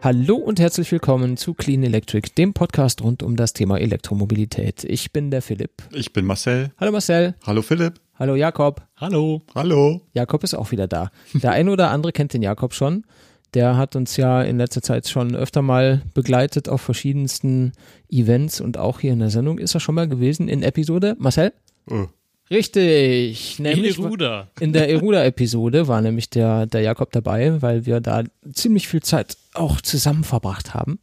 Hallo 0.00 0.36
und 0.36 0.60
herzlich 0.60 0.90
willkommen 0.92 1.36
zu 1.36 1.54
Clean 1.54 1.82
Electric, 1.82 2.30
dem 2.38 2.54
Podcast 2.54 3.02
rund 3.02 3.22
um 3.22 3.36
das 3.36 3.52
Thema 3.52 3.78
Elektromobilität. 3.78 4.84
Ich 4.84 5.12
bin 5.12 5.30
der 5.30 5.42
Philipp. 5.42 5.72
Ich 5.92 6.12
bin 6.12 6.24
Marcel. 6.24 6.70
Hallo 6.78 6.92
Marcel. 6.92 7.34
Hallo 7.44 7.60
Philipp. 7.60 8.00
Hallo 8.18 8.36
Jakob. 8.36 8.86
Hallo. 8.96 9.42
Hallo. 9.54 10.00
Jakob 10.14 10.44
ist 10.44 10.54
auch 10.54 10.70
wieder 10.70 10.86
da. 10.86 11.10
Der 11.34 11.50
eine 11.50 11.70
oder 11.70 11.90
andere 11.90 12.12
kennt 12.12 12.32
den 12.32 12.42
Jakob 12.42 12.74
schon. 12.74 13.04
Der 13.54 13.76
hat 13.76 13.96
uns 13.96 14.16
ja 14.16 14.42
in 14.42 14.58
letzter 14.58 14.82
Zeit 14.82 15.08
schon 15.08 15.34
öfter 15.34 15.62
mal 15.62 16.02
begleitet 16.14 16.68
auf 16.68 16.80
verschiedensten 16.80 17.72
Events 18.10 18.60
und 18.60 18.76
auch 18.76 19.00
hier 19.00 19.12
in 19.12 19.20
der 19.20 19.30
Sendung 19.30 19.58
ist 19.58 19.74
er 19.74 19.80
schon 19.80 19.94
mal 19.94 20.08
gewesen 20.08 20.48
in 20.48 20.62
Episode. 20.62 21.16
Marcel? 21.18 21.52
Oh. 21.90 22.06
Richtig, 22.50 23.58
nämlich 23.58 23.98
Eruda. 23.98 24.48
in 24.58 24.72
der 24.72 24.88
Eruda-Episode 24.88 25.86
war 25.86 26.00
nämlich 26.00 26.30
der, 26.30 26.66
der 26.66 26.80
Jakob 26.80 27.12
dabei, 27.12 27.60
weil 27.60 27.84
wir 27.84 28.00
da 28.00 28.24
ziemlich 28.54 28.88
viel 28.88 29.02
Zeit 29.02 29.36
auch 29.52 29.82
zusammen 29.82 30.24
verbracht 30.24 30.72
haben 30.72 30.98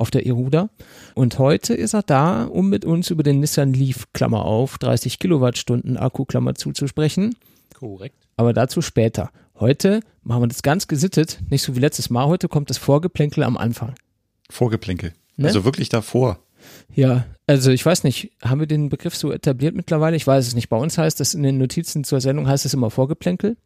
auf 0.00 0.10
der 0.10 0.26
Eruda. 0.26 0.70
Und 1.14 1.38
heute 1.38 1.74
ist 1.74 1.94
er 1.94 2.02
da, 2.02 2.44
um 2.44 2.70
mit 2.70 2.84
uns 2.84 3.10
über 3.10 3.22
den 3.22 3.38
Nissan 3.38 3.72
Leaf, 3.72 4.06
Klammer 4.12 4.44
auf, 4.44 4.78
30 4.78 5.18
Kilowattstunden 5.18 5.96
Akku, 5.96 6.24
Klammer 6.24 6.54
zu, 6.54 6.72
zu 6.72 6.88
sprechen. 6.88 7.36
Korrekt. 7.78 8.16
Aber 8.36 8.52
dazu 8.52 8.80
später. 8.80 9.30
Heute 9.60 10.00
machen 10.22 10.42
wir 10.42 10.48
das 10.48 10.62
ganz 10.62 10.88
gesittet, 10.88 11.38
nicht 11.50 11.62
so 11.62 11.76
wie 11.76 11.80
letztes 11.80 12.08
Mal. 12.10 12.26
Heute 12.26 12.48
kommt 12.48 12.70
das 12.70 12.78
Vorgeplänkel 12.78 13.42
am 13.44 13.56
Anfang. 13.56 13.94
Vorgeplänkel. 14.48 15.12
Ne? 15.36 15.48
Also 15.48 15.64
wirklich 15.64 15.88
davor. 15.90 16.38
Ja, 16.94 17.26
also 17.46 17.70
ich 17.70 17.84
weiß 17.84 18.04
nicht, 18.04 18.32
haben 18.42 18.60
wir 18.60 18.66
den 18.66 18.88
Begriff 18.88 19.14
so 19.14 19.32
etabliert 19.32 19.74
mittlerweile? 19.74 20.16
Ich 20.16 20.26
weiß 20.26 20.46
es 20.46 20.54
nicht. 20.54 20.68
Bei 20.68 20.76
uns 20.76 20.98
heißt 20.98 21.20
das 21.20 21.34
in 21.34 21.42
den 21.42 21.58
Notizen 21.58 22.04
zur 22.04 22.20
Sendung 22.20 22.48
heißt 22.48 22.64
es 22.66 22.74
immer 22.74 22.90
Vorgeplänkel. 22.90 23.56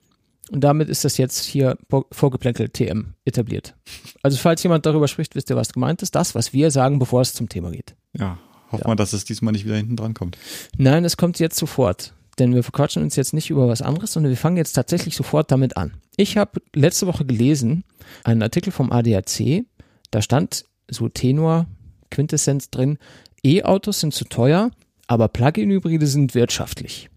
Und 0.51 0.61
damit 0.63 0.89
ist 0.91 1.05
das 1.05 1.17
jetzt 1.17 1.43
hier 1.45 1.79
Vor- 1.89 2.07
Vorgeplänkel 2.13 2.69
TM 2.69 3.15
etabliert. 3.25 3.75
Also 4.23 4.37
falls 4.37 4.63
jemand 4.63 4.85
darüber 4.87 5.09
spricht, 5.09 5.35
wisst 5.35 5.49
ihr, 5.51 5.57
was 5.57 5.73
gemeint 5.73 6.03
ist. 6.03 6.15
Das, 6.15 6.35
was 6.35 6.53
wir 6.53 6.71
sagen, 6.71 6.99
bevor 6.99 7.23
es 7.23 7.33
zum 7.35 7.49
Thema 7.49 7.71
geht. 7.71 7.95
Ja. 8.13 8.39
Hoffen 8.71 8.83
Ja. 8.85 8.91
wir, 8.91 8.97
dass 8.97 9.13
es 9.13 9.25
diesmal 9.25 9.53
nicht 9.53 9.65
wieder 9.65 9.77
hinten 9.77 9.97
dran 9.97 10.13
kommt. 10.15 10.37
Nein, 10.77 11.05
es 11.05 11.17
kommt 11.17 11.39
jetzt 11.39 11.57
sofort. 11.57 12.13
Denn 12.39 12.55
wir 12.55 12.63
verquatschen 12.63 13.03
uns 13.03 13.17
jetzt 13.17 13.33
nicht 13.33 13.51
über 13.51 13.69
was 13.69 13.83
anderes, 13.83 14.13
sondern 14.13 14.31
wir 14.31 14.37
fangen 14.37 14.57
jetzt 14.57 14.73
tatsächlich 14.73 15.15
sofort 15.15 15.51
damit 15.51 15.77
an. 15.77 15.95
Ich 16.17 16.37
habe 16.37 16.61
letzte 16.75 17.07
Woche 17.07 17.25
gelesen, 17.25 17.85
einen 18.25 18.43
Artikel 18.43 18.73
vom 18.73 18.91
ADAC, 18.93 19.65
da 20.11 20.23
stand 20.23 20.65
so 20.91 21.09
Tenor, 21.09 21.67
Quintessenz 22.11 22.71
drin, 22.71 22.99
E-Autos 23.45 24.01
sind 24.01 24.15
zu 24.15 24.25
teuer, 24.25 24.71
aber 25.07 25.29
Plug-in-Hybride 25.29 26.07
sind 26.07 26.35
wirtschaftlich. 26.35 27.11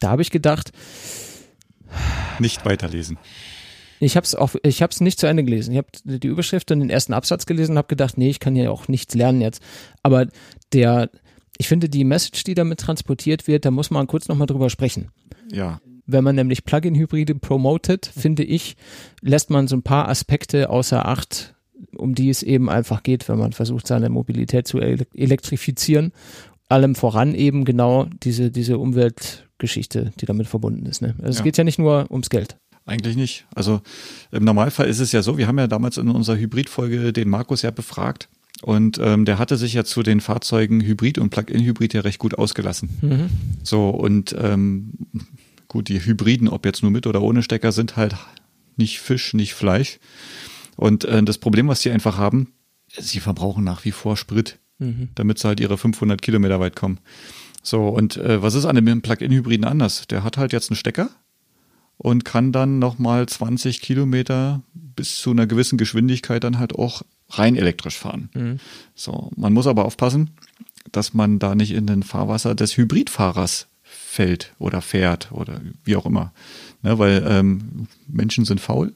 Da 0.00 0.10
habe 0.10 0.22
ich 0.22 0.30
gedacht, 0.30 0.72
Nicht 2.38 2.64
weiterlesen. 2.64 3.18
ich 4.00 4.16
habe 4.16 4.24
es 4.24 4.34
auch, 4.34 4.54
ich 4.62 4.82
habe 4.82 4.90
es 4.90 5.00
nicht 5.00 5.18
zu 5.18 5.26
Ende 5.26 5.44
gelesen. 5.44 5.72
Ich 5.72 5.78
habe 5.78 5.88
die 6.04 6.26
Überschrift 6.26 6.70
und 6.70 6.80
den 6.80 6.90
ersten 6.90 7.14
Absatz 7.14 7.46
gelesen 7.46 7.72
und 7.72 7.78
habe 7.78 7.88
gedacht, 7.88 8.18
nee, 8.18 8.28
ich 8.30 8.40
kann 8.40 8.56
ja 8.56 8.70
auch 8.70 8.88
nichts 8.88 9.14
lernen 9.14 9.40
jetzt. 9.40 9.62
Aber 10.02 10.26
der, 10.72 11.10
ich 11.58 11.68
finde 11.68 11.88
die 11.88 12.04
Message, 12.04 12.44
die 12.44 12.54
damit 12.54 12.80
transportiert 12.80 13.46
wird, 13.46 13.64
da 13.64 13.70
muss 13.70 13.90
man 13.90 14.06
kurz 14.06 14.28
nochmal 14.28 14.46
drüber 14.46 14.70
sprechen. 14.70 15.08
Ja. 15.52 15.80
Wenn 16.06 16.24
man 16.24 16.34
nämlich 16.34 16.64
Plug-in-Hybride 16.64 17.36
promotet, 17.36 18.06
finde 18.06 18.44
ich, 18.44 18.76
lässt 19.22 19.50
man 19.50 19.68
so 19.68 19.76
ein 19.76 19.82
paar 19.82 20.08
Aspekte 20.08 20.68
außer 20.68 21.06
Acht, 21.06 21.54
um 21.96 22.14
die 22.14 22.28
es 22.28 22.42
eben 22.42 22.68
einfach 22.68 23.02
geht, 23.02 23.28
wenn 23.28 23.38
man 23.38 23.52
versucht, 23.52 23.86
seine 23.86 24.10
Mobilität 24.10 24.66
zu 24.68 24.78
ele- 24.80 25.06
elektrifizieren. 25.14 26.12
Allem 26.68 26.94
voran 26.94 27.34
eben 27.34 27.64
genau 27.64 28.06
diese, 28.22 28.50
diese 28.50 28.78
Umweltgeschichte, 28.78 30.12
die 30.20 30.26
damit 30.26 30.46
verbunden 30.46 30.86
ist. 30.86 31.02
Ne? 31.02 31.14
Also 31.18 31.30
es 31.30 31.38
Ja. 31.38 31.44
geht 31.44 31.56
ja 31.56 31.64
nicht 31.64 31.78
nur 31.78 32.06
ums 32.10 32.30
Geld. 32.30 32.56
Eigentlich 32.86 33.16
nicht. 33.16 33.46
Also 33.54 33.80
im 34.30 34.44
Normalfall 34.44 34.88
ist 34.88 35.00
es 35.00 35.12
ja 35.12 35.22
so, 35.22 35.38
wir 35.38 35.46
haben 35.46 35.58
ja 35.58 35.66
damals 35.66 35.96
in 35.96 36.08
unserer 36.10 36.36
Hybridfolge 36.36 37.12
den 37.14 37.28
Markus 37.30 37.62
ja 37.62 37.70
befragt 37.70 38.28
und 38.62 38.98
ähm, 38.98 39.24
der 39.24 39.38
hatte 39.38 39.56
sich 39.56 39.74
ja 39.74 39.84
zu 39.84 40.02
den 40.02 40.20
Fahrzeugen 40.20 40.80
Hybrid 40.80 41.18
und 41.18 41.30
Plug-in-Hybrid 41.30 41.94
ja 41.94 42.00
recht 42.02 42.18
gut 42.18 42.38
ausgelassen. 42.38 42.88
Mhm. 43.02 43.30
So 43.62 43.90
und 43.90 44.34
ähm, 44.38 44.92
gut, 45.68 45.88
die 45.88 46.04
Hybriden, 46.04 46.48
ob 46.48 46.64
jetzt 46.64 46.82
nur 46.82 46.90
mit 46.90 47.06
oder 47.06 47.20
ohne 47.22 47.42
Stecker, 47.42 47.72
sind 47.72 47.96
halt 47.96 48.16
nicht 48.76 49.00
Fisch, 49.00 49.34
nicht 49.34 49.54
Fleisch. 49.54 49.98
Und 50.76 51.04
äh, 51.04 51.22
das 51.22 51.38
Problem, 51.38 51.68
was 51.68 51.82
sie 51.82 51.90
einfach 51.90 52.18
haben, 52.18 52.52
sie 52.96 53.20
verbrauchen 53.20 53.64
nach 53.64 53.84
wie 53.84 53.92
vor 53.92 54.16
Sprit, 54.16 54.58
Mhm. 54.80 55.10
damit 55.14 55.38
sie 55.38 55.46
halt 55.46 55.60
ihre 55.60 55.78
500 55.78 56.20
Kilometer 56.20 56.58
weit 56.58 56.74
kommen. 56.74 56.98
So, 57.62 57.88
und 57.88 58.16
äh, 58.16 58.42
was 58.42 58.54
ist 58.54 58.64
an 58.64 58.74
dem 58.74 59.02
Plug-in-Hybriden 59.02 59.64
anders? 59.64 60.08
Der 60.08 60.24
hat 60.24 60.36
halt 60.36 60.52
jetzt 60.52 60.68
einen 60.70 60.76
Stecker 60.76 61.10
und 61.96 62.24
kann 62.24 62.50
dann 62.50 62.80
nochmal 62.80 63.26
20 63.28 63.80
Kilometer 63.80 64.62
bis 64.74 65.16
zu 65.20 65.30
einer 65.30 65.46
gewissen 65.46 65.78
Geschwindigkeit 65.78 66.42
dann 66.42 66.58
halt 66.58 66.74
auch 66.74 67.02
rein 67.30 67.56
elektrisch 67.56 67.98
fahren. 67.98 68.30
Mhm. 68.34 68.58
So, 68.94 69.30
man 69.36 69.52
muss 69.52 69.66
aber 69.66 69.84
aufpassen, 69.84 70.30
dass 70.92 71.14
man 71.14 71.38
da 71.38 71.54
nicht 71.54 71.72
in 71.72 71.86
den 71.86 72.02
Fahrwasser 72.02 72.54
des 72.54 72.76
Hybridfahrers 72.76 73.68
fällt 73.82 74.54
oder 74.58 74.80
fährt 74.80 75.32
oder 75.32 75.60
wie 75.84 75.96
auch 75.96 76.06
immer. 76.06 76.32
Ne, 76.82 76.98
weil 76.98 77.24
ähm, 77.26 77.88
Menschen 78.06 78.44
sind 78.44 78.60
faul, 78.60 78.92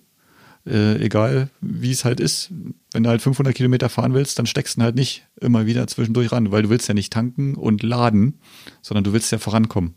äh, 0.66 0.96
egal 1.02 1.50
wie 1.60 1.90
es 1.90 2.04
halt 2.04 2.20
ist. 2.20 2.50
Wenn 2.92 3.02
du 3.02 3.10
halt 3.10 3.22
500 3.22 3.54
Kilometer 3.54 3.88
fahren 3.88 4.14
willst, 4.14 4.38
dann 4.38 4.46
steckst 4.46 4.76
du 4.76 4.82
halt 4.82 4.94
nicht 4.94 5.26
immer 5.40 5.66
wieder 5.66 5.86
zwischendurch 5.86 6.32
ran, 6.32 6.50
weil 6.50 6.62
du 6.62 6.70
willst 6.70 6.88
ja 6.88 6.94
nicht 6.94 7.12
tanken 7.12 7.54
und 7.54 7.82
laden, 7.82 8.40
sondern 8.82 9.04
du 9.04 9.12
willst 9.12 9.32
ja 9.32 9.38
vorankommen. 9.38 9.94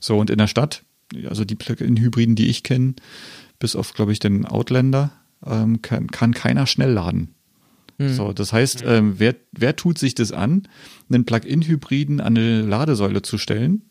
So, 0.00 0.18
und 0.18 0.30
in 0.30 0.38
der 0.38 0.46
Stadt, 0.46 0.84
also 1.28 1.44
die 1.44 1.54
Plug-in-Hybriden, 1.54 2.36
die 2.36 2.48
ich 2.48 2.62
kenne, 2.62 2.94
bis 3.58 3.74
auf, 3.76 3.94
glaube 3.94 4.12
ich, 4.12 4.18
den 4.18 4.44
Outlander, 4.46 5.12
ähm, 5.44 5.82
kann, 5.82 6.08
kann 6.08 6.34
keiner 6.34 6.66
schnell 6.66 6.92
laden. 6.92 7.34
So, 8.00 8.32
das 8.32 8.52
heißt, 8.52 8.84
ähm, 8.86 9.14
wer, 9.18 9.34
wer 9.50 9.74
tut 9.74 9.98
sich 9.98 10.14
das 10.14 10.30
an, 10.30 10.68
einen 11.10 11.24
Plug-in-Hybriden 11.24 12.20
an 12.20 12.36
eine 12.38 12.62
Ladesäule 12.62 13.22
zu 13.22 13.38
stellen, 13.38 13.82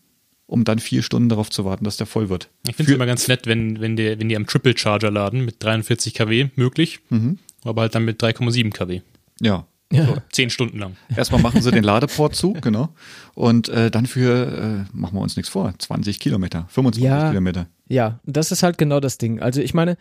um 0.45 0.63
dann 0.63 0.79
vier 0.79 1.03
Stunden 1.03 1.27
darauf 1.27 1.49
zu 1.49 1.65
warten, 1.65 1.83
dass 1.83 1.97
der 1.97 2.07
voll 2.07 2.29
wird? 2.29 2.49
Ich 2.69 2.77
finde 2.77 2.91
es 2.93 2.95
immer 2.95 3.05
ganz 3.05 3.27
nett, 3.27 3.47
wenn, 3.47 3.81
wenn, 3.81 3.97
die, 3.97 4.17
wenn 4.17 4.29
die 4.29 4.37
am 4.37 4.47
Triple 4.47 4.77
Charger 4.77 5.11
laden 5.11 5.43
mit 5.43 5.61
43 5.61 6.13
kW 6.13 6.47
möglich, 6.55 6.99
Mhm. 7.09 7.37
aber 7.65 7.81
halt 7.81 7.95
dann 7.95 8.05
mit 8.05 8.23
3,7 8.23 8.71
kW. 8.71 9.01
Ja. 9.41 9.65
So, 9.91 10.17
zehn 10.31 10.49
Stunden 10.49 10.79
lang. 10.79 10.97
Erstmal 11.15 11.41
machen 11.41 11.61
sie 11.61 11.71
den 11.71 11.83
Ladeport 11.85 12.35
zu, 12.35 12.53
genau. 12.53 12.89
Und 13.35 13.69
äh, 13.69 13.89
dann 13.89 14.05
für, 14.05 14.85
äh, 14.91 14.95
machen 14.97 15.15
wir 15.15 15.21
uns 15.21 15.35
nichts 15.37 15.49
vor, 15.49 15.73
20 15.77 16.19
Kilometer, 16.19 16.65
25 16.69 17.03
Ja. 17.03 17.29
Kilometer. 17.29 17.67
Ja, 17.89 18.19
das 18.25 18.51
ist 18.51 18.63
halt 18.63 18.77
genau 18.77 18.99
das 18.99 19.17
Ding. 19.17 19.39
Also 19.41 19.61
ich 19.61 19.73
meine, 19.73 19.97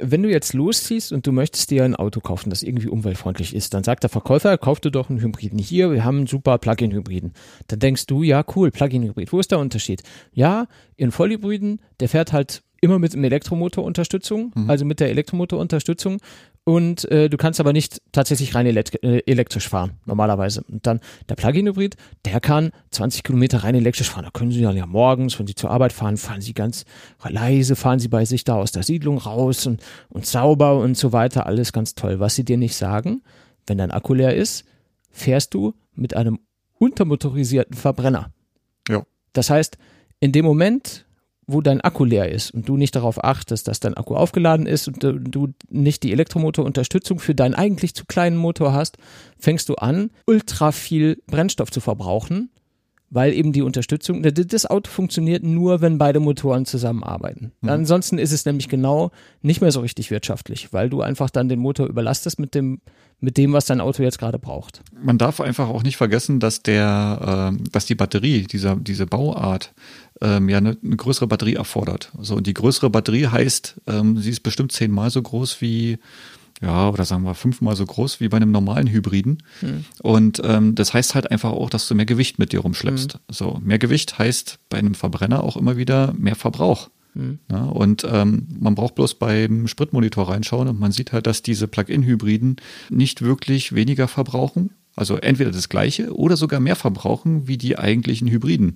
wenn 0.00 0.22
du 0.22 0.30
jetzt 0.30 0.52
losziehst 0.52 1.12
und 1.12 1.26
du 1.26 1.32
möchtest 1.32 1.70
dir 1.70 1.84
ein 1.84 1.96
Auto 1.96 2.20
kaufen, 2.20 2.50
das 2.50 2.62
irgendwie 2.62 2.88
umweltfreundlich 2.88 3.54
ist, 3.54 3.74
dann 3.74 3.84
sagt 3.84 4.02
der 4.02 4.10
Verkäufer, 4.10 4.56
kauf 4.58 4.80
dir 4.80 4.90
doch 4.90 5.10
einen 5.10 5.20
Hybriden. 5.20 5.58
Hier, 5.58 5.90
wir 5.92 6.04
haben 6.04 6.18
einen 6.18 6.26
super 6.26 6.58
Plug-in-Hybriden. 6.58 7.32
Dann 7.68 7.78
denkst 7.78 8.06
du, 8.06 8.22
ja 8.22 8.44
cool, 8.54 8.70
Plug-in-Hybrid. 8.70 9.32
Wo 9.32 9.40
ist 9.40 9.50
der 9.50 9.58
Unterschied? 9.58 10.02
Ja, 10.32 10.66
in 10.96 11.10
Vollhybriden, 11.10 11.80
der 12.00 12.08
fährt 12.08 12.32
halt 12.32 12.62
immer 12.80 12.98
mit 12.98 13.14
Elektromotorunterstützung, 13.14 14.52
also 14.68 14.84
mit 14.84 15.00
der 15.00 15.10
Elektromotorunterstützung. 15.10 16.18
Und 16.68 17.08
äh, 17.12 17.30
du 17.30 17.36
kannst 17.36 17.60
aber 17.60 17.72
nicht 17.72 18.02
tatsächlich 18.10 18.56
rein 18.56 18.66
äh, 18.66 19.18
elektrisch 19.24 19.68
fahren, 19.68 19.92
normalerweise. 20.04 20.64
Und 20.68 20.84
dann 20.84 20.98
der 21.28 21.36
Plug-in-Hybrid, 21.36 21.96
der 22.24 22.40
kann 22.40 22.72
20 22.90 23.22
Kilometer 23.22 23.62
rein 23.62 23.76
elektrisch 23.76 24.10
fahren. 24.10 24.24
Da 24.24 24.32
können 24.32 24.50
sie 24.50 24.62
dann 24.62 24.76
ja 24.76 24.84
morgens, 24.84 25.38
wenn 25.38 25.46
sie 25.46 25.54
zur 25.54 25.70
Arbeit 25.70 25.92
fahren, 25.92 26.16
fahren 26.16 26.40
sie 26.40 26.54
ganz 26.54 26.84
leise, 27.22 27.76
fahren 27.76 28.00
sie 28.00 28.08
bei 28.08 28.24
sich 28.24 28.42
da 28.42 28.56
aus 28.56 28.72
der 28.72 28.82
Siedlung 28.82 29.18
raus 29.18 29.64
und, 29.68 29.80
und 30.08 30.26
sauber 30.26 30.76
und 30.80 30.96
so 30.96 31.12
weiter. 31.12 31.46
Alles 31.46 31.72
ganz 31.72 31.94
toll. 31.94 32.18
Was 32.18 32.34
sie 32.34 32.44
dir 32.44 32.56
nicht 32.56 32.74
sagen, 32.74 33.22
wenn 33.68 33.78
dein 33.78 33.92
Akku 33.92 34.14
leer 34.14 34.34
ist, 34.34 34.64
fährst 35.12 35.54
du 35.54 35.72
mit 35.94 36.16
einem 36.16 36.40
untermotorisierten 36.80 37.76
Verbrenner. 37.76 38.32
Ja. 38.88 39.04
Das 39.34 39.50
heißt, 39.50 39.78
in 40.18 40.32
dem 40.32 40.44
Moment, 40.44 41.05
wo 41.48 41.60
dein 41.60 41.80
Akku 41.80 42.04
leer 42.04 42.30
ist 42.30 42.50
und 42.52 42.68
du 42.68 42.76
nicht 42.76 42.96
darauf 42.96 43.22
achtest, 43.22 43.68
dass 43.68 43.78
dein 43.80 43.94
Akku 43.94 44.14
aufgeladen 44.16 44.66
ist 44.66 44.88
und 44.88 45.02
du- 45.04 45.48
nicht 45.70 46.02
die 46.02 46.10
Elektromotorunterstützung 46.12 47.18
für 47.18 47.34
deinen 47.34 47.54
eigentlich 47.54 47.94
zu 47.94 48.04
kleinen 48.04 48.36
Motor 48.36 48.72
hast, 48.72 48.96
fängst 49.38 49.68
du 49.68 49.74
an, 49.76 50.10
ultra 50.26 50.72
viel 50.72 51.22
Brennstoff 51.26 51.70
zu 51.70 51.80
verbrauchen, 51.80 52.50
weil 53.10 53.32
eben 53.32 53.52
die 53.52 53.62
Unterstützung, 53.62 54.22
d- 54.22 54.32
das 54.32 54.66
Auto 54.66 54.90
funktioniert 54.90 55.44
nur, 55.44 55.80
wenn 55.80 55.98
beide 55.98 56.18
Motoren 56.18 56.66
zusammenarbeiten. 56.66 57.52
Ansonsten 57.64 58.18
ist 58.18 58.32
es 58.32 58.44
nämlich 58.44 58.68
genau 58.68 59.12
nicht 59.42 59.60
mehr 59.60 59.70
so 59.70 59.78
richtig 59.80 60.10
wirtschaftlich, 60.10 60.72
weil 60.72 60.90
du 60.90 61.00
einfach 61.02 61.30
dann 61.30 61.48
den 61.48 61.60
Motor 61.60 61.86
überlastest 61.86 62.40
mit 62.40 62.56
dem, 62.56 62.80
mit 63.20 63.36
dem, 63.36 63.52
was 63.52 63.66
dein 63.66 63.80
Auto 63.80 64.02
jetzt 64.02 64.18
gerade 64.18 64.38
braucht. 64.38 64.82
Man 65.02 65.18
darf 65.18 65.40
einfach 65.40 65.68
auch 65.68 65.82
nicht 65.82 65.96
vergessen, 65.96 66.38
dass 66.40 66.62
der, 66.62 67.50
ähm, 67.50 67.64
dass 67.72 67.86
die 67.86 67.94
Batterie, 67.94 68.42
dieser, 68.42 68.76
diese 68.76 69.06
Bauart, 69.06 69.72
ähm, 70.20 70.48
ja 70.48 70.58
eine, 70.58 70.76
eine 70.82 70.96
größere 70.96 71.26
Batterie 71.26 71.54
erfordert. 71.54 72.12
So, 72.20 72.36
und 72.36 72.46
die 72.46 72.54
größere 72.54 72.90
Batterie 72.90 73.26
heißt, 73.26 73.80
ähm, 73.86 74.18
sie 74.18 74.30
ist 74.30 74.40
bestimmt 74.40 74.72
zehnmal 74.72 75.10
so 75.10 75.22
groß 75.22 75.60
wie 75.60 75.98
ja, 76.62 76.88
oder 76.88 77.04
sagen 77.04 77.24
wir 77.24 77.34
fünfmal 77.34 77.76
so 77.76 77.84
groß 77.84 78.20
wie 78.20 78.28
bei 78.28 78.38
einem 78.38 78.50
normalen 78.50 78.86
Hybriden. 78.86 79.42
Und 80.02 80.40
ähm, 80.42 80.74
das 80.74 80.94
heißt 80.94 81.14
halt 81.14 81.30
einfach 81.30 81.50
auch, 81.50 81.68
dass 81.68 81.86
du 81.86 81.94
mehr 81.94 82.06
Gewicht 82.06 82.38
mit 82.38 82.52
dir 82.52 82.60
rumschleppst. 82.60 83.18
So, 83.28 83.60
mehr 83.62 83.78
Gewicht 83.78 84.18
heißt 84.18 84.58
bei 84.70 84.78
einem 84.78 84.94
Verbrenner 84.94 85.44
auch 85.44 85.56
immer 85.56 85.76
wieder 85.76 86.14
mehr 86.16 86.34
Verbrauch. 86.34 86.88
Ja, 87.50 87.64
und 87.64 88.06
ähm, 88.10 88.46
man 88.60 88.74
braucht 88.74 88.94
bloß 88.94 89.14
beim 89.14 89.66
Spritmonitor 89.68 90.28
reinschauen 90.28 90.68
und 90.68 90.78
man 90.78 90.92
sieht 90.92 91.12
halt, 91.12 91.26
dass 91.26 91.42
diese 91.42 91.68
Plug-in-Hybriden 91.68 92.56
nicht 92.90 93.22
wirklich 93.22 93.74
weniger 93.74 94.08
verbrauchen. 94.08 94.70
Also 94.94 95.16
entweder 95.16 95.50
das 95.50 95.68
gleiche 95.68 96.14
oder 96.14 96.36
sogar 96.36 96.60
mehr 96.60 96.76
verbrauchen 96.76 97.46
wie 97.46 97.58
die 97.58 97.78
eigentlichen 97.78 98.28
Hybriden. 98.28 98.74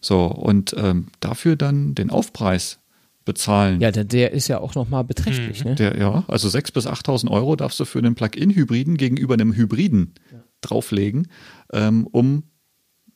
So, 0.00 0.26
und 0.26 0.74
ähm, 0.78 1.08
dafür 1.20 1.56
dann 1.56 1.94
den 1.94 2.10
Aufpreis 2.10 2.78
bezahlen. 3.24 3.80
Ja, 3.80 3.90
der, 3.90 4.04
der 4.04 4.32
ist 4.32 4.48
ja 4.48 4.58
auch 4.58 4.74
nochmal 4.74 5.04
beträchtlich, 5.04 5.62
ne? 5.64 5.74
Der, 5.74 5.98
ja, 5.98 6.24
also 6.28 6.48
6.000 6.48 6.72
bis 6.72 6.86
8.000 6.86 7.30
Euro 7.30 7.56
darfst 7.56 7.78
du 7.78 7.84
für 7.84 7.98
einen 7.98 8.14
Plug-in-Hybriden 8.14 8.96
gegenüber 8.96 9.34
einem 9.34 9.52
Hybriden 9.54 10.14
drauflegen, 10.62 11.28
ähm, 11.72 12.06
um, 12.06 12.44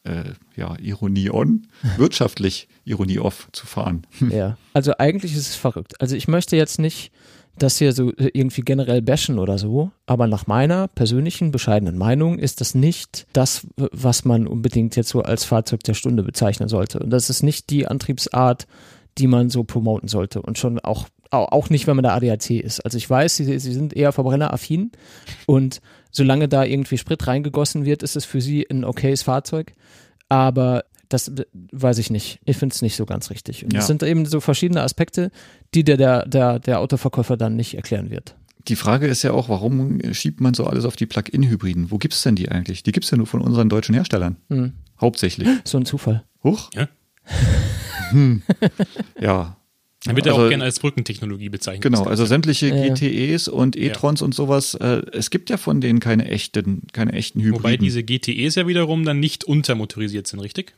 äh, 0.05 0.25
ja, 0.57 0.77
Ironie 0.79 1.31
on, 1.31 1.67
wirtschaftlich 1.97 2.69
Ironie 2.85 3.19
off 3.19 3.49
zu 3.53 3.67
fahren. 3.67 4.07
Ja. 4.31 4.57
Also 4.73 4.93
eigentlich 4.99 5.33
ist 5.33 5.49
es 5.49 5.57
verrückt. 5.57 6.01
Also 6.01 6.17
ich 6.17 6.27
möchte 6.27 6.57
jetzt 6.57 6.79
nicht 6.79 7.13
das 7.59 7.77
hier 7.77 7.93
so 7.93 8.13
irgendwie 8.17 8.63
generell 8.63 9.03
bashen 9.03 9.39
oder 9.39 9.59
so, 9.59 9.91
aber 10.07 10.27
nach 10.27 10.47
meiner 10.47 10.89
persönlichen 10.89 11.51
bescheidenen 11.51 11.99
Meinung 11.99 12.39
ist 12.39 12.63
das 12.63 12.75
nicht 12.75 13.27
das, 13.35 13.67
was 13.77 14.25
man 14.25 14.47
unbedingt 14.47 14.97
jetzt 14.97 15.11
so 15.11 15.21
als 15.21 15.45
Fahrzeug 15.45 15.83
der 15.85 15.93
Stunde 15.93 16.23
bezeichnen 16.23 16.71
sollte. 16.71 17.01
Und 17.01 17.11
das 17.11 17.29
ist 17.29 17.43
nicht 17.43 17.69
die 17.69 17.87
Antriebsart, 17.87 18.67
die 19.19 19.27
man 19.27 19.51
so 19.51 19.65
promoten 19.65 20.09
sollte. 20.09 20.41
Und 20.41 20.57
schon 20.59 20.79
auch, 20.81 21.09
auch 21.31 21.53
auch 21.53 21.69
nicht, 21.69 21.87
wenn 21.87 21.97
man 21.97 22.05
der 22.05 22.15
ADAC 22.15 22.51
ist. 22.51 22.81
Also 22.81 22.97
ich 22.97 23.09
weiß, 23.09 23.37
sie, 23.37 23.59
sie 23.59 23.73
sind 23.73 23.95
eher 23.95 24.13
verbrenneraffin 24.13 24.93
und 25.47 25.83
solange 26.13 26.47
da 26.49 26.63
irgendwie 26.65 26.99
Sprit 26.99 27.27
reingegossen 27.27 27.85
wird, 27.85 28.05
ist 28.05 28.15
es 28.15 28.25
für 28.25 28.41
sie 28.41 28.65
ein 28.71 28.85
okayes 28.85 29.23
Fahrzeug. 29.23 29.73
Aber 30.29 30.85
das 31.09 31.33
weiß 31.73 31.99
ich 31.99 32.11
nicht. 32.11 32.39
Ich 32.45 32.57
finde 32.57 32.73
es 32.75 32.81
nicht 32.83 32.97
so 32.97 33.05
ganz 33.05 33.29
richtig. 33.31 33.65
Und 33.65 33.73
Ja. 33.75 33.81
es 33.81 33.87
sind 33.89 34.03
eben 34.05 34.25
so 34.25 34.41
verschiedene 34.41 34.83
Aspekte, 34.83 35.31
die 35.75 35.83
der, 35.85 35.97
der, 35.97 36.27
der, 36.27 36.59
der 36.61 36.79
Autoverkäufer 36.81 37.37
dann 37.37 37.57
nicht 37.57 37.75
erklären 37.75 38.11
wird. 38.11 38.37
Die 38.69 38.77
Frage 38.77 39.09
ist 39.09 39.23
ja 39.25 39.33
auch, 39.33 39.49
warum 39.49 40.01
schiebt 40.15 40.41
man 40.41 40.55
so 40.55 40.65
alles 40.67 40.85
auf 40.85 40.95
die 40.95 41.07
Plug-in-Hybriden? 41.07 41.91
Wo 41.91 41.99
gibt's 41.99 42.23
denn 42.23 42.37
die 42.37 42.49
eigentlich? 42.49 42.85
Die 42.85 42.93
gibt's 42.93 43.11
ja 43.11 43.17
nur 43.17 43.27
von 43.27 43.41
unseren 43.41 43.69
deutschen 43.69 43.95
Herstellern. 43.95 44.37
Hm. 44.49 44.73
Hauptsächlich. 45.01 45.49
So 45.65 45.79
ein 45.79 45.85
Zufall. 45.85 46.23
Huch? 46.45 46.71
Ja. 46.75 46.89
Ja. 49.21 49.57
Dann 50.05 50.17
wird 50.17 50.27
ja 50.27 50.33
Also- 50.33 50.45
auch 50.47 50.49
gerne 50.49 50.65
als 50.65 50.81
Brückentechnologie 50.81 51.49
bezeichnet. 51.49 51.83
Genau, 51.83 52.05
also 52.05 52.27
sämtliche 52.27 52.69
Ja, 52.69 52.77
ja. 52.87 52.95
GTEs 52.95 53.49
und 53.49 53.77
E-Trons 53.77 54.21
und 54.23 54.35
sowas, 54.35 54.75
äh, 54.75 55.03
es 55.13 55.31
gibt 55.31 55.49
ja 55.51 55.57
von 55.57 55.81
denen 55.81 56.01
keine 56.01 56.29
echten, 56.29 56.83
keine 56.93 57.13
echten 57.13 57.41
Hybriden. 57.41 57.59
Wobei 57.63 57.77
diese 57.77 58.03
GTEs 58.03 58.57
ja 58.57 58.67
wiederum 58.67 59.05
dann 59.05 59.21
nicht 59.21 59.45
untermotorisiert 59.45 60.27
sind, 60.27 60.41
richtig? 60.41 60.75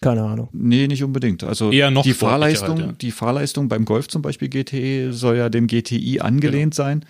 Keine 0.00 0.22
Ahnung. 0.22 0.48
Nee, 0.52 0.86
nicht 0.86 1.02
unbedingt. 1.02 1.42
Also 1.42 1.72
Eher 1.72 1.90
noch 1.90 2.04
die 2.04 2.10
sportlicher 2.12 2.30
Fahrleistung, 2.30 2.76
halt, 2.78 2.86
ja. 2.86 2.92
die 3.00 3.10
Fahrleistung 3.10 3.68
beim 3.68 3.84
Golf 3.84 4.06
zum 4.08 4.22
Beispiel 4.22 4.48
GTE 4.48 5.12
soll 5.12 5.36
ja 5.38 5.48
dem 5.48 5.66
GTI 5.66 6.20
angelehnt 6.20 6.74
sein. 6.74 7.04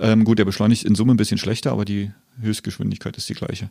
Ähm, 0.00 0.24
gut, 0.24 0.38
der 0.38 0.44
beschleunigt 0.44 0.84
in 0.84 0.94
Summe 0.94 1.14
ein 1.14 1.16
bisschen 1.16 1.38
schlechter, 1.38 1.72
aber 1.72 1.86
die 1.86 2.10
Höchstgeschwindigkeit 2.42 3.16
ist 3.16 3.28
die 3.30 3.34
gleiche. 3.34 3.70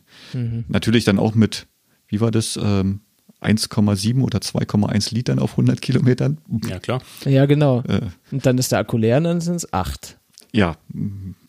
Natürlich 0.68 1.04
dann 1.04 1.20
auch 1.20 1.36
mit, 1.36 1.68
wie 2.08 2.20
war 2.20 2.32
das, 2.32 2.58
ähm, 2.60 3.00
1,7 3.46 4.22
oder 4.22 4.38
2,1 4.40 5.14
Litern 5.14 5.38
auf 5.38 5.52
100 5.52 5.80
Kilometern. 5.80 6.38
Ja, 6.68 6.78
klar. 6.78 7.00
Ja, 7.24 7.46
genau. 7.46 7.82
Äh, 7.82 8.00
Und 8.32 8.44
dann 8.46 8.58
ist 8.58 8.72
der 8.72 8.80
Akku 8.80 8.96
leer 8.98 9.18
und 9.18 9.24
dann 9.24 9.40
sind 9.40 9.56
es 9.56 9.72
acht. 9.72 10.18
ja, 10.52 10.76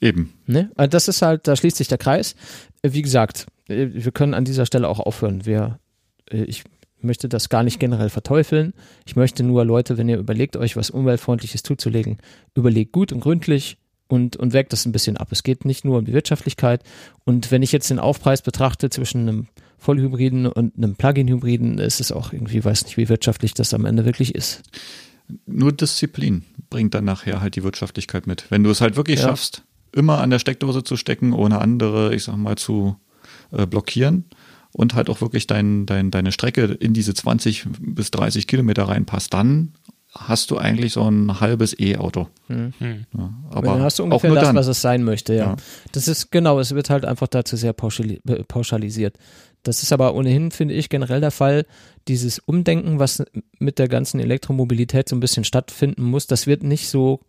eben. 0.01 0.33
Ne? 0.45 0.69
Also 0.75 0.89
Das 0.89 1.07
ist 1.07 1.21
halt, 1.21 1.47
da 1.47 1.55
schließt 1.55 1.77
sich 1.77 1.87
der 1.87 1.97
Kreis. 1.97 2.35
Äh, 2.81 2.91
Wie 2.93 3.01
gesagt, 3.01 3.47
äh, 3.67 3.87
wir 3.91 4.11
können 4.11 4.33
an 4.33 4.45
dieser 4.45 4.65
Stelle 4.65 4.87
auch 4.87 4.99
aufhören. 4.99 5.45
Wir, 5.45 5.79
äh, 6.31 6.43
ich 6.43 6.63
möchte 7.01 7.29
das 7.29 7.49
gar 7.49 7.63
nicht 7.63 7.79
generell 7.79 8.09
verteufeln. 8.09 8.73
Ich 9.05 9.15
möchte 9.15 9.43
nur, 9.43 9.63
Leute, 9.65 9.97
wenn 9.97 10.09
ihr 10.09 10.17
überlegt, 10.17 10.57
euch 10.57 10.75
was 10.75 10.89
Umweltfreundliches 10.89 11.63
zuzulegen, 11.63 12.17
überlegt 12.55 12.91
gut 12.91 13.11
und 13.13 13.19
gründlich 13.19 13.77
und, 14.07 14.35
und 14.35 14.51
wägt 14.53 14.73
das 14.73 14.85
ein 14.85 14.91
bisschen 14.91 15.15
ab. 15.17 15.27
Es 15.31 15.43
geht 15.43 15.63
nicht 15.65 15.85
nur 15.85 15.99
um 15.99 16.05
die 16.05 16.13
Wirtschaftlichkeit. 16.13 16.81
Und 17.23 17.51
wenn 17.51 17.61
ich 17.61 17.71
jetzt 17.71 17.89
den 17.89 17.99
Aufpreis 17.99 18.41
betrachte 18.41 18.89
zwischen 18.89 19.21
einem 19.21 19.47
Vollhybriden 19.77 20.47
und 20.47 20.73
einem 20.77 20.95
Plug-in-Hybriden, 20.95 21.79
ist 21.79 21.99
es 21.99 22.11
auch 22.11 22.33
irgendwie, 22.33 22.63
weiß 22.63 22.85
nicht, 22.85 22.97
wie 22.97 23.09
wirtschaftlich 23.09 23.53
das 23.53 23.73
am 23.73 23.85
Ende 23.85 24.05
wirklich 24.05 24.33
ist. 24.35 24.63
Nur 25.45 25.71
Disziplin 25.71 26.43
bringt 26.69 26.93
dann 26.93 27.05
nachher 27.05 27.41
halt 27.41 27.55
die 27.55 27.63
Wirtschaftlichkeit 27.63 28.27
mit. 28.27 28.45
Wenn 28.49 28.63
du 28.63 28.69
es 28.69 28.81
halt 28.81 28.95
wirklich 28.95 29.19
Ja. 29.19 29.27
schaffst, 29.27 29.63
immer 29.91 30.19
an 30.19 30.29
der 30.29 30.39
Steckdose 30.39 30.83
zu 30.83 30.95
stecken, 30.97 31.33
ohne 31.33 31.59
andere, 31.59 32.13
ich 32.15 32.23
sag 32.23 32.37
mal, 32.37 32.55
zu 32.57 32.95
äh, 33.51 33.65
blockieren 33.65 34.25
und 34.73 34.93
halt 34.95 35.09
auch 35.09 35.21
wirklich 35.21 35.47
dein, 35.47 35.85
dein, 35.85 36.11
deine 36.11 36.31
Strecke 36.31 36.63
in 36.65 36.93
diese 36.93 37.13
20 37.13 37.65
bis 37.79 38.11
30 38.11 38.47
Kilometer 38.47 38.83
reinpasst, 38.83 39.33
dann 39.33 39.73
hast 40.13 40.49
du 40.51 40.57
eigentlich 40.57 40.93
so 40.93 41.03
ein 41.09 41.39
halbes 41.41 41.77
E-Auto. 41.79 42.27
Hm. 42.47 42.73
Ja, 42.79 43.33
Aber 43.51 43.67
dann 43.73 43.81
hast 43.81 43.99
du 43.99 44.03
auch 44.03 44.05
ungefähr 44.05 44.29
nur 44.29 44.39
das, 44.39 44.47
dann. 44.47 44.55
was 44.55 44.67
es 44.67 44.81
sein 44.81 45.03
möchte, 45.03 45.33
ja. 45.33 45.45
Ja. 45.45 45.55
Das 45.91 46.07
ist 46.07 46.31
genau, 46.31 46.59
es 46.59 46.73
wird 46.73 46.89
halt 46.89 47.05
einfach 47.05 47.27
dazu 47.27 47.55
sehr 47.55 47.73
pauschali 47.73 48.21
pauschalisiert. 48.47 49.15
Das 49.63 49.83
ist 49.83 49.91
aber 49.91 50.15
ohnehin, 50.15 50.51
finde 50.51 50.73
ich, 50.75 50.89
generell 50.89 51.19
der 51.21 51.31
Fall. 51.31 51.65
Dieses 52.07 52.39
Umdenken, 52.39 52.99
was 52.99 53.23
mit 53.59 53.79
der 53.79 53.87
ganzen 53.89 54.19
Elektromobilität 54.19 55.09
so 55.09 55.15
ein 55.15 55.19
bisschen 55.19 55.43
stattfinden 55.43 56.03
muss, 56.03 56.25
das 56.27 56.47
wird 56.47 56.63
nicht 56.63 56.87
so 56.87 57.19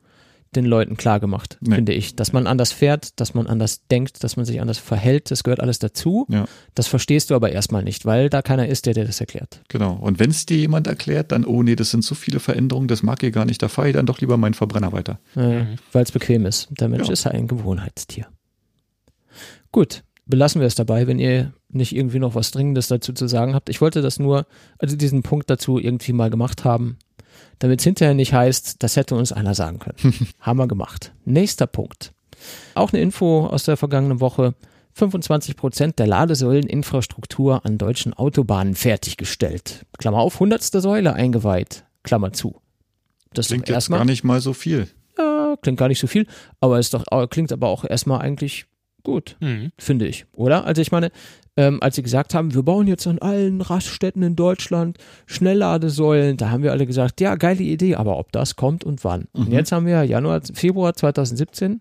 den 0.54 0.64
Leuten 0.64 0.96
klar 0.96 1.20
gemacht, 1.20 1.58
Nee. 1.60 1.74
finde 1.74 1.92
ich. 1.92 2.16
Dass 2.16 2.32
man 2.32 2.46
anders 2.46 2.72
fährt, 2.72 3.20
dass 3.20 3.34
man 3.34 3.46
anders 3.46 3.86
denkt, 3.88 4.24
dass 4.24 4.36
man 4.36 4.46
sich 4.46 4.62
anders 4.62 4.78
verhält, 4.78 5.30
das 5.30 5.42
gehört 5.44 5.60
alles 5.60 5.78
dazu. 5.78 6.24
Ja, 6.30 6.46
Das 6.74 6.86
verstehst 6.86 7.28
du 7.28 7.34
aber 7.34 7.52
erstmal 7.52 7.82
nicht, 7.82 8.06
weil 8.06 8.30
da 8.30 8.40
keiner 8.40 8.66
ist, 8.66 8.86
der 8.86 8.94
dir 8.94 9.04
das 9.04 9.20
erklärt. 9.20 9.60
genau. 9.68 9.92
Und 10.00 10.18
wenn 10.18 10.30
es 10.30 10.46
dir 10.46 10.56
jemand 10.56 10.86
erklärt, 10.86 11.32
dann, 11.32 11.44
oh 11.44 11.62
nee, 11.62 11.76
das 11.76 11.90
sind 11.90 12.02
so 12.02 12.14
viele 12.14 12.40
Veränderungen, 12.40 12.88
das 12.88 13.02
mag 13.02 13.22
ich 13.24 13.34
gar 13.34 13.44
nicht, 13.44 13.62
da 13.62 13.68
fahre 13.68 13.88
ich 13.88 13.94
dann 13.94 14.06
doch 14.06 14.20
lieber 14.20 14.38
meinen 14.38 14.54
Verbrenner 14.54 14.92
weiter. 14.92 15.18
Äh, 15.36 15.64
Weil 15.92 16.04
es 16.04 16.12
bequem 16.12 16.46
ist. 16.46 16.68
Der 16.70 16.88
Mensch 16.88 17.08
Ja. 17.08 17.12
ist 17.12 17.24
ja 17.24 17.32
ein 17.32 17.46
Gewohnheitstier. 17.46 18.26
Gut, 19.70 20.02
belassen 20.26 20.60
wir 20.60 20.66
es 20.66 20.74
dabei, 20.74 21.06
wenn 21.06 21.18
ihr 21.18 21.52
nicht 21.70 21.94
irgendwie 21.94 22.18
noch 22.18 22.34
was 22.34 22.50
Dringendes 22.50 22.88
dazu 22.88 23.12
zu 23.12 23.26
sagen 23.28 23.54
habt. 23.54 23.68
Ich 23.68 23.80
wollte 23.80 24.00
das 24.02 24.18
nur, 24.18 24.46
also 24.78 24.96
diesen 24.96 25.22
Punkt 25.22 25.50
dazu 25.50 25.78
irgendwie 25.78 26.12
mal 26.12 26.30
gemacht 26.30 26.64
haben, 26.64 26.96
damit 27.58 27.80
es 27.80 27.84
hinterher 27.84 28.14
nicht 28.14 28.32
heißt, 28.32 28.82
das 28.82 28.96
hätte 28.96 29.14
uns 29.14 29.32
einer 29.32 29.54
sagen 29.54 29.78
können. 29.78 29.96
haben 30.40 30.58
wir 30.58 30.66
gemacht. 30.68 31.12
Nächster 31.24 31.66
Punkt. 31.66 32.12
Auch 32.74 32.92
eine 32.92 33.02
Info 33.02 33.46
aus 33.46 33.64
der 33.64 33.76
vergangenen 33.76 34.20
Woche. 34.20 34.54
25 34.94 35.56
Prozent 35.56 35.98
der 35.98 36.06
Ladesäuleninfrastruktur 36.08 37.64
an 37.64 37.78
deutschen 37.78 38.14
Autobahnen 38.14 38.74
fertiggestellt. 38.74 39.86
Klammer 39.98 40.18
auf, 40.18 40.40
hundertste 40.40 40.80
Säule 40.80 41.12
eingeweiht. 41.14 41.84
Klammer 42.02 42.32
zu. 42.32 42.60
Das 43.32 43.48
Klingt 43.48 43.68
doch 43.68 43.74
jetzt 43.74 43.90
gar 43.90 44.04
nicht 44.04 44.24
mal 44.24 44.40
so 44.40 44.52
viel. 44.52 44.88
ja, 45.18 45.56
klingt 45.60 45.78
gar 45.78 45.88
nicht 45.88 46.00
so 46.00 46.06
viel, 46.06 46.26
aber 46.60 46.78
ist 46.78 46.94
doch, 46.94 47.04
klingt 47.30 47.52
aber 47.52 47.68
auch 47.68 47.84
erstmal 47.84 48.20
eigentlich 48.20 48.66
gut, 49.04 49.36
Mhm. 49.40 49.70
finde 49.78 50.06
ich, 50.06 50.26
oder? 50.32 50.64
Also 50.64 50.82
ich 50.82 50.90
meine, 50.92 51.10
ähm, 51.58 51.82
als 51.82 51.96
sie 51.96 52.04
gesagt 52.04 52.34
haben, 52.34 52.54
wir 52.54 52.62
bauen 52.62 52.86
jetzt 52.86 53.08
an 53.08 53.18
allen 53.18 53.60
Raststätten 53.60 54.22
in 54.22 54.36
Deutschland 54.36 54.96
Schnellladesäulen, 55.26 56.36
da 56.36 56.50
haben 56.50 56.62
wir 56.62 56.70
alle 56.70 56.86
gesagt, 56.86 57.20
ja, 57.20 57.34
geile 57.34 57.64
Idee, 57.64 57.96
aber 57.96 58.16
ob 58.18 58.30
das 58.30 58.54
kommt 58.54 58.84
und 58.84 59.02
wann? 59.02 59.26
Und 59.32 59.50
jetzt 59.50 59.72
haben 59.72 59.84
wir 59.84 60.04
Januar, 60.04 60.40
Februar 60.54 60.94
2017 60.94 61.80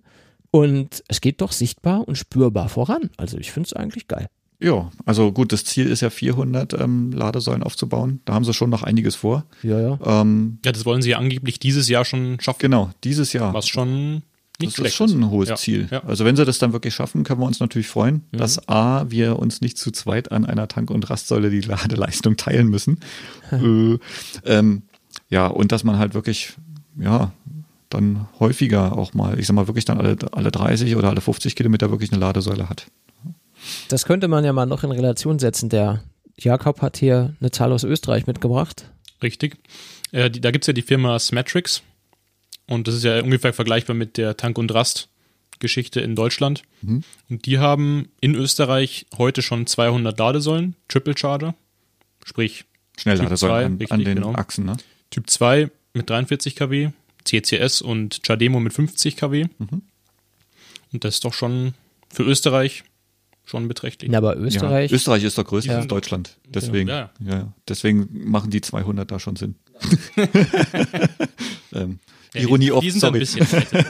und 0.49 1.03
es 1.07 1.21
geht 1.21 1.41
doch 1.41 1.51
sichtbar 1.51 2.07
und 2.07 2.17
spürbar 2.17 2.69
voran. 2.69 3.11
Also 3.17 3.37
ich 3.37 3.51
finde 3.51 3.67
es 3.67 3.73
eigentlich 3.73 4.07
geil. 4.07 4.25
Ja, 4.59 4.89
also 5.05 5.31
gut, 5.31 5.51
das 5.53 5.63
Ziel 5.63 5.85
ist 5.85 6.01
ja 6.01 6.09
400 6.09 6.73
ähm, 6.73 7.11
Ladesäulen 7.11 7.61
aufzubauen. 7.61 8.21
Da 8.25 8.33
haben 8.33 8.45
sie 8.45 8.55
schon 8.55 8.71
noch 8.71 8.81
einiges 8.81 9.15
vor. 9.15 9.45
Ja, 9.61 9.79
ja. 9.79 9.99
Ähm, 10.03 10.57
Ja, 10.65 10.71
das 10.71 10.85
wollen 10.85 11.03
sie 11.03 11.11
ja 11.11 11.19
angeblich 11.19 11.59
dieses 11.59 11.87
Jahr 11.87 12.03
schon 12.03 12.39
schaffen. 12.39 12.61
genau, 12.61 12.89
dieses 13.03 13.33
Jahr. 13.33 13.53
Was 13.53 13.67
schon 13.67 14.23
nicht 14.59 14.77
das 14.79 14.87
ist 14.87 14.95
schon 14.95 15.11
ein 15.11 15.29
hohes 15.29 15.49
Ja, 15.49 15.55
Ziel. 15.55 15.87
Ja. 15.91 16.03
Also 16.05 16.25
wenn 16.25 16.35
sie 16.35 16.45
das 16.45 16.57
dann 16.59 16.73
wirklich 16.73 16.93
schaffen, 16.95 17.23
können 17.23 17.39
wir 17.41 17.45
uns 17.45 17.59
natürlich 17.59 17.87
freuen, 17.87 18.23
Mhm. 18.31 18.37
dass 18.37 18.67
A, 18.67 19.05
wir 19.09 19.37
uns 19.39 19.61
nicht 19.61 19.77
zu 19.77 19.91
zweit 19.91 20.31
an 20.31 20.45
einer 20.45 20.67
Tank- 20.67 20.89
und 20.91 21.09
Rastsäule 21.09 21.49
die 21.49 21.61
Ladeleistung 21.61 22.37
teilen 22.37 22.67
müssen. 22.67 22.99
äh, 23.51 23.97
ähm, 24.45 24.83
ja, 25.29 25.47
und 25.47 25.71
dass 25.71 25.83
man 25.83 25.97
halt 25.97 26.13
wirklich, 26.13 26.53
ja, 26.99 27.31
dann 27.89 28.27
häufiger 28.39 28.97
auch 28.97 29.13
mal, 29.13 29.39
ich 29.39 29.47
sag 29.47 29.53
mal, 29.53 29.67
wirklich 29.67 29.85
dann 29.85 29.97
alle, 29.99 30.17
alle 30.31 30.51
30 30.51 30.95
oder 30.95 31.09
alle 31.09 31.21
50 31.21 31.55
Kilometer 31.55 31.89
wirklich 31.91 32.11
eine 32.11 32.19
Ladesäule 32.19 32.69
hat. 32.69 32.87
Das 33.89 34.05
könnte 34.05 34.27
man 34.27 34.43
ja 34.43 34.53
mal 34.53 34.65
noch 34.65 34.83
in 34.83 34.91
Relation 34.91 35.39
setzen. 35.39 35.69
Der 35.69 36.03
Jakob 36.37 36.81
hat 36.81 36.97
hier 36.97 37.33
eine 37.39 37.51
Zahl 37.51 37.71
aus 37.71 37.83
Österreich 37.83 38.27
mitgebracht. 38.27 38.89
Richtig. 39.23 39.57
Äh, 40.11 40.29
die, 40.29 40.41
da 40.41 40.51
gibt's 40.51 40.67
ja 40.67 40.73
die 40.73 40.81
Firma 40.81 41.17
Smatrix. 41.17 41.81
Und 42.67 42.87
das 42.87 42.95
ist 42.95 43.03
ja 43.03 43.21
ungefähr 43.23 43.53
vergleichbar 43.53 43.95
mit 43.95 44.17
der 44.17 44.35
Tank- 44.37 44.57
und 44.57 44.73
Rast-Geschichte 44.73 46.01
in 46.01 46.15
Deutschland. 46.15 46.63
Mhm. 46.81 47.03
Und 47.29 47.45
die 47.45 47.59
haben 47.59 48.09
in 48.19 48.35
Österreich 48.35 49.05
heute 49.17 49.41
schon 49.41 49.65
200 49.67 50.17
Ladesäulen, 50.19 50.75
Triple 50.87 51.17
Charger. 51.17 51.55
Sprich, 52.25 52.65
Schnellladesäulen 52.97 53.65
an, 53.65 53.71
richtig, 53.77 53.91
an 53.91 54.03
den 54.03 54.15
genau. 54.15 54.33
Achsen, 54.33 54.65
ne? 54.65 54.75
Typ 55.11 55.29
2 55.29 55.71
mit 55.93 56.09
43 56.09 56.55
kW, 56.55 56.89
CCS 57.23 57.81
und 57.81 58.21
Chademo 58.25 58.59
mit 58.59 58.73
50 58.73 59.15
kW. 59.15 59.45
Mhm. 59.57 59.81
Und 60.91 61.03
das 61.03 61.15
ist 61.15 61.25
doch 61.25 61.33
schon 61.33 61.73
für 62.09 62.23
Österreich 62.23 62.83
schon 63.45 63.69
beträchtlich. 63.69 64.11
Ja, 64.11 64.17
aber 64.17 64.35
Österreich. 64.37 64.91
Ja, 64.91 64.95
Österreich 64.95 65.23
ist 65.23 65.37
doch 65.37 65.45
größer 65.45 65.71
Ja. 65.71 65.77
als 65.77 65.87
Deutschland. 65.87 66.37
Deswegen, 66.47 66.89
Ja. 66.89 67.11
ja. 67.19 67.53
deswegen 67.67 68.09
machen 68.29 68.51
die 68.51 68.59
200 68.59 69.09
da 69.09 69.19
schon 69.19 69.37
Sinn. 69.37 69.55
ähm, 71.73 71.99
Ja, 72.33 72.41
Ironie 72.41 72.65
die, 72.65 72.71
off, 72.71 72.81
Die 72.83 72.91
sind 72.91 73.03
da 73.03 73.07
ein 73.07 73.25
sorry. 73.25 73.39
bisschen 73.41 73.51
weiter. 73.51 73.85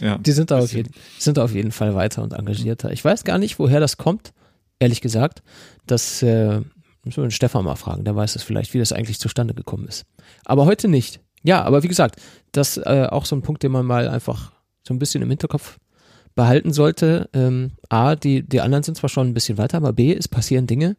Ja. 0.00 0.18
Die 0.18 0.32
sind 0.32 0.50
da, 0.50 0.58
auf 0.58 0.72
jeden, 0.72 0.92
sind 1.18 1.36
da 1.36 1.44
auf 1.44 1.54
jeden 1.54 1.72
Fall 1.72 1.94
weiter 1.94 2.22
und 2.22 2.32
engagierter. 2.32 2.90
Ich 2.92 3.04
weiß 3.04 3.24
gar 3.24 3.38
nicht, 3.38 3.58
woher 3.58 3.80
das 3.80 3.96
kommt, 3.96 4.32
ehrlich 4.78 5.00
gesagt. 5.00 5.42
Das 5.86 6.22
äh, 6.22 6.60
müssen 7.04 7.16
wir 7.22 7.26
den 7.26 7.30
Stefan 7.30 7.64
mal 7.64 7.76
fragen, 7.76 8.04
der 8.04 8.16
weiß 8.16 8.36
es 8.36 8.42
vielleicht, 8.42 8.74
wie 8.74 8.78
das 8.78 8.92
eigentlich 8.92 9.18
zustande 9.20 9.54
gekommen 9.54 9.86
ist. 9.88 10.04
Aber 10.44 10.66
heute 10.66 10.88
nicht. 10.88 11.20
Ja, 11.42 11.62
aber 11.62 11.82
wie 11.82 11.88
gesagt, 11.88 12.20
das 12.52 12.76
äh, 12.78 13.06
auch 13.10 13.24
so 13.24 13.36
ein 13.36 13.42
Punkt, 13.42 13.62
den 13.62 13.72
man 13.72 13.86
mal 13.86 14.08
einfach 14.08 14.52
so 14.86 14.92
ein 14.92 14.98
bisschen 14.98 15.22
im 15.22 15.28
Hinterkopf 15.28 15.78
behalten 16.34 16.72
sollte. 16.72 17.28
Ähm, 17.32 17.72
A, 17.88 18.16
die, 18.16 18.42
die 18.42 18.60
anderen 18.60 18.82
sind 18.82 18.96
zwar 18.96 19.08
schon 19.10 19.28
ein 19.28 19.34
bisschen 19.34 19.58
weiter, 19.58 19.76
aber 19.76 19.92
B, 19.92 20.14
es 20.14 20.28
passieren 20.28 20.66
Dinge, 20.66 20.96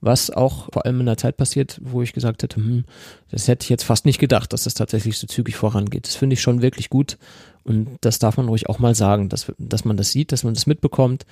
was 0.00 0.30
auch 0.30 0.68
vor 0.72 0.84
allem 0.84 1.00
in 1.00 1.08
einer 1.08 1.16
Zeit 1.16 1.36
passiert, 1.36 1.80
wo 1.82 2.02
ich 2.02 2.12
gesagt 2.12 2.42
hätte, 2.42 2.56
hm, 2.56 2.84
das 3.30 3.48
hätte 3.48 3.64
ich 3.64 3.70
jetzt 3.70 3.84
fast 3.84 4.06
nicht 4.06 4.18
gedacht, 4.18 4.52
dass 4.52 4.64
das 4.64 4.74
tatsächlich 4.74 5.18
so 5.18 5.26
zügig 5.26 5.56
vorangeht. 5.56 6.06
Das 6.06 6.16
finde 6.16 6.34
ich 6.34 6.40
schon 6.40 6.62
wirklich 6.62 6.90
gut 6.90 7.18
und 7.64 7.96
das 8.00 8.18
darf 8.18 8.36
man 8.36 8.48
ruhig 8.48 8.68
auch 8.68 8.78
mal 8.78 8.94
sagen, 8.94 9.28
dass, 9.28 9.52
dass 9.58 9.84
man 9.84 9.96
das 9.96 10.12
sieht, 10.12 10.32
dass 10.32 10.44
man 10.44 10.54
das 10.54 10.66
mitbekommt 10.66 11.26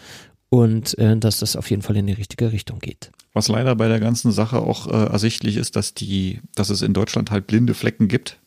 und 0.48 0.96
äh, 0.98 1.16
dass 1.16 1.38
das 1.38 1.56
auf 1.56 1.70
jeden 1.70 1.82
Fall 1.82 1.96
in 1.96 2.06
die 2.06 2.12
richtige 2.12 2.52
Richtung 2.52 2.78
geht. 2.78 3.10
Was 3.32 3.48
leider 3.48 3.74
bei 3.74 3.88
der 3.88 4.00
ganzen 4.00 4.32
Sache 4.32 4.60
auch 4.60 4.86
äh, 4.86 5.10
ersichtlich 5.10 5.56
ist, 5.56 5.76
dass 5.76 5.94
die, 5.94 6.40
dass 6.54 6.70
es 6.70 6.82
in 6.82 6.94
Deutschland 6.94 7.30
halt 7.30 7.46
blinde 7.46 7.74
Flecken 7.74 8.08
gibt. 8.08 8.38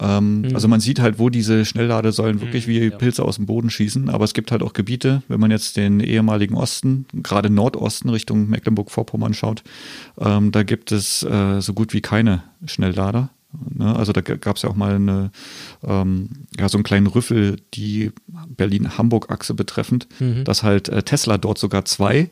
Ähm, 0.00 0.42
Mhm. 0.42 0.54
Also 0.54 0.68
man 0.68 0.80
sieht 0.80 1.00
halt, 1.00 1.18
wo 1.18 1.28
diese 1.30 1.64
Schnellladesäulen 1.64 2.40
wirklich 2.40 2.66
Mhm, 2.66 2.70
wie 2.70 2.78
ja. 2.84 2.96
Pilze 2.96 3.24
aus 3.24 3.36
dem 3.36 3.46
Boden 3.46 3.70
schießen, 3.70 4.08
aber 4.10 4.24
es 4.24 4.34
gibt 4.34 4.52
halt 4.52 4.62
auch 4.62 4.72
Gebiete, 4.72 5.22
wenn 5.28 5.40
man 5.40 5.50
jetzt 5.50 5.76
den 5.76 6.00
ehemaligen 6.00 6.54
Osten, 6.54 7.06
gerade 7.14 7.50
Nordosten 7.50 8.08
Richtung 8.08 8.48
Mecklenburg-Vorpommern 8.48 9.34
schaut, 9.34 9.62
ähm, 10.18 10.52
da 10.52 10.62
gibt 10.62 10.92
es 10.92 11.22
äh, 11.22 11.60
so 11.60 11.72
gut 11.74 11.92
wie 11.94 12.00
keine 12.00 12.42
Schnelllader. 12.64 13.30
Ne? 13.74 13.96
Also 13.96 14.12
da 14.12 14.20
gab 14.20 14.56
es 14.56 14.62
ja 14.62 14.68
auch 14.68 14.76
mal 14.76 14.96
eine, 14.96 15.30
ähm, 15.82 16.28
ja, 16.58 16.68
so 16.68 16.76
einen 16.76 16.84
kleinen 16.84 17.06
Rüffel, 17.06 17.56
die 17.74 18.12
Berlin-Hamburg-Achse 18.56 19.54
betreffend, 19.54 20.06
Mhm. 20.20 20.44
dass 20.44 20.62
halt 20.62 20.88
äh, 20.90 21.02
Tesla 21.02 21.38
dort 21.38 21.58
sogar 21.58 21.84
zwei 21.86 22.30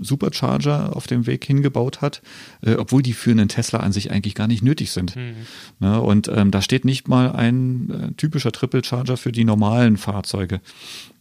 Supercharger 0.00 0.96
auf 0.96 1.06
dem 1.06 1.26
Weg 1.26 1.44
hingebaut 1.44 2.00
hat, 2.00 2.22
äh, 2.62 2.74
obwohl 2.74 3.02
die 3.02 3.12
für 3.12 3.30
einen 3.30 3.48
Tesla 3.48 3.80
an 3.80 3.92
sich 3.92 4.10
eigentlich 4.10 4.34
gar 4.34 4.46
nicht 4.46 4.62
nötig 4.62 4.90
sind. 4.90 5.16
Mhm. 5.16 5.34
Ne? 5.80 6.00
Und 6.00 6.28
ähm, 6.28 6.50
da 6.50 6.62
steht 6.62 6.84
nicht 6.84 7.08
mal 7.08 7.32
ein 7.32 7.90
äh, 7.90 8.12
typischer 8.12 8.52
Triple 8.52 8.84
Charger 8.84 9.16
für 9.16 9.32
die 9.32 9.44
normalen 9.44 9.96
Fahrzeuge. 9.96 10.60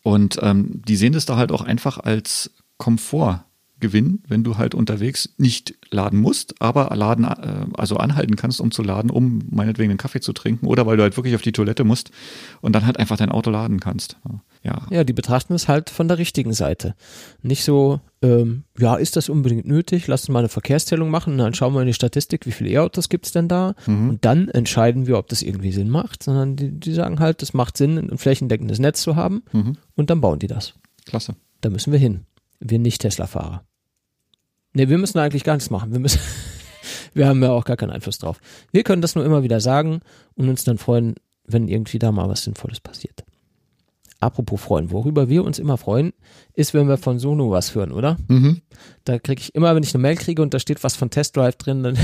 Und 0.03 0.39
ähm, 0.41 0.81
die 0.87 0.95
sehen 0.95 1.13
das 1.13 1.25
da 1.25 1.35
halt 1.35 1.51
auch 1.51 1.61
einfach 1.61 1.97
als 1.97 2.51
Komfortgewinn, 2.77 4.21
wenn 4.27 4.43
du 4.43 4.57
halt 4.57 4.75
unterwegs 4.75 5.29
nicht 5.37 5.75
laden 5.89 6.19
musst, 6.19 6.61
aber 6.61 6.95
laden, 6.95 7.25
äh, 7.25 7.65
also 7.73 7.97
anhalten 7.97 8.35
kannst, 8.35 8.61
um 8.61 8.71
zu 8.71 8.83
laden, 8.83 9.09
um 9.09 9.41
meinetwegen 9.49 9.91
einen 9.91 9.97
Kaffee 9.97 10.21
zu 10.21 10.33
trinken 10.33 10.67
oder 10.67 10.85
weil 10.85 10.97
du 10.97 11.03
halt 11.03 11.17
wirklich 11.17 11.35
auf 11.35 11.41
die 11.41 11.51
Toilette 11.51 11.83
musst 11.83 12.11
und 12.61 12.73
dann 12.73 12.85
halt 12.85 12.97
einfach 12.97 13.17
dein 13.17 13.31
Auto 13.31 13.49
laden 13.49 13.79
kannst. 13.79 14.17
Ja, 14.23 14.41
Ja, 14.89 15.03
die 15.03 15.13
betrachten 15.13 15.53
es 15.53 15.67
halt 15.67 15.89
von 15.89 16.07
der 16.07 16.17
richtigen 16.17 16.53
Seite. 16.53 16.95
Nicht 17.41 17.63
so, 17.63 18.01
ähm, 18.25 18.63
ja, 18.77 18.95
ist 18.95 19.15
das 19.15 19.29
unbedingt 19.29 19.65
nötig? 19.67 20.07
Lass 20.07 20.21
uns 20.23 20.29
mal 20.29 20.39
eine 20.39 20.49
Verkehrszählung 20.49 21.09
machen, 21.09 21.37
dann 21.37 21.53
schauen 21.53 21.73
wir 21.73 21.81
in 21.81 21.87
die 21.87 21.93
Statistik, 21.93 22.45
wie 22.45 22.51
viele 22.51 22.69
E-Autos 22.71 23.09
gibt's 23.09 23.31
denn 23.31 23.47
da? 23.47 23.75
Und 23.85 24.19
dann 24.21 24.47
entscheiden 24.49 25.05
wir, 25.07 25.17
ob 25.17 25.27
das 25.27 25.41
irgendwie 25.41 25.71
Sinn 25.71 25.89
macht, 25.89 26.23
sondern 26.23 26.55
die, 26.55 26.71
die 26.71 26.93
sagen 26.93 27.19
halt, 27.19 27.41
es 27.43 27.53
macht 27.53 27.77
Sinn, 27.77 27.97
ein 27.97 28.17
flächendeckendes 28.17 28.79
Netz 28.79 29.01
zu 29.01 29.15
haben 29.15 29.43
Mhm. 29.51 29.77
und 29.95 30.09
dann 30.09 30.21
bauen 30.21 30.39
die 30.39 30.47
das. 30.47 30.73
klasse. 31.05 31.35
Da 31.61 31.69
müssen 31.69 31.91
wir 31.91 31.99
hin. 31.99 32.25
Wir 32.59 32.79
nicht 32.79 33.01
Tesla-Fahrer. 33.01 33.63
Ne, 34.73 34.89
wir 34.89 34.97
müssen 34.97 35.19
eigentlich 35.19 35.43
gar 35.43 35.53
nichts 35.55 35.69
machen. 35.69 35.91
Wir 35.91 35.99
müssen, 35.99 36.19
wir 37.13 37.27
haben 37.27 37.41
ja 37.43 37.51
auch 37.51 37.65
gar 37.65 37.77
keinen 37.77 37.91
Einfluss 37.91 38.17
drauf. 38.17 38.39
Wir 38.71 38.83
können 38.83 39.01
das 39.01 39.15
nur 39.15 39.25
immer 39.25 39.43
wieder 39.43 39.59
sagen 39.59 40.01
und 40.35 40.49
uns 40.49 40.63
dann 40.63 40.77
freuen, 40.77 41.15
wenn 41.47 41.67
irgendwie 41.67 41.99
da 41.99 42.11
mal 42.11 42.27
was 42.29 42.43
Sinnvolles 42.43 42.79
passiert. 42.79 43.23
Apropos 44.21 44.61
freuen, 44.61 44.91
worüber 44.91 45.29
wir 45.29 45.43
uns 45.43 45.59
immer 45.59 45.77
freuen, 45.77 46.13
ist, 46.53 46.73
wenn 46.73 46.87
wir 46.87 46.97
von 46.97 47.19
Sono 47.19 47.51
was 47.51 47.75
hören, 47.75 47.91
oder? 47.91 48.17
Mhm. 48.27 48.61
Da 49.03 49.19
kriege 49.19 49.41
ich 49.41 49.53
immer, 49.53 49.75
wenn 49.75 49.83
ich 49.83 49.93
eine 49.93 50.01
Mail 50.01 50.15
kriege 50.15 50.41
und 50.41 50.53
da 50.53 50.59
steht 50.59 50.83
was 50.83 50.95
von 50.95 51.09
Test 51.09 51.35
Drive 51.35 51.57
drin, 51.57 51.83
dann 51.83 51.97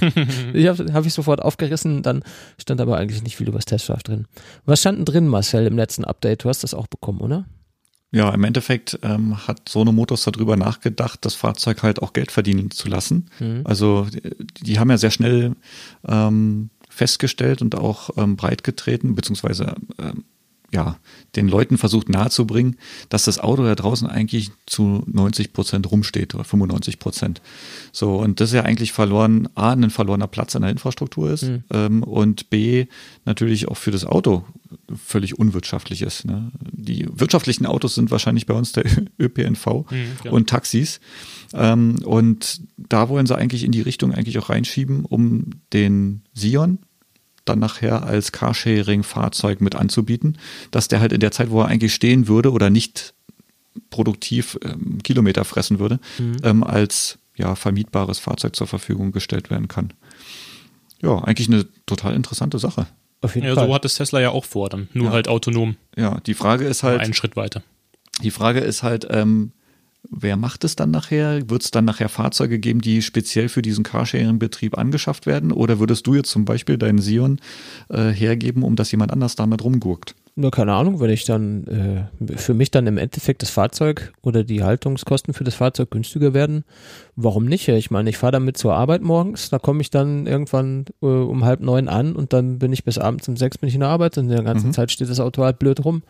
ich 0.54 0.66
habe 0.66 0.92
hab 0.92 1.04
ich 1.04 1.12
sofort 1.12 1.42
aufgerissen, 1.42 2.02
dann 2.02 2.24
stand 2.58 2.80
aber 2.80 2.96
eigentlich 2.96 3.22
nicht 3.22 3.36
viel 3.36 3.48
über 3.48 3.58
das 3.58 3.66
Test 3.66 3.88
Drive 3.88 4.02
drin. 4.02 4.26
Was 4.64 4.80
stand 4.80 4.98
denn 4.98 5.04
drin, 5.04 5.28
Marcel, 5.28 5.66
im 5.66 5.76
letzten 5.76 6.04
Update? 6.04 6.44
Du 6.44 6.48
hast 6.48 6.64
das 6.64 6.72
auch 6.74 6.86
bekommen, 6.86 7.20
oder? 7.20 7.44
Ja, 8.10 8.30
im 8.30 8.44
Endeffekt 8.44 8.98
ähm, 9.02 9.46
hat 9.46 9.68
Sono 9.68 9.92
Motors 9.92 10.24
darüber 10.24 10.56
nachgedacht, 10.56 11.24
das 11.26 11.34
Fahrzeug 11.34 11.82
halt 11.82 12.00
auch 12.00 12.14
Geld 12.14 12.32
verdienen 12.32 12.70
zu 12.70 12.88
lassen. 12.88 13.26
Mhm. 13.38 13.60
Also 13.64 14.06
die, 14.06 14.64
die 14.64 14.78
haben 14.78 14.90
ja 14.90 14.96
sehr 14.96 15.10
schnell 15.10 15.54
ähm, 16.06 16.70
festgestellt 16.88 17.60
und 17.60 17.74
auch 17.74 18.10
ähm, 18.16 18.36
breitgetreten, 18.36 19.14
beziehungsweise 19.14 19.74
ähm, 19.98 20.24
ja, 20.70 20.98
den 21.34 21.48
Leuten 21.48 21.78
versucht 21.78 22.08
nahezubringen, 22.10 22.76
dass 23.08 23.24
das 23.24 23.38
Auto 23.38 23.64
da 23.64 23.74
draußen 23.74 24.06
eigentlich 24.06 24.50
zu 24.66 25.02
90 25.06 25.52
Prozent 25.54 25.90
rumsteht 25.90 26.34
oder 26.34 26.44
95 26.44 26.98
Prozent. 26.98 27.40
So, 27.90 28.16
und 28.16 28.40
das 28.40 28.50
ist 28.50 28.54
ja 28.54 28.64
eigentlich 28.64 28.92
verloren, 28.92 29.48
A, 29.54 29.72
ein 29.72 29.88
verlorener 29.90 30.26
Platz 30.26 30.54
in 30.54 30.62
der 30.62 30.70
Infrastruktur 30.70 31.30
ist 31.30 31.44
Mhm. 31.44 31.64
ähm, 31.70 32.02
und 32.02 32.50
B, 32.50 32.86
natürlich 33.24 33.68
auch 33.68 33.78
für 33.78 33.90
das 33.90 34.04
Auto 34.04 34.44
völlig 35.02 35.38
unwirtschaftlich 35.38 36.02
ist. 36.02 36.26
Ne? 36.26 36.50
Die 36.70 37.06
wirtschaftlichen 37.10 37.64
Autos 37.64 37.94
sind 37.94 38.10
wahrscheinlich 38.10 38.44
bei 38.44 38.54
uns 38.54 38.72
der 38.72 38.84
ÖPNV 39.18 39.86
Mhm, 39.90 40.30
und 40.30 40.50
Taxis. 40.50 41.00
Ähm, 41.54 41.96
und 42.04 42.60
da 42.76 43.08
wollen 43.08 43.26
sie 43.26 43.36
eigentlich 43.36 43.64
in 43.64 43.72
die 43.72 43.80
Richtung 43.80 44.12
eigentlich 44.12 44.38
auch 44.38 44.50
reinschieben, 44.50 45.06
um 45.06 45.46
den 45.72 46.22
Sion 46.34 46.78
dann 47.48 47.58
nachher 47.58 48.02
als 48.04 48.32
Carsharing-Fahrzeug 48.32 49.60
mit 49.60 49.74
anzubieten, 49.74 50.38
dass 50.70 50.88
der 50.88 51.00
halt 51.00 51.12
in 51.12 51.20
der 51.20 51.32
Zeit, 51.32 51.50
wo 51.50 51.60
er 51.62 51.66
eigentlich 51.68 51.94
stehen 51.94 52.28
würde 52.28 52.52
oder 52.52 52.70
nicht 52.70 53.14
produktiv 53.90 54.58
ähm, 54.64 54.98
Kilometer 55.02 55.44
fressen 55.44 55.78
würde, 55.78 56.00
ähm, 56.42 56.64
als 56.64 57.18
ja, 57.36 57.54
vermietbares 57.54 58.18
Fahrzeug 58.18 58.56
zur 58.56 58.66
Verfügung 58.66 59.12
gestellt 59.12 59.50
werden 59.50 59.68
kann. 59.68 59.92
Ja, 61.00 61.18
eigentlich 61.22 61.48
eine 61.48 61.66
total 61.86 62.14
interessante 62.14 62.58
Sache. 62.58 62.86
Auf 63.20 63.34
jeden 63.36 63.46
Ja, 63.46 63.54
Fall. 63.54 63.66
so 63.68 63.74
hat 63.74 63.84
es 63.84 63.94
Tesla 63.94 64.20
ja 64.20 64.30
auch 64.30 64.44
vor, 64.44 64.68
dann 64.68 64.88
nur 64.92 65.06
Ja. 65.06 65.12
halt 65.12 65.28
autonom, 65.28 65.76
Ja, 65.96 66.18
die 66.26 66.34
Frage 66.34 66.66
ist 66.66 66.82
halt, 66.82 67.00
einen 67.00 67.14
Schritt 67.14 67.36
weiter. 67.36 67.62
Die 68.22 68.32
Frage 68.32 68.58
ist 68.60 68.82
halt, 68.82 69.06
ähm, 69.10 69.52
wer 70.10 70.36
macht 70.36 70.64
es 70.64 70.76
dann 70.76 70.90
nachher? 70.90 71.48
Wird 71.48 71.62
es 71.62 71.70
dann 71.70 71.84
nachher 71.84 72.08
Fahrzeuge 72.08 72.58
geben, 72.58 72.80
die 72.80 73.02
speziell 73.02 73.48
für 73.48 73.62
diesen 73.62 73.84
Carsharing-Betrieb 73.84 74.76
angeschafft 74.76 75.26
werden? 75.26 75.52
Oder 75.52 75.78
würdest 75.78 76.06
du 76.06 76.14
jetzt 76.14 76.30
zum 76.30 76.44
Beispiel 76.44 76.78
deinen 76.78 76.98
Sion 76.98 77.40
äh, 77.88 78.10
hergeben, 78.10 78.62
um 78.62 78.76
dass 78.76 78.90
jemand 78.92 79.12
anders 79.12 79.36
damit 79.36 79.62
rumgurkt? 79.62 80.14
Nur 80.40 80.52
keine 80.52 80.72
Ahnung, 80.72 81.00
wenn 81.00 81.10
ich 81.10 81.24
dann 81.24 81.66
äh, 82.20 82.36
für 82.36 82.54
mich 82.54 82.70
dann 82.70 82.86
im 82.86 82.96
Endeffekt 82.96 83.42
das 83.42 83.50
Fahrzeug 83.50 84.12
oder 84.22 84.44
die 84.44 84.62
Haltungskosten 84.62 85.34
für 85.34 85.42
das 85.42 85.56
Fahrzeug 85.56 85.90
günstiger 85.90 86.32
werden, 86.32 86.62
warum 87.16 87.46
nicht? 87.46 87.66
Ich 87.66 87.90
meine, 87.90 88.08
ich 88.08 88.18
fahre 88.18 88.30
damit 88.30 88.56
zur 88.56 88.72
Arbeit 88.72 89.02
morgens, 89.02 89.50
da 89.50 89.58
komme 89.58 89.80
ich 89.80 89.90
dann 89.90 90.28
irgendwann 90.28 90.84
äh, 91.02 91.06
um 91.06 91.44
halb 91.44 91.58
neun 91.58 91.88
an 91.88 92.14
und 92.14 92.32
dann 92.32 92.60
bin 92.60 92.72
ich 92.72 92.84
bis 92.84 92.98
abends 92.98 93.26
um 93.26 93.36
sechs 93.36 93.58
bin 93.58 93.68
ich 93.68 93.74
in 93.74 93.80
der 93.80 93.88
Arbeit 93.88 94.16
und 94.16 94.26
in 94.26 94.30
der 94.30 94.44
ganzen 94.44 94.68
Mhm. 94.68 94.72
Zeit 94.74 94.92
steht 94.92 95.10
das 95.10 95.18
Auto 95.18 95.42
halt 95.42 95.58
blöd 95.58 95.84
rum. 95.84 96.04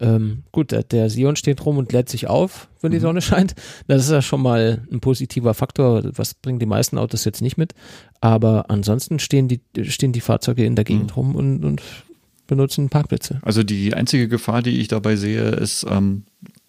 Ähm, 0.00 0.44
gut, 0.52 0.72
der, 0.72 0.82
der 0.82 1.10
Sion 1.10 1.36
steht 1.36 1.66
rum 1.66 1.76
und 1.76 1.92
lädt 1.92 2.08
sich 2.08 2.28
auf, 2.28 2.68
wenn 2.80 2.92
die 2.92 2.98
Sonne 2.98 3.20
scheint. 3.20 3.54
Das 3.88 4.02
ist 4.02 4.10
ja 4.10 4.22
schon 4.22 4.40
mal 4.40 4.80
ein 4.90 5.00
positiver 5.00 5.52
Faktor. 5.52 6.02
Was 6.14 6.32
bringen 6.32 6.58
die 6.58 6.64
meisten 6.64 6.96
Autos 6.96 7.26
jetzt 7.26 7.42
nicht 7.42 7.58
mit? 7.58 7.74
Aber 8.22 8.70
ansonsten 8.70 9.18
stehen 9.18 9.48
die, 9.48 9.60
stehen 9.82 10.12
die 10.12 10.22
Fahrzeuge 10.22 10.64
in 10.64 10.76
der 10.76 10.84
Gegend 10.86 11.14
rum 11.14 11.34
und, 11.34 11.62
und 11.62 11.82
benutzen 12.46 12.88
Parkplätze. 12.88 13.40
Also 13.42 13.62
die 13.62 13.94
einzige 13.94 14.28
Gefahr, 14.28 14.62
die 14.62 14.78
ich 14.80 14.88
dabei 14.88 15.16
sehe, 15.16 15.42
ist, 15.50 15.86
ähm, 15.88 16.24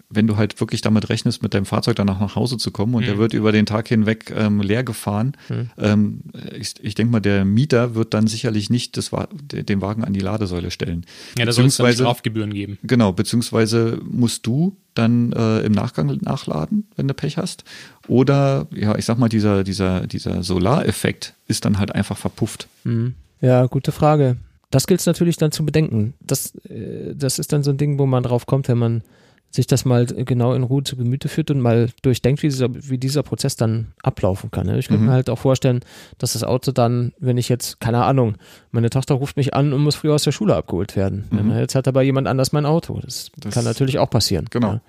wenn 0.10 0.25
du 0.25 0.38
halt 0.38 0.57
wirklich 0.62 0.79
damit 0.79 1.10
rechnest, 1.10 1.43
mit 1.43 1.53
deinem 1.53 1.65
Fahrzeug 1.65 1.98
danach 1.98 2.22
nach 2.22 2.36
Hause 2.38 2.55
zu 2.55 2.72
kommen 2.72 2.96
und 2.96 3.05
der 3.05 3.15
Mhm. 3.15 3.19
wird 3.19 3.34
über 3.34 3.51
den 3.51 3.65
Tag 3.65 3.89
hinweg 3.89 4.31
ähm, 4.34 4.62
leer 4.62 4.84
gefahren. 4.86 5.34
Mhm. 5.50 5.69
Ähm, 5.77 6.19
ich 6.57 6.75
ich 6.81 6.96
denke 6.96 7.12
mal, 7.12 7.19
der 7.19 7.43
Mieter 7.43 7.93
wird 7.93 8.13
dann 8.13 8.25
sicherlich 8.27 8.69
nicht 8.69 8.96
das, 8.96 9.12
Wa- 9.12 9.27
den 9.34 9.81
Wagen 9.81 10.05
an 10.05 10.13
die 10.13 10.22
Ladesäule 10.22 10.72
stellen. 10.72 11.05
Ja, 11.38 11.43
da 11.43 11.51
soll 11.51 11.65
es 11.65 11.75
dann 11.75 11.84
Beziehungsweise- 11.88 12.03
Strafgebühren 12.03 12.53
geben. 12.53 12.77
Genau, 12.84 13.12
beziehungsweise 13.12 14.00
musst 14.10 14.48
du 14.48 14.77
dann 14.93 15.34
äh, 15.34 15.60
im 15.60 15.74
Nachgang 15.74 16.17
nachladen, 16.22 16.88
wenn 16.96 17.10
du 17.10 17.13
Pech 17.13 17.36
hast. 17.38 17.65
Oder, 18.07 18.67
ja, 18.74 18.98
ich 18.98 19.03
sag 19.03 19.17
mal, 19.19 19.27
dieser, 19.27 19.65
dieser, 19.65 20.07
dieser 20.07 20.41
Solareffekt 20.41 21.34
ist 21.50 21.65
dann 21.65 21.79
halt 21.79 21.93
einfach 21.93 22.17
verpufft. 22.17 22.67
Mhm. 22.86 23.13
Ja, 23.41 23.65
gute 23.65 23.91
Frage. 23.91 24.38
Das 24.77 24.86
gilt 24.86 25.00
es 25.00 25.07
natürlich 25.07 25.38
dann 25.38 25.51
zu 25.51 25.65
bedenken. 25.65 26.13
Das, 26.22 26.53
äh, 26.69 27.15
das 27.15 27.39
ist 27.39 27.51
dann 27.51 27.63
so 27.63 27.72
ein 27.72 27.77
Ding, 27.77 27.98
wo 27.98 28.05
man 28.05 28.22
drauf 28.22 28.46
kommt, 28.46 28.67
wenn 28.67 28.77
man 28.77 29.01
sich 29.50 29.65
das 29.65 29.86
mal 29.86 30.05
genau 30.05 30.53
in 30.53 30.62
Ruhe 30.62 30.84
zu 30.84 30.96
Gemüte 30.98 31.29
führt 31.29 31.50
und 31.50 31.62
mal 31.62 31.89
durchdenkt, 32.03 32.43
wie 32.43 32.48
dieser, 32.50 32.67
wie 32.72 32.98
dieser 33.00 33.24
Prozess 33.24 33.55
dann 33.55 33.93
ablaufen 34.03 34.51
kann. 34.51 34.67
ne? 34.67 34.77
Ich 34.77 34.88
könnte 34.88 35.01
Mhm. 35.01 35.07
mir 35.07 35.13
halt 35.13 35.29
auch 35.31 35.39
vorstellen, 35.39 35.79
dass 36.19 36.34
das 36.34 36.43
Auto 36.43 36.72
dann, 36.72 37.13
wenn 37.17 37.38
ich 37.38 37.50
jetzt, 37.50 37.79
keine 37.79 38.03
Ahnung, 38.03 38.36
meine 38.72 38.89
Tochter 38.91 39.15
ruft 39.15 39.36
mich 39.38 39.53
an 39.55 39.74
und 39.74 39.81
muss 39.81 39.96
früher 39.96 40.13
aus 40.13 40.24
der 40.24 40.31
Schule 40.34 40.55
abgeholt 40.55 40.96
werden. 40.96 41.25
Mhm. 41.31 41.51
Jetzt 41.57 41.74
hat 41.75 41.88
aber 41.88 42.03
jemand 42.03 42.27
anders 42.27 42.51
mein 42.51 42.65
Auto. 42.67 43.00
Das, 43.03 43.31
Das- 43.38 43.53
kann 43.55 43.63
natürlich 43.63 43.98
auch 43.98 44.10
passieren. 44.12 44.46
Genau. 44.51 44.74
Ja. 44.74 44.81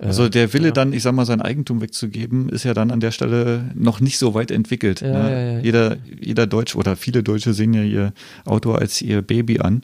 Also 0.00 0.28
der 0.28 0.52
Wille 0.52 0.68
ja. 0.68 0.72
dann, 0.72 0.92
ich 0.92 1.02
sag 1.02 1.12
mal, 1.12 1.24
sein 1.26 1.40
Eigentum 1.40 1.80
wegzugeben, 1.80 2.48
ist 2.48 2.64
ja 2.64 2.74
dann 2.74 2.90
an 2.90 3.00
der 3.00 3.10
Stelle 3.10 3.70
noch 3.74 4.00
nicht 4.00 4.18
so 4.18 4.34
weit 4.34 4.50
entwickelt. 4.50 5.00
Ja, 5.00 5.22
ne? 5.22 5.30
ja, 5.30 5.52
ja. 5.52 5.58
Jeder, 5.60 5.96
jeder 6.20 6.46
Deutsche 6.46 6.76
oder 6.76 6.96
viele 6.96 7.22
Deutsche 7.22 7.54
sehen 7.54 7.74
ja 7.74 7.82
ihr 7.82 8.12
Auto 8.44 8.72
als 8.72 9.00
ihr 9.00 9.22
Baby 9.22 9.60
an 9.60 9.82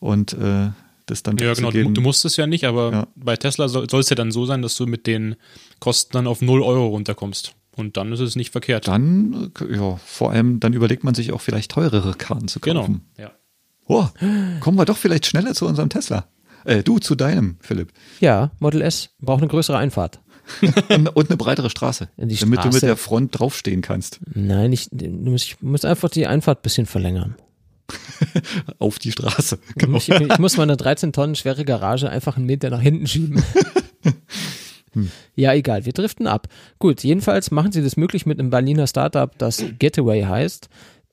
und 0.00 0.32
äh, 0.34 0.70
das 1.06 1.22
dann 1.22 1.36
Ja, 1.38 1.54
genau. 1.54 1.70
Du, 1.70 1.90
du 1.90 2.00
musst 2.00 2.24
es 2.24 2.36
ja 2.36 2.46
nicht, 2.46 2.64
aber 2.64 2.92
Ja. 2.92 3.06
bei 3.16 3.36
Tesla 3.36 3.68
soll 3.68 3.86
es 4.00 4.10
ja 4.10 4.16
dann 4.16 4.32
so 4.32 4.46
sein, 4.46 4.62
dass 4.62 4.76
du 4.76 4.86
mit 4.86 5.06
den 5.06 5.36
Kosten 5.80 6.12
dann 6.12 6.26
auf 6.26 6.40
0 6.42 6.62
Euro 6.62 6.88
runterkommst. 6.88 7.54
Und 7.74 7.96
dann 7.96 8.12
ist 8.12 8.20
es 8.20 8.36
nicht 8.36 8.50
verkehrt. 8.50 8.86
dann, 8.86 9.50
äh, 9.60 9.76
ja, 9.76 9.96
vor 9.96 10.30
allem, 10.30 10.60
dann 10.60 10.74
überlegt 10.74 11.04
man 11.04 11.14
sich 11.14 11.32
auch 11.32 11.40
vielleicht 11.40 11.70
teurere 11.70 12.14
Karren 12.14 12.46
zu 12.46 12.60
genau. 12.60 12.80
kaufen. 12.80 13.02
Ja. 13.16 13.32
Oh, 13.86 14.06
kommen 14.60 14.78
wir 14.78 14.84
doch 14.84 14.96
vielleicht 14.96 15.26
schneller 15.26 15.54
zu 15.54 15.66
unserem 15.66 15.88
Tesla. 15.88 16.26
Äh, 16.64 16.82
du 16.82 16.98
zu 16.98 17.14
deinem, 17.14 17.56
Philipp. 17.60 17.92
ja, 18.20 18.50
Model 18.58 18.82
S 18.82 19.10
braucht 19.20 19.40
eine 19.42 19.48
größere 19.48 19.76
Einfahrt. 19.78 20.20
Und, 20.88 21.08
und 21.16 21.30
eine 21.30 21.36
breitere 21.36 21.70
Straße, 21.70 22.08
damit 22.16 22.42
du 22.42 22.46
mit 22.46 22.60
Straße- 22.60 22.80
der 22.80 22.96
Front 22.96 23.38
draufstehen 23.38 23.80
kannst. 23.80 24.20
Nein, 24.34 24.72
ich, 24.72 24.88
du 24.90 25.08
musst, 25.08 25.44
ich 25.44 25.62
muss 25.62 25.84
einfach 25.84 26.10
die 26.10 26.26
Einfahrt 26.26 26.58
ein 26.58 26.62
bisschen 26.62 26.86
verlängern. 26.86 27.36
Auf 28.78 28.98
die 28.98 29.12
Straße. 29.12 29.58
Genau. 29.76 29.98
Ich, 29.98 30.08
ich 30.08 30.38
muss 30.38 30.56
meine 30.56 30.76
13 30.76 31.12
Tonnen 31.12 31.34
schwere 31.34 31.64
Garage 31.64 32.08
einfach 32.08 32.36
einen 32.36 32.46
Meter 32.46 32.70
nach 32.70 32.80
hinten 32.80 33.06
schieben. 33.06 33.42
Ja, 35.34 35.54
egal, 35.54 35.86
wir 35.86 35.94
driften 35.94 36.26
ab. 36.26 36.48
Gut, 36.78 37.02
jedenfalls 37.02 37.50
machen 37.50 37.72
sie 37.72 37.82
das 37.82 37.96
möglich 37.96 38.26
mit 38.26 38.38
einem 38.38 38.50
Berliner 38.50 38.86
Startup, 38.86 39.30
das 39.38 39.64
Getaway 39.78 40.24
heißt. 40.24 40.68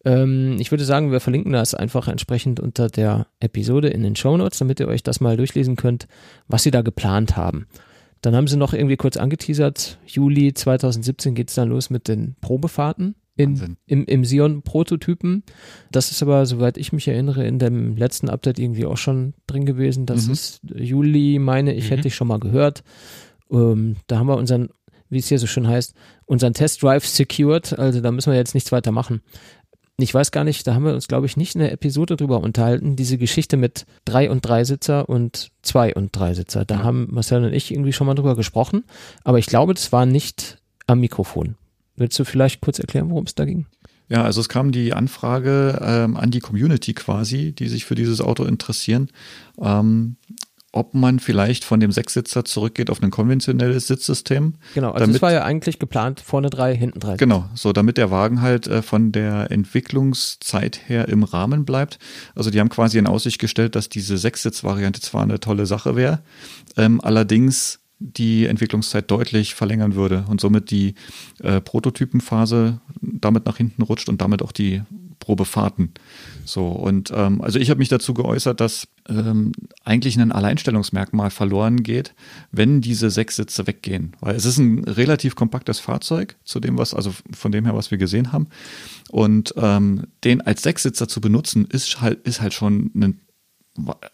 Ähm, 0.05 0.57
ich 0.59 0.71
würde 0.71 0.85
sagen, 0.85 1.11
wir 1.11 1.19
verlinken 1.19 1.51
das 1.53 1.73
einfach 1.75 2.07
entsprechend 2.07 2.59
unter 2.59 2.87
der 2.87 3.27
Episode 3.39 3.89
in 3.89 4.01
den 4.03 4.15
Shownotes, 4.15 4.59
damit 4.59 4.79
ihr 4.79 4.87
euch 4.87 5.03
das 5.03 5.19
mal 5.19 5.35
durchlesen 5.37 5.75
könnt, 5.75 6.07
was 6.47 6.63
sie 6.63 6.71
da 6.71 6.81
geplant 6.81 7.35
haben. 7.35 7.67
Dann 8.21 8.35
haben 8.35 8.47
sie 8.47 8.57
noch 8.57 8.73
irgendwie 8.73 8.97
kurz 8.97 9.17
angeteasert, 9.17 9.97
Juli 10.05 10.53
2017 10.53 11.35
geht 11.35 11.49
es 11.49 11.55
dann 11.55 11.69
los 11.69 11.89
mit 11.89 12.07
den 12.07 12.35
Probefahrten 12.41 13.15
in, 13.37 13.77
im, 13.85 14.03
im 14.05 14.25
Sion-Prototypen. 14.25 15.43
Das 15.91 16.11
ist 16.11 16.21
aber, 16.21 16.45
soweit 16.45 16.77
ich 16.77 16.91
mich 16.91 17.07
erinnere, 17.07 17.45
in 17.47 17.59
dem 17.59 17.95
letzten 17.95 18.29
Update 18.29 18.59
irgendwie 18.59 18.85
auch 18.85 18.97
schon 18.97 19.33
drin 19.47 19.65
gewesen. 19.65 20.05
Das 20.05 20.27
Mhm. 20.27 20.33
ist 20.33 20.61
Juli, 20.75 21.39
meine 21.39 21.73
ich, 21.73 21.85
Mhm. 21.85 21.89
hätte 21.95 22.07
ich 22.09 22.15
schon 22.15 22.27
mal 22.27 22.39
gehört. 22.39 22.83
Ähm, 23.49 23.95
da 24.07 24.19
haben 24.19 24.27
wir 24.27 24.35
unseren, 24.35 24.67
wie 25.09 25.19
es 25.19 25.29
hier 25.29 25.39
so 25.39 25.47
schön 25.47 25.67
heißt, 25.67 25.93
unseren 26.25 26.53
Test 26.53 26.83
Drive 26.83 27.05
secured. 27.05 27.79
Also 27.79 28.01
da 28.01 28.11
müssen 28.11 28.31
wir 28.31 28.37
jetzt 28.37 28.53
nichts 28.53 28.73
weiter 28.73 28.91
machen. 28.91 29.21
Ich 30.01 30.13
weiß 30.13 30.31
gar 30.31 30.43
nicht, 30.43 30.65
da 30.65 30.73
haben 30.73 30.85
wir 30.85 30.93
uns, 30.93 31.07
glaube 31.07 31.25
ich, 31.25 31.35
nicht 31.37 31.55
in 31.55 31.61
der 31.61 31.71
Episode 31.71 32.15
drüber 32.15 32.39
unterhalten, 32.41 32.95
diese 32.95 33.17
Geschichte 33.17 33.57
mit 33.57 33.85
drei 34.05 34.29
und 34.31 34.41
drei 34.47 34.63
Sitzer 34.63 35.09
und 35.09 35.51
zwei 35.61 35.93
und 35.93 36.15
drei 36.15 36.33
Sitzer. 36.33 36.65
Da 36.65 36.75
Ja. 36.75 36.83
haben 36.83 37.07
Marcel 37.11 37.43
und 37.43 37.53
ich 37.53 37.71
irgendwie 37.71 37.93
schon 37.93 38.07
mal 38.07 38.15
drüber 38.15 38.35
gesprochen, 38.35 38.83
aber 39.23 39.39
ich 39.39 39.45
glaube, 39.47 39.73
das 39.73 39.91
war 39.91 40.05
nicht 40.05 40.57
am 40.87 40.99
Mikrofon. 41.01 41.55
Willst 41.95 42.17
du 42.17 42.23
vielleicht 42.23 42.61
kurz 42.61 42.79
erklären, 42.79 43.09
worum 43.09 43.25
es 43.25 43.35
da 43.35 43.45
ging? 43.45 43.65
Ja, 44.07 44.23
also 44.23 44.41
es 44.41 44.49
kam 44.49 44.71
die 44.71 44.93
Anfrage 44.93 45.79
ähm, 45.83 46.17
an 46.17 46.31
die 46.31 46.39
Community 46.39 46.93
quasi, 46.93 47.51
die 47.51 47.67
sich 47.67 47.85
für 47.85 47.93
dieses 47.93 48.21
Auto 48.21 48.43
interessieren, 48.45 49.09
ähm, 49.61 50.15
ob 50.71 50.93
man 50.93 51.19
vielleicht 51.19 51.63
von 51.63 51.79
dem 51.79 51.91
Sechssitzer 51.91 52.45
zurückgeht 52.45 52.89
auf 52.89 53.01
ein 53.01 53.09
konventionelles 53.09 53.87
Sitzsystem. 53.87 54.55
Genau, 54.75 54.91
also 54.91 54.99
Damit- 54.99 55.15
es 55.15 55.21
war 55.21 55.31
ja 55.31 55.43
eigentlich 55.43 55.79
geplant, 55.79 56.19
vorne 56.19 56.49
drei, 56.49 56.75
hinten 56.75 56.99
drei. 56.99 57.17
Genau, 57.17 57.49
so 57.55 57.73
damit 57.73 57.97
der 57.97 58.11
Wagen 58.11 58.41
halt 58.41 58.67
äh, 58.67 58.81
von 58.81 59.11
der 59.11 59.49
Entwicklungszeit 59.51 60.81
her 60.87 61.07
im 61.07 61.23
Rahmen 61.23 61.65
bleibt. 61.65 61.97
Also 62.35 62.51
die 62.51 62.59
haben 62.59 62.69
quasi 62.69 62.97
in 62.97 63.07
Aussicht 63.07 63.39
gestellt, 63.39 63.75
dass 63.75 63.89
diese 63.89 64.17
Sechssitz-Variante 64.17 65.01
zwar 65.01 65.23
eine 65.23 65.39
tolle 65.39 65.65
Sache 65.65 65.95
wäre, 65.95 66.21
ähm, 66.77 67.01
allerdings 67.01 67.78
die 67.99 68.45
Entwicklungszeit 68.45 69.11
deutlich 69.11 69.55
verlängern 69.55 69.95
würde 69.95 70.25
und 70.29 70.39
somit 70.39 70.71
die 70.71 70.95
äh, 71.41 71.59
Prototypenphase 71.59 72.79
damit 73.01 73.45
nach 73.45 73.57
hinten 73.57 73.81
rutscht 73.81 74.09
und 74.09 74.21
damit 74.21 74.41
auch 74.41 74.53
die 74.53 74.81
Probefahrten. 75.19 75.91
So, 76.45 76.67
und 76.69 77.11
ähm, 77.13 77.41
also 77.41 77.59
ich 77.59 77.69
habe 77.69 77.79
mich 77.79 77.89
dazu 77.89 78.13
geäußert, 78.13 78.59
dass 78.61 78.87
ähm, 79.07 79.51
eigentlich 79.83 80.17
ein 80.17 80.31
Alleinstellungsmerkmal 80.31 81.29
verloren 81.29 81.83
geht, 81.83 82.15
wenn 82.51 82.81
diese 82.81 83.09
sechs 83.09 83.35
Sitze 83.35 83.67
weggehen. 83.67 84.15
Weil 84.21 84.35
es 84.35 84.45
ist 84.45 84.57
ein 84.57 84.85
relativ 84.85 85.35
kompaktes 85.35 85.79
Fahrzeug, 85.79 86.37
zu 86.45 86.59
dem, 86.59 86.77
was, 86.77 86.93
also 86.93 87.13
von 87.31 87.51
dem 87.51 87.65
her, 87.65 87.75
was 87.75 87.91
wir 87.91 87.97
gesehen 87.97 88.31
haben. 88.31 88.47
Und 89.11 89.53
ähm, 89.57 90.07
den 90.23 90.41
als 90.41 90.63
Sechssitzer 90.63 91.07
zu 91.07 91.19
benutzen, 91.21 91.65
ist 91.65 92.01
halt, 92.01 92.25
ist 92.25 92.41
halt 92.41 92.53
schon 92.53 92.89
ein, 92.95 93.19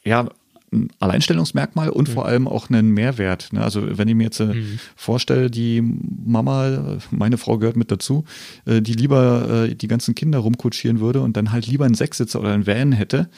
ja, 0.03 0.27
ein 0.75 0.89
Alleinstellungsmerkmal 0.99 1.89
und 1.89 2.09
vor 2.09 2.25
allem 2.25 2.47
auch 2.47 2.69
einen 2.69 2.89
Mehrwert. 2.91 3.53
Ne? 3.53 3.61
Also 3.63 3.97
wenn 3.97 4.07
ich 4.07 4.15
mir 4.15 4.25
jetzt 4.25 4.39
äh, 4.39 4.53
vorstelle, 4.95 5.49
die 5.49 5.81
Mama, 5.81 6.97
meine 7.11 7.37
Frau 7.37 7.57
gehört 7.57 7.75
mit 7.77 7.91
dazu, 7.91 8.25
äh, 8.65 8.81
die 8.81 8.93
lieber 8.93 9.65
äh, 9.69 9.75
die 9.75 9.87
ganzen 9.87 10.15
Kinder 10.15 10.39
rumkutschieren 10.39 10.99
würde 10.99 11.21
und 11.21 11.37
dann 11.37 11.51
halt 11.51 11.67
lieber 11.67 11.85
einen 11.85 11.95
Sechssitzer 11.95 12.39
oder 12.39 12.53
einen 12.53 12.67
Van 12.67 12.91
hätte, 12.91 13.29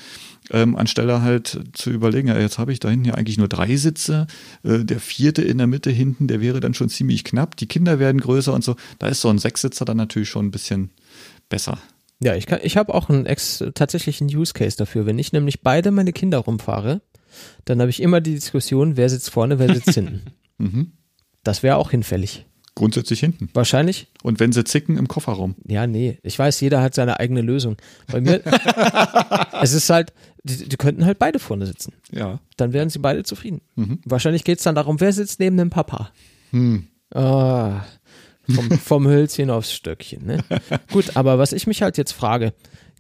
ähm, 0.52 0.76
anstelle 0.76 1.22
halt 1.22 1.60
zu 1.74 1.90
überlegen, 1.92 2.30
ja, 2.30 2.40
jetzt 2.40 2.58
habe 2.58 2.72
ich 2.72 2.80
da 2.80 2.90
hinten 2.90 3.06
ja 3.06 3.14
eigentlich 3.16 3.38
nur 3.38 3.48
drei 3.50 3.76
Sitze, 3.76 4.28
äh, 4.64 4.80
der 4.86 5.00
vierte 5.00 5.42
in 5.42 5.58
der 5.58 5.68
Mitte 5.68 5.90
hinten, 5.92 6.28
der 6.28 6.42
wäre 6.42 6.60
dann 6.60 6.74
schon 6.74 6.90
ziemlich 6.90 7.24
knapp, 7.24 7.58
die 7.58 7.68
Kinder 7.68 8.00
werden 8.00 8.22
größer 8.22 8.54
und 8.54 8.64
so, 8.64 8.76
da 9.00 9.08
ist 9.08 9.22
so 9.22 9.30
ein 9.30 9.40
Sechssitzer 9.40 9.86
dann 9.86 9.98
natürlich 9.98 10.30
schon 10.30 10.46
ein 10.46 10.52
bisschen 10.52 10.92
besser. 11.50 11.78
Ja, 12.20 12.34
ich, 12.34 12.48
kann- 12.48 12.62
ich 12.64 12.78
habe 12.78 12.96
auch 12.96 13.10
einen 13.10 13.28
ex, 13.28 13.64
tatsächlich 13.76 14.22
einen 14.22 14.36
Use 14.36 14.54
Case 14.54 14.76
dafür. 14.76 15.06
Wenn 15.06 15.20
ich 15.20 15.34
nämlich 15.34 15.62
beide 15.62 15.92
meine 15.92 16.12
Kinder 16.14 16.40
rumfahre, 16.40 17.02
dann 17.66 17.80
habe 17.80 17.90
ich 17.90 18.02
immer 18.02 18.22
die 18.22 18.36
Diskussion, 18.36 18.98
wer 18.98 19.10
sitzt 19.10 19.30
vorne, 19.30 19.60
wer 19.60 19.74
sitzt 19.74 19.94
hinten. 19.94 20.22
Mhm. 20.58 20.92
Das 21.44 21.64
wäre 21.64 21.78
auch 21.78 21.92
hinfällig. 21.92 22.46
Grundsätzlich 22.76 23.22
hinten. 23.22 23.50
Wahrscheinlich 23.54 24.08
Und 24.22 24.40
wenn 24.40 24.52
sie 24.52 24.64
zicken, 24.64 24.98
im 24.98 25.08
Kofferraum. 25.08 25.56
Ja, 25.66 25.88
nee. 25.88 26.20
Ich 26.22 26.38
weiß, 26.38 26.62
jeder 26.62 26.82
hat 26.84 26.94
seine 26.94 27.20
eigene 27.20 27.42
Lösung. 27.42 27.76
Bei 28.12 28.22
mir, 28.22 28.42
es 29.64 29.74
ist 29.74 29.90
halt, 29.90 30.14
die, 30.44 30.70
die 30.70 30.78
könnten 30.78 31.04
halt 31.04 31.18
beide 31.18 31.40
vorne 31.40 31.66
sitzen. 31.66 31.94
Ja. 32.12 32.40
Dann 32.56 32.74
wären 32.74 32.92
sie 32.92 33.00
beide 33.00 33.24
zufrieden. 33.24 33.62
Mhm. 33.76 34.00
Wahrscheinlich 34.06 34.44
geht's 34.44 34.62
dann 34.62 34.76
darum, 34.76 35.00
wer 35.00 35.12
sitzt 35.12 35.40
neben 35.40 35.58
dem 35.58 35.72
Papa. 35.72 36.12
Hm. 36.52 36.88
Ah, 37.16 37.82
vom, 38.48 38.70
vom 38.80 39.08
Hölzchen 39.08 39.50
aufs 39.50 39.74
Stöckchen. 39.74 40.28
Ne? 40.28 40.44
Gut, 40.92 41.18
aber 41.18 41.40
was 41.40 41.54
ich 41.54 41.66
mich 41.66 41.82
halt 41.82 41.98
jetzt 41.98 42.12
frage, 42.12 42.54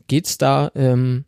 geht's 0.07 0.39
da 0.39 0.71
ähm, 0.73 1.25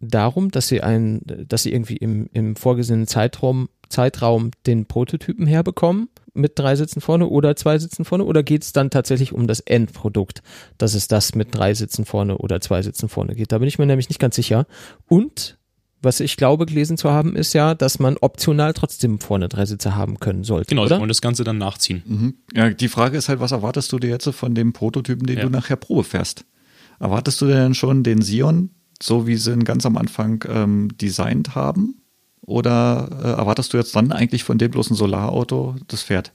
darum, 0.00 0.50
dass 0.50 0.68
sie 0.68 0.82
ein, 0.82 1.20
dass 1.48 1.62
sie 1.62 1.72
irgendwie 1.72 1.96
im, 1.96 2.28
im 2.32 2.56
vorgesehenen 2.56 3.06
Zeitraum, 3.06 3.68
Zeitraum 3.88 4.50
den 4.66 4.86
Prototypen 4.86 5.46
herbekommen 5.46 6.08
mit 6.32 6.58
drei 6.58 6.76
Sitzen 6.76 7.00
vorne 7.00 7.26
oder 7.26 7.56
zwei 7.56 7.78
Sitzen 7.78 8.04
vorne 8.04 8.24
oder 8.24 8.42
geht's 8.42 8.72
dann 8.72 8.90
tatsächlich 8.90 9.32
um 9.32 9.46
das 9.46 9.60
Endprodukt, 9.60 10.42
dass 10.78 10.94
es 10.94 11.08
das 11.08 11.34
mit 11.34 11.54
drei 11.54 11.74
Sitzen 11.74 12.04
vorne 12.04 12.38
oder 12.38 12.60
zwei 12.60 12.82
Sitzen 12.82 13.08
vorne 13.08 13.34
geht? 13.34 13.52
Da 13.52 13.58
bin 13.58 13.68
ich 13.68 13.78
mir 13.78 13.86
nämlich 13.86 14.08
nicht 14.08 14.20
ganz 14.20 14.36
sicher. 14.36 14.66
Und 15.06 15.58
was 16.02 16.20
ich 16.20 16.38
glaube 16.38 16.64
gelesen 16.64 16.96
zu 16.96 17.10
haben, 17.10 17.36
ist 17.36 17.52
ja, 17.52 17.74
dass 17.74 17.98
man 17.98 18.16
optional 18.16 18.72
trotzdem 18.72 19.20
vorne 19.20 19.50
drei 19.50 19.66
Sitze 19.66 19.96
haben 19.96 20.18
können 20.18 20.44
sollte. 20.44 20.70
Genau, 20.70 20.84
oder? 20.84 20.98
und 20.98 21.08
das 21.08 21.20
Ganze 21.20 21.44
dann 21.44 21.58
nachziehen. 21.58 22.02
Mhm. 22.06 22.34
Ja, 22.54 22.70
die 22.70 22.88
Frage 22.88 23.18
ist 23.18 23.28
halt, 23.28 23.40
was 23.40 23.52
erwartest 23.52 23.92
du 23.92 23.98
dir 23.98 24.08
jetzt 24.08 24.26
von 24.30 24.54
dem 24.54 24.72
Prototypen, 24.72 25.26
den 25.26 25.36
Ja. 25.38 25.44
du 25.44 25.50
nachher 25.50 25.76
Probe 25.76 26.04
fährst? 26.04 26.46
Erwartest 27.00 27.40
du 27.42 27.46
denn 27.46 27.74
schon 27.74 28.02
den 28.02 28.22
Sion, 28.22 28.70
so 29.02 29.26
wie 29.26 29.36
sie 29.36 29.52
ihn 29.52 29.64
ganz 29.64 29.86
am 29.86 29.96
Anfang 29.96 30.44
ähm, 30.48 30.96
designt 30.96 31.54
haben? 31.54 32.02
Oder 32.42 33.08
äh, 33.22 33.28
erwartest 33.38 33.72
du 33.72 33.76
jetzt 33.76 33.94
dann 33.94 34.12
eigentlich 34.12 34.44
von 34.44 34.58
dem 34.58 34.70
bloß 34.70 34.90
ein 34.90 34.94
Solarauto, 34.94 35.76
das 35.88 36.02
fährt? 36.02 36.32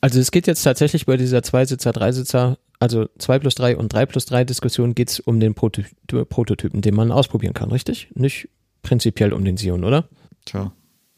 Also 0.00 0.20
es 0.20 0.30
geht 0.30 0.46
jetzt 0.46 0.62
tatsächlich 0.62 1.06
bei 1.06 1.16
dieser 1.16 1.42
Zweisitzer, 1.42 1.92
Dreisitzer, 1.92 2.58
also 2.78 3.06
2 3.18 3.38
plus 3.38 3.54
3 3.54 3.76
und 3.78 3.92
3 3.92 4.04
plus 4.06 4.26
3 4.26 4.44
Diskussion 4.44 4.94
geht 4.94 5.10
es 5.10 5.20
um 5.20 5.40
den 5.40 5.54
Proto 5.54 5.82
Prototypen, 6.28 6.82
den 6.82 6.94
man 6.94 7.10
ausprobieren 7.10 7.54
kann, 7.54 7.70
richtig? 7.70 8.08
Nicht 8.14 8.48
prinzipiell 8.82 9.32
um 9.32 9.44
den 9.44 9.56
Sion, 9.56 9.84
oder? 9.84 10.08
Tja, 10.44 10.72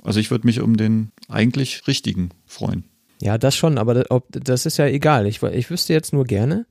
also 0.04 0.20
ich 0.20 0.30
würde 0.30 0.46
mich 0.46 0.60
um 0.60 0.76
den 0.76 1.10
eigentlich 1.28 1.88
richtigen 1.88 2.30
freuen. 2.46 2.84
Ja, 3.20 3.38
das 3.38 3.56
schon, 3.56 3.78
aber 3.78 4.04
das 4.30 4.66
ist 4.66 4.76
ja 4.76 4.86
egal. 4.86 5.26
Ich, 5.26 5.42
ich 5.42 5.70
wüsste 5.70 5.92
jetzt 5.92 6.12
nur 6.12 6.24
gerne, 6.24 6.66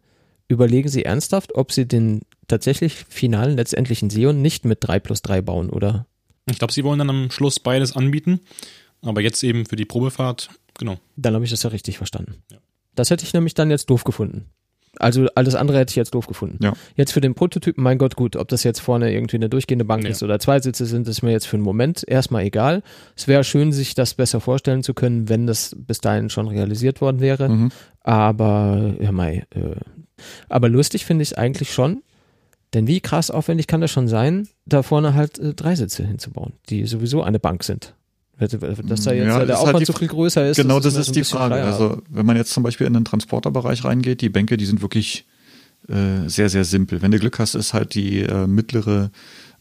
überlegen 0.48 0.90
Sie 0.90 1.06
ernsthaft, 1.06 1.56
ob 1.56 1.72
Sie 1.72 1.88
den 1.88 2.22
tatsächlich 2.48 3.06
finalen, 3.10 3.56
letztendlichen 3.56 4.10
Sion 4.10 4.42
nicht 4.42 4.66
mit 4.66 4.80
3 4.82 5.00
plus 5.00 5.22
3 5.22 5.42
bauen, 5.42 5.70
oder? 5.70 6.06
Ich 6.50 6.60
glaube, 6.60 6.74
sie 6.74 6.84
wollen 6.84 7.00
dann 7.00 7.10
am 7.10 7.32
Schluss 7.32 7.60
beides 7.60 7.96
anbieten, 7.96 8.40
aber 9.02 9.22
jetzt 9.22 9.44
eben 9.44 9.66
für 9.66 9.76
die 9.76 9.86
Probefahrt, 9.86 10.50
genau. 10.78 10.98
Dann 11.16 11.34
habe 11.34 11.44
ich 11.46 11.52
das 11.52 11.64
ja 11.64 11.72
richtig 11.72 11.98
verstanden. 11.98 12.36
Ja. 12.52 12.58
Das 12.94 13.10
hätte 13.10 13.24
ich 13.26 13.34
nämlich 13.34 13.56
dann 13.56 13.72
jetzt 13.72 13.90
doof 13.90 14.04
gefunden. 14.04 14.46
Also 14.98 15.28
alles 15.36 15.56
andere 15.56 15.80
hätte 15.80 15.90
ich 15.92 15.96
jetzt 15.98 16.14
doof 16.14 16.28
gefunden. 16.28 16.64
Ja. 16.64 16.74
Jetzt 16.96 17.12
für 17.12 17.20
den 17.20 17.36
Prototypen, 17.36 17.84
mein 17.84 17.98
Gott, 17.98 18.16
gut, 18.16 18.36
ob 18.38 18.48
das 18.48 18.64
jetzt 18.64 18.80
vorne 18.80 19.12
irgendwie 19.12 19.36
eine 19.36 19.50
durchgehende 19.50 19.84
Bank 19.84 20.04
Ja. 20.06 20.10
ist 20.12 20.24
oder 20.24 20.40
zwei 20.40 20.60
Sitze 20.62 20.86
sind, 20.86 21.08
ist 21.08 21.22
mir 21.22 21.32
jetzt 21.32 21.48
für 21.48 21.58
den 21.58 21.64
Moment 21.64 22.06
erstmal 22.08 22.44
egal. 22.44 22.82
Es 23.16 23.28
wäre 23.28 23.44
schön, 23.44 23.74
sich 23.74 23.94
das 23.96 24.14
besser 24.14 24.40
vorstellen 24.40 24.84
zu 24.84 24.94
können, 24.94 25.28
wenn 25.28 25.48
das 25.48 25.76
bis 25.78 26.00
dahin 26.00 26.30
schon 26.30 26.48
realisiert 26.48 27.02
worden 27.02 27.20
wäre. 27.20 27.50
Mhm. 27.50 27.72
Aber, 28.02 28.94
ja, 29.02 29.12
mei, 29.12 29.46
äh, 29.50 29.76
aber 30.50 30.70
lustig 30.70 31.06
finde 31.06 31.24
ich 31.24 31.32
es 31.32 31.34
eigentlich 31.38 31.74
schon. 31.74 32.02
Denn 32.74 32.88
wie 32.88 33.00
krass 33.00 33.32
aufwendig 33.32 33.68
kann 33.68 33.80
das 33.82 33.92
schon 33.92 34.08
sein, 34.08 34.50
da 34.66 34.84
vorne 34.84 35.14
halt 35.14 35.40
äh, 35.40 35.54
drei 35.54 35.76
Sitze 35.76 36.06
hinzubauen, 36.06 36.54
die 36.70 36.86
sowieso 36.86 37.24
eine 37.24 37.40
Bank 37.40 37.64
sind. 37.64 37.94
Dass 38.38 38.52
da 38.52 38.60
jetzt 38.60 39.06
Ja, 39.06 39.14
äh, 39.14 39.14
das 39.16 39.28
der 39.28 39.44
ist 39.44 39.48
halt 39.48 39.52
Aufwand 39.52 39.80
die 39.80 39.86
so 39.86 39.94
viel 39.94 40.08
größer 40.10 40.50
ist. 40.50 40.58
Genau, 40.58 40.80
das 40.82 40.94
mir 40.94 41.00
ist 41.00 41.06
so 41.06 41.12
ein 41.12 41.14
die 41.14 41.24
Frage. 41.24 41.56
freier 41.56 41.66
Also, 41.68 42.02
wenn 42.10 42.26
man 42.26 42.36
jetzt 42.36 42.52
zum 42.52 42.64
Beispiel 42.64 42.86
in 42.86 42.94
den 42.94 43.06
Transporterbereich 43.06 43.86
reingeht, 43.86 44.20
die 44.20 44.28
Bänke, 44.30 44.58
die 44.58 44.66
sind 44.66 44.82
wirklich 44.82 45.26
äh, 45.88 46.28
sehr, 46.28 46.50
sehr 46.50 46.66
simpel. 46.66 47.02
Wenn 47.02 47.12
du 47.12 47.20
Glück 47.20 47.40
hast, 47.40 47.56
ist 47.56 47.74
halt 47.74 47.94
die 47.96 48.22
äh, 48.22 48.46
mittlere 48.46 49.12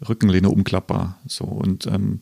Rückenlehne 0.09 0.49
umklappbar. 0.49 1.19
So 1.29 1.45
und 1.45 1.87
ähm, 1.87 2.21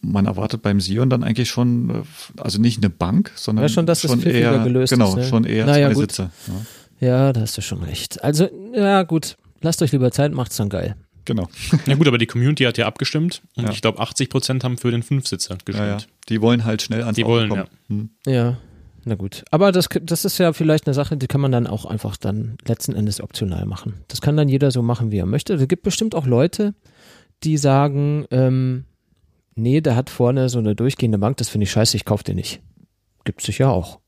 man 0.00 0.26
erwartet 0.26 0.62
beim 0.62 0.80
Sion 0.80 1.10
dann 1.10 1.22
eigentlich 1.22 1.48
schon, 1.50 1.90
äh, 1.90 2.02
also 2.38 2.60
nicht 2.60 2.78
eine 2.78 2.90
Bank, 2.90 3.30
sondern 3.36 3.64
Ja, 3.64 3.68
schon, 3.68 3.86
dass 3.86 4.00
das 4.02 4.12
pfiffiger 4.12 4.54
eher 4.54 4.64
gelöst 4.64 4.92
genau, 4.92 5.10
ist, 5.10 5.16
ne? 5.16 5.24
schon 5.24 5.44
eher 5.44 5.66
Naja, 5.66 5.88
zwei 5.88 5.94
gut. 5.94 6.02
Sitze. 6.10 6.30
Ja, 6.48 6.54
Ja, 7.00 7.32
da 7.32 7.40
hast 7.40 7.56
du 7.56 7.62
schon 7.62 7.82
recht. 7.82 8.22
Also, 8.22 8.48
ja, 8.74 9.02
gut. 9.02 9.36
Lasst 9.62 9.82
euch 9.82 9.92
lieber 9.92 10.10
Zeit, 10.10 10.32
macht's 10.32 10.56
dann 10.56 10.68
geil. 10.68 10.96
genau. 11.24 11.48
Ja 11.86 11.94
gut, 11.96 12.08
aber 12.08 12.18
die 12.18 12.26
Community 12.26 12.64
hat 12.64 12.78
ja 12.78 12.86
abgestimmt 12.86 13.42
und 13.56 13.64
Ja. 13.64 13.70
ich 13.70 13.80
glaube 13.82 14.00
80% 14.00 14.62
haben 14.64 14.78
für 14.78 14.90
den 14.90 15.02
Fünfsitzer 15.02 15.56
gestimmt. 15.64 15.86
Ja, 15.88 15.98
ja. 15.98 16.04
Die 16.28 16.40
wollen 16.40 16.64
halt 16.64 16.82
schnell 16.82 17.02
ans 17.02 17.16
Die 17.16 17.24
Auto 17.24 17.32
wollen, 17.32 17.48
kommen. 17.50 17.64
Hm. 17.88 18.10
Ja, 18.26 18.56
na 19.04 19.14
gut. 19.14 19.44
Aber 19.50 19.70
das, 19.72 19.88
das 20.02 20.24
ist 20.24 20.38
ja 20.38 20.52
vielleicht 20.52 20.86
eine 20.86 20.94
Sache, 20.94 21.16
die 21.16 21.26
kann 21.26 21.40
man 21.40 21.52
dann 21.52 21.66
auch 21.66 21.84
einfach 21.84 22.16
dann 22.16 22.56
letzten 22.66 22.94
Endes 22.94 23.20
optional 23.20 23.64
machen. 23.66 23.94
Das 24.08 24.20
kann 24.20 24.36
dann 24.36 24.48
jeder 24.48 24.70
so 24.70 24.82
machen, 24.82 25.10
wie 25.10 25.18
er 25.18 25.26
möchte. 25.26 25.54
Es 25.54 25.68
gibt 25.68 25.82
bestimmt 25.82 26.14
auch 26.14 26.26
Leute, 26.26 26.74
die 27.44 27.56
sagen, 27.58 28.26
ähm, 28.30 28.84
nee, 29.54 29.80
der 29.80 29.96
hat 29.96 30.10
vorne 30.10 30.48
so 30.48 30.58
eine 30.58 30.74
durchgehende 30.74 31.18
Bank, 31.18 31.36
das 31.38 31.48
finde 31.48 31.64
ich 31.64 31.70
scheiße, 31.70 31.96
ich 31.96 32.04
kaufe 32.04 32.24
den 32.24 32.36
nicht. 32.36 32.60
Gibt's 33.24 33.44
sicher 33.44 33.70
auch. 33.70 34.00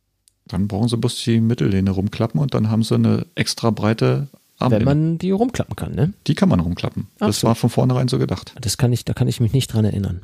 Dann 0.47 0.69
brauchen 0.69 0.89
sie 0.89 0.97
bloß 0.97 1.23
die 1.25 1.41
Mittellehne 1.41 1.91
rumklappen 1.91 2.41
und 2.41 2.55
dann 2.55 2.71
haben 2.71 2.83
sie 2.83 2.95
eine 2.97 3.27
extra 3.35 3.71
breite 3.71 4.29
Wenn 4.59 4.65
Armlehne. 4.67 4.85
man 4.85 5.19
die 5.19 5.31
rumklappen 5.31 5.77
kann, 5.77 5.95
ne? 5.95 6.13
die 6.27 6.35
kann 6.35 6.49
man 6.49 6.61
rumklappen. 6.61 7.09
Ach 7.21 7.27
das 7.29 7.41
so. 7.41 7.47
war 7.49 7.55
von 7.55 7.71
vornherein 7.71 8.09
so 8.09 8.19
gedacht. 8.19 8.55
Das 8.61 8.77
kann 8.77 8.93
ich, 8.93 9.05
da 9.05 9.13
kann 9.15 9.29
ich 9.29 9.41
mich 9.41 9.53
nicht 9.53 9.69
dran 9.73 9.85
erinnern. 9.85 10.23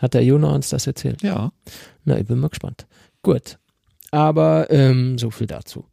Hat 0.00 0.14
der 0.14 0.24
Jona 0.24 0.54
uns 0.54 0.68
das 0.68 0.86
erzählt? 0.86 1.22
Ja. 1.22 1.52
Na, 2.04 2.18
ich 2.18 2.26
bin 2.26 2.38
mal 2.38 2.48
gespannt. 2.48 2.86
Gut. 3.22 3.58
Aber 4.10 4.70
ähm, 4.70 5.18
so 5.18 5.30
viel 5.30 5.46
dazu. 5.46 5.86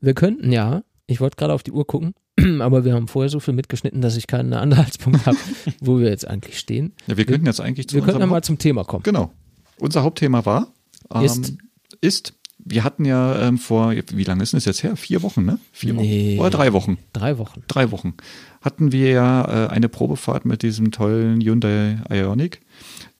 Wir 0.00 0.14
könnten 0.14 0.52
ja, 0.52 0.82
ich 1.06 1.20
wollte 1.20 1.36
gerade 1.36 1.52
auf 1.52 1.62
die 1.62 1.72
Uhr 1.72 1.86
gucken, 1.86 2.14
aber 2.60 2.84
wir 2.84 2.94
haben 2.94 3.08
vorher 3.08 3.28
so 3.28 3.40
viel 3.40 3.54
mitgeschnitten, 3.54 4.00
dass 4.00 4.16
ich 4.16 4.26
keinen 4.26 4.52
Anhaltspunkt 4.52 5.26
habe, 5.26 5.36
wo 5.80 5.98
wir 5.98 6.08
jetzt 6.08 6.26
eigentlich 6.26 6.58
stehen. 6.58 6.94
ja 7.06 7.16
wir 7.16 7.24
könnten 7.24 7.46
jetzt 7.46 7.60
eigentlich 7.60 7.88
zu 7.88 7.96
Wir 7.96 8.02
könnten 8.02 8.26
mal 8.28 8.42
zum 8.42 8.58
Thema 8.58 8.84
kommen. 8.84 9.02
Genau. 9.02 9.30
Unser 9.78 10.02
Hauptthema 10.04 10.44
war, 10.46 10.68
ähm, 11.12 11.22
Ist. 11.24 11.54
ist, 12.00 12.32
wir 12.68 12.82
hatten 12.84 13.04
ja 13.04 13.40
ähm, 13.46 13.58
vor, 13.58 13.92
wie 13.94 14.24
lange 14.24 14.42
ist 14.42 14.52
denn 14.52 14.58
das 14.58 14.64
jetzt 14.64 14.82
her? 14.82 14.96
Vier 14.96 15.22
Wochen, 15.22 15.44
ne? 15.44 15.58
Vier 15.72 15.94
Nee. 15.94 16.32
Wochen. 16.36 16.40
Oder 16.40 16.50
drei 16.50 16.72
Wochen. 16.72 16.98
Drei 17.12 17.38
Wochen. 17.38 17.62
Drei 17.68 17.90
Wochen. 17.92 18.14
Hatten 18.60 18.90
wir 18.92 19.10
ja 19.10 19.66
äh, 19.66 19.68
eine 19.68 19.88
Probefahrt 19.88 20.44
mit 20.44 20.62
diesem 20.62 20.90
tollen 20.90 21.40
Hyundai 21.40 21.98
Ioniq, 22.10 22.60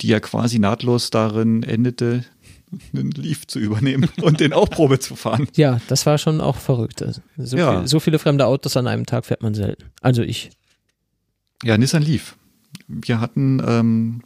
die 0.00 0.08
ja 0.08 0.18
quasi 0.20 0.58
nahtlos 0.58 1.10
darin 1.10 1.62
endete, 1.62 2.24
einen 2.92 3.12
Leaf 3.12 3.46
zu 3.46 3.60
übernehmen 3.60 4.08
und 4.22 4.40
den 4.40 4.52
auch 4.52 4.68
Probe 4.68 4.98
zu 4.98 5.14
fahren. 5.14 5.46
Ja, 5.54 5.80
das 5.86 6.04
war 6.06 6.18
schon 6.18 6.40
auch 6.40 6.56
verrückt. 6.56 7.00
Also, 7.02 7.20
So, 7.36 7.56
Ja. 7.56 7.78
viel, 7.78 7.88
so 7.88 8.00
viele 8.00 8.18
fremde 8.18 8.46
Autos 8.46 8.76
an 8.76 8.88
einem 8.88 9.06
Tag 9.06 9.24
fährt 9.26 9.42
man 9.42 9.54
selten. 9.54 9.84
Also 10.00 10.22
ich. 10.22 10.50
Ja, 11.62 11.78
Nissan 11.78 12.02
Leaf. 12.02 12.36
Wir 12.88 13.20
hatten 13.20 13.62
ähm, 13.66 14.22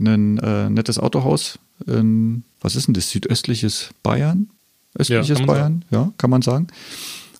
ein 0.00 0.38
äh, 0.38 0.68
nettes 0.70 0.98
Autohaus 0.98 1.58
in, 1.86 2.42
was 2.60 2.76
ist 2.76 2.86
denn 2.86 2.94
das, 2.94 3.10
südöstliches 3.10 3.90
Bayern? 4.02 4.50
Östliches 4.98 5.38
man 5.38 5.46
Bayern, 5.46 5.84
ja, 5.90 6.12
kann 6.18 6.30
man 6.30 6.42
sagen. 6.42 6.68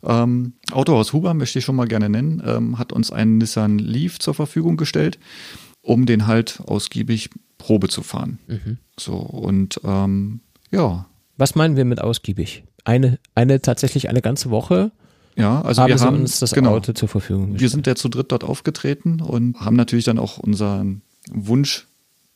Ähm, 0.02 0.54
Autohaus 0.70 1.12
Huber 1.12 1.35
möchte 1.35 1.59
ich 1.59 1.64
schon 1.64 1.76
mal 1.76 1.88
gerne 1.88 2.09
nennen, 2.09 2.42
ähm, 2.44 2.78
hat 2.78 2.92
uns 2.92 3.12
einen 3.12 3.38
Nissan 3.38 3.78
Leaf 3.78 4.18
zur 4.18 4.35
Verfügung 4.35 4.76
gestellt, 4.76 5.18
um 5.83 6.06
den 6.06 6.26
halt 6.26 6.61
ausgiebig 6.66 7.30
Probe 7.59 7.88
zu 7.88 8.02
fahren. 8.02 8.38
Mhm. 8.46 8.78
So, 8.98 9.16
und 9.16 9.80
ähm, 9.85 10.40
ja, 10.70 11.06
Was 11.37 11.54
meinen 11.54 11.76
wir 11.76 11.85
mit 11.85 12.00
ausgiebig? 12.00 12.64
Eine, 12.85 13.18
eine 13.35 13.61
tatsächlich 13.61 14.09
eine 14.09 14.22
ganze 14.22 14.50
Woche 14.50 14.92
ja, 15.37 15.62
also 15.62 15.83
haben 15.83 15.88
wir 15.88 16.00
haben 16.00 16.20
uns 16.20 16.40
das 16.40 16.52
genau, 16.52 16.74
Auto 16.74 16.92
zur 16.92 17.09
Verfügung 17.09 17.46
Wir 17.48 17.52
gestellt. 17.54 17.70
sind 17.70 17.87
ja 17.87 17.94
zu 17.94 18.09
dritt 18.09 18.33
dort 18.33 18.44
aufgetreten 18.44 19.20
und 19.20 19.59
haben 19.61 19.76
natürlich 19.76 20.04
dann 20.04 20.18
auch 20.18 20.38
unseren 20.38 21.02
Wunsch, 21.30 21.87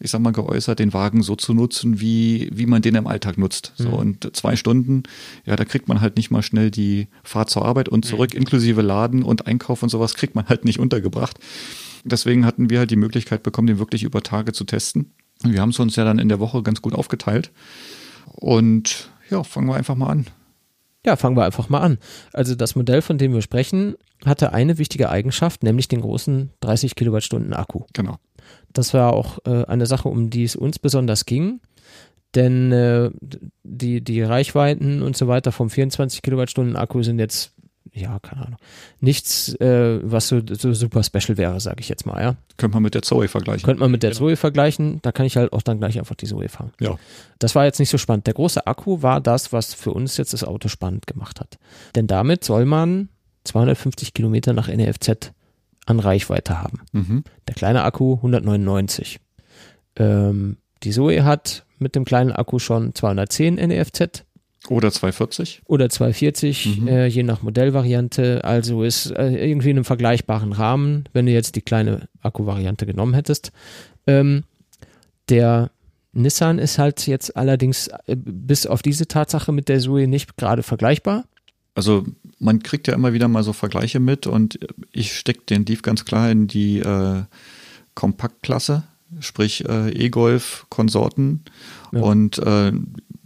ich 0.04 0.10
sag 0.10 0.20
mal, 0.20 0.32
geäußert, 0.32 0.78
den 0.78 0.92
Wagen 0.92 1.22
so 1.22 1.34
zu 1.34 1.54
nutzen, 1.54 2.00
wie, 2.00 2.48
wie 2.52 2.66
man 2.66 2.82
den 2.82 2.94
im 2.94 3.06
Alltag 3.06 3.38
nutzt. 3.38 3.72
So, 3.76 3.88
Mhm. 3.88 3.94
und 3.94 4.36
zwei 4.36 4.54
Stunden, 4.56 5.02
ja, 5.46 5.56
da 5.56 5.64
kriegt 5.64 5.88
man 5.88 6.00
halt 6.00 6.16
nicht 6.16 6.30
mal 6.30 6.42
schnell 6.42 6.70
die 6.70 7.08
Fahrt 7.22 7.50
zur 7.50 7.64
Arbeit 7.64 7.88
und 7.88 8.04
zurück, 8.04 8.34
inklusive 8.34 8.82
Laden 8.82 9.22
und 9.22 9.46
Einkauf 9.46 9.82
und 9.82 9.88
sowas, 9.88 10.14
kriegt 10.14 10.34
man 10.34 10.46
halt 10.48 10.64
nicht 10.64 10.78
untergebracht. 10.78 11.38
Deswegen 12.04 12.44
hatten 12.46 12.68
wir 12.70 12.78
halt 12.80 12.90
die 12.90 12.96
Möglichkeit 12.96 13.42
bekommen, 13.42 13.66
den 13.66 13.78
wirklich 13.78 14.02
über 14.02 14.22
Tage 14.22 14.52
zu 14.52 14.64
testen. 14.64 15.12
Wir 15.42 15.60
haben 15.60 15.70
es 15.70 15.78
uns 15.80 15.96
ja 15.96 16.04
dann 16.04 16.18
in 16.18 16.28
der 16.28 16.38
Woche 16.38 16.62
ganz 16.62 16.82
gut 16.82 16.94
aufgeteilt. 16.94 17.50
Und 18.32 19.10
ja, 19.30 19.42
fangen 19.42 19.68
wir 19.68 19.74
einfach 19.76 19.94
mal 19.94 20.08
an. 20.10 20.26
Ja, 21.06 21.16
fangen 21.16 21.36
wir 21.36 21.44
einfach 21.44 21.68
mal 21.68 21.80
an. 21.80 21.98
Also 22.32 22.54
das 22.54 22.76
Modell, 22.76 23.02
von 23.02 23.18
dem 23.18 23.32
wir 23.34 23.42
sprechen, 23.42 23.94
hatte 24.24 24.52
eine 24.54 24.78
wichtige 24.78 25.10
Eigenschaft, 25.10 25.62
nämlich 25.62 25.86
den 25.88 26.00
großen 26.00 26.50
30 26.60 26.94
Kilowattstunden 26.94 27.52
Akku. 27.52 27.82
Genau. 27.92 28.16
Das 28.74 28.92
war 28.92 29.14
auch 29.14 29.38
äh, 29.46 29.64
eine 29.64 29.86
Sache, 29.86 30.08
um 30.08 30.28
die 30.28 30.44
es 30.44 30.54
uns 30.56 30.78
besonders 30.78 31.24
ging. 31.24 31.60
Denn 32.34 32.72
äh, 32.72 33.10
die, 33.62 34.02
die 34.02 34.22
Reichweiten 34.22 35.02
und 35.02 35.16
so 35.16 35.28
weiter 35.28 35.52
vom 35.52 35.70
24 35.70 36.20
Kilowattstunden 36.20 36.74
Akku 36.76 37.00
sind 37.04 37.20
jetzt, 37.20 37.52
ja, 37.92 38.18
keine 38.18 38.44
Ahnung, 38.46 38.58
nichts, 38.98 39.54
äh, 39.60 40.00
was 40.02 40.26
so, 40.26 40.40
so 40.44 40.72
super 40.72 41.04
special 41.04 41.38
wäre, 41.38 41.60
sage 41.60 41.76
ich 41.78 41.88
jetzt 41.88 42.06
mal, 42.06 42.20
ja. 42.20 42.34
Könnte 42.56 42.74
man 42.74 42.82
mit 42.82 42.94
der 42.94 43.02
Zoe 43.02 43.28
vergleichen. 43.28 43.64
Könnte 43.64 43.78
man 43.80 43.92
mit 43.92 44.02
der 44.02 44.10
Genau. 44.10 44.18
Zoe 44.18 44.36
vergleichen, 44.36 44.98
da 45.02 45.12
kann 45.12 45.26
ich 45.26 45.36
halt 45.36 45.52
auch 45.52 45.62
dann 45.62 45.78
gleich 45.78 45.96
einfach 45.96 46.16
die 46.16 46.26
Zoe 46.26 46.48
fahren. 46.48 46.72
Ja. 46.80 46.96
Das 47.38 47.54
war 47.54 47.66
jetzt 47.66 47.78
nicht 47.78 47.90
so 47.90 47.98
spannend. 47.98 48.26
Der 48.26 48.34
große 48.34 48.66
Akku 48.66 49.00
war 49.02 49.20
das, 49.20 49.52
was 49.52 49.72
für 49.72 49.92
uns 49.92 50.16
jetzt 50.16 50.32
das 50.32 50.42
Auto 50.42 50.66
spannend 50.68 51.06
gemacht 51.06 51.38
hat. 51.38 51.58
Denn 51.94 52.08
damit 52.08 52.42
soll 52.42 52.64
man 52.64 53.10
250 53.44 54.12
Kilometer 54.12 54.52
nach 54.54 54.66
NEFZ 54.66 55.32
an 55.86 56.00
Reichweite 56.00 56.60
haben. 56.62 56.80
Mhm. 56.92 57.24
Der 57.48 57.54
kleine 57.54 57.82
Akku 57.84 58.14
199. 58.16 59.20
Ähm, 59.96 60.56
die 60.82 60.90
Zoe 60.90 61.24
hat 61.24 61.64
mit 61.78 61.94
dem 61.94 62.04
kleinen 62.04 62.32
Akku 62.32 62.58
schon 62.58 62.94
210 62.94 63.54
NEFZ 63.56 64.24
Oder 64.68 64.90
240. 64.90 65.62
oder 65.66 65.88
240, 65.90 66.80
Mhm. 66.80 66.88
äh, 66.88 67.06
je 67.06 67.22
nach 67.22 67.42
Modellvariante. 67.42 68.44
Also 68.44 68.82
ist 68.82 69.10
äh, 69.10 69.48
irgendwie 69.48 69.70
in 69.70 69.76
einem 69.76 69.84
vergleichbaren 69.84 70.52
Rahmen, 70.52 71.04
wenn 71.12 71.26
du 71.26 71.32
jetzt 71.32 71.56
die 71.56 71.62
kleine 71.62 72.08
Akkuvariante 72.22 72.86
genommen 72.86 73.14
hättest. 73.14 73.52
Ähm, 74.06 74.44
der 75.28 75.70
Nissan 76.12 76.58
ist 76.58 76.78
halt 76.78 77.06
jetzt 77.06 77.36
allerdings 77.36 77.88
äh, 78.06 78.16
bis 78.16 78.66
auf 78.66 78.82
diese 78.82 79.06
Tatsache 79.08 79.52
mit 79.52 79.68
der 79.68 79.80
Zoe 79.80 80.06
nicht 80.06 80.36
gerade 80.36 80.62
vergleichbar. 80.62 81.24
Also 81.74 82.04
man 82.44 82.62
kriegt 82.62 82.86
ja 82.86 82.94
immer 82.94 83.14
wieder 83.14 83.26
mal 83.26 83.42
so 83.42 83.54
Vergleiche 83.54 84.00
mit 84.00 84.26
und 84.26 84.58
ich 84.92 85.16
stecke 85.16 85.42
den 85.48 85.64
Leaf 85.64 85.80
ganz 85.80 86.04
klar 86.04 86.30
in 86.30 86.46
die 86.46 86.78
äh, 86.78 87.22
Kompaktklasse, 87.94 88.84
sprich 89.20 89.66
äh, 89.66 89.90
E-Golf, 89.90 90.66
Konsorten. 90.68 91.44
Ja. 91.92 92.00
Und 92.00 92.38
äh, 92.38 92.72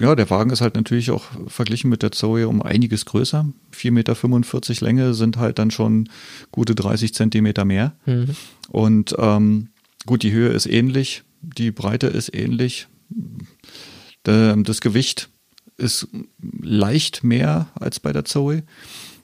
ja, 0.00 0.14
der 0.14 0.31
Wagen 0.31 0.50
ist 0.50 0.61
halt 0.61 0.76
natürlich 0.76 1.11
auch 1.11 1.24
verglichen 1.48 1.90
mit 1.90 2.04
der 2.04 2.12
Zoe 2.12 2.46
um 2.46 2.62
einiges 2.62 3.07
größer. 3.07 3.46
4,45 3.74 3.90
Meter 3.90 4.85
Länge 4.87 5.14
sind 5.14 5.37
halt 5.37 5.59
dann 5.59 5.72
schon 5.72 6.09
gute 6.52 6.76
30 6.76 7.12
Zentimeter 7.12 7.64
mehr. 7.64 7.96
Mhm. 8.07 8.37
Und 8.68 9.16
ähm, 9.18 9.70
gut, 10.07 10.22
die 10.22 10.33
Höhe 10.33 10.50
ist 10.50 10.66
ähnlich, 10.66 11.24
die 11.42 11.72
Breite 11.72 12.07
ist 12.07 12.33
ähnlich. 12.33 12.87
Ähm, 14.26 14.62
Das 14.62 14.81
Gewicht 14.81 15.28
ist 15.78 16.09
leicht 16.61 17.24
mehr 17.24 17.68
als 17.74 18.00
bei 18.00 18.12
der 18.12 18.24
Zoe. 18.24 18.62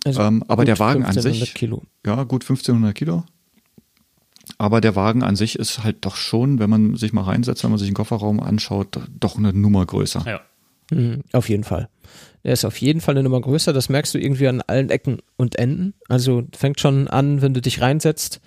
Also 0.04 0.20
Ähm, 0.22 0.44
aber 0.48 0.64
der 0.64 0.78
Wagen 0.78 1.02
an 1.02 1.10
1500 1.10 1.46
sich, 1.48 1.54
Kilo. 1.54 1.82
ja, 2.06 2.22
gut 2.24 2.42
1500 2.42 2.94
Kilo. 2.94 3.24
Aber 4.58 4.80
der 4.80 4.94
Wagen 4.94 5.22
an 5.22 5.36
sich 5.36 5.58
ist 5.58 5.82
halt 5.82 6.04
doch 6.04 6.16
schon, 6.16 6.58
wenn 6.58 6.68
man 6.70 6.96
sich 6.96 7.12
mal 7.12 7.22
reinsetzt, 7.22 7.64
wenn 7.64 7.70
man 7.70 7.78
sich 7.78 7.88
den 7.88 7.94
Kofferraum 7.94 8.40
anschaut, 8.40 9.00
doch 9.18 9.36
eine 9.38 9.52
Nummer 9.52 9.84
größer. 9.84 10.22
Ja. 10.26 10.40
Mhm, 10.90 11.22
auf 11.32 11.48
jeden 11.48 11.64
Fall. 11.64 11.88
Er 12.42 12.52
ist 12.52 12.64
auf 12.66 12.76
jeden 12.78 13.00
Fall 13.00 13.14
eine 13.14 13.22
Nummer 13.22 13.40
größer, 13.40 13.72
das 13.72 13.88
merkst 13.88 14.12
du 14.12 14.18
irgendwie 14.18 14.48
an 14.48 14.60
allen 14.60 14.90
Ecken 14.90 15.18
und 15.36 15.56
Enden. 15.56 15.94
Also 16.08 16.42
fängt 16.54 16.78
schon 16.78 17.08
an, 17.08 17.40
wenn 17.40 17.54
du 17.54 17.62
dich 17.62 17.80
reinsetzt, 17.80 18.40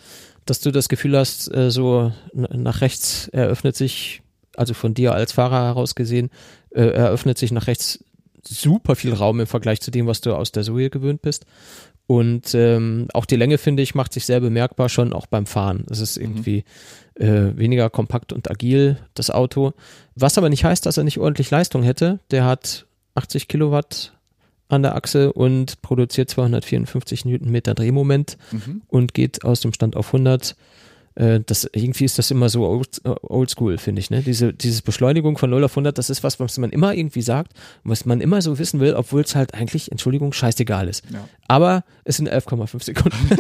dass 0.46 0.60
du 0.60 0.72
das 0.72 0.88
Gefühl 0.88 1.17
hast, 1.17 1.54
äh, 1.54 1.72
so 1.72 2.13
nach 2.34 2.82
rechts 2.82 3.28
eröffnet 3.30 3.76
sich, 3.76 4.22
also 4.56 4.76
von 4.76 4.93
dir 4.93 5.13
als 5.13 5.32
Fahrer 5.34 5.63
heraus 5.65 5.96
gesehen, 5.96 6.30
äh, 6.70 6.82
eröffnet 6.84 7.39
sich 7.39 7.52
nach 7.52 7.65
rechts 7.65 8.04
super 8.45 8.95
viel 8.95 9.13
Raum 9.13 9.39
im 9.39 9.47
Vergleich 9.47 9.82
zu 9.82 9.91
dem, 9.91 10.08
was 10.08 10.21
du 10.21 10.34
aus 10.34 10.52
der 10.52 10.63
Zoe 10.63 10.89
gewöhnt 10.89 11.21
bist. 11.21 11.45
Und 12.08 12.56
ähm, 12.56 13.08
auch 13.13 13.26
die 13.26 13.36
Länge, 13.36 13.58
finde 13.58 13.84
ich, 13.84 13.93
macht 13.93 14.13
sich 14.13 14.26
sehr 14.26 14.39
bemerkbar 14.39 14.88
schon 14.88 15.12
auch 15.12 15.28
beim 15.28 15.45
Fahren. 15.45 15.86
Es 15.89 16.00
ist 16.00 16.15
irgendwie 16.15 16.63
mhm. 17.19 17.26
äh, 17.26 17.58
weniger 17.58 17.89
kompakt 17.89 18.32
und 18.32 18.50
agil, 18.50 18.97
das 19.13 19.30
Auto. 19.30 19.73
Was 20.15 20.38
aber 20.38 20.50
nicht 20.50 20.63
heißt, 20.63 20.86
dass 20.86 20.97
er 20.97 21.04
nicht 21.04 21.19
ordentlich 21.19 21.52
Leistung 21.52 21.84
hätte. 21.84 22.19
Der 22.32 22.45
hat 22.45 22.86
80 23.15 23.50
Kilowatt 23.50 24.13
an 24.69 24.84
der 24.84 24.95
Achse 24.95 25.34
und 25.34 25.82
produziert 25.82 26.30
254 26.30 27.26
Newtonmeter 27.26 27.73
Drehmoment 27.73 28.38
mhm. 28.52 28.82
und 28.88 29.13
geht 29.13 29.43
aus 29.43 29.60
dem 29.60 29.73
Stand 29.73 29.95
auf 29.95 30.08
100 30.08 30.52
äh, 30.52 30.56
das, 31.18 31.68
irgendwie 31.74 32.06
ist 32.06 32.20
das 32.20 32.30
immer 32.30 32.48
so 32.48 32.68
old, 32.68 33.02
äh, 33.04 33.16
oldschool, 33.24 33.80
finde 33.80 34.02
ich. 34.02 34.12
Ne? 34.12 34.22
Diese 34.22 34.54
dieses 34.54 34.84
Beschleunigung 34.84 35.38
von 35.38 35.50
0 35.50 35.64
auf 35.64 35.72
100, 35.72 35.98
das 35.98 36.12
ist 36.12 36.24
was, 36.24 36.40
was 36.40 36.60
man 36.60 36.70
immer 36.70 36.94
irgendwie 36.94 37.24
sagt, 37.24 37.54
was 37.84 38.06
man 38.06 38.22
immer 38.22 38.42
so 38.44 38.60
wissen 38.60 38.80
will, 38.80 38.94
obwohl 38.94 39.22
es 39.22 39.36
halt 39.36 39.56
eigentlich, 39.56 39.92
Entschuldigung, 39.92 40.32
scheißegal 40.32 40.88
ist. 40.88 41.04
Ja. 41.12 41.28
Aber 41.48 41.84
es 42.04 42.18
sind 42.18 42.30
11,5 42.30 42.84
Sekunden. 42.84 43.18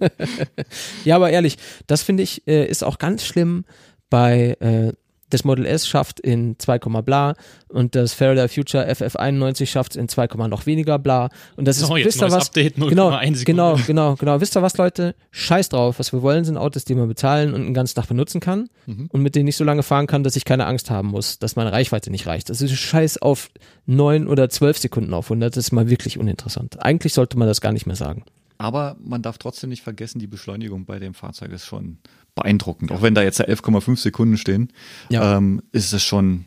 ja, 1.04 1.16
aber 1.16 1.30
ehrlich, 1.30 1.56
das 1.86 2.02
finde 2.02 2.22
ich, 2.22 2.46
äh, 2.46 2.66
ist 2.66 2.84
auch 2.84 2.98
ganz 2.98 3.24
schlimm 3.24 3.64
bei 4.10 4.56
äh, 4.60 4.92
das 5.30 5.44
Model 5.44 5.66
S 5.66 5.88
schafft 5.88 6.20
in 6.20 6.56
2, 6.58 6.78
bla 6.78 7.34
und 7.68 7.94
das 7.94 8.14
Faraday 8.14 8.48
Future 8.48 8.88
FF91 8.88 9.66
schafft 9.66 9.92
es 9.92 9.96
in 9.96 10.08
2, 10.08 10.28
noch 10.48 10.66
weniger 10.66 10.98
bla. 10.98 11.30
Und 11.56 11.66
das 11.66 11.78
so, 11.78 11.96
ist 11.96 12.04
wisst 12.04 12.22
ihr 12.22 12.30
was? 12.30 12.46
Update, 12.48 12.76
genau, 12.76 13.18
genau 13.44 13.76
genau 13.86 14.14
genau. 14.14 14.40
Wisst 14.40 14.56
ihr 14.56 14.62
was 14.62 14.76
Leute? 14.76 15.14
Scheiß 15.30 15.70
drauf. 15.70 15.98
Was 15.98 16.12
wir 16.12 16.22
wollen 16.22 16.44
sind 16.44 16.56
Autos 16.56 16.84
die 16.84 16.94
man 16.94 17.08
bezahlen 17.08 17.54
und 17.54 17.62
einen 17.62 17.74
ganzen 17.74 17.96
Tag 17.96 18.06
benutzen 18.08 18.40
kann 18.40 18.68
mhm. 18.86 19.08
und 19.12 19.22
mit 19.22 19.34
denen 19.34 19.48
ich 19.48 19.56
so 19.56 19.64
lange 19.64 19.82
fahren 19.82 20.06
kann 20.06 20.22
dass 20.22 20.36
ich 20.36 20.44
keine 20.44 20.66
Angst 20.66 20.90
haben 20.90 21.08
muss 21.08 21.38
dass 21.38 21.56
meine 21.56 21.72
Reichweite 21.72 22.10
nicht 22.10 22.26
reicht. 22.26 22.50
Das 22.50 22.60
ist 22.60 22.72
scheiß 22.72 23.18
auf 23.18 23.50
9 23.86 24.28
oder 24.28 24.48
12 24.48 24.78
Sekunden 24.78 25.14
auf 25.14 25.26
100 25.26 25.56
das 25.56 25.66
ist 25.66 25.72
mal 25.72 25.90
wirklich 25.90 26.18
uninteressant. 26.18 26.82
Eigentlich 26.82 27.12
sollte 27.12 27.38
man 27.38 27.48
das 27.48 27.60
gar 27.60 27.72
nicht 27.72 27.86
mehr 27.86 27.96
sagen 27.96 28.24
aber 28.58 28.96
man 29.00 29.22
darf 29.22 29.38
trotzdem 29.38 29.70
nicht 29.70 29.82
vergessen, 29.82 30.18
die 30.18 30.26
Beschleunigung 30.26 30.84
bei 30.84 30.98
dem 30.98 31.14
Fahrzeug 31.14 31.52
ist 31.52 31.66
schon 31.66 31.98
beeindruckend. 32.34 32.92
Auch 32.92 33.02
wenn 33.02 33.14
da 33.14 33.22
jetzt 33.22 33.40
11,5 33.40 33.96
Sekunden 33.96 34.36
stehen, 34.36 34.72
ja. 35.08 35.36
ähm, 35.36 35.62
ist 35.72 35.92
es 35.92 36.02
schon 36.02 36.46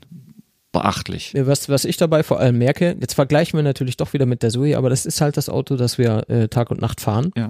beachtlich. 0.72 1.34
Was, 1.36 1.70
was 1.70 1.86
ich 1.86 1.98
dabei 1.98 2.24
vor 2.24 2.40
allem 2.40 2.58
merke, 2.58 2.96
jetzt 3.00 3.14
vergleichen 3.14 3.58
wir 3.58 3.64
natürlich 3.64 3.98
doch 3.98 4.14
wieder 4.14 4.26
mit 4.26 4.44
der 4.44 4.52
Zoe, 4.52 4.78
aber 4.78 4.90
das 4.90 5.06
ist 5.06 5.22
halt 5.22 5.38
das 5.38 5.50
Auto, 5.50 5.76
das 5.76 5.98
wir 5.98 6.30
äh, 6.30 6.48
Tag 6.48 6.72
und 6.72 6.82
Nacht 6.82 7.02
fahren. 7.02 7.32
Ja. 7.36 7.50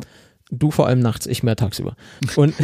Du 0.52 0.72
vor 0.72 0.88
allem 0.88 1.00
nachts, 1.00 1.28
ich 1.28 1.44
mehr 1.44 1.56
tagsüber. 1.56 1.96
Und, 2.36 2.56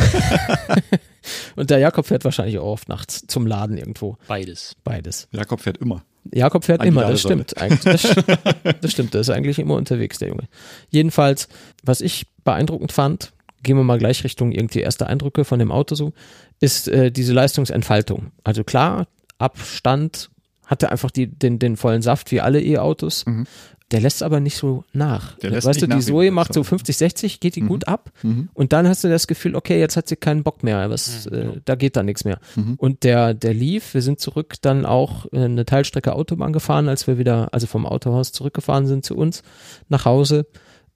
und 1.55 1.69
der 1.69 1.79
Jakob 1.79 2.07
fährt 2.07 2.23
wahrscheinlich 2.23 2.57
auch 2.57 2.71
oft 2.71 2.89
nachts 2.89 3.25
zum 3.27 3.45
Laden 3.45 3.77
irgendwo. 3.77 4.17
Beides. 4.27 4.75
Beides. 4.83 5.27
Jakob 5.31 5.61
fährt 5.61 5.77
immer. 5.77 6.03
Jakob 6.33 6.63
fährt 6.65 6.83
immer, 6.83 7.01
das 7.01 7.21
stimmt. 7.21 7.53
Das, 7.83 8.01
das 8.81 8.91
stimmt, 8.91 9.13
der 9.13 9.21
ist 9.21 9.29
eigentlich 9.29 9.59
immer 9.59 9.75
unterwegs, 9.75 10.17
der 10.17 10.29
Junge. 10.29 10.47
Jedenfalls, 10.89 11.47
was 11.83 12.01
ich 12.01 12.27
beeindruckend 12.43 12.91
fand, 12.91 13.31
gehen 13.63 13.77
wir 13.77 13.83
mal 13.83 13.97
gleich 13.97 14.23
Richtung 14.23 14.51
irgendwie 14.51 14.79
erste 14.79 15.07
Eindrücke 15.07 15.43
von 15.43 15.59
dem 15.59 15.71
Auto 15.71 15.95
so, 15.95 16.13
ist 16.59 16.87
äh, 16.87 17.11
diese 17.11 17.33
Leistungsentfaltung. 17.33 18.31
Also 18.43 18.63
klar, 18.63 19.07
Abstand 19.37 20.29
hatte 20.65 20.91
einfach 20.91 21.11
die, 21.11 21.27
den, 21.27 21.59
den 21.59 21.77
vollen 21.77 22.01
Saft 22.01 22.31
wie 22.31 22.41
alle 22.41 22.61
E-Autos. 22.61 23.25
Mhm. 23.25 23.45
Der 23.91 24.01
lässt 24.01 24.23
aber 24.23 24.39
nicht 24.39 24.57
so 24.57 24.83
nach. 24.93 25.37
Der 25.37 25.51
weißt 25.63 25.81
du, 25.81 25.87
die 25.87 25.99
Zoe 25.99 26.31
macht 26.31 26.53
so 26.53 26.63
50, 26.63 26.97
60, 26.97 27.39
geht 27.39 27.55
die 27.55 27.61
mhm. 27.61 27.67
gut 27.67 27.87
ab 27.87 28.11
mhm. 28.23 28.49
und 28.53 28.73
dann 28.73 28.87
hast 28.87 29.03
du 29.03 29.09
das 29.09 29.27
Gefühl, 29.27 29.55
okay, 29.55 29.79
jetzt 29.79 29.95
hat 29.95 30.07
sie 30.07 30.15
keinen 30.15 30.43
Bock 30.43 30.63
mehr, 30.63 30.89
was, 30.89 31.29
mhm. 31.29 31.37
äh, 31.37 31.61
da 31.65 31.75
geht 31.75 31.95
da 31.95 32.01
nichts 32.01 32.25
mehr. 32.25 32.39
Mhm. 32.55 32.75
Und 32.77 33.03
der, 33.03 33.35
der 33.35 33.53
lief, 33.53 33.93
wir 33.93 34.01
sind 34.01 34.19
zurück 34.19 34.55
dann 34.61 34.85
auch 34.87 35.27
äh, 35.31 35.45
eine 35.45 35.65
Teilstrecke 35.65 36.13
Autobahn 36.13 36.51
gefahren, 36.51 36.89
als 36.89 37.05
wir 37.05 37.19
wieder, 37.19 37.53
also 37.53 37.67
vom 37.67 37.85
Autohaus 37.85 38.31
zurückgefahren 38.31 38.87
sind 38.87 39.05
zu 39.05 39.15
uns 39.15 39.43
nach 39.87 40.05
Hause 40.05 40.47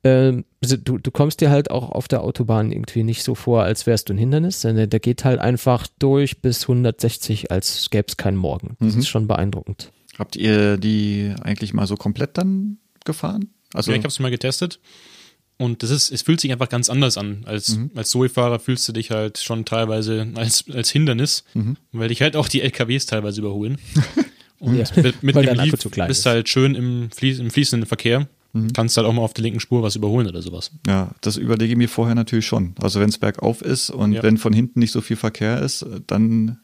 ähm, 0.03 0.45
also 0.61 0.77
du, 0.77 0.97
du 0.97 1.11
kommst 1.11 1.41
dir 1.41 1.49
halt 1.49 1.71
auch 1.71 1.91
auf 1.91 2.07
der 2.07 2.23
Autobahn 2.23 2.71
irgendwie 2.71 3.03
nicht 3.03 3.23
so 3.23 3.35
vor, 3.35 3.63
als 3.63 3.85
wärst 3.85 4.09
du 4.09 4.13
ein 4.13 4.17
Hindernis, 4.17 4.61
sondern 4.61 4.89
der 4.89 4.99
geht 4.99 5.25
halt 5.25 5.39
einfach 5.39 5.87
durch 5.99 6.41
bis 6.41 6.63
160, 6.63 7.51
als 7.51 7.89
gäbe 7.89 8.05
es 8.07 8.17
keinen 8.17 8.37
Morgen. 8.37 8.77
Das 8.79 8.93
mhm. 8.93 8.99
ist 8.99 9.09
schon 9.09 9.27
beeindruckend. 9.27 9.91
Habt 10.19 10.35
ihr 10.35 10.77
die 10.77 11.33
eigentlich 11.41 11.73
mal 11.73 11.87
so 11.87 11.95
komplett 11.95 12.37
dann 12.37 12.77
gefahren? 13.05 13.49
Also 13.73 13.91
ja, 13.91 13.97
ich 13.97 14.03
habe 14.03 14.09
es 14.09 14.19
mal 14.19 14.29
getestet. 14.29 14.79
Und 15.57 15.83
das 15.83 15.89
ist, 15.89 16.11
es 16.11 16.21
fühlt 16.21 16.39
sich 16.39 16.51
einfach 16.51 16.69
ganz 16.69 16.89
anders 16.89 17.17
an. 17.17 17.43
Als, 17.45 17.75
mhm. 17.75 17.91
als 17.95 18.09
Zoe-Fahrer 18.09 18.59
fühlst 18.59 18.87
du 18.87 18.93
dich 18.93 19.11
halt 19.11 19.39
schon 19.39 19.65
teilweise 19.65 20.27
als, 20.35 20.65
als 20.71 20.89
Hindernis, 20.89 21.43
mhm. 21.53 21.75
weil 21.91 22.09
dich 22.09 22.21
halt 22.21 22.35
auch 22.35 22.47
die 22.47 22.61
LKWs 22.61 23.05
teilweise 23.05 23.41
überholen. 23.41 23.77
Und 24.59 24.77
ja, 24.77 24.85
mit, 24.95 25.23
mit 25.23 25.35
dem 25.35 25.55
Leaf 25.55 25.73
bist 26.07 26.25
du 26.25 26.29
halt 26.29 26.49
schön 26.49 26.75
im, 26.75 27.11
Fließ, 27.11 27.39
im 27.39 27.49
fließenden 27.49 27.87
Verkehr. 27.87 28.27
Mhm. 28.51 28.73
Kannst 28.73 28.97
halt 28.97 29.05
auch 29.05 29.13
mal 29.13 29.21
auf 29.21 29.33
der 29.33 29.43
linken 29.43 29.59
Spur 29.59 29.83
was 29.83 29.95
überholen 29.95 30.27
oder 30.27 30.41
sowas. 30.41 30.71
Ja, 30.87 31.11
das 31.21 31.37
überlege 31.37 31.73
ich 31.73 31.77
mir 31.77 31.89
vorher 31.89 32.15
natürlich 32.15 32.45
schon. 32.45 32.73
Also 32.81 32.99
wenn 32.99 33.09
es 33.09 33.17
bergauf 33.17 33.61
ist 33.61 33.89
und 33.89 34.13
ja. 34.13 34.23
wenn 34.23 34.37
von 34.37 34.53
hinten 34.53 34.79
nicht 34.79 34.91
so 34.91 35.01
viel 35.01 35.17
Verkehr 35.17 35.61
ist, 35.61 35.85
dann 36.07 36.59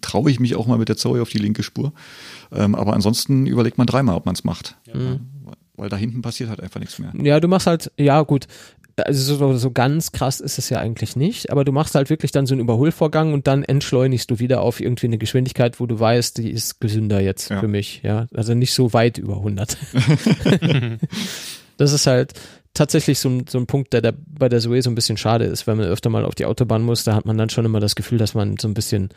traue 0.00 0.30
ich 0.30 0.40
mich 0.40 0.54
auch 0.54 0.66
mal 0.66 0.78
mit 0.78 0.88
der 0.88 0.96
Zoe 0.96 1.20
auf 1.20 1.28
die 1.28 1.38
linke 1.38 1.62
Spur. 1.62 1.92
Ähm, 2.52 2.74
aber 2.74 2.94
ansonsten 2.94 3.46
überlegt 3.46 3.78
man 3.78 3.86
dreimal, 3.86 4.16
ob 4.16 4.26
man 4.26 4.34
es 4.34 4.44
macht. 4.44 4.76
Ja. 4.86 4.94
Mhm. 4.94 5.20
Weil 5.76 5.90
da 5.90 5.96
hinten 5.96 6.22
passiert 6.22 6.48
halt 6.48 6.60
einfach 6.60 6.80
nichts 6.80 6.98
mehr. 6.98 7.12
Ja, 7.22 7.38
du 7.38 7.48
machst 7.48 7.66
halt, 7.66 7.92
ja 7.98 8.22
gut, 8.22 8.46
also 9.04 9.36
so, 9.36 9.56
so 9.56 9.70
ganz 9.70 10.12
krass 10.12 10.40
ist 10.40 10.58
es 10.58 10.70
ja 10.70 10.78
eigentlich 10.78 11.16
nicht, 11.16 11.50
aber 11.50 11.64
du 11.64 11.72
machst 11.72 11.94
halt 11.94 12.08
wirklich 12.08 12.32
dann 12.32 12.46
so 12.46 12.54
einen 12.54 12.62
Überholvorgang 12.62 13.34
und 13.34 13.46
dann 13.46 13.62
entschleunigst 13.62 14.30
du 14.30 14.38
wieder 14.38 14.62
auf 14.62 14.80
irgendwie 14.80 15.06
eine 15.06 15.18
Geschwindigkeit, 15.18 15.78
wo 15.80 15.86
du 15.86 16.00
weißt, 16.00 16.38
die 16.38 16.50
ist 16.50 16.80
gesünder 16.80 17.20
jetzt 17.20 17.50
ja. 17.50 17.60
für 17.60 17.68
mich, 17.68 18.00
ja. 18.02 18.26
Also 18.34 18.54
nicht 18.54 18.72
so 18.72 18.92
weit 18.94 19.18
über 19.18 19.36
100. 19.36 19.76
das 21.76 21.92
ist 21.92 22.06
halt 22.06 22.32
tatsächlich 22.72 23.18
so, 23.18 23.42
so 23.48 23.58
ein 23.58 23.66
Punkt, 23.66 23.92
der, 23.92 24.00
der 24.00 24.14
bei 24.26 24.48
der 24.48 24.60
Zoe 24.60 24.80
so 24.82 24.90
ein 24.90 24.94
bisschen 24.94 25.16
schade 25.16 25.44
ist, 25.44 25.66
wenn 25.66 25.76
man 25.76 25.86
öfter 25.86 26.10
mal 26.10 26.24
auf 26.24 26.34
die 26.34 26.46
Autobahn 26.46 26.82
muss, 26.82 27.04
da 27.04 27.14
hat 27.14 27.26
man 27.26 27.36
dann 27.36 27.50
schon 27.50 27.64
immer 27.64 27.80
das 27.80 27.96
Gefühl, 27.96 28.18
dass 28.18 28.34
man 28.34 28.56
so 28.58 28.68
ein 28.68 28.74
bisschen 28.74 29.10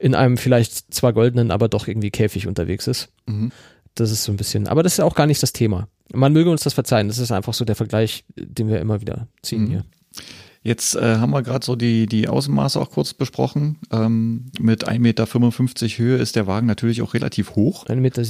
in 0.00 0.14
einem 0.14 0.38
vielleicht 0.38 0.92
zwar 0.92 1.12
goldenen, 1.12 1.50
aber 1.50 1.68
doch 1.68 1.86
irgendwie 1.86 2.10
Käfig 2.10 2.46
unterwegs 2.46 2.86
ist. 2.86 3.10
Mhm. 3.26 3.52
Das 3.94 4.10
ist 4.10 4.24
so 4.24 4.32
ein 4.32 4.36
bisschen, 4.36 4.66
aber 4.66 4.82
das 4.82 4.94
ist 4.94 5.00
auch 5.00 5.14
gar 5.14 5.26
nicht 5.26 5.42
das 5.42 5.52
Thema. 5.52 5.88
Man 6.12 6.32
möge 6.32 6.50
uns 6.50 6.62
das 6.62 6.72
verzeihen, 6.72 7.08
das 7.08 7.18
ist 7.18 7.30
einfach 7.30 7.52
so 7.54 7.64
der 7.64 7.76
Vergleich, 7.76 8.24
den 8.34 8.68
wir 8.68 8.80
immer 8.80 9.00
wieder 9.00 9.28
ziehen 9.42 9.64
mhm. 9.64 9.68
hier. 9.68 9.84
Jetzt 10.62 10.94
äh, 10.94 11.16
haben 11.16 11.30
wir 11.30 11.42
gerade 11.42 11.64
so 11.64 11.74
die, 11.74 12.06
die 12.06 12.28
Außenmaße 12.28 12.78
auch 12.78 12.90
kurz 12.90 13.14
besprochen. 13.14 13.78
Ähm, 13.90 14.46
mit 14.60 14.86
1,55 14.86 14.98
Meter 15.00 15.26
Höhe 15.26 16.16
ist 16.18 16.36
der 16.36 16.46
Wagen 16.46 16.66
natürlich 16.66 17.00
auch 17.00 17.14
relativ 17.14 17.56
hoch. 17.56 17.86
1,77 17.86 17.96
Meter 17.96 18.24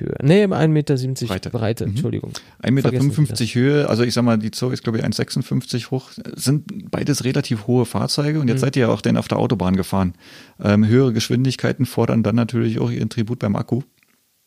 Höhe. 0.00 0.16
Nee, 0.22 0.44
1,70 0.44 0.68
Meter 0.68 0.96
Breite, 1.26 1.50
Breite 1.50 1.84
mhm. 1.84 1.90
Entschuldigung. 1.92 2.32
1,55 2.64 3.20
Meter 3.20 3.44
Höhe, 3.44 3.88
also 3.88 4.02
ich 4.02 4.12
sag 4.12 4.24
mal, 4.24 4.38
die 4.38 4.50
Zoe 4.50 4.72
ist 4.72 4.82
glaube 4.82 4.98
ich 4.98 5.04
1,56 5.04 5.92
hoch, 5.92 6.10
sind 6.34 6.90
beides 6.90 7.22
relativ 7.22 7.68
hohe 7.68 7.86
Fahrzeuge 7.86 8.40
und 8.40 8.48
jetzt 8.48 8.58
mhm. 8.58 8.62
seid 8.62 8.76
ihr 8.76 8.82
ja 8.82 8.88
auch 8.88 9.00
denn 9.00 9.16
auf 9.16 9.28
der 9.28 9.38
Autobahn 9.38 9.76
gefahren. 9.76 10.14
Ähm, 10.60 10.84
höhere 10.84 11.12
Geschwindigkeiten 11.12 11.86
fordern 11.86 12.24
dann 12.24 12.34
natürlich 12.34 12.80
auch 12.80 12.90
ihren 12.90 13.08
Tribut 13.08 13.38
beim 13.38 13.54
Akku. 13.54 13.82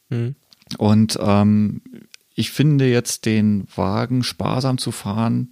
Mhm. 0.10 0.36
Und 0.78 1.18
ähm, 1.22 1.82
ich 2.34 2.52
finde 2.52 2.90
jetzt 2.90 3.26
den 3.26 3.66
Wagen 3.74 4.22
sparsam 4.24 4.78
zu 4.78 4.92
fahren 4.92 5.48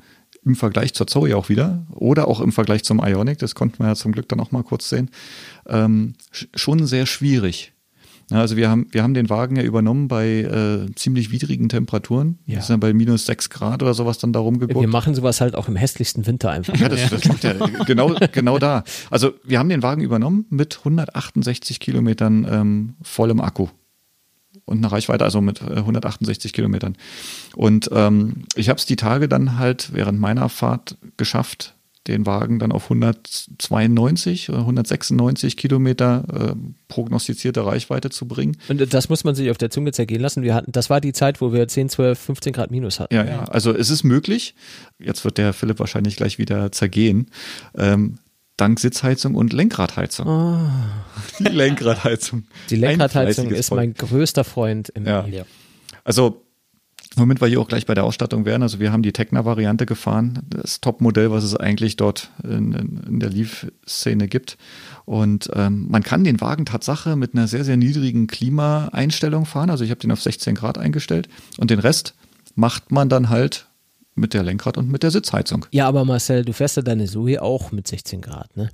im 0.46 0.56
Vergleich 0.56 0.94
zur 0.94 1.08
Zoe 1.08 1.36
auch 1.36 1.50
wieder 1.50 1.86
oder 1.92 2.28
auch 2.28 2.42
im 2.42 2.52
Vergleich 2.52 2.84
zum 2.84 3.00
Ionic, 3.00 3.40
das 3.40 3.56
konnten 3.56 3.80
wir 3.80 3.88
ja 3.88 3.96
zum 3.96 4.12
Glück 4.12 4.28
dann 4.30 4.40
auch 4.40 4.52
mal 4.52 4.64
kurz 4.64 4.90
sehen, 4.90 5.10
ähm, 5.68 6.16
schon 6.56 6.86
sehr 6.86 7.06
schwierig. 7.06 7.74
Ja, 8.32 8.40
also 8.40 8.56
wir 8.56 8.70
haben, 8.70 8.88
wir 8.92 9.04
haben 9.04 9.14
den 9.14 9.30
Wagen 9.30 9.58
ja 9.58 9.64
übernommen 9.64 10.08
bei 10.08 10.40
äh, 10.42 10.96
ziemlich 10.96 11.32
widrigen 11.32 11.70
Temperaturen. 11.70 12.40
Ja. 12.46 12.56
Wir 12.56 12.62
sind 12.62 12.80
bei 12.80 12.94
minus 12.94 13.26
sechs 13.26 13.50
Grad 13.50 13.84
oder 13.84 13.94
sowas 13.94 14.18
dann 14.18 14.32
darum 14.32 14.60
geguckt. 14.60 14.80
Wir 14.80 14.88
machen 14.88 15.14
sowas 15.14 15.42
halt 15.42 15.56
auch 15.56 15.68
im 15.68 15.76
hässlichsten 15.76 16.26
Winter 16.26 16.50
einfach. 16.50 16.76
Ja, 16.76 16.90
das, 16.90 17.10
das 17.10 17.26
macht 17.26 17.44
ja 17.44 17.54
genau, 17.86 18.16
genau 18.32 18.60
da. 18.60 18.84
Also 19.10 19.34
wir 19.44 19.60
haben 19.60 19.70
den 19.70 19.84
Wagen 19.84 20.02
übernommen 20.02 20.46
mit 20.50 20.80
168 20.80 21.80
Kilometern 21.80 22.48
ähm, 22.50 22.94
vollem 23.02 23.42
Akku 23.42 23.68
und 24.66 24.78
eine 24.78 24.92
Reichweite, 24.92 25.24
also 25.24 25.42
mit 25.42 25.62
168 25.62 26.52
äh, 26.52 26.54
Kilometern. 26.54 26.96
Und 27.56 27.90
ähm, 27.94 28.46
ich 28.56 28.70
habe 28.70 28.78
es 28.78 28.86
die 28.86 28.96
Tage 28.96 29.28
dann 29.28 29.58
halt 29.58 29.94
während 29.94 30.20
meiner 30.20 30.50
Fahrt 30.50 30.98
geschafft, 31.18 31.76
den 32.08 32.26
Wagen 32.26 32.60
dann 32.60 32.72
auf 32.74 32.84
192 32.86 34.50
oder 34.50 34.60
196 34.60 35.56
Kilometer 35.56 36.26
äh, 36.52 36.56
prognostizierte 36.90 37.66
Reichweite 37.66 38.10
zu 38.10 38.28
bringen. 38.28 38.58
Und 38.68 38.94
das 38.94 39.08
muss 39.08 39.24
man 39.24 39.36
sich 39.36 39.50
auf 39.50 39.58
der 39.58 39.70
Zunge 39.70 39.94
zergehen 39.94 40.22
lassen. 40.22 40.44
Wir 40.44 40.54
hatten, 40.54 40.72
das 40.72 40.90
war 40.90 41.00
die 41.00 41.14
Zeit, 41.14 41.40
wo 41.40 41.54
wir 41.54 41.68
10, 41.68 41.90
12, 41.90 42.20
15 42.20 42.54
Grad 42.54 42.72
minus 42.72 43.00
hatten. 43.00 43.14
Ja, 43.14 43.24
ja. 43.24 43.44
Also 43.46 43.74
es 43.74 43.90
ist 43.90 44.04
möglich. 44.04 44.54
Jetzt 45.00 45.24
wird 45.24 45.38
der 45.38 45.54
Philipp 45.54 45.80
wahrscheinlich 45.80 46.18
gleich 46.18 46.38
wieder 46.38 46.74
zergehen. 46.74 47.28
Ähm, 47.78 48.18
dank 48.58 48.80
Sitzheizung 48.80 49.36
und 49.36 49.54
Lenkradheizung. 49.54 50.28
Oh. 50.28 50.60
Die 51.40 51.44
Lenkradheizung. 51.46 52.46
Die 52.70 52.76
Lenkradheizung 52.76 53.52
ist 53.52 53.72
mein 53.72 53.94
größter 53.94 54.44
Freund 54.44 54.90
im 54.90 55.06
ja. 55.06 55.22
Leben. 55.22 55.48
Also 56.04 56.44
Womit 57.16 57.42
wir 57.42 57.48
hier 57.48 57.60
auch 57.60 57.68
gleich 57.68 57.86
bei 57.86 57.94
der 57.94 58.06
Ausstattung 58.06 58.46
wären. 58.46 58.64
Also 58.64 58.80
wir 58.80 58.92
haben 58.92 59.04
die 59.04 59.14
Tecna-Variante 59.14 59.86
gefahren, 59.86 60.40
das 60.50 60.82
Top-Modell, 60.82 61.30
was 61.30 61.44
es 61.44 61.56
eigentlich 61.56 61.96
dort 61.96 62.32
in, 62.44 62.74
in 63.08 63.20
der 63.20 63.30
Leaf-Szene 63.30 64.28
gibt. 64.28 64.58
Und 65.06 65.50
ähm, 65.54 65.88
man 65.90 66.02
kann 66.02 66.24
den 66.24 66.42
Wagen 66.42 66.66
Tatsache 66.66 67.16
mit 67.16 67.36
einer 67.36 67.48
sehr, 67.48 67.64
sehr 67.64 67.78
niedrigen 67.78 68.26
Klimaeinstellung 68.26 69.46
fahren. 69.46 69.70
Also 69.70 69.84
ich 69.84 69.92
habe 69.92 70.00
den 70.00 70.12
auf 70.12 70.24
16 70.24 70.56
Grad 70.56 70.80
eingestellt 70.80 71.30
und 71.58 71.70
den 71.70 71.80
Rest 71.80 72.16
macht 72.56 72.92
man 72.92 73.10
dann 73.10 73.30
halt 73.30 73.68
mit 74.16 74.34
der 74.34 74.44
Lenkrad 74.44 74.78
und 74.78 74.90
mit 74.90 75.04
der 75.04 75.12
Sitzheizung. 75.12 75.66
Ja, 75.72 75.88
aber 75.88 76.06
Marcel, 76.06 76.46
du 76.46 76.54
fährst 76.54 76.78
ja 76.78 76.84
deine 76.84 77.06
Zoe 77.06 77.42
auch 77.42 77.72
mit 77.72 77.88
16 77.88 78.22
Grad, 78.22 78.56
ne? 78.56 78.70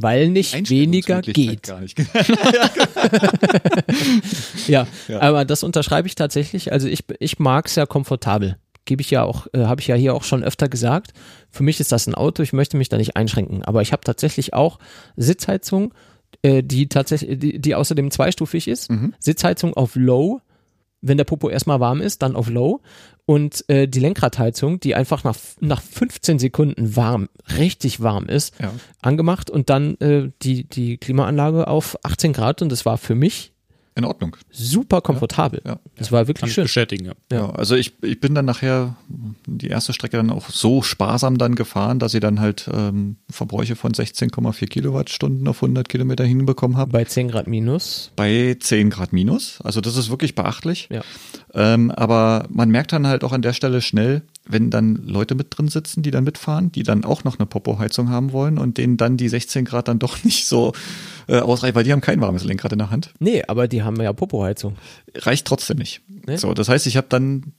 Weil 0.00 0.28
nicht 0.28 0.70
weniger 0.70 1.20
geht. 1.22 1.64
Gar 1.64 1.80
nicht. 1.80 1.98
ja, 4.68 4.86
ja, 5.08 5.20
aber 5.20 5.44
das 5.44 5.64
unterschreibe 5.64 6.06
ich 6.06 6.14
tatsächlich. 6.14 6.70
Also 6.70 6.86
ich, 6.86 7.04
ich 7.18 7.40
mag 7.40 7.66
es 7.66 7.74
ja 7.74 7.84
komfortabel. 7.84 8.58
Gebe 8.84 9.02
ich 9.02 9.10
ja 9.10 9.24
auch, 9.24 9.48
äh, 9.52 9.64
habe 9.64 9.80
ich 9.80 9.88
ja 9.88 9.96
hier 9.96 10.14
auch 10.14 10.22
schon 10.22 10.44
öfter 10.44 10.68
gesagt. 10.68 11.14
Für 11.50 11.64
mich 11.64 11.80
ist 11.80 11.90
das 11.90 12.06
ein 12.06 12.14
Auto, 12.14 12.44
ich 12.44 12.52
möchte 12.52 12.76
mich 12.76 12.88
da 12.88 12.96
nicht 12.96 13.16
einschränken. 13.16 13.64
Aber 13.64 13.82
ich 13.82 13.90
habe 13.90 14.04
tatsächlich 14.04 14.54
auch 14.54 14.78
Sitzheizung, 15.16 15.92
äh, 16.42 16.62
die 16.62 16.88
tatsächlich, 16.88 17.40
die, 17.40 17.58
die 17.58 17.74
außerdem 17.74 18.12
zweistufig 18.12 18.68
ist. 18.68 18.92
Mhm. 18.92 19.14
Sitzheizung 19.18 19.74
auf 19.74 19.96
Low 19.96 20.40
wenn 21.00 21.16
der 21.16 21.24
Popo 21.24 21.48
erstmal 21.48 21.80
warm 21.80 22.00
ist, 22.00 22.22
dann 22.22 22.36
auf 22.36 22.48
Low. 22.48 22.80
Und 23.28 23.68
äh, 23.68 23.86
die 23.86 24.00
Lenkradheizung, 24.00 24.80
die 24.80 24.94
einfach 24.94 25.22
nach, 25.22 25.36
nach 25.60 25.82
15 25.82 26.38
Sekunden 26.38 26.96
warm, 26.96 27.28
richtig 27.58 28.00
warm 28.00 28.24
ist, 28.24 28.54
ja. 28.58 28.72
angemacht 29.02 29.50
und 29.50 29.68
dann 29.68 29.96
äh, 29.96 30.30
die, 30.40 30.64
die 30.64 30.96
Klimaanlage 30.96 31.68
auf 31.68 31.98
18 32.04 32.32
Grad. 32.32 32.62
Und 32.62 32.72
das 32.72 32.86
war 32.86 32.96
für 32.96 33.14
mich 33.14 33.52
in 33.98 34.04
Ordnung. 34.04 34.36
Super 34.50 35.00
komfortabel. 35.00 35.60
Ja, 35.64 35.72
ja. 35.72 35.80
Das 35.96 36.12
war 36.12 36.26
wirklich 36.28 36.42
Kann 36.42 36.50
schön. 36.50 36.64
bestätigen, 36.64 37.06
ja. 37.06 37.12
ja. 37.32 37.50
Also 37.50 37.74
ich, 37.74 37.92
ich 38.02 38.20
bin 38.20 38.34
dann 38.34 38.44
nachher 38.44 38.96
die 39.46 39.68
erste 39.68 39.92
Strecke 39.92 40.16
dann 40.16 40.30
auch 40.30 40.48
so 40.48 40.82
sparsam 40.82 41.36
dann 41.36 41.56
gefahren, 41.56 41.98
dass 41.98 42.14
ich 42.14 42.20
dann 42.20 42.40
halt 42.40 42.70
ähm, 42.72 43.16
Verbräuche 43.28 43.76
von 43.76 43.92
16,4 43.92 44.66
Kilowattstunden 44.68 45.46
auf 45.48 45.62
100 45.62 45.88
Kilometer 45.88 46.24
hinbekommen 46.24 46.76
habe. 46.76 46.92
Bei 46.92 47.04
10 47.04 47.28
Grad 47.28 47.48
minus? 47.48 48.12
Bei 48.16 48.56
10 48.58 48.90
Grad 48.90 49.12
minus. 49.12 49.60
Also 49.62 49.80
das 49.80 49.96
ist 49.96 50.10
wirklich 50.10 50.34
beachtlich. 50.34 50.88
Ja. 50.90 51.02
Ähm, 51.54 51.90
aber 51.90 52.46
man 52.50 52.70
merkt 52.70 52.92
dann 52.92 53.06
halt 53.06 53.24
auch 53.24 53.32
an 53.32 53.42
der 53.42 53.52
Stelle 53.52 53.80
schnell, 53.82 54.22
wenn 54.48 54.70
dann 54.70 54.96
Leute 55.06 55.34
mit 55.34 55.56
drin 55.56 55.68
sitzen, 55.68 56.02
die 56.02 56.10
dann 56.10 56.24
mitfahren, 56.24 56.72
die 56.72 56.82
dann 56.82 57.04
auch 57.04 57.24
noch 57.24 57.38
eine 57.38 57.46
Popo-Heizung 57.46 58.08
haben 58.08 58.32
wollen 58.32 58.58
und 58.58 58.78
denen 58.78 58.96
dann 58.96 59.16
die 59.16 59.28
16 59.28 59.64
Grad 59.64 59.88
dann 59.88 59.98
doch 59.98 60.24
nicht 60.24 60.46
so 60.46 60.72
äh, 61.28 61.38
ausreicht, 61.38 61.74
weil 61.74 61.84
die 61.84 61.92
haben 61.92 62.00
kein 62.00 62.20
warmes 62.20 62.44
Lenkrad 62.44 62.72
in 62.72 62.78
der 62.78 62.90
Hand. 62.90 63.12
Nee, 63.18 63.44
aber 63.46 63.68
die 63.68 63.82
haben 63.82 64.00
ja 64.00 64.12
Popo-Heizung. 64.12 64.76
Reicht 65.14 65.46
trotzdem 65.46 65.78
nicht. 65.78 66.02
Nee? 66.26 66.36
So, 66.36 66.54
das 66.54 66.68
heißt, 66.68 66.86
ich 66.86 66.96
habe 66.96 67.06
dann 67.08 67.52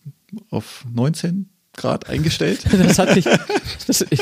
auf 0.50 0.86
19 0.94 1.50
Grad 1.80 2.10
eingestellt. 2.10 2.62
das 2.72 3.00
hat 3.00 3.16
mich, 3.16 3.26
das, 3.88 4.06
ich, 4.10 4.22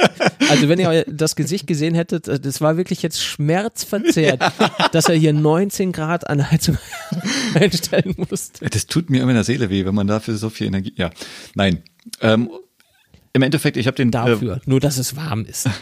also 0.49 0.69
wenn 0.69 0.79
ihr 0.79 1.03
das 1.07 1.35
Gesicht 1.35 1.67
gesehen 1.67 1.95
hättet, 1.95 2.27
äh, 2.27 2.39
das 2.39 2.61
war 2.61 2.77
wirklich 2.77 3.01
jetzt 3.01 3.21
schmerzverzerrt, 3.21 4.39
ja. 4.59 4.87
dass 4.91 5.09
er 5.09 5.15
hier 5.15 5.33
19 5.33 5.91
Grad 5.91 6.29
an 6.29 6.49
Heizung 6.49 6.77
einstellen 7.53 8.15
musste. 8.17 8.69
Das 8.69 8.85
tut 8.85 9.09
mir 9.09 9.21
immer 9.21 9.31
in 9.31 9.35
der 9.35 9.43
Seele 9.43 9.69
weh, 9.69 9.85
wenn 9.85 9.95
man 9.95 10.07
dafür 10.07 10.37
so 10.37 10.49
viel 10.49 10.67
Energie, 10.67 10.93
ja, 10.95 11.09
nein. 11.55 11.83
Ähm, 12.21 12.49
Im 13.33 13.41
Endeffekt, 13.41 13.77
ich 13.77 13.87
habe 13.87 13.95
den. 13.95 14.11
Dafür, 14.11 14.57
äh, 14.57 14.59
nur 14.65 14.79
dass 14.79 14.97
es 14.97 15.15
warm 15.15 15.45
ist. 15.45 15.69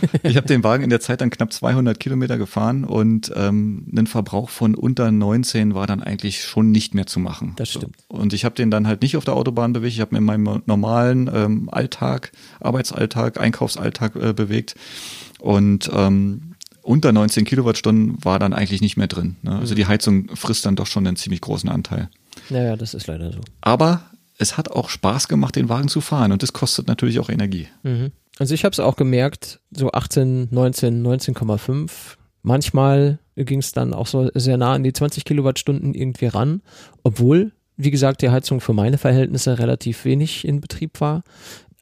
ich 0.22 0.36
habe 0.36 0.46
den 0.46 0.64
Wagen 0.64 0.84
in 0.84 0.90
der 0.90 1.00
Zeit 1.00 1.20
dann 1.20 1.30
knapp 1.30 1.52
200 1.52 1.98
Kilometer 1.98 2.38
gefahren 2.38 2.84
und 2.84 3.32
ähm, 3.34 3.86
ein 3.96 4.06
Verbrauch 4.06 4.50
von 4.50 4.74
unter 4.74 5.10
19 5.10 5.74
war 5.74 5.86
dann 5.86 6.02
eigentlich 6.02 6.42
schon 6.42 6.70
nicht 6.70 6.94
mehr 6.94 7.06
zu 7.06 7.20
machen. 7.20 7.54
Das 7.56 7.70
stimmt. 7.70 7.96
So. 8.10 8.16
Und 8.16 8.32
ich 8.32 8.44
habe 8.44 8.54
den 8.54 8.70
dann 8.70 8.86
halt 8.86 9.02
nicht 9.02 9.16
auf 9.16 9.24
der 9.24 9.34
Autobahn 9.34 9.72
bewegt, 9.72 9.94
ich 9.94 10.00
habe 10.00 10.14
mir 10.14 10.18
in 10.18 10.24
meinem 10.24 10.62
normalen 10.66 11.30
ähm, 11.32 11.68
Alltag, 11.70 12.32
Arbeitsalltag, 12.60 13.40
Einkaufsalltag 13.40 14.16
äh, 14.16 14.32
bewegt 14.32 14.74
und 15.40 15.90
ähm, 15.92 16.54
unter 16.82 17.12
19 17.12 17.44
Kilowattstunden 17.44 18.24
war 18.24 18.38
dann 18.38 18.52
eigentlich 18.52 18.80
nicht 18.80 18.96
mehr 18.96 19.08
drin. 19.08 19.36
Ne? 19.42 19.58
Also 19.58 19.74
die 19.74 19.84
mhm. 19.84 19.88
Heizung 19.88 20.36
frisst 20.36 20.66
dann 20.66 20.76
doch 20.76 20.86
schon 20.86 21.06
einen 21.06 21.16
ziemlich 21.16 21.40
großen 21.40 21.68
Anteil. 21.68 22.08
Naja, 22.48 22.76
das 22.76 22.94
ist 22.94 23.08
leider 23.08 23.32
so. 23.32 23.40
Aber 23.60 24.02
es 24.38 24.56
hat 24.56 24.70
auch 24.70 24.88
Spaß 24.88 25.28
gemacht, 25.28 25.56
den 25.56 25.68
Wagen 25.68 25.88
zu 25.88 26.00
fahren 26.00 26.32
und 26.32 26.42
das 26.42 26.52
kostet 26.52 26.88
natürlich 26.88 27.18
auch 27.20 27.28
Energie. 27.28 27.68
Mhm. 27.82 28.12
Also 28.38 28.54
ich 28.54 28.64
habe 28.64 28.72
es 28.72 28.80
auch 28.80 28.96
gemerkt, 28.96 29.60
so 29.70 29.90
18, 29.92 30.48
19, 30.50 31.06
19,5. 31.06 31.90
Manchmal 32.42 33.18
ging 33.34 33.60
es 33.60 33.72
dann 33.72 33.94
auch 33.94 34.06
so 34.06 34.30
sehr 34.34 34.56
nah 34.56 34.74
an 34.74 34.84
die 34.84 34.92
20 34.92 35.24
Kilowattstunden 35.24 35.94
irgendwie 35.94 36.26
ran, 36.26 36.62
obwohl, 37.02 37.52
wie 37.76 37.90
gesagt, 37.90 38.22
die 38.22 38.30
Heizung 38.30 38.60
für 38.60 38.72
meine 38.72 38.98
Verhältnisse 38.98 39.58
relativ 39.58 40.04
wenig 40.04 40.46
in 40.46 40.60
Betrieb 40.60 41.00
war. 41.00 41.22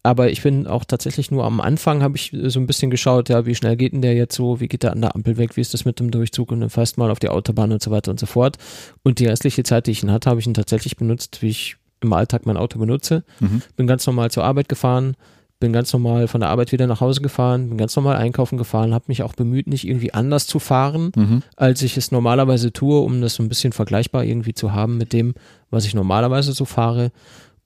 Aber 0.07 0.31
ich 0.31 0.43
bin 0.43 0.67
auch 0.67 0.85
tatsächlich 0.85 1.31
nur 1.31 1.45
am 1.45 1.61
Anfang 1.61 2.03
habe 2.03 2.17
ich 2.17 2.31
so 2.45 2.61
ein 2.61 2.67
bisschen 2.67 2.90
geschaut, 2.90 3.31
ja, 3.31 3.47
wie 3.47 3.55
schnell 3.55 3.75
geht 3.75 3.95
denn 3.95 4.03
der 4.03 4.14
jetzt 4.14 4.37
so, 4.37 4.61
wie 4.61 4.69
geht 4.69 4.83
der 4.83 4.93
an 4.93 5.01
der 5.01 5.14
Ampel 5.14 5.38
weg, 5.38 5.57
wie 5.57 5.62
ist 5.62 5.73
das 5.73 5.87
mit 5.87 5.99
dem 5.99 6.11
Durchzug 6.11 6.53
und 6.53 6.61
dann 6.61 6.69
fast 6.69 6.99
mal 6.99 7.11
auf 7.11 7.21
die 7.21 7.31
Autobahn 7.31 7.73
und 7.73 7.83
so 7.83 7.90
weiter 7.90 8.11
und 8.11 8.21
so 8.21 8.27
fort. 8.27 8.59
Und 9.03 9.19
die 9.19 9.27
restliche 9.27 9.62
Zeit, 9.62 9.87
die 9.87 9.93
ich 9.93 10.03
ihn 10.03 10.12
hatte, 10.12 10.29
habe 10.29 10.40
ich 10.40 10.47
ihn 10.47 10.53
tatsächlich 10.53 10.97
benutzt, 10.97 11.40
wie 11.40 11.49
ich 11.49 11.77
im 12.05 12.12
Alltag 12.12 12.47
mein 12.47 12.57
Auto 12.57 12.79
benutze. 12.79 13.25
Mhm. 13.40 13.62
Bin 13.77 13.87
ganz 13.87 14.07
normal 14.07 14.31
zur 14.31 14.45
Arbeit 14.45 14.69
gefahren, 14.69 15.17
bin 15.61 15.73
ganz 15.73 15.93
normal 15.93 16.29
von 16.29 16.40
der 16.40 16.51
Arbeit 16.51 16.73
wieder 16.73 16.87
nach 16.87 17.01
Hause 17.01 17.21
gefahren, 17.21 17.69
bin 17.69 17.79
ganz 17.79 17.97
normal 17.97 18.17
einkaufen 18.17 18.59
gefahren, 18.59 18.95
habe 18.95 19.07
mich 19.09 19.23
auch 19.23 19.35
bemüht, 19.35 19.67
nicht 19.67 19.87
irgendwie 19.87 20.12
anders 20.12 20.47
zu 20.47 20.59
fahren, 20.59 21.12
mhm. 21.17 21.43
als 21.57 21.83
ich 21.83 21.97
es 21.97 22.11
normalerweise 22.12 22.73
tue, 22.73 23.01
um 23.01 23.21
das 23.21 23.35
so 23.35 23.43
ein 23.43 23.49
bisschen 23.49 23.73
vergleichbar 23.73 24.25
irgendwie 24.25 24.55
zu 24.55 24.73
haben 24.73 24.99
mit 24.99 25.12
dem, 25.12 25.35
was 25.71 25.87
ich 25.87 25.95
normalerweise 25.95 26.53
so 26.53 26.64
fahre. 26.64 27.12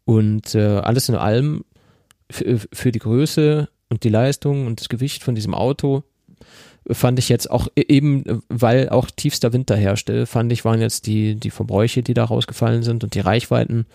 Und 0.05 0.55
äh, 0.55 0.79
alles 0.79 1.09
in 1.09 1.17
allem 1.17 1.65
für 2.31 2.93
die 2.93 2.99
Größe 2.99 3.69
und 3.89 4.05
die 4.05 4.11
Leistung 4.11 4.67
und 4.67 4.81
das 4.81 4.89
Gewicht 4.89 5.25
von 5.25 5.35
diesem 5.35 5.55
Auto 5.55 6.05
fand 6.91 7.19
ich 7.19 7.29
jetzt 7.29 7.51
auch 7.51 7.69
e-, 7.77 7.85
eben, 7.89 8.43
weil 8.49 8.89
auch 8.89 9.11
tiefster 9.11 9.53
Winter 9.53 9.77
herrschte, 9.77 10.27
fand 10.27 10.53
ich, 10.53 10.65
waren 10.65 10.81
jetzt 10.81 11.07
die, 11.07 11.35
die 11.35 11.51
Verbräuche, 11.51 12.03
die 12.03 12.15
da 12.15 12.25
rausgefallen 12.25 12.83
sind 12.83 13.05
und 13.05 13.15
die 13.15 13.21
Reichweiten 13.21 13.87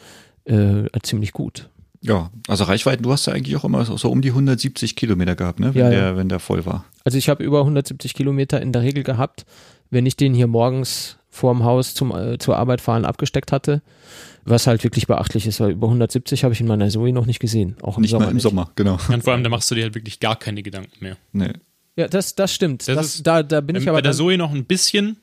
äh, 0.45 0.87
ziemlich 1.01 1.31
gut. 1.31 1.69
Ja, 2.01 2.31
also 2.47 2.65
Reichweiten, 2.65 3.03
du 3.03 3.11
hast 3.11 3.27
ja 3.27 3.33
eigentlich 3.33 3.55
auch 3.55 3.63
immer 3.63 3.85
so, 3.85 3.95
so 3.95 4.11
um 4.11 4.21
die 4.21 4.29
170 4.29 4.97
Kilometer 4.97 5.35
gehabt, 5.35 5.61
ne, 5.61 5.73
wenn, 5.73 5.81
ja, 5.83 5.89
der, 5.89 6.17
wenn 6.17 6.27
der 6.27 6.39
voll 6.39 6.65
war. 6.65 6.83
Also 7.05 7.17
ich 7.17 7.29
habe 7.29 7.43
über 7.43 7.59
170 7.59 8.13
Kilometer 8.13 8.61
in 8.61 8.73
der 8.73 8.81
Regel 8.81 9.03
gehabt, 9.03 9.45
wenn 9.89 10.05
ich 10.05 10.17
den 10.17 10.33
hier 10.33 10.47
morgens 10.47 11.17
vorm 11.29 11.63
Haus 11.63 11.93
zum, 11.93 12.11
äh, 12.11 12.37
zur 12.37 12.57
Arbeit 12.57 12.81
fahren 12.81 13.05
abgesteckt 13.05 13.51
hatte. 13.51 13.81
Was 14.45 14.67
halt 14.67 14.83
wirklich 14.83 15.07
beachtlich 15.07 15.47
ist, 15.47 15.61
weil 15.61 15.71
über 15.71 15.87
170 15.87 16.43
habe 16.43 16.53
ich 16.53 16.59
in 16.59 16.67
meiner 16.67 16.89
Zoe 16.89 17.13
noch 17.13 17.25
nicht 17.25 17.39
gesehen. 17.39 17.77
Auch 17.81 17.95
im 17.95 18.01
nicht 18.01 18.11
Sommer. 18.11 18.25
Mal 18.25 18.31
im 18.31 18.35
nicht. 18.35 18.43
Sommer, 18.43 18.69
genau. 18.75 18.97
Und 19.07 19.23
vor 19.23 19.31
allem, 19.31 19.43
da 19.43 19.49
machst 19.49 19.71
du 19.71 19.75
dir 19.75 19.83
halt 19.83 19.95
wirklich 19.95 20.19
gar 20.19 20.35
keine 20.35 20.61
Gedanken 20.61 20.91
mehr. 20.99 21.15
Nee. 21.31 21.53
Ja, 21.95 22.09
das, 22.09 22.35
das 22.35 22.53
stimmt. 22.53 22.87
Das, 22.87 22.95
das 22.95 23.15
ist, 23.15 23.27
da, 23.27 23.41
da 23.41 23.61
bin 23.61 23.77
ich 23.77 23.87
aber. 23.87 23.99
Bei 23.99 24.01
der 24.01 24.11
Zoe 24.11 24.37
noch 24.37 24.51
ein 24.51 24.65
bisschen, 24.65 25.17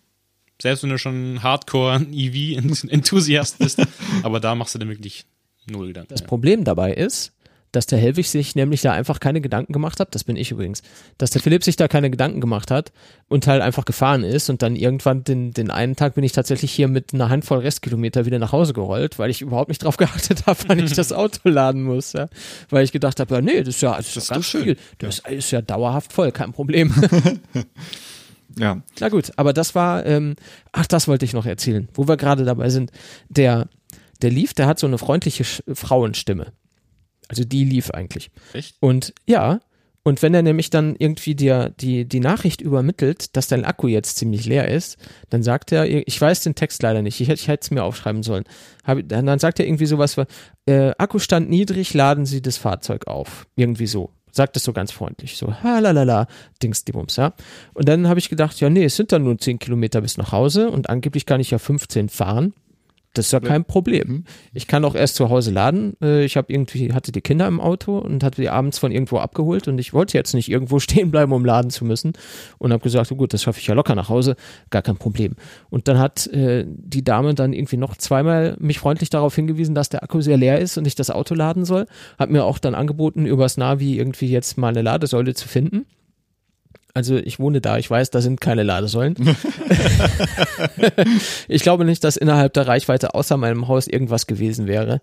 selbst 0.61 0.83
wenn 0.83 0.91
du 0.91 0.99
schon 0.99 1.43
Hardcore-EV-Enthusiast 1.43 3.59
bist, 3.59 3.81
aber 4.23 4.41
da 4.41 4.55
machst 4.55 4.75
du 4.75 4.79
dir 4.79 4.89
wirklich 4.89 5.25
null 5.67 5.89
Gedanken. 5.89 6.11
Das 6.11 6.23
Problem 6.23 6.65
dabei 6.65 6.93
ist, 6.93 7.33
dass 7.73 7.87
der 7.87 7.99
Helwig 7.99 8.29
sich 8.29 8.57
nämlich 8.57 8.81
da 8.81 8.93
einfach 8.93 9.21
keine 9.21 9.41
Gedanken 9.41 9.73
gemacht 9.73 10.01
hat, 10.01 10.15
das 10.15 10.25
bin 10.25 10.37
ich 10.37 10.51
übrigens, 10.51 10.83
dass 11.19 11.31
der 11.31 11.41
Philipp 11.41 11.63
sich 11.63 11.77
da 11.77 11.89
keine 11.89 12.11
Gedanken 12.11 12.41
gemacht 12.41 12.71
hat 12.71 12.93
und 13.29 13.47
halt 13.47 13.63
einfach 13.63 13.85
gefahren 13.85 14.25
ist 14.25 14.51
und 14.51 14.63
dann 14.63 14.75
irgendwann 14.75 15.23
den, 15.23 15.53
den 15.53 15.71
einen 15.71 15.97
Tag 15.97 16.15
bin 16.15 16.25
ich 16.25 16.33
tatsächlich 16.33 16.73
hier 16.73 16.89
mit 16.89 17.15
einer 17.15 17.29
Handvoll 17.29 17.61
Restkilometer 17.61 18.27
wieder 18.27 18.39
nach 18.39 18.53
Hause 18.53 18.73
gerollt, 18.73 19.19
weil 19.19 19.31
ich 19.31 19.41
überhaupt 19.41 19.69
nicht 19.69 19.85
drauf 19.85 19.97
geachtet 19.97 20.47
habe, 20.47 20.59
wann 20.67 20.79
ich 20.81 20.93
das 20.93 21.13
Auto 21.13 21.41
laden 21.49 21.83
muss, 21.83 22.13
ja. 22.13 22.29
weil 22.71 22.85
ich 22.85 22.93
gedacht 22.93 23.21
habe, 23.21 23.37
ja 23.37 23.41
nee, 23.41 23.63
das 23.63 23.77
ist 23.77 23.83
ja, 23.83 23.97
das 23.97 24.09
ist, 24.09 24.17
das 24.17 24.25
ist 24.25 24.31
ganz 24.31 24.47
schön. 24.47 24.65
viel, 24.65 24.77
das 24.99 25.23
ja. 25.25 25.31
ist 25.31 25.51
ja 25.51 25.63
dauerhaft 25.63 26.13
voll, 26.13 26.33
kein 26.33 26.53
Problem. 26.53 26.93
Ja. 28.59 28.83
Na 28.99 29.09
gut, 29.09 29.33
aber 29.37 29.53
das 29.53 29.75
war, 29.75 30.05
ähm, 30.07 30.37
ach, 30.73 30.87
das 30.87 31.09
wollte 31.09 31.25
ich 31.25 31.33
noch 31.33 31.47
erzählen, 31.47 31.89
wo 31.95 32.09
wir 32.09 32.17
gerade 32.17 32.45
dabei 32.45 32.71
sind, 32.71 32.91
der 33.29 33.69
der 34.23 34.31
lief, 34.31 34.55
der 34.55 34.67
hat 34.67 34.79
so 34.79 34.87
eine 34.87 34.99
freundliche 34.99 35.45
Frauenstimme. 35.45 36.53
Also 37.29 37.45
die 37.45 37.65
lief 37.65 37.91
eigentlich. 37.91 38.31
Echt? 38.53 38.77
Und 38.81 39.15
ja, 39.27 39.61
und 40.03 40.23
wenn 40.23 40.35
er 40.35 40.43
nämlich 40.43 40.71
dann 40.71 40.97
irgendwie 40.99 41.35
dir 41.35 41.75
die, 41.79 42.07
die 42.07 42.21
Nachricht 42.21 42.61
übermittelt, 42.61 43.37
dass 43.37 43.49
dein 43.49 43.65
Akku 43.65 43.87
jetzt 43.87 44.17
ziemlich 44.17 44.47
leer 44.47 44.69
ist, 44.69 44.97
dann 45.29 45.43
sagt 45.43 45.73
er, 45.73 45.87
ich 45.87 46.21
weiß 46.21 46.43
den 46.43 46.55
Text 46.55 46.83
leider 46.83 47.03
nicht, 47.03 47.21
ich, 47.21 47.29
ich 47.29 47.49
hätte 47.49 47.65
es 47.65 47.71
mir 47.71 47.85
aufschreiben 47.85 48.23
sollen. 48.23 48.45
Hab, 48.85 48.99
dann, 49.07 49.27
dann 49.27 49.39
sagt 49.39 49.61
er 49.61 49.67
irgendwie 49.67 49.87
sowas, 49.87 50.17
äh, 50.67 50.93
Akkustand 50.97 51.51
niedrig, 51.51 51.93
laden 51.93 52.25
Sie 52.25 52.41
das 52.41 52.57
Fahrzeug 52.57 53.07
auf. 53.07 53.47
Irgendwie 53.57 53.87
so. 53.87 54.11
Sagt 54.33 54.57
es 54.57 54.65
so 54.65 54.73
ganz 54.73 54.93
freundlich. 54.93 55.37
So, 55.37 55.53
halalala, 55.63 56.27
Dings, 56.63 56.85
die 56.85 56.93
Bums, 56.93 57.17
ja. 57.17 57.33
Und 57.75 57.89
dann 57.89 58.09
habe 58.09 58.19
ich 58.19 58.29
gedacht, 58.29 58.61
ja, 58.61 58.71
nee, 58.71 58.85
es 58.85 58.97
sind 58.97 59.13
dann 59.13 59.25
nur 59.25 59.39
10 59.39 59.59
Kilometer 59.59 60.01
bis 60.01 60.17
nach 60.17 60.33
Hause 60.33 60.71
und 60.71 60.89
angeblich 60.89 61.27
kann 61.27 61.41
ich 61.41 61.51
ja 61.51 61.59
15 61.59 62.09
fahren. 62.09 62.55
Das 63.13 63.27
ist 63.27 63.33
ja 63.33 63.41
kein 63.41 63.65
Problem. 63.65 64.09
Mhm. 64.09 64.25
Ich 64.53 64.69
kann 64.69 64.85
auch 64.85 64.95
erst 64.95 65.17
zu 65.17 65.31
Hause 65.31 65.51
laden. 65.51 65.95
Äh, 66.01 66.25
Ich 66.25 66.37
habe 66.37 66.53
irgendwie 66.53 66.93
hatte 66.93 67.11
die 67.11 67.21
Kinder 67.21 67.49
im 67.49 67.61
Auto 67.61 67.99
und 67.99 68.23
hatte 68.23 68.41
die 68.41 68.49
abends 68.49 68.79
von 68.79 68.93
irgendwo 68.93 69.19
abgeholt 69.19 69.67
und 69.67 69.79
ich 69.79 69.93
wollte 69.93 70.17
jetzt 70.17 70.33
nicht 70.33 70.49
irgendwo 70.49 70.79
stehen 70.81 71.11
bleiben, 71.11 71.33
um 71.33 71.45
laden 71.45 71.71
zu 71.71 71.85
müssen 71.85 72.13
und 72.59 72.73
habe 72.73 72.83
gesagt, 72.83 73.11
gut, 73.11 73.35
das 73.35 73.43
schaffe 73.43 73.59
ich 73.59 73.67
ja 73.67 73.75
locker 73.75 73.97
nach 73.97 74.09
Hause, 74.09 74.37
gar 74.71 74.83
kein 74.83 74.97
Problem. 74.97 75.35
Und 75.71 75.89
dann 75.89 75.99
hat 75.99 76.29
äh, 76.29 76.65
die 76.69 77.03
Dame 77.03 77.35
dann 77.35 77.53
irgendwie 77.53 77.79
noch 77.79 77.97
zweimal 77.97 78.57
mich 78.61 78.79
freundlich 78.79 79.11
darauf 79.11 79.35
hingewiesen, 79.35 79.75
dass 79.75 79.89
der 79.89 80.05
Akku 80.05 80.21
sehr 80.21 80.37
leer 80.37 80.61
ist 80.61 80.79
und 80.79 80.87
ich 80.87 80.95
das 80.95 81.11
Auto 81.11 81.35
laden 81.35 81.65
soll. 81.65 81.87
Hat 82.17 82.31
mir 82.31 82.45
auch 82.45 82.59
dann 82.59 82.77
angeboten, 82.77 83.27
übers 83.27 83.57
Navi 83.57 83.99
irgendwie 83.99 84.29
jetzt 84.29 84.57
mal 84.57 84.69
eine 84.69 84.83
Ladesäule 84.83 85.35
zu 85.35 85.49
finden. 85.49 85.85
Also 86.95 87.17
ich 87.17 87.39
wohne 87.39 87.61
da, 87.61 87.79
ich 87.79 87.91
weiß, 87.91 88.11
da 88.11 88.21
sind 88.21 88.41
keine 88.41 88.63
Ladesäulen. 88.63 89.15
ich 91.49 91.63
glaube 91.63 91.85
nicht, 91.85 92.03
dass 92.05 92.17
innerhalb 92.17 92.53
der 92.55 92.67
Reichweite 92.67 93.15
außer 93.15 93.37
meinem 93.37 93.69
Haus 93.69 93.87
irgendwas 93.87 94.27
gewesen 94.27 94.67
wäre. 94.67 95.01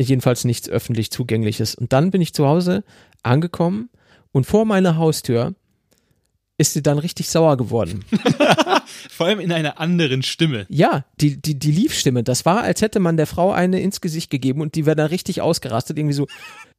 Jedenfalls 0.00 0.44
nichts 0.44 0.68
öffentlich 0.68 1.10
zugängliches. 1.10 1.74
Und 1.74 1.92
dann 1.92 2.10
bin 2.10 2.20
ich 2.20 2.32
zu 2.32 2.46
Hause 2.46 2.84
angekommen 3.22 3.90
und 4.32 4.46
vor 4.46 4.64
meiner 4.64 4.96
Haustür 4.96 5.54
ist 6.60 6.74
sie 6.74 6.82
dann 6.82 6.98
richtig 6.98 7.30
sauer 7.30 7.56
geworden. 7.56 8.04
Vor 9.10 9.26
allem 9.26 9.40
in 9.40 9.50
einer 9.50 9.80
anderen 9.80 10.22
Stimme. 10.22 10.66
Ja, 10.68 11.04
die, 11.20 11.40
die, 11.40 11.58
die 11.58 11.72
Liefstimme, 11.72 12.22
das 12.22 12.44
war, 12.44 12.62
als 12.62 12.82
hätte 12.82 13.00
man 13.00 13.16
der 13.16 13.26
Frau 13.26 13.50
eine 13.50 13.80
ins 13.80 14.00
Gesicht 14.00 14.30
gegeben 14.30 14.60
und 14.60 14.74
die 14.74 14.84
wäre 14.84 14.96
dann 14.96 15.06
richtig 15.06 15.40
ausgerastet, 15.40 15.96
irgendwie 15.96 16.14
so, 16.14 16.26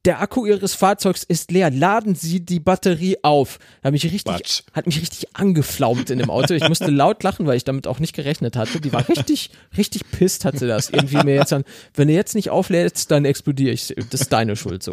der 0.04 0.20
Akku 0.20 0.46
ihres 0.46 0.74
Fahrzeugs 0.74 1.22
ist 1.22 1.52
leer, 1.52 1.70
laden 1.70 2.16
Sie 2.16 2.40
die 2.44 2.58
Batterie 2.58 3.18
auf. 3.22 3.60
Hat 3.84 3.92
mich 3.92 4.02
richtig, 4.04 4.24
Quatsch. 4.24 4.62
hat 4.72 4.86
mich 4.86 5.00
richtig 5.00 5.36
angeflaumt 5.36 6.10
in 6.10 6.18
dem 6.18 6.28
Auto. 6.28 6.54
Ich 6.54 6.68
musste 6.68 6.90
laut 6.90 7.22
lachen, 7.22 7.46
weil 7.46 7.56
ich 7.56 7.62
damit 7.64 7.86
auch 7.86 8.00
nicht 8.00 8.12
gerechnet 8.12 8.56
hatte. 8.56 8.80
Die 8.80 8.92
war 8.92 9.08
richtig, 9.08 9.50
richtig 9.76 10.02
pisst, 10.10 10.44
hat 10.44 10.58
sie 10.58 10.66
das 10.66 10.90
irgendwie 10.90 11.22
mir 11.24 11.34
jetzt 11.36 11.52
an, 11.52 11.62
wenn 11.94 12.08
du 12.08 12.14
jetzt 12.14 12.34
nicht 12.34 12.50
auflädst, 12.50 13.12
dann 13.12 13.24
explodiere 13.24 13.72
ich. 13.72 13.94
Das 14.10 14.22
ist 14.22 14.32
deine 14.32 14.56
Schuld 14.56 14.82
so. 14.82 14.92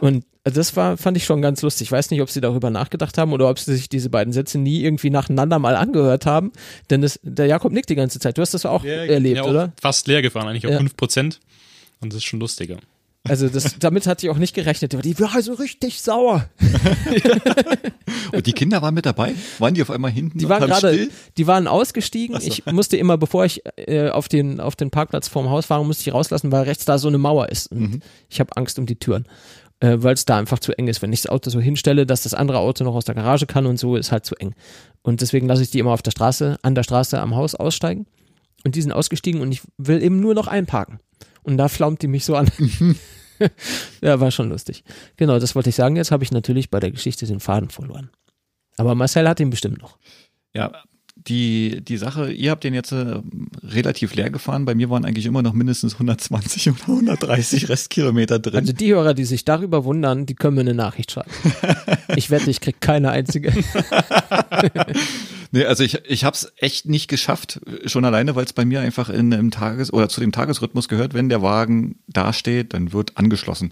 Und 0.00 0.24
das 0.44 0.76
war, 0.76 0.96
fand 0.98 1.16
ich 1.16 1.24
schon 1.24 1.42
ganz 1.42 1.62
lustig. 1.62 1.88
Ich 1.88 1.92
weiß 1.92 2.10
nicht, 2.12 2.20
ob 2.22 2.30
sie 2.30 2.40
darüber 2.40 2.70
nachgedacht 2.70 3.18
haben 3.18 3.32
oder 3.32 3.48
ob 3.50 3.58
sie 3.58 3.74
sich 3.74 3.88
diese 3.88 4.08
beiden 4.10 4.32
Sätze 4.32 4.58
nie 4.58 4.82
irgendwie 4.82 5.10
nacheinander 5.10 5.58
mal 5.58 5.74
angehört 5.74 6.26
haben. 6.26 6.52
Denn 6.90 7.02
das, 7.02 7.18
der 7.24 7.46
Jakob 7.46 7.72
nickt 7.72 7.88
die 7.90 7.94
ganze 7.96 8.20
Zeit. 8.20 8.38
Du 8.38 8.42
hast 8.42 8.54
das 8.54 8.66
auch 8.66 8.84
erlebt, 8.84 9.38
ja, 9.38 9.42
auch 9.42 9.48
oder? 9.48 9.72
Fast 9.80 10.06
leer 10.06 10.22
gefahren, 10.22 10.46
eigentlich 10.46 10.66
auf 10.66 10.72
Ja. 10.72 10.78
5%. 10.78 11.38
Und 12.00 12.12
das 12.12 12.18
ist 12.18 12.24
schon 12.24 12.38
lustiger. 12.40 12.76
Also 13.26 13.48
das, 13.48 13.78
damit 13.78 14.06
hatte 14.06 14.26
ich 14.26 14.30
auch 14.30 14.36
nicht 14.36 14.54
gerechnet. 14.54 14.92
Die 15.02 15.18
war 15.18 15.34
also 15.34 15.54
richtig 15.54 16.02
sauer. 16.02 16.46
Und 18.32 18.46
die 18.46 18.52
Kinder 18.52 18.82
waren 18.82 18.92
mit 18.92 19.06
dabei? 19.06 19.34
Waren 19.58 19.72
die 19.72 19.80
auf 19.80 19.90
einmal 19.90 20.10
hinten? 20.10 20.38
Die 20.38 20.48
waren 20.48 20.66
gerade, 20.66 21.08
die 21.38 21.46
waren 21.46 21.66
ausgestiegen. 21.66 22.38
Ich 22.42 22.66
musste 22.66 22.98
immer, 22.98 23.16
bevor 23.16 23.46
ich 23.46 23.62
äh, 23.76 24.10
auf 24.10 24.28
den 24.28 24.60
auf 24.60 24.76
den 24.76 24.90
Parkplatz 24.90 25.28
vorm 25.28 25.48
Haus 25.48 25.66
fahre, 25.66 25.86
musste 25.86 26.02
ich 26.02 26.12
rauslassen, 26.14 26.52
weil 26.52 26.64
rechts 26.64 26.84
da 26.84 26.98
so 26.98 27.08
eine 27.08 27.16
Mauer 27.16 27.48
ist. 27.48 27.72
Und 27.72 28.02
Ich 28.28 28.40
habe 28.40 28.54
Angst 28.56 28.78
um 28.78 28.84
die 28.84 28.96
Türen, 28.96 29.26
äh, 29.80 29.96
weil 30.00 30.12
es 30.12 30.26
da 30.26 30.36
einfach 30.36 30.58
zu 30.58 30.76
eng 30.76 30.88
ist. 30.88 31.00
Wenn 31.00 31.12
ich 31.12 31.22
das 31.22 31.32
Auto 31.32 31.48
so 31.48 31.60
hinstelle, 31.60 32.04
dass 32.04 32.24
das 32.24 32.34
andere 32.34 32.58
Auto 32.58 32.84
noch 32.84 32.94
aus 32.94 33.06
der 33.06 33.14
Garage 33.14 33.46
kann 33.46 33.64
und 33.64 33.78
so, 33.78 33.96
ist 33.96 34.12
halt 34.12 34.26
zu 34.26 34.34
eng. 34.36 34.54
Und 35.00 35.22
deswegen 35.22 35.46
lasse 35.48 35.62
ich 35.62 35.70
die 35.70 35.78
immer 35.78 35.92
auf 35.92 36.02
der 36.02 36.10
Straße, 36.10 36.58
an 36.60 36.74
der 36.74 36.82
Straße 36.82 37.18
am 37.18 37.34
Haus 37.34 37.54
aussteigen. 37.54 38.06
Und 38.64 38.74
die 38.74 38.82
sind 38.82 38.92
ausgestiegen 38.92 39.40
und 39.40 39.50
ich 39.52 39.62
will 39.78 40.02
eben 40.02 40.20
nur 40.20 40.34
noch 40.34 40.46
einparken. 40.46 40.98
Und 41.44 41.56
da 41.56 41.68
flaumt 41.68 42.02
die 42.02 42.08
mich 42.08 42.24
so 42.24 42.34
an. 42.34 42.50
ja, 44.00 44.18
war 44.18 44.30
schon 44.30 44.48
lustig. 44.48 44.82
Genau, 45.16 45.38
das 45.38 45.54
wollte 45.54 45.68
ich 45.68 45.76
sagen. 45.76 45.96
Jetzt 45.96 46.10
habe 46.10 46.24
ich 46.24 46.32
natürlich 46.32 46.70
bei 46.70 46.80
der 46.80 46.90
Geschichte 46.90 47.26
den 47.26 47.40
Faden 47.40 47.70
verloren. 47.70 48.10
Aber 48.76 48.94
Marcel 48.94 49.28
hat 49.28 49.40
ihn 49.40 49.50
bestimmt 49.50 49.80
noch. 49.80 49.98
Ja, 50.54 50.72
die, 51.28 51.80
die 51.82 51.96
Sache, 51.96 52.30
ihr 52.30 52.50
habt 52.50 52.64
den 52.64 52.74
jetzt 52.74 52.92
äh, 52.92 53.20
relativ 53.62 54.14
leer 54.14 54.30
gefahren. 54.30 54.66
Bei 54.66 54.74
mir 54.74 54.90
waren 54.90 55.04
eigentlich 55.04 55.24
immer 55.24 55.42
noch 55.42 55.54
mindestens 55.54 55.94
120 55.94 56.70
oder 56.70 56.80
130 56.86 57.68
Restkilometer 57.70 58.38
drin. 58.38 58.60
Also 58.60 58.72
die 58.72 58.92
Hörer, 58.92 59.14
die 59.14 59.24
sich 59.24 59.44
darüber 59.44 59.84
wundern, 59.84 60.26
die 60.26 60.34
können 60.34 60.56
mir 60.56 60.60
eine 60.62 60.74
Nachricht 60.74 61.12
schreiben. 61.12 61.30
Ich 62.16 62.30
wette, 62.30 62.50
ich 62.50 62.60
krieg 62.60 62.80
keine 62.80 63.10
einzige. 63.10 63.52
Nee, 65.50 65.66
also 65.66 65.84
ich, 65.84 66.00
ich 66.08 66.24
habe 66.24 66.34
es 66.34 66.52
echt 66.56 66.86
nicht 66.86 67.06
geschafft, 67.06 67.60
schon 67.86 68.04
alleine, 68.04 68.34
weil 68.34 68.44
es 68.44 68.52
bei 68.52 68.64
mir 68.64 68.80
einfach 68.80 69.08
in 69.08 69.32
einem 69.32 69.52
Tages- 69.52 69.92
oder 69.92 70.08
zu 70.08 70.20
dem 70.20 70.32
Tagesrhythmus 70.32 70.88
gehört, 70.88 71.14
wenn 71.14 71.28
der 71.28 71.42
Wagen 71.42 72.00
dasteht, 72.08 72.74
dann 72.74 72.92
wird 72.92 73.16
angeschlossen. 73.16 73.70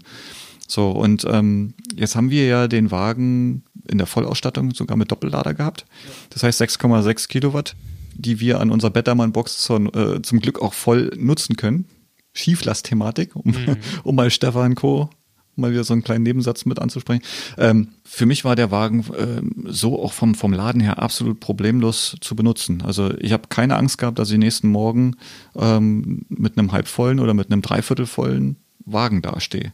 So, 0.65 0.91
und 0.91 1.25
ähm, 1.29 1.73
jetzt 1.93 2.15
haben 2.15 2.29
wir 2.29 2.47
ja 2.47 2.69
den 2.69 2.89
Wagen 2.89 3.63
in 3.87 3.97
der 3.97 4.07
Vollausstattung 4.07 4.73
sogar 4.73 4.97
mit 4.97 5.11
Doppellader 5.11 5.53
gehabt. 5.53 5.85
Das 6.29 6.43
heißt 6.43 6.61
6,6 6.61 7.27
Kilowatt, 7.27 7.75
die 8.15 8.39
wir 8.39 8.59
an 8.59 8.71
unserer 8.71 8.91
Bettermann-Box 8.91 9.57
zum, 9.57 9.87
äh, 9.93 10.21
zum 10.21 10.39
Glück 10.39 10.61
auch 10.61 10.73
voll 10.73 11.11
nutzen 11.17 11.55
können. 11.55 11.85
Schieflast-Thematik, 12.33 13.35
um, 13.35 13.53
um 14.03 14.15
mal 14.15 14.31
Stefan 14.31 14.75
Co. 14.75 15.09
mal 15.55 15.71
wieder 15.71 15.83
so 15.83 15.93
einen 15.93 16.03
kleinen 16.03 16.23
Nebensatz 16.23 16.65
mit 16.65 16.79
anzusprechen. 16.79 17.23
Ähm, 17.57 17.89
für 18.03 18.25
mich 18.25 18.43
war 18.43 18.55
der 18.55 18.71
Wagen 18.71 19.05
ähm, 19.17 19.65
so 19.67 20.01
auch 20.01 20.13
vom, 20.13 20.35
vom 20.35 20.53
Laden 20.53 20.81
her 20.81 20.99
absolut 20.99 21.39
problemlos 21.39 22.15
zu 22.21 22.35
benutzen. 22.35 22.81
Also 22.81 23.13
ich 23.19 23.33
habe 23.33 23.49
keine 23.49 23.75
Angst 23.75 23.97
gehabt, 23.97 24.17
dass 24.17 24.31
ich 24.31 24.37
nächsten 24.37 24.69
Morgen 24.69 25.15
ähm, 25.55 26.25
mit 26.29 26.57
einem 26.57 26.71
halbvollen 26.71 27.19
oder 27.19 27.33
mit 27.33 27.51
einem 27.51 27.61
dreiviertelvollen 27.61 28.57
Wagen 28.85 29.21
dastehe. 29.21 29.73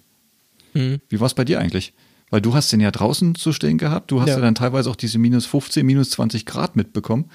Hm. 0.74 1.00
Wie 1.10 1.20
war 1.20 1.28
es 1.28 1.34
bei 1.34 1.46
dir 1.46 1.60
eigentlich? 1.60 1.94
Weil 2.30 2.42
du 2.42 2.54
hast 2.54 2.72
den 2.72 2.80
ja 2.80 2.92
draußen 2.92 3.36
zu 3.36 3.54
stehen 3.54 3.78
gehabt. 3.78 4.12
Du 4.12 4.22
hast 4.22 4.30
ja, 4.30 4.36
Ja. 4.36 4.42
dann 4.42 4.56
teilweise 4.56 4.90
auch 4.90 4.96
diese 4.96 5.18
minus 5.18 5.46
15, 5.46 5.86
minus 5.86 6.12
20 6.12 6.46
Grad 6.46 6.76
mitbekommen. 6.76 7.30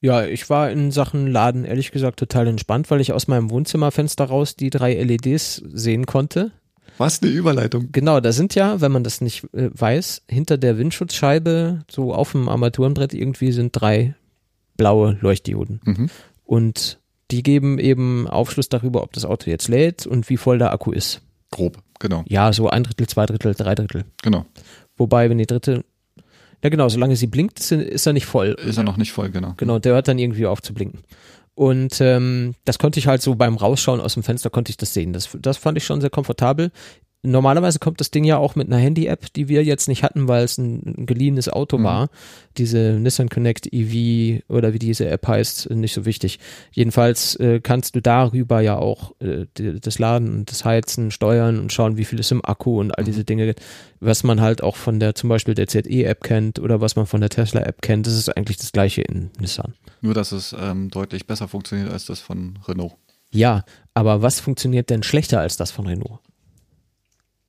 Ja, 0.00 0.26
ich 0.26 0.50
war 0.50 0.70
in 0.70 0.90
Sachen 0.90 1.26
Laden 1.28 1.64
ehrlich 1.64 1.90
gesagt 1.90 2.18
total 2.18 2.46
entspannt, 2.46 2.90
weil 2.90 3.00
ich 3.00 3.12
aus 3.14 3.26
meinem 3.26 3.50
Wohnzimmerfenster 3.50 4.24
raus 4.26 4.54
die 4.56 4.68
drei 4.68 4.94
LEDs 5.02 5.62
sehen 5.72 6.04
konnte. 6.04 6.52
Was 6.98 7.22
eine 7.22 7.30
Überleitung. 7.32 7.88
Genau, 7.90 8.20
da 8.20 8.30
sind 8.32 8.54
ja, 8.54 8.80
wenn 8.82 8.92
man 8.92 9.02
das 9.02 9.20
nicht 9.22 9.44
äh, 9.54 9.70
weiß, 9.72 10.22
hinter 10.28 10.58
der 10.58 10.76
Windschutzscheibe, 10.78 11.84
so 11.90 12.12
auf 12.14 12.32
dem 12.32 12.48
Armaturenbrett 12.48 13.14
irgendwie 13.14 13.50
sind 13.52 13.70
drei 13.72 14.14
blaue 14.76 15.16
Leuchtdioden. 15.20 15.80
Mhm. 15.84 16.10
Und 16.44 17.00
die 17.30 17.42
geben 17.42 17.78
eben 17.78 18.28
Aufschluss 18.28 18.68
darüber, 18.68 19.02
ob 19.02 19.12
das 19.14 19.24
Auto 19.24 19.48
jetzt 19.50 19.68
lädt 19.68 20.06
und 20.06 20.28
wie 20.28 20.36
voll 20.36 20.58
der 20.58 20.72
Akku 20.72 20.92
ist. 20.92 21.22
Grob, 21.50 21.78
genau, 21.98 22.24
Ja, 22.28 22.52
so 22.52 22.68
ein 22.68 22.82
Drittel, 22.84 23.06
zwei 23.06 23.26
Drittel, 23.26 23.54
drei 23.54 23.74
Drittel. 23.74 24.04
genau. 24.22 24.46
Wobei, 24.96 25.28
wenn 25.28 25.38
die 25.38 25.46
dritte, 25.46 25.84
ja 26.62 26.70
genau, 26.70 26.88
solange 26.88 27.16
sie 27.16 27.26
blinkt, 27.26 27.58
ist, 27.58 27.72
ist 27.72 28.06
er 28.06 28.12
nicht 28.12 28.26
voll. 28.26 28.56
Ist 28.64 28.76
er 28.78 28.84
noch 28.84 28.96
nicht 28.96 29.12
voll, 29.12 29.30
genau. 29.30 29.54
Genau, 29.56 29.78
der 29.80 29.94
hört 29.94 30.06
dann 30.08 30.18
irgendwie 30.18 30.46
auf 30.46 30.62
zu 30.62 30.72
blinken. 30.72 31.00
Und 31.56 32.00
ähm, 32.00 32.54
das 32.64 32.78
konnte 32.78 32.98
ich 32.98 33.06
halt 33.06 33.22
so 33.22 33.34
beim 33.36 33.56
Rausschauen 33.56 34.00
aus 34.00 34.14
dem 34.14 34.22
Fenster 34.24 34.50
konnte 34.50 34.70
ich 34.70 34.76
das 34.76 34.92
sehen. 34.92 35.12
Das, 35.12 35.28
das 35.40 35.56
fand 35.56 35.78
ich 35.78 35.84
schon 35.84 36.00
sehr 36.00 36.10
komfortabel. 36.10 36.72
Normalerweise 37.26 37.78
kommt 37.78 38.00
das 38.00 38.10
Ding 38.10 38.24
ja 38.24 38.36
auch 38.36 38.54
mit 38.54 38.66
einer 38.68 38.76
Handy-App, 38.76 39.32
die 39.32 39.48
wir 39.48 39.64
jetzt 39.64 39.88
nicht 39.88 40.02
hatten, 40.02 40.28
weil 40.28 40.44
es 40.44 40.58
ein, 40.58 41.06
geliehenes 41.06 41.48
Auto 41.48 41.78
Mhm. 41.78 41.84
war. 41.84 42.08
Diese 42.58 42.98
Nissan 43.00 43.28
Connect 43.30 43.66
EV 43.72 44.42
oder 44.48 44.72
wie 44.74 44.78
diese 44.78 45.08
App 45.08 45.26
heißt, 45.26 45.70
nicht 45.70 45.94
so 45.94 46.04
wichtig. 46.04 46.38
Jedenfalls 46.72 47.34
äh, 47.36 47.60
kannst 47.60 47.96
du 47.96 48.02
darüber 48.02 48.60
ja 48.60 48.76
auch 48.76 49.12
äh, 49.20 49.46
die, 49.56 49.80
das 49.80 49.98
Laden 49.98 50.32
und 50.34 50.50
das 50.50 50.64
Heizen 50.64 51.10
steuern 51.10 51.58
und 51.58 51.72
schauen, 51.72 51.96
wie 51.96 52.04
viel 52.04 52.20
ist 52.20 52.30
im 52.30 52.44
Akku 52.44 52.78
und 52.78 52.96
all 52.96 53.04
diese 53.04 53.24
Dinge, 53.24 53.54
was 54.00 54.22
man 54.22 54.40
halt 54.40 54.62
auch 54.62 54.76
von 54.76 55.00
der 55.00 55.14
zum 55.14 55.30
Beispiel 55.30 55.54
der 55.54 55.66
ZE-App 55.66 56.22
kennt 56.22 56.58
oder 56.58 56.80
was 56.80 56.94
man 56.94 57.06
von 57.06 57.20
der 57.20 57.30
Tesla-App 57.30 57.80
kennt. 57.82 58.06
Das 58.06 58.14
ist 58.14 58.28
eigentlich 58.28 58.58
das 58.58 58.70
gleiche 58.72 59.00
in 59.02 59.30
Nissan. 59.40 59.74
Nur, 60.02 60.12
dass 60.14 60.32
es 60.32 60.54
ähm, 60.58 60.90
deutlich 60.90 61.26
besser 61.26 61.48
funktioniert 61.48 61.90
als 61.90 62.04
das 62.04 62.20
von 62.20 62.58
Renault. 62.68 62.92
Ja, 63.32 63.64
aber 63.94 64.22
was 64.22 64.38
funktioniert 64.38 64.90
denn 64.90 65.02
schlechter 65.02 65.40
als 65.40 65.56
das 65.56 65.70
von 65.72 65.86
Renault? 65.86 66.20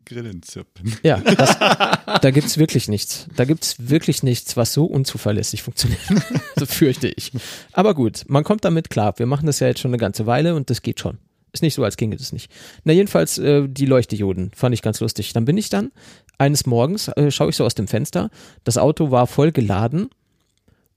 Grillenzirpen. 0.06 0.96
Ja, 1.04 1.18
das, 1.18 1.58
da 2.22 2.32
gibt's 2.32 2.58
wirklich 2.58 2.88
nichts. 2.88 3.28
Da 3.36 3.46
gibt's 3.46 3.90
wirklich 3.90 4.24
nichts, 4.24 4.56
was 4.56 4.74
so 4.74 4.86
unzuverlässig 4.86 5.64
funktioniert. 5.64 6.02
so 6.56 6.66
fürchte 6.66 7.08
ich. 7.08 7.32
Aber 7.74 7.94
gut, 7.94 8.24
man 8.28 8.44
kommt 8.44 8.66
damit 8.66 8.90
klar. 8.90 9.18
Wir 9.18 9.26
machen 9.26 9.46
das 9.46 9.60
ja 9.60 9.68
jetzt 9.68 9.80
schon 9.80 9.90
eine 9.92 9.98
ganze 9.98 10.26
Weile 10.26 10.56
und 10.56 10.70
das 10.70 10.82
geht 10.82 11.00
schon. 11.00 11.18
Ist 11.52 11.62
nicht 11.62 11.74
so, 11.74 11.84
als 11.84 11.96
ginge 11.96 12.18
das 12.18 12.34
nicht. 12.34 12.52
Na, 12.84 12.92
jedenfalls 12.92 13.38
äh, 13.38 13.68
die 13.68 13.86
Leuchtdioden 13.86 14.52
fand 14.54 14.76
ich 14.76 14.82
ganz 14.82 15.00
lustig. 15.00 15.32
Dann 15.34 15.46
bin 15.46 15.58
ich 15.58 15.70
dann, 15.70 15.92
eines 16.38 16.66
Morgens, 16.66 17.08
äh, 17.08 17.32
schaue 17.32 17.50
ich 17.50 17.56
so 17.56 17.66
aus 17.66 17.76
dem 17.76 17.88
Fenster, 17.88 18.30
das 18.66 18.78
Auto 18.78 19.10
war 19.10 19.26
voll 19.26 19.52
geladen 19.54 20.10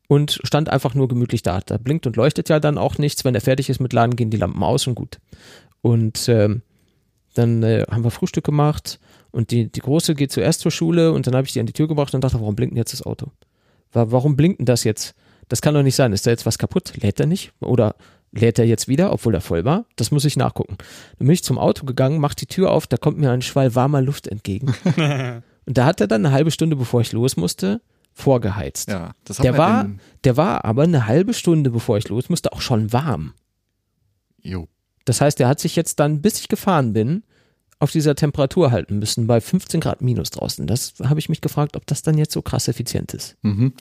und 0.09 0.41
stand 0.43 0.69
einfach 0.69 0.95
nur 0.95 1.07
gemütlich 1.07 1.43
da. 1.43 1.61
Da 1.61 1.77
blinkt 1.79 2.09
und 2.09 2.17
leuchtet 2.17 2.49
ja 2.49 2.59
dann 2.59 2.77
auch 2.77 2.99
nichts. 2.99 3.25
Wenn 3.25 3.37
er 3.37 3.41
fertig 3.41 3.71
ist 3.71 3.79
mit 3.79 3.93
Laden, 3.93 4.17
gehen 4.17 4.31
die 4.31 4.37
Lampen 4.37 4.63
aus 4.63 4.87
und 4.89 4.97
gut. 4.97 5.19
Und 5.81 6.29
ähm, 6.29 6.63
dann 7.39 7.63
äh, 7.63 7.85
haben 7.91 8.05
wir 8.05 8.11
Frühstück 8.11 8.45
gemacht 8.45 8.99
und 9.31 9.51
die, 9.51 9.71
die 9.71 9.81
Große 9.81 10.15
geht 10.15 10.33
zuerst 10.33 10.61
zur 10.61 10.71
Schule 10.71 11.13
und 11.13 11.27
dann 11.27 11.35
habe 11.35 11.47
ich 11.47 11.53
die 11.53 11.61
an 11.61 11.67
die 11.67 11.73
Tür 11.73 11.89
gebracht 11.89 12.15
und 12.15 12.23
dachte, 12.25 12.41
warum 12.41 12.57
blinkt 12.57 12.73
denn 12.73 12.79
jetzt 12.79 12.93
das 12.93 13.03
Auto? 13.03 13.29
Wa- 13.93 14.07
Warum 14.11 14.37
blinkt 14.37 14.59
denn 14.59 14.67
das 14.67 14.85
jetzt? 14.85 15.15
Das 15.49 15.63
kann 15.63 15.73
doch 15.75 15.83
nicht 15.83 15.95
sein. 15.95 16.13
Ist 16.13 16.27
da 16.27 16.31
jetzt 16.31 16.45
was 16.45 16.59
kaputt? 16.59 16.93
Lädt 17.01 17.19
er 17.21 17.27
nicht? 17.27 17.53
Oder 17.61 17.95
lädt 18.33 18.59
er 18.59 18.67
jetzt 18.67 18.87
wieder, 18.89 19.13
obwohl 19.13 19.35
er 19.35 19.41
voll 19.41 19.65
war? 19.65 19.87
Das 19.97 20.11
muss 20.11 20.27
ich 20.27 20.37
nachgucken. 20.37 20.77
Dann 21.19 21.27
bin 21.27 21.31
ich 21.35 21.43
zum 21.43 21.59
Auto 21.59 21.87
gegangen, 21.87 22.21
mach 22.21 22.35
die 22.35 22.45
Tür 22.47 22.71
auf, 22.71 22.87
da 22.87 22.97
kommt 22.99 23.17
mir 23.19 23.31
ein 23.31 23.41
Schwall 23.41 23.75
warmer 23.75 24.03
Luft 24.03 24.27
entgegen. 24.29 24.75
und 25.65 25.79
da 25.79 25.87
hat 25.87 26.01
er 26.03 26.07
dann 26.07 26.27
eine 26.27 26.35
halbe 26.35 26.51
Stunde, 26.51 26.77
bevor 26.77 27.01
ich 27.01 27.13
los 27.13 27.37
musste, 27.39 27.81
vorgeheizt. 28.13 28.91
Ja, 28.91 29.13
das 29.25 29.39
Der 29.39 29.57
war, 29.57 29.89
der 30.25 30.37
war 30.37 30.65
aber 30.67 30.83
eine 30.83 31.07
halbe 31.07 31.33
Stunde, 31.33 31.71
bevor 31.71 31.97
ich 31.97 32.09
los 32.09 32.29
musste, 32.29 32.53
auch 32.53 32.61
schon 32.61 32.93
warm. 32.93 33.33
Jo. 34.43 34.69
Das 35.09 35.21
heißt, 35.21 35.41
er 35.41 35.49
hat 35.49 35.61
sich 35.61 35.75
jetzt 35.77 36.01
dann, 36.01 36.21
bis 36.21 36.39
ich 36.41 36.49
gefahren 36.49 36.93
bin, 36.93 37.23
auf 37.81 37.93
dieser 37.93 38.17
Temperatur 38.17 38.73
halten 38.73 38.99
müssen, 38.99 39.27
bei 39.29 39.41
15 39.41 39.81
Grad 39.81 40.03
minus 40.03 40.31
draußen. 40.31 40.67
Das 40.67 40.95
habe 41.05 41.21
ich 41.21 41.29
mich 41.29 41.41
gefragt, 41.41 41.77
ob 41.77 41.87
das 41.87 42.03
dann 42.03 42.19
jetzt 42.19 42.33
so 42.33 42.43
krass 42.43 42.67
effizient 42.67 43.15
ist. 43.15 43.37
Mhm. 43.43 43.73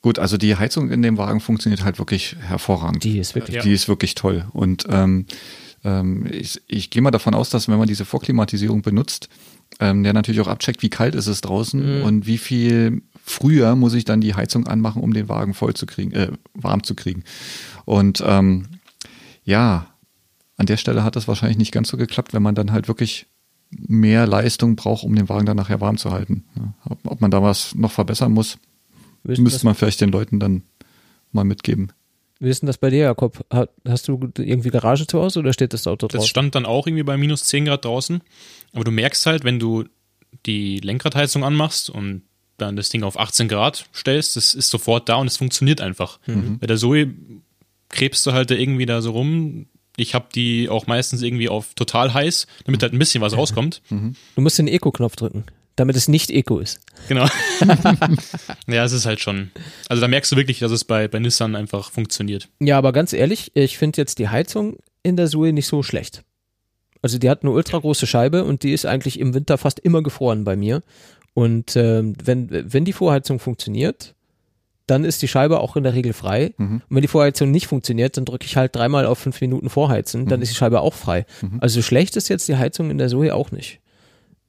Gut, 0.00 0.18
also 0.20 0.36
die 0.36 0.56
Heizung 0.56 0.90
in 0.90 1.02
dem 1.02 1.18
Wagen 1.18 1.40
funktioniert 1.40 1.84
halt 1.84 1.98
wirklich 1.98 2.36
hervorragend. 2.40 3.02
Die 3.02 3.18
ist 3.18 3.34
wirklich. 3.34 3.56
Ja. 3.56 3.62
Die 3.62 3.72
ist 3.72 3.88
wirklich 3.88 4.14
toll. 4.14 4.44
Und 4.52 4.86
ähm, 4.88 5.26
ähm, 5.82 6.26
ich, 6.30 6.62
ich 6.68 6.90
gehe 6.90 7.02
mal 7.02 7.10
davon 7.10 7.34
aus, 7.34 7.50
dass 7.50 7.68
wenn 7.68 7.78
man 7.78 7.88
diese 7.88 8.04
Vorklimatisierung 8.04 8.82
benutzt, 8.82 9.28
ähm, 9.80 10.04
der 10.04 10.12
natürlich 10.12 10.40
auch 10.40 10.46
abcheckt, 10.46 10.82
wie 10.82 10.90
kalt 10.90 11.16
ist 11.16 11.26
es 11.26 11.40
draußen 11.40 11.98
Mhm. 11.98 12.04
und 12.04 12.26
wie 12.26 12.38
viel 12.38 13.02
früher 13.24 13.74
muss 13.74 13.94
ich 13.94 14.04
dann 14.04 14.20
die 14.20 14.34
Heizung 14.36 14.68
anmachen, 14.68 15.02
um 15.02 15.12
den 15.12 15.28
Wagen 15.28 15.54
voll 15.54 15.74
zu 15.74 15.86
kriegen, 15.86 16.12
äh, 16.12 16.30
warm 16.54 16.84
zu 16.84 16.94
kriegen. 16.94 17.24
Und 17.86 18.22
ähm, 18.24 18.66
ja, 19.44 19.88
an 20.62 20.66
der 20.66 20.76
Stelle 20.76 21.02
hat 21.04 21.16
das 21.16 21.26
wahrscheinlich 21.28 21.58
nicht 21.58 21.72
ganz 21.72 21.88
so 21.88 21.96
geklappt, 21.96 22.32
wenn 22.32 22.42
man 22.42 22.54
dann 22.54 22.70
halt 22.72 22.88
wirklich 22.88 23.26
mehr 23.70 24.26
Leistung 24.26 24.76
braucht, 24.76 25.02
um 25.04 25.14
den 25.14 25.28
Wagen 25.28 25.46
dann 25.46 25.56
nachher 25.56 25.80
warm 25.80 25.96
zu 25.98 26.10
halten. 26.12 26.44
Ob, 26.88 26.98
ob 27.04 27.20
man 27.20 27.30
da 27.30 27.42
was 27.42 27.74
noch 27.74 27.90
verbessern 27.92 28.32
muss, 28.32 28.58
Wissen 29.24 29.42
müsste 29.44 29.58
das, 29.58 29.64
man 29.64 29.74
vielleicht 29.74 30.00
den 30.00 30.10
Leuten 30.10 30.38
dann 30.40 30.62
mal 31.32 31.44
mitgeben. 31.44 31.92
wie 32.40 32.48
ist 32.50 32.60
denn 32.62 32.66
das 32.66 32.78
bei 32.78 32.90
dir, 32.90 32.98
Jakob? 33.04 33.44
Ha- 33.52 33.68
Hast 33.88 34.08
du 34.08 34.20
irgendwie 34.38 34.70
Garage 34.70 35.06
zu 35.06 35.20
Hause 35.22 35.38
oder 35.40 35.52
steht 35.52 35.72
das 35.72 35.86
Auto 35.86 36.06
Das 36.08 36.16
draußen? 36.18 36.28
stand 36.28 36.54
dann 36.54 36.66
auch 36.66 36.86
irgendwie 36.86 37.02
bei 37.04 37.16
minus 37.16 37.44
10 37.44 37.64
Grad 37.66 37.84
draußen. 37.84 38.20
Aber 38.72 38.84
du 38.84 38.90
merkst 38.90 39.24
halt, 39.26 39.44
wenn 39.44 39.58
du 39.58 39.84
die 40.46 40.78
Lenkradheizung 40.80 41.42
anmachst 41.44 41.88
und 41.90 42.22
dann 42.58 42.76
das 42.76 42.88
Ding 42.90 43.02
auf 43.04 43.18
18 43.18 43.48
Grad 43.48 43.86
stellst, 43.94 44.36
das 44.36 44.54
ist 44.54 44.70
sofort 44.70 45.08
da 45.08 45.14
und 45.16 45.26
es 45.28 45.36
funktioniert 45.38 45.80
einfach. 45.80 46.18
Bei 46.60 46.66
der 46.66 46.76
Zoe 46.76 47.12
krebst 47.88 48.24
du 48.26 48.32
halt 48.32 48.50
da 48.50 48.54
irgendwie 48.54 48.86
da 48.86 49.00
so 49.02 49.12
rum. 49.12 49.66
Ich 49.96 50.14
habe 50.14 50.26
die 50.34 50.68
auch 50.68 50.86
meistens 50.86 51.22
irgendwie 51.22 51.48
auf 51.48 51.74
total 51.74 52.14
heiß, 52.14 52.46
damit 52.64 52.82
halt 52.82 52.92
ein 52.92 52.98
bisschen 52.98 53.20
was 53.20 53.36
rauskommt. 53.36 53.82
Du 53.90 54.40
musst 54.40 54.58
den 54.58 54.68
Eco-Knopf 54.68 55.16
drücken, 55.16 55.44
damit 55.76 55.96
es 55.96 56.08
nicht 56.08 56.30
Eco 56.30 56.58
ist. 56.58 56.80
Genau. 57.08 57.26
ja, 58.66 58.84
es 58.84 58.92
ist 58.92 59.04
halt 59.04 59.20
schon. 59.20 59.50
Also 59.88 60.00
da 60.00 60.08
merkst 60.08 60.32
du 60.32 60.36
wirklich, 60.36 60.60
dass 60.60 60.72
es 60.72 60.84
bei, 60.84 61.08
bei 61.08 61.18
Nissan 61.18 61.54
einfach 61.54 61.90
funktioniert. 61.90 62.48
Ja, 62.60 62.78
aber 62.78 62.92
ganz 62.92 63.12
ehrlich, 63.12 63.52
ich 63.54 63.76
finde 63.76 64.00
jetzt 64.00 64.18
die 64.18 64.28
Heizung 64.28 64.78
in 65.02 65.16
der 65.16 65.28
Sue 65.28 65.52
nicht 65.52 65.66
so 65.66 65.82
schlecht. 65.82 66.22
Also 67.02 67.18
die 67.18 67.28
hat 67.28 67.42
eine 67.42 67.50
ultra 67.50 67.78
große 67.78 68.06
Scheibe 68.06 68.44
und 68.44 68.62
die 68.62 68.72
ist 68.72 68.86
eigentlich 68.86 69.18
im 69.18 69.34
Winter 69.34 69.58
fast 69.58 69.80
immer 69.80 70.02
gefroren 70.02 70.44
bei 70.44 70.56
mir. 70.56 70.82
Und 71.34 71.76
ähm, 71.76 72.14
wenn, 72.22 72.48
wenn 72.50 72.84
die 72.84 72.92
Vorheizung 72.92 73.38
funktioniert, 73.38 74.14
dann 74.86 75.04
ist 75.04 75.22
die 75.22 75.28
Scheibe 75.28 75.60
auch 75.60 75.76
in 75.76 75.84
der 75.84 75.94
Regel 75.94 76.12
frei. 76.12 76.54
Und 76.58 76.82
wenn 76.90 77.02
die 77.02 77.08
Vorheizung 77.08 77.50
nicht 77.50 77.66
funktioniert, 77.66 78.16
dann 78.16 78.24
drücke 78.24 78.44
ich 78.46 78.56
halt 78.56 78.74
dreimal 78.74 79.06
auf 79.06 79.18
fünf 79.18 79.40
Minuten 79.40 79.70
vorheizen, 79.70 80.26
dann 80.26 80.42
ist 80.42 80.50
die 80.52 80.56
Scheibe 80.56 80.80
auch 80.80 80.94
frei. 80.94 81.24
Also 81.60 81.82
schlecht 81.82 82.16
ist 82.16 82.28
jetzt 82.28 82.48
die 82.48 82.56
Heizung 82.56 82.90
in 82.90 82.98
der 82.98 83.08
Zoe 83.08 83.34
auch 83.34 83.50
nicht. 83.52 83.80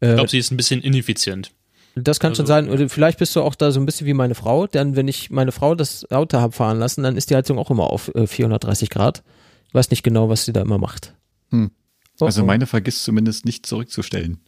Ich 0.02 0.10
Äh, 0.10 0.16
glaube, 0.16 0.30
sie 0.30 0.38
ist 0.40 0.52
ein 0.52 0.58
bisschen 0.58 0.82
ineffizient. 0.82 1.52
das 1.96 2.20
kann 2.20 2.34
schon 2.36 2.44
Also- 2.44 2.54
sein. 2.54 2.70
Oder 2.70 2.90
vielleicht 2.90 3.20
bist 3.20 3.36
du 3.36 3.42
auch 3.42 3.56
da 3.56 3.72
so 3.72 3.80
ein 3.80 3.86
bisschen 3.86 4.08
wie 4.08 4.14
meine 4.14 4.36
Frau. 4.36 4.66
Denn 4.68 4.96
wenn 4.96 5.08
ich 5.08 5.30
meine 5.30 5.52
Frau 5.52 5.76
das 5.76 6.10
Auto 6.12 6.40
habe 6.40 6.52
fahren 6.52 6.80
lassen, 6.80 7.04
dann 7.04 7.16
ist 7.16 7.30
die 7.30 7.36
Heizung 7.36 7.58
auch 7.60 7.70
immer 7.70 7.90
auf 7.92 8.10
äh, 8.16 8.26
430 8.28 8.90
Grad. 8.90 9.24
Ich 9.68 9.74
weiß 9.76 9.92
nicht 9.92 10.04
genau, 10.04 10.28
was 10.30 10.46
sie 10.46 10.54
da 10.54 10.62
immer 10.62 10.78
macht. 10.80 11.14
Hm. 11.52 11.72
Oh, 12.20 12.26
Also 12.26 12.42
oh. 12.42 12.46
meine 12.46 12.66
vergisst 12.68 13.04
zumindest 13.04 13.46
nicht 13.46 13.66
zurückzustellen. 13.66 14.40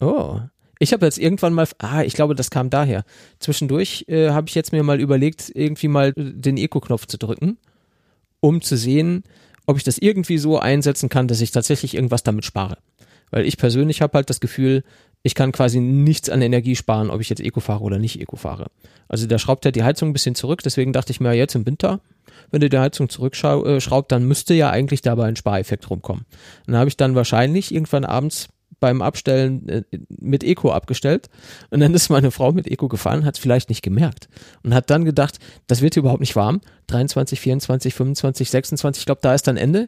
Oh. 0.00 0.40
Ich 0.82 0.92
habe 0.92 1.06
jetzt 1.06 1.18
irgendwann 1.18 1.54
mal, 1.54 1.68
ah, 1.78 2.02
ich 2.02 2.12
glaube, 2.12 2.34
das 2.34 2.50
kam 2.50 2.68
daher. 2.68 3.04
Zwischendurch 3.38 4.04
äh, 4.08 4.30
habe 4.30 4.48
ich 4.48 4.56
jetzt 4.56 4.72
mir 4.72 4.82
mal 4.82 5.00
überlegt, 5.00 5.48
irgendwie 5.54 5.86
mal 5.86 6.12
den 6.12 6.56
Eco-Knopf 6.56 7.06
zu 7.06 7.18
drücken, 7.18 7.56
um 8.40 8.60
zu 8.62 8.76
sehen, 8.76 9.22
ob 9.66 9.76
ich 9.76 9.84
das 9.84 9.98
irgendwie 9.98 10.38
so 10.38 10.58
einsetzen 10.58 11.08
kann, 11.08 11.28
dass 11.28 11.40
ich 11.40 11.52
tatsächlich 11.52 11.94
irgendwas 11.94 12.24
damit 12.24 12.44
spare. 12.44 12.78
Weil 13.30 13.46
ich 13.46 13.58
persönlich 13.58 14.02
habe 14.02 14.14
halt 14.14 14.28
das 14.28 14.40
Gefühl, 14.40 14.82
ich 15.22 15.36
kann 15.36 15.52
quasi 15.52 15.78
nichts 15.78 16.28
an 16.28 16.42
Energie 16.42 16.74
sparen, 16.74 17.10
ob 17.10 17.20
ich 17.20 17.30
jetzt 17.30 17.42
Eco 17.42 17.60
fahre 17.60 17.84
oder 17.84 18.00
nicht 18.00 18.20
Eco 18.20 18.34
fahre. 18.34 18.66
Also 19.06 19.28
der 19.28 19.38
schraubt 19.38 19.64
ja 19.64 19.70
die 19.70 19.84
Heizung 19.84 20.10
ein 20.10 20.12
bisschen 20.12 20.34
zurück, 20.34 20.64
deswegen 20.64 20.92
dachte 20.92 21.12
ich 21.12 21.20
mir 21.20 21.32
jetzt 21.32 21.54
im 21.54 21.64
Winter, 21.64 22.00
wenn 22.50 22.60
du 22.60 22.68
die 22.68 22.78
Heizung 22.78 23.08
zurückschraubt, 23.08 24.10
dann 24.10 24.26
müsste 24.26 24.52
ja 24.54 24.70
eigentlich 24.70 25.00
dabei 25.00 25.26
ein 25.26 25.36
Spareffekt 25.36 25.88
rumkommen. 25.88 26.24
Dann 26.66 26.74
habe 26.74 26.88
ich 26.88 26.96
dann 26.96 27.14
wahrscheinlich 27.14 27.72
irgendwann 27.72 28.04
abends 28.04 28.48
beim 28.82 29.00
Abstellen 29.00 29.68
äh, 29.68 29.82
mit 30.08 30.42
Eco 30.42 30.72
abgestellt 30.72 31.30
und 31.70 31.78
dann 31.80 31.94
ist 31.94 32.10
meine 32.10 32.32
Frau 32.32 32.50
mit 32.52 32.66
Eco 32.66 32.88
gefahren, 32.88 33.24
hat 33.24 33.36
es 33.36 33.40
vielleicht 33.40 33.68
nicht 33.68 33.80
gemerkt 33.82 34.28
und 34.64 34.74
hat 34.74 34.90
dann 34.90 35.04
gedacht, 35.04 35.38
das 35.68 35.80
wird 35.80 35.94
hier 35.94 36.02
überhaupt 36.02 36.20
nicht 36.20 36.34
warm. 36.34 36.60
23, 36.88 37.40
24, 37.40 37.94
25, 37.94 38.50
26, 38.50 39.02
ich 39.02 39.06
glaube, 39.06 39.20
da 39.22 39.32
ist 39.34 39.46
dann 39.46 39.56
Ende. 39.56 39.86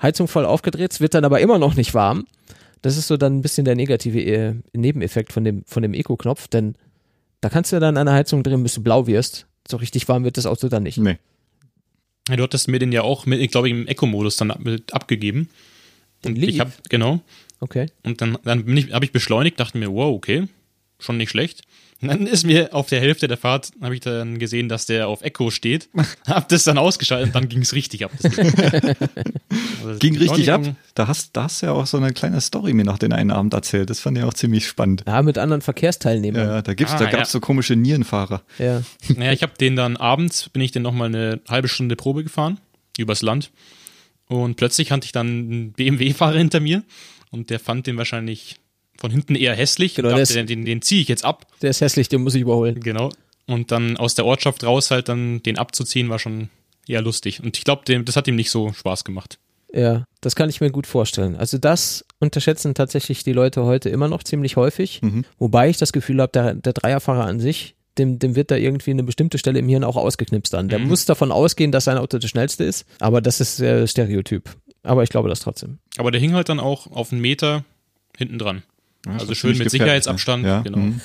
Heizung 0.00 0.28
voll 0.28 0.46
aufgedreht, 0.46 0.92
es 0.92 1.00
wird 1.00 1.12
dann 1.12 1.26
aber 1.26 1.40
immer 1.40 1.58
noch 1.58 1.74
nicht 1.74 1.92
warm. 1.92 2.24
Das 2.80 2.96
ist 2.96 3.06
so 3.06 3.18
dann 3.18 3.36
ein 3.36 3.42
bisschen 3.42 3.66
der 3.66 3.76
negative 3.76 4.20
äh, 4.20 4.54
Nebeneffekt 4.72 5.32
von 5.32 5.44
dem, 5.44 5.62
von 5.66 5.82
dem 5.82 5.92
Eco-Knopf, 5.92 6.48
denn 6.48 6.74
da 7.42 7.50
kannst 7.50 7.70
du 7.72 7.78
dann 7.78 7.98
an 7.98 8.06
der 8.06 8.14
Heizung 8.14 8.42
drehen, 8.42 8.62
bis 8.62 8.74
du 8.74 8.82
blau 8.82 9.06
wirst. 9.06 9.46
So 9.68 9.76
richtig 9.76 10.08
warm 10.08 10.24
wird 10.24 10.38
das 10.38 10.46
Auto 10.46 10.68
dann 10.68 10.84
nicht. 10.84 10.96
Nee. 10.96 11.18
Ja, 12.28 12.36
du 12.36 12.42
hattest 12.42 12.68
mir 12.68 12.78
den 12.78 12.92
ja 12.92 13.02
auch, 13.02 13.26
mit, 13.26 13.50
glaube 13.52 13.68
ich, 13.68 13.74
im 13.74 13.86
Eco-Modus 13.86 14.36
dann 14.36 14.50
ab, 14.50 14.60
mit 14.60 14.94
abgegeben. 14.94 15.48
Und 16.24 16.38
Leaf? 16.38 16.50
ich 16.50 16.60
habe, 16.60 16.72
genau. 16.88 17.20
Okay. 17.62 17.86
Und 18.02 18.20
dann, 18.20 18.36
dann 18.42 18.66
habe 18.92 19.04
ich 19.04 19.12
beschleunigt, 19.12 19.60
dachte 19.60 19.78
mir, 19.78 19.92
wow, 19.92 20.12
okay, 20.16 20.48
schon 20.98 21.16
nicht 21.16 21.30
schlecht. 21.30 21.62
Und 22.00 22.08
dann 22.08 22.26
ist 22.26 22.44
mir 22.44 22.74
auf 22.74 22.88
der 22.88 22.98
Hälfte 22.98 23.28
der 23.28 23.36
Fahrt, 23.36 23.70
habe 23.80 23.94
ich 23.94 24.00
dann 24.00 24.40
gesehen, 24.40 24.68
dass 24.68 24.86
der 24.86 25.06
auf 25.06 25.22
Echo 25.22 25.52
steht. 25.52 25.88
hab 26.26 26.48
das 26.48 26.64
dann 26.64 26.76
ausgeschaltet 26.76 27.28
und 27.28 27.34
dann 27.36 27.48
ging 27.48 27.62
es 27.62 27.72
richtig 27.72 28.04
ab. 28.04 28.10
Also 29.84 29.98
Ging 29.98 30.16
richtig 30.16 30.50
ab. 30.50 30.62
Da 30.94 31.08
hast, 31.08 31.36
da 31.36 31.42
hast 31.44 31.60
du 31.60 31.66
ja 31.66 31.72
auch 31.72 31.86
so 31.86 31.96
eine 31.96 32.12
kleine 32.12 32.40
Story 32.40 32.72
mir 32.72 32.84
noch 32.84 32.98
den 32.98 33.12
einen 33.12 33.32
Abend 33.32 33.52
erzählt. 33.52 33.90
Das 33.90 33.98
fand 33.98 34.16
ich 34.16 34.22
auch 34.22 34.32
ziemlich 34.32 34.66
spannend. 34.66 35.02
Ja, 35.08 35.20
mit 35.22 35.38
anderen 35.38 35.60
Verkehrsteilnehmern. 35.60 36.46
Ja, 36.46 36.62
da 36.62 36.74
gibt's, 36.74 36.92
Ah, 36.94 36.98
da 36.98 37.06
gab's 37.06 37.16
ja. 37.16 37.32
so 37.32 37.40
komische 37.40 37.74
Nierenfahrer. 37.74 38.42
Ja. 38.58 38.82
Naja, 39.16 39.32
ich 39.32 39.42
habe 39.42 39.52
den 39.60 39.74
dann 39.74 39.96
abends, 39.96 40.48
bin 40.50 40.62
ich 40.62 40.70
den 40.70 40.82
nochmal 40.82 41.08
eine 41.08 41.40
halbe 41.48 41.66
Stunde 41.66 41.96
Probe 41.96 42.22
gefahren, 42.22 42.60
übers 42.96 43.22
Land. 43.22 43.50
Und 44.28 44.56
plötzlich 44.56 44.92
hatte 44.92 45.04
ich 45.04 45.12
dann 45.12 45.26
einen 45.26 45.72
BMW-Fahrer 45.72 46.38
hinter 46.38 46.60
mir 46.60 46.84
und 47.32 47.50
der 47.50 47.58
fand 47.58 47.88
den 47.88 47.96
wahrscheinlich 47.98 48.56
von 48.98 49.10
hinten 49.10 49.34
eher 49.34 49.54
hässlich 49.56 49.96
Genau, 49.96 50.10
und 50.10 50.16
der 50.16 50.24
dachte, 50.24 50.38
ist- 50.38 50.48
den, 50.50 50.58
den, 50.60 50.64
den 50.64 50.82
ziehe 50.82 51.02
ich 51.02 51.08
jetzt 51.08 51.24
ab. 51.24 51.46
Der 51.62 51.70
ist 51.70 51.80
hässlich, 51.80 52.08
den 52.08 52.22
muss 52.22 52.36
ich 52.36 52.42
überholen. 52.42 52.78
Genau. 52.78 53.10
Und 53.48 53.72
dann 53.72 53.96
aus 53.96 54.14
der 54.14 54.24
Ortschaft 54.24 54.62
raus 54.62 54.92
halt 54.92 55.08
dann 55.08 55.42
den 55.42 55.58
abzuziehen, 55.58 56.08
war 56.08 56.20
schon 56.20 56.48
eher 56.86 57.02
lustig. 57.02 57.42
Und 57.42 57.56
ich 57.58 57.64
glaube, 57.64 57.82
das 58.04 58.14
hat 58.14 58.28
ihm 58.28 58.36
nicht 58.36 58.50
so 58.52 58.72
Spaß 58.72 59.02
gemacht. 59.02 59.38
Ja, 59.74 60.04
das 60.20 60.36
kann 60.36 60.50
ich 60.50 60.60
mir 60.60 60.70
gut 60.70 60.86
vorstellen. 60.86 61.34
Also 61.34 61.56
das 61.58 62.04
unterschätzen 62.20 62.74
tatsächlich 62.74 63.24
die 63.24 63.32
Leute 63.32 63.64
heute 63.64 63.88
immer 63.88 64.06
noch 64.06 64.22
ziemlich 64.22 64.56
häufig, 64.56 65.00
wobei 65.38 65.70
ich 65.70 65.78
das 65.78 65.92
Gefühl 65.94 66.20
habe, 66.20 66.30
der, 66.32 66.54
der 66.54 66.74
Dreierfahrer 66.74 67.24
an 67.24 67.40
sich, 67.40 67.74
dem, 67.98 68.18
dem 68.18 68.36
wird 68.36 68.50
da 68.50 68.56
irgendwie 68.56 68.90
eine 68.90 69.02
bestimmte 69.02 69.38
Stelle 69.38 69.58
im 69.58 69.68
Hirn 69.68 69.82
auch 69.84 69.96
ausgeknipst 69.96 70.54
an. 70.54 70.68
Der 70.68 70.78
muss 70.78 71.04
davon 71.06 71.32
ausgehen, 71.32 71.72
dass 71.72 71.84
sein 71.84 71.96
Auto 71.98 72.18
das 72.18 72.30
schnellste 72.30 72.64
ist, 72.64 72.84
aber 73.00 73.20
das 73.22 73.40
ist 73.40 73.60
äh, 73.60 73.86
Stereotyp. 73.86 74.50
Aber 74.82 75.02
ich 75.02 75.10
glaube 75.10 75.28
das 75.28 75.40
trotzdem. 75.40 75.78
Aber 75.98 76.10
der 76.10 76.20
hing 76.20 76.34
halt 76.34 76.48
dann 76.48 76.60
auch 76.60 76.86
auf 76.90 77.12
einen 77.12 77.20
Meter 77.20 77.64
hinten 78.16 78.38
dran. 78.38 78.62
also 79.06 79.32
ist 79.32 79.38
schön 79.38 79.56
mit 79.58 79.70
Sicherheitsabstand. 79.70 80.42
ne? 80.42 80.48
Ja, 80.48 80.60
Genau. 80.62 80.78
mhm. 80.78 81.00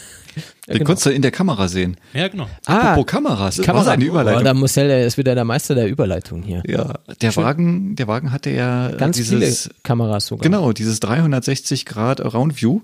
Den 0.68 0.74
genau. 0.74 0.86
konntest 0.86 1.06
du 1.08 1.10
in 1.10 1.22
der 1.24 1.32
Kamera 1.32 1.68
sehen. 1.68 1.98
Ja, 2.14 2.28
genau. 2.28 2.48
Apropos 2.66 3.08
Kameras, 3.08 3.56
das 3.56 3.68
war 3.68 3.88
eine 3.88 4.04
Oh, 4.06 4.08
Überleitung. 4.08 4.44
da 4.44 4.54
muss 4.54 4.74
der 4.74 5.06
ist 5.06 5.18
wieder 5.18 5.34
der 5.34 5.46
Meister 5.46 5.74
der 5.74 5.88
Überleitung 5.88 6.44
hier. 6.44 6.62
ja, 6.68 6.94
der 7.22 7.36
Wagen, 7.38 7.96
der 7.96 8.08
Wagen 8.08 8.32
hatte 8.32 8.52
ja 8.52 8.90
Ganz 8.92 9.18
dieses, 9.18 9.64
viele 9.64 9.76
Kameras 9.84 10.28
sogar. 10.28 10.44
genau, 10.44 10.74
dieses 10.74 11.00
360 11.00 11.86
Grad 11.86 12.22
Round 12.34 12.62
View 12.62 12.82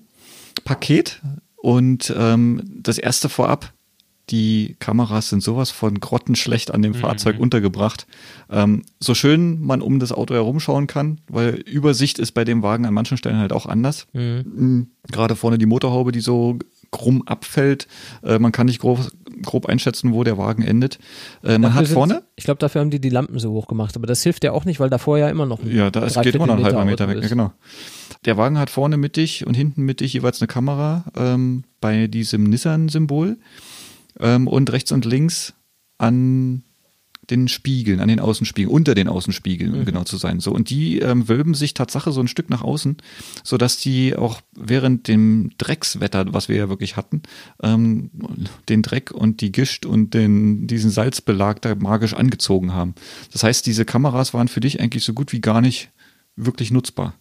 Paket 0.63 1.21
und 1.57 2.13
ähm, 2.17 2.63
das 2.81 2.97
erste 2.97 3.29
vorab. 3.29 3.72
Die 4.30 4.78
Kameras 4.80 5.30
sind 5.30 5.43
sowas 5.43 5.69
von 5.69 5.99
grottenschlecht 5.99 6.74
an 6.74 6.82
dem 6.82 6.93
Fahrzeug 6.93 7.39
untergebracht. 7.39 8.07
Ähm, 8.49 8.84
so 8.99 9.15
schön 9.15 9.59
man 9.59 9.82
um 9.82 9.99
das 9.99 10.13
Auto 10.13 10.34
herumschauen 10.34 10.88
kann, 10.88 11.19
weil 11.28 11.55
Übersicht 11.55 12.19
ist 12.19 12.32
bei 12.32 12.45
dem 12.45 12.63
Wagen 12.63 12.86
an 12.86 12.93
manchen 12.93 13.17
Stellen 13.17 13.38
halt 13.38 13.51
auch 13.51 13.65
anders. 13.65 14.07
Mhm. 14.13 14.88
Gerade 15.11 15.36
vorne 15.36 15.57
die 15.57 15.65
Motorhaube, 15.65 16.13
die 16.13 16.21
so 16.21 16.57
krumm 16.91 17.24
abfällt. 17.24 17.88
Äh, 18.24 18.39
man 18.39 18.53
kann 18.53 18.67
nicht 18.67 18.80
grob, 18.80 19.11
grob 19.41 19.65
einschätzen, 19.65 20.13
wo 20.13 20.24
der 20.24 20.38
Wagen 20.38 20.63
endet. 20.63 20.99
Äh, 21.43 21.57
man 21.57 21.74
hat 21.74 21.89
vorne, 21.89 22.24
Ich 22.38 22.45
glaube, 22.45 22.59
dafür 22.59 22.80
haben 22.80 22.91
die 22.91 23.01
die 23.01 23.09
Lampen 23.09 23.38
so 23.39 23.51
hoch 23.51 23.67
gemacht, 23.67 23.97
aber 23.97 24.07
das 24.07 24.24
hilft 24.24 24.45
ja 24.45 24.53
auch 24.53 24.63
nicht, 24.63 24.80
weil 24.80 24.89
davor 24.89 25.17
ja 25.17 25.28
immer 25.30 25.45
noch 25.45 25.61
ein 25.61 25.76
ja, 25.76 25.91
da 25.91 26.05
ist, 26.05 26.21
geht 26.21 26.36
immer 26.36 26.47
noch 26.47 26.57
ein 26.57 26.63
halber 26.63 26.86
Meter 26.86 27.09
weg. 27.09 27.21
Ja, 27.21 27.28
genau. 27.28 27.51
Der 28.26 28.38
Wagen 28.38 28.57
hat 28.57 28.69
vorne 28.69 28.95
mittig 28.95 29.45
und 29.45 29.55
hinten 29.55 29.84
mittig 29.84 30.13
jeweils 30.13 30.39
eine 30.39 30.47
Kamera 30.47 31.03
ähm, 31.17 31.65
bei 31.82 32.07
diesem 32.07 32.45
Nissan-Symbol 32.45 33.38
ähm, 34.20 34.47
und 34.47 34.72
rechts 34.72 34.91
und 34.91 35.05
links 35.05 35.53
an 35.97 36.64
den 37.30 37.47
Spiegeln, 37.47 37.99
an 37.99 38.09
den 38.09 38.20
Außenspiegeln, 38.20 38.74
unter 38.74 38.95
den 38.95 39.07
Außenspiegeln, 39.07 39.74
um 39.74 39.86
genau 39.86 40.03
zu 40.03 40.18
sein. 40.18 40.39
So 40.39 40.51
und 40.51 40.70
die 40.70 40.99
ähm, 40.99 41.30
wölben 41.30 41.53
sich 41.53 41.74
Tatsache 41.74 42.11
so 42.11 42.20
ein 42.20 42.28
Stück 42.28 42.49
nach 42.49 42.61
außen, 42.61 42.97
so 43.43 43.57
dass 43.57 43.78
die 43.78 44.16
auch 44.16 44.41
während 44.53 45.07
dem 45.07 45.51
Dreckswetter, 45.57 46.34
was 46.34 46.49
wir 46.49 46.57
ja 46.57 46.70
wirklich 46.70 46.97
hatten, 46.97 47.24
ähm, 47.61 48.09
den 48.68 48.82
Dreck 48.82 49.11
und 49.11 49.39
die 49.41 49.51
Gischt 49.51 49.86
und 49.86 50.14
den 50.14 50.68
diesen 50.68 50.91
Salzbelag 50.91 51.59
da 51.59 51.76
magisch 51.76 52.14
angezogen 52.14 52.74
haben. 52.74 52.93
Das 53.32 53.43
heißt, 53.43 53.66
diese 53.66 53.86
Kameras 53.86 54.34
waren 54.34 54.49
für 54.49 54.59
dich 54.59 54.82
eigentlich 54.82 55.05
so 55.05 55.14
gut 55.14 55.32
wie 55.32 55.41
gar 55.41 55.61
nicht 55.61 55.89
wirklich 56.36 56.72
nutzbar. 56.72 57.14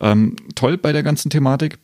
Ähm, 0.00 0.36
toll 0.54 0.78
bei 0.78 0.92
der 0.92 1.02
ganzen 1.02 1.30
Thematik, 1.30 1.78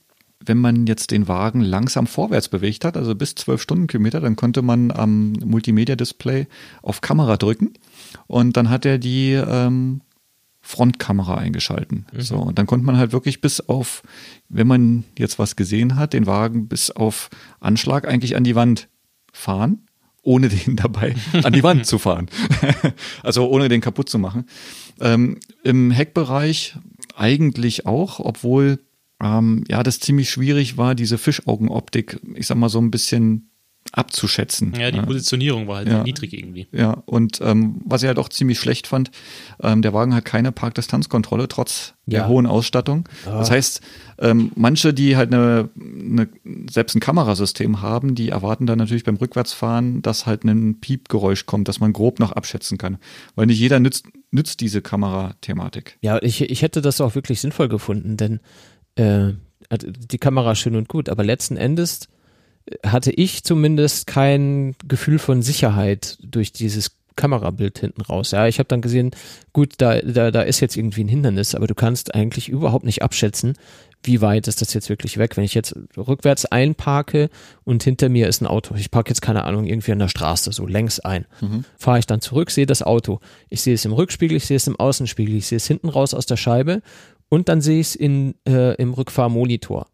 wenn 0.45 0.59
man 0.59 0.86
jetzt 0.86 1.11
den 1.11 1.28
Wagen 1.28 1.61
langsam 1.61 2.07
vorwärts 2.07 2.49
bewegt 2.49 2.84
hat, 2.84 2.97
also 2.97 3.14
bis 3.14 3.34
12 3.34 3.61
Stundenkilometer, 3.61 4.20
dann 4.20 4.36
konnte 4.36 4.62
man 4.62 4.91
am 4.91 5.32
Multimedia-Display 5.32 6.47
auf 6.82 7.01
Kamera 7.03 7.36
drücken 7.36 7.74
und 8.26 8.57
dann 8.57 8.70
hat 8.70 8.86
er 8.86 8.99
die 8.99 9.32
ähm, 9.32 10.01
Frontkamera 10.62 11.36
eingeschalten. 11.36 12.07
Mhm. 12.12 12.20
So, 12.20 12.36
und 12.36 12.59
dann 12.59 12.66
konnte 12.66 12.86
man 12.86 12.97
halt 12.97 13.12
wirklich 13.12 13.41
bis 13.41 13.61
auf, 13.61 14.03
wenn 14.49 14.66
man 14.66 15.05
jetzt 15.18 15.38
was 15.38 15.57
gesehen 15.57 15.97
hat, 15.97 16.14
den 16.14 16.26
Wagen 16.26 16.68
bis 16.68 16.91
auf 16.91 17.28
Anschlag 17.61 18.09
eigentlich 18.09 18.36
an 18.36 18.45
die 18.45 18.55
Wand 18.55 18.88
fahren, 19.32 19.86
ohne 20.22 20.49
den 20.51 20.76
dabei 20.76 21.14
an 21.43 21.53
die 21.53 21.62
Wand 21.62 21.86
zu 21.86 21.99
fahren. 21.99 22.28
also 23.22 23.49
ohne 23.51 23.68
den 23.68 23.82
kaputt 23.82 24.09
zu 24.09 24.18
machen. 24.18 24.47
Ähm, 25.01 25.38
Im 25.64 25.91
Heckbereich 25.91 26.76
eigentlich 27.14 27.84
auch, 27.84 28.20
obwohl 28.20 28.78
ähm, 29.23 29.64
ja 29.68 29.83
das 29.83 30.01
ziemlich 30.01 30.31
schwierig 30.31 30.77
war, 30.77 30.95
diese 30.95 31.18
Fischaugenoptik, 31.18 32.18
ich 32.35 32.47
sag 32.47 32.57
mal 32.57 32.68
so 32.68 32.81
ein 32.81 32.91
bisschen 32.91 33.51
abzuschätzen. 33.93 34.75
Ja, 34.79 34.91
die 34.93 35.01
Positionierung 35.01 35.66
war 35.66 35.79
halt 35.79 35.89
ja. 35.89 36.05
niedrig 36.05 36.33
irgendwie. 36.33 36.68
Ja, 36.71 37.03
und 37.07 37.41
ähm, 37.41 37.81
was 37.85 38.03
ich 38.03 38.07
halt 38.07 38.18
auch 38.18 38.29
ziemlich 38.29 38.61
schlecht 38.61 38.87
fand, 38.87 39.11
ähm, 39.61 39.83
der 39.83 39.93
Wagen 39.93 40.14
hat 40.14 40.25
keine 40.25 40.53
Parkdistanzkontrolle, 40.53 41.49
trotz 41.49 41.95
ja. 42.07 42.21
der 42.21 42.29
hohen 42.29 42.47
Ausstattung. 42.47 43.09
Ah. 43.27 43.39
Das 43.39 43.51
heißt, 43.51 43.81
ähm, 44.18 44.53
manche, 44.55 44.95
die 44.95 45.16
halt 45.16 45.35
eine, 45.35 45.71
eine, 45.77 46.29
selbst 46.71 46.95
ein 46.95 47.01
Kamerasystem 47.01 47.83
haben, 47.83 48.14
die 48.14 48.29
erwarten 48.29 48.66
dann 48.66 48.79
natürlich 48.79 49.03
beim 49.03 49.16
Rückwärtsfahren, 49.16 50.03
dass 50.03 50.25
halt 50.25 50.45
ein 50.45 50.79
Piepgeräusch 50.79 51.47
kommt, 51.47 51.66
dass 51.66 51.81
man 51.81 51.93
grob 51.93 52.21
noch 52.21 52.31
abschätzen 52.31 52.79
kann. 52.79 52.99
Weil 53.35 53.47
nicht 53.47 53.59
jeder 53.59 53.81
nützt, 53.81 54.07
nützt 54.31 54.61
diese 54.61 54.83
Kamerathematik. 54.83 55.99
Ja, 56.01 56.23
ich, 56.23 56.43
ich 56.43 56.62
hätte 56.62 56.81
das 56.81 57.01
auch 57.01 57.16
wirklich 57.16 57.41
sinnvoll 57.41 57.68
gefunden, 57.68 58.16
denn 58.16 58.39
äh, 58.97 59.32
die 59.72 60.18
Kamera 60.18 60.55
schön 60.55 60.76
und 60.76 60.88
gut, 60.88 61.09
aber 61.09 61.24
letzten 61.24 61.57
Endes 61.57 62.09
hatte 62.84 63.11
ich 63.11 63.45
zumindest 63.45 64.07
kein 64.07 64.74
Gefühl 64.86 65.18
von 65.18 65.43
Sicherheit 65.43 66.18
durch 66.22 66.53
dieses 66.53 66.97
Kamerabild 67.16 67.78
hinten 67.78 68.01
raus. 68.01 68.30
Ja, 68.30 68.47
ich 68.47 68.59
habe 68.59 68.68
dann 68.68 68.80
gesehen, 68.80 69.11
gut, 69.53 69.74
da, 69.78 70.01
da, 70.01 70.30
da 70.30 70.43
ist 70.43 70.61
jetzt 70.61 70.76
irgendwie 70.76 71.05
ein 71.05 71.09
Hindernis, 71.09 71.55
aber 71.55 71.66
du 71.66 71.74
kannst 71.74 72.14
eigentlich 72.14 72.49
überhaupt 72.49 72.84
nicht 72.84 73.03
abschätzen, 73.03 73.55
wie 74.03 74.22
weit 74.22 74.49
ist 74.49 74.62
das 74.62 74.72
jetzt 74.72 74.88
wirklich 74.88 75.18
weg. 75.18 75.36
Wenn 75.36 75.45
ich 75.45 75.53
jetzt 75.53 75.74
rückwärts 75.97 76.47
einparke 76.47 77.28
und 77.64 77.82
hinter 77.82 78.09
mir 78.09 78.28
ist 78.28 78.41
ein 78.41 78.47
Auto, 78.47 78.74
ich 78.74 78.91
parke 78.91 79.11
jetzt 79.11 79.20
keine 79.20 79.45
Ahnung 79.45 79.66
irgendwie 79.66 79.93
an 79.93 79.99
der 79.99 80.09
Straße 80.09 80.53
so 80.53 80.66
längs 80.66 81.01
ein, 81.01 81.26
mhm. 81.41 81.64
fahre 81.76 81.99
ich 81.99 82.07
dann 82.07 82.22
zurück, 82.22 82.51
sehe 82.51 82.66
das 82.66 82.82
Auto, 82.82 83.20
ich 83.51 83.61
sehe 83.61 83.74
es 83.74 83.84
im 83.84 83.93
Rückspiegel, 83.93 84.38
ich 84.38 84.47
sehe 84.47 84.57
es 84.57 84.66
im 84.66 84.76
Außenspiegel, 84.76 85.36
ich 85.36 85.47
sehe 85.47 85.57
es 85.57 85.66
hinten 85.66 85.91
raus 85.91 86.14
aus 86.14 86.24
der 86.24 86.38
Scheibe 86.38 86.80
und 87.31 87.49
dann 87.49 87.62
sehe 87.62 87.81
ich 87.81 87.89
es 87.89 87.95
in, 87.95 88.35
äh, 88.47 88.74
im 88.74 88.93
Rückfahrmonitor. 88.93 89.87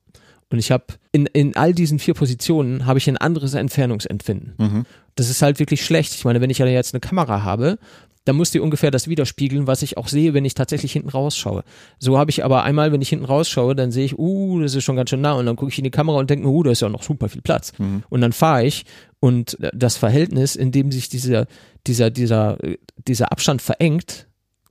Und 0.50 0.58
ich 0.58 0.72
habe 0.72 0.84
in, 1.12 1.26
in 1.26 1.56
all 1.56 1.72
diesen 1.72 1.98
vier 1.98 2.14
Positionen 2.14 2.86
habe 2.86 2.98
ich 2.98 3.08
ein 3.08 3.16
anderes 3.16 3.54
Entfernungsempfinden. 3.54 4.54
Mhm. 4.58 4.86
Das 5.14 5.30
ist 5.30 5.42
halt 5.42 5.58
wirklich 5.58 5.84
schlecht. 5.84 6.14
Ich 6.14 6.24
meine, 6.24 6.40
wenn 6.40 6.50
ich 6.50 6.58
ja 6.58 6.66
jetzt 6.66 6.94
eine 6.94 7.00
Kamera 7.00 7.42
habe, 7.42 7.78
dann 8.26 8.36
muss 8.36 8.50
die 8.50 8.60
ungefähr 8.60 8.90
das 8.90 9.08
widerspiegeln, 9.08 9.66
was 9.66 9.82
ich 9.82 9.96
auch 9.96 10.08
sehe, 10.08 10.34
wenn 10.34 10.44
ich 10.44 10.54
tatsächlich 10.54 10.92
hinten 10.92 11.08
rausschaue. 11.08 11.62
So 11.98 12.18
habe 12.18 12.30
ich 12.30 12.44
aber 12.44 12.64
einmal, 12.64 12.90
wenn 12.92 13.00
ich 13.00 13.08
hinten 13.08 13.24
rausschaue, 13.24 13.76
dann 13.76 13.92
sehe 13.92 14.04
ich, 14.04 14.18
uh, 14.18 14.60
das 14.60 14.74
ist 14.74 14.82
schon 14.82 14.96
ganz 14.96 15.10
schön 15.10 15.20
nah 15.20 15.34
und 15.34 15.46
dann 15.46 15.56
gucke 15.56 15.70
ich 15.70 15.78
in 15.78 15.84
die 15.84 15.90
Kamera 15.90 16.18
und 16.18 16.28
denke 16.28 16.44
mir, 16.46 16.52
uh, 16.52 16.62
da 16.64 16.70
ist 16.72 16.82
ja 16.82 16.88
noch 16.88 17.04
super 17.04 17.28
viel 17.28 17.42
Platz. 17.42 17.72
Mhm. 17.78 18.02
Und 18.08 18.20
dann 18.20 18.32
fahre 18.32 18.66
ich 18.66 18.84
und 19.20 19.56
das 19.72 19.96
Verhältnis, 19.96 20.56
in 20.56 20.72
dem 20.72 20.90
sich 20.90 21.08
dieser, 21.08 21.46
dieser, 21.86 22.10
dieser, 22.10 22.58
dieser 23.06 23.30
Abstand 23.30 23.62
verengt, 23.62 24.26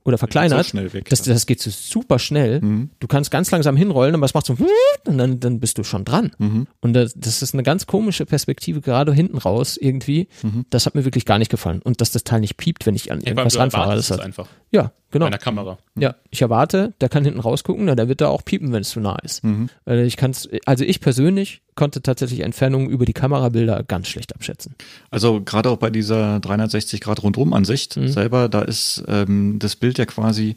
oder 0.06 0.18
verkleinert. 0.18 0.66
So 0.66 0.92
weg, 0.92 1.08
das, 1.08 1.22
das 1.22 1.46
geht 1.46 1.60
so 1.60 1.70
super 1.70 2.18
schnell. 2.18 2.60
Mhm. 2.60 2.90
Du 3.00 3.08
kannst 3.08 3.30
ganz 3.32 3.50
langsam 3.50 3.76
hinrollen, 3.76 4.14
aber 4.14 4.24
es 4.24 4.34
macht 4.34 4.46
so 4.46 4.56
und 5.06 5.18
dann, 5.18 5.40
dann 5.40 5.58
bist 5.58 5.78
du 5.78 5.84
schon 5.84 6.04
dran. 6.04 6.30
Mhm. 6.38 6.68
Und 6.80 6.92
das, 6.92 7.14
das, 7.16 7.42
ist 7.42 7.54
eine 7.54 7.64
ganz 7.64 7.86
komische 7.86 8.24
Perspektive, 8.24 8.80
gerade 8.80 9.12
hinten 9.12 9.38
raus 9.38 9.76
irgendwie. 9.76 10.28
Mhm. 10.42 10.64
Das 10.70 10.86
hat 10.86 10.94
mir 10.94 11.04
wirklich 11.04 11.24
gar 11.24 11.38
nicht 11.38 11.50
gefallen. 11.50 11.82
Und 11.82 12.00
dass 12.00 12.12
das 12.12 12.22
Teil 12.22 12.40
nicht 12.40 12.56
piept, 12.56 12.86
wenn 12.86 12.94
ich 12.94 13.10
an 13.10 13.20
irgendwas 13.20 13.58
ranfahre. 13.58 13.96
Das 13.96 14.10
hat, 14.10 14.20
einfach. 14.20 14.46
Ja, 14.70 14.92
genau. 15.10 15.24
Bei 15.24 15.28
einer 15.28 15.38
Kamera. 15.38 15.78
Ja, 15.98 16.14
ich 16.30 16.40
erwarte, 16.40 16.94
der 17.00 17.08
kann 17.08 17.24
hinten 17.24 17.40
rausgucken, 17.40 17.86
der 17.86 18.08
wird 18.08 18.20
da 18.20 18.28
auch 18.28 18.44
piepen, 18.44 18.72
wenn 18.72 18.82
es 18.82 18.90
zu 18.90 19.00
nah 19.00 19.16
ist. 19.22 19.42
Mhm. 19.42 19.68
Ich 19.86 20.16
kann's, 20.16 20.48
also 20.66 20.84
ich 20.84 21.00
persönlich 21.00 21.62
konnte 21.76 22.02
tatsächlich 22.02 22.40
Entfernungen 22.40 22.88
über 22.88 23.04
die 23.04 23.12
Kamerabilder 23.12 23.84
ganz 23.84 24.08
schlecht 24.08 24.34
abschätzen. 24.34 24.74
Also 25.10 25.40
gerade 25.42 25.70
auch 25.70 25.76
bei 25.76 25.90
dieser 25.90 26.40
360 26.40 27.00
Grad 27.00 27.22
Rundum-Ansicht 27.22 27.96
mhm. 27.96 28.08
selber, 28.08 28.48
da 28.48 28.62
ist 28.62 29.04
ähm, 29.06 29.58
das 29.58 29.76
Bild 29.76 29.98
ja 29.98 30.06
quasi 30.06 30.56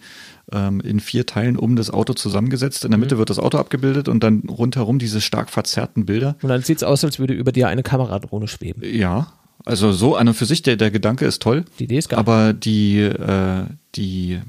ähm, 0.51 0.81
in 0.81 0.99
vier 0.99 1.25
Teilen 1.25 1.57
um 1.57 1.75
das 1.75 1.91
Auto 1.91 2.13
zusammengesetzt. 2.13 2.85
In 2.85 2.91
der 2.91 2.97
Mitte 2.97 3.15
mhm. 3.15 3.19
wird 3.19 3.29
das 3.29 3.39
Auto 3.39 3.57
abgebildet 3.57 4.07
und 4.07 4.23
dann 4.23 4.43
rundherum 4.49 4.97
diese 4.97 5.21
stark 5.21 5.49
verzerrten 5.49 6.05
Bilder. 6.05 6.35
Und 6.41 6.49
dann 6.49 6.63
sieht 6.63 6.77
es 6.77 6.83
aus, 6.83 7.03
als 7.03 7.19
würde 7.19 7.33
über 7.33 7.51
dir 7.51 7.67
eine 7.67 7.83
Kameradrohne 7.83 8.47
schweben. 8.47 8.81
Ja, 8.83 9.33
also 9.65 9.91
so 9.91 10.15
an 10.15 10.27
und 10.29 10.33
für 10.33 10.45
sich, 10.45 10.61
der, 10.61 10.77
der 10.77 10.89
Gedanke 10.89 11.25
ist 11.25 11.41
toll. 11.41 11.65
Die 11.79 11.83
Idee 11.83 11.97
ist 11.97 12.09
geil. 12.09 12.19
Aber 12.19 12.53
die, 12.53 12.99
äh, 12.99 13.65
die 13.95 14.39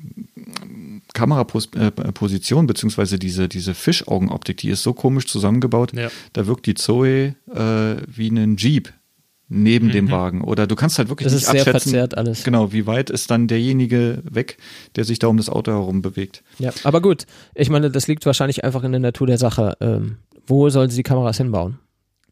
Kameraposition 1.13 2.67
beziehungsweise 2.67 3.19
diese, 3.19 3.49
diese 3.49 3.75
Fischaugenoptik, 3.75 4.59
die 4.59 4.71
ist 4.71 4.83
so 4.83 4.93
komisch 4.93 5.27
zusammengebaut. 5.27 5.93
Ja. 5.93 6.11
Da 6.33 6.47
wirkt 6.47 6.67
die 6.67 6.75
Zoe 6.75 7.35
äh, 7.53 7.97
wie 8.07 8.29
ein 8.29 8.57
Jeep 8.57 8.93
neben 9.51 9.89
mhm. 9.89 9.93
dem 9.93 10.11
Wagen. 10.11 10.43
Oder 10.43 10.67
du 10.67 10.77
kannst 10.77 10.99
halt 10.99 11.09
wirklich 11.09 11.25
das 11.25 11.35
nicht 11.35 11.43
ist 11.43 11.49
abschätzen. 11.49 11.91
Sehr 11.91 12.01
verzerrt 12.01 12.17
alles. 12.17 12.45
Genau, 12.45 12.73
wie 12.73 12.87
weit 12.87 13.11
ist 13.11 13.31
dann 13.31 13.49
derjenige 13.49 14.23
weg, 14.25 14.57
der 14.97 15.05
sich 15.05 15.19
da 15.19 15.27
um 15.27 15.37
das 15.37 15.49
Auto 15.49 15.73
herum 15.73 16.03
bewegt. 16.03 16.43
Ja, 16.59 16.73
aber 16.85 17.03
gut. 17.03 17.27
Ich 17.55 17.69
meine, 17.69 17.91
das 17.91 18.07
liegt 18.07 18.25
wahrscheinlich 18.25 18.65
einfach 18.65 18.85
in 18.85 18.93
der 18.93 19.01
Natur 19.01 19.27
der 19.27 19.39
Sache. 19.39 19.77
Ähm, 19.81 20.17
wo 20.47 20.71
sollen 20.71 20.89
sie 20.89 20.97
die 20.97 21.03
Kameras 21.03 21.37
hinbauen? 21.37 21.79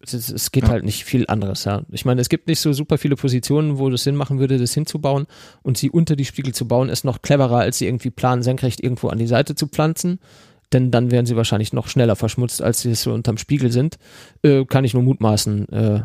Es, 0.01 0.15
es 0.15 0.53
geht 0.53 0.65
ja. 0.65 0.71
halt 0.71 0.85
nicht 0.85 1.05
viel 1.05 1.27
anderes, 1.29 1.65
ja. 1.65 1.83
Ich 1.91 2.05
meine, 2.05 2.21
es 2.21 2.29
gibt 2.29 2.47
nicht 2.47 2.61
so 2.61 2.73
super 2.73 2.99
viele 2.99 3.17
Positionen, 3.17 3.79
wo 3.79 3.89
es 3.89 4.05
Sinn 4.05 4.17
machen 4.17 4.39
würde, 4.39 4.59
das 4.59 4.75
hinzubauen 4.75 5.27
und 5.63 5.77
sie 5.77 5.91
unter 5.91 6.17
die 6.17 6.25
Spiegel 6.25 6.55
zu 6.55 6.69
bauen, 6.69 6.89
ist 6.89 7.05
noch 7.05 7.23
cleverer, 7.23 7.59
als 7.59 7.79
sie 7.79 7.87
irgendwie 7.87 8.11
plan 8.11 8.43
senkrecht 8.43 8.83
irgendwo 8.83 9.09
an 9.09 9.19
die 9.19 9.27
Seite 9.27 9.55
zu 9.55 9.67
pflanzen. 9.67 10.21
Denn 10.73 10.91
dann 10.91 11.11
wären 11.11 11.27
sie 11.27 11.37
wahrscheinlich 11.37 11.73
noch 11.73 11.89
schneller 11.89 12.15
verschmutzt, 12.15 12.63
als 12.63 12.83
sie 12.83 12.91
es 12.91 13.03
so 13.03 13.13
unterm 13.13 13.39
Spiegel 13.39 13.73
sind. 13.73 13.99
Äh, 14.43 14.65
kann 14.67 14.85
ich 14.85 14.95
nur 14.95 15.03
mutmaßen. 15.03 15.69
Äh, 15.71 16.03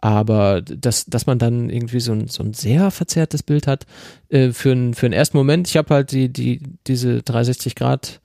aber 0.00 0.62
dass, 0.62 1.06
dass 1.06 1.26
man 1.26 1.38
dann 1.38 1.70
irgendwie 1.70 2.00
so 2.00 2.12
ein, 2.12 2.28
so 2.28 2.42
ein 2.42 2.54
sehr 2.54 2.90
verzerrtes 2.90 3.42
Bild 3.42 3.66
hat, 3.66 3.86
äh, 4.28 4.52
für, 4.52 4.70
einen 4.70 4.94
für 4.94 5.06
einen 5.06 5.12
ersten 5.12 5.36
Moment, 5.36 5.68
ich 5.68 5.76
habe 5.76 5.92
halt 5.92 6.12
die, 6.12 6.32
die, 6.32 6.62
diese 6.86 7.22
360 7.22 7.74
Grad 7.74 8.20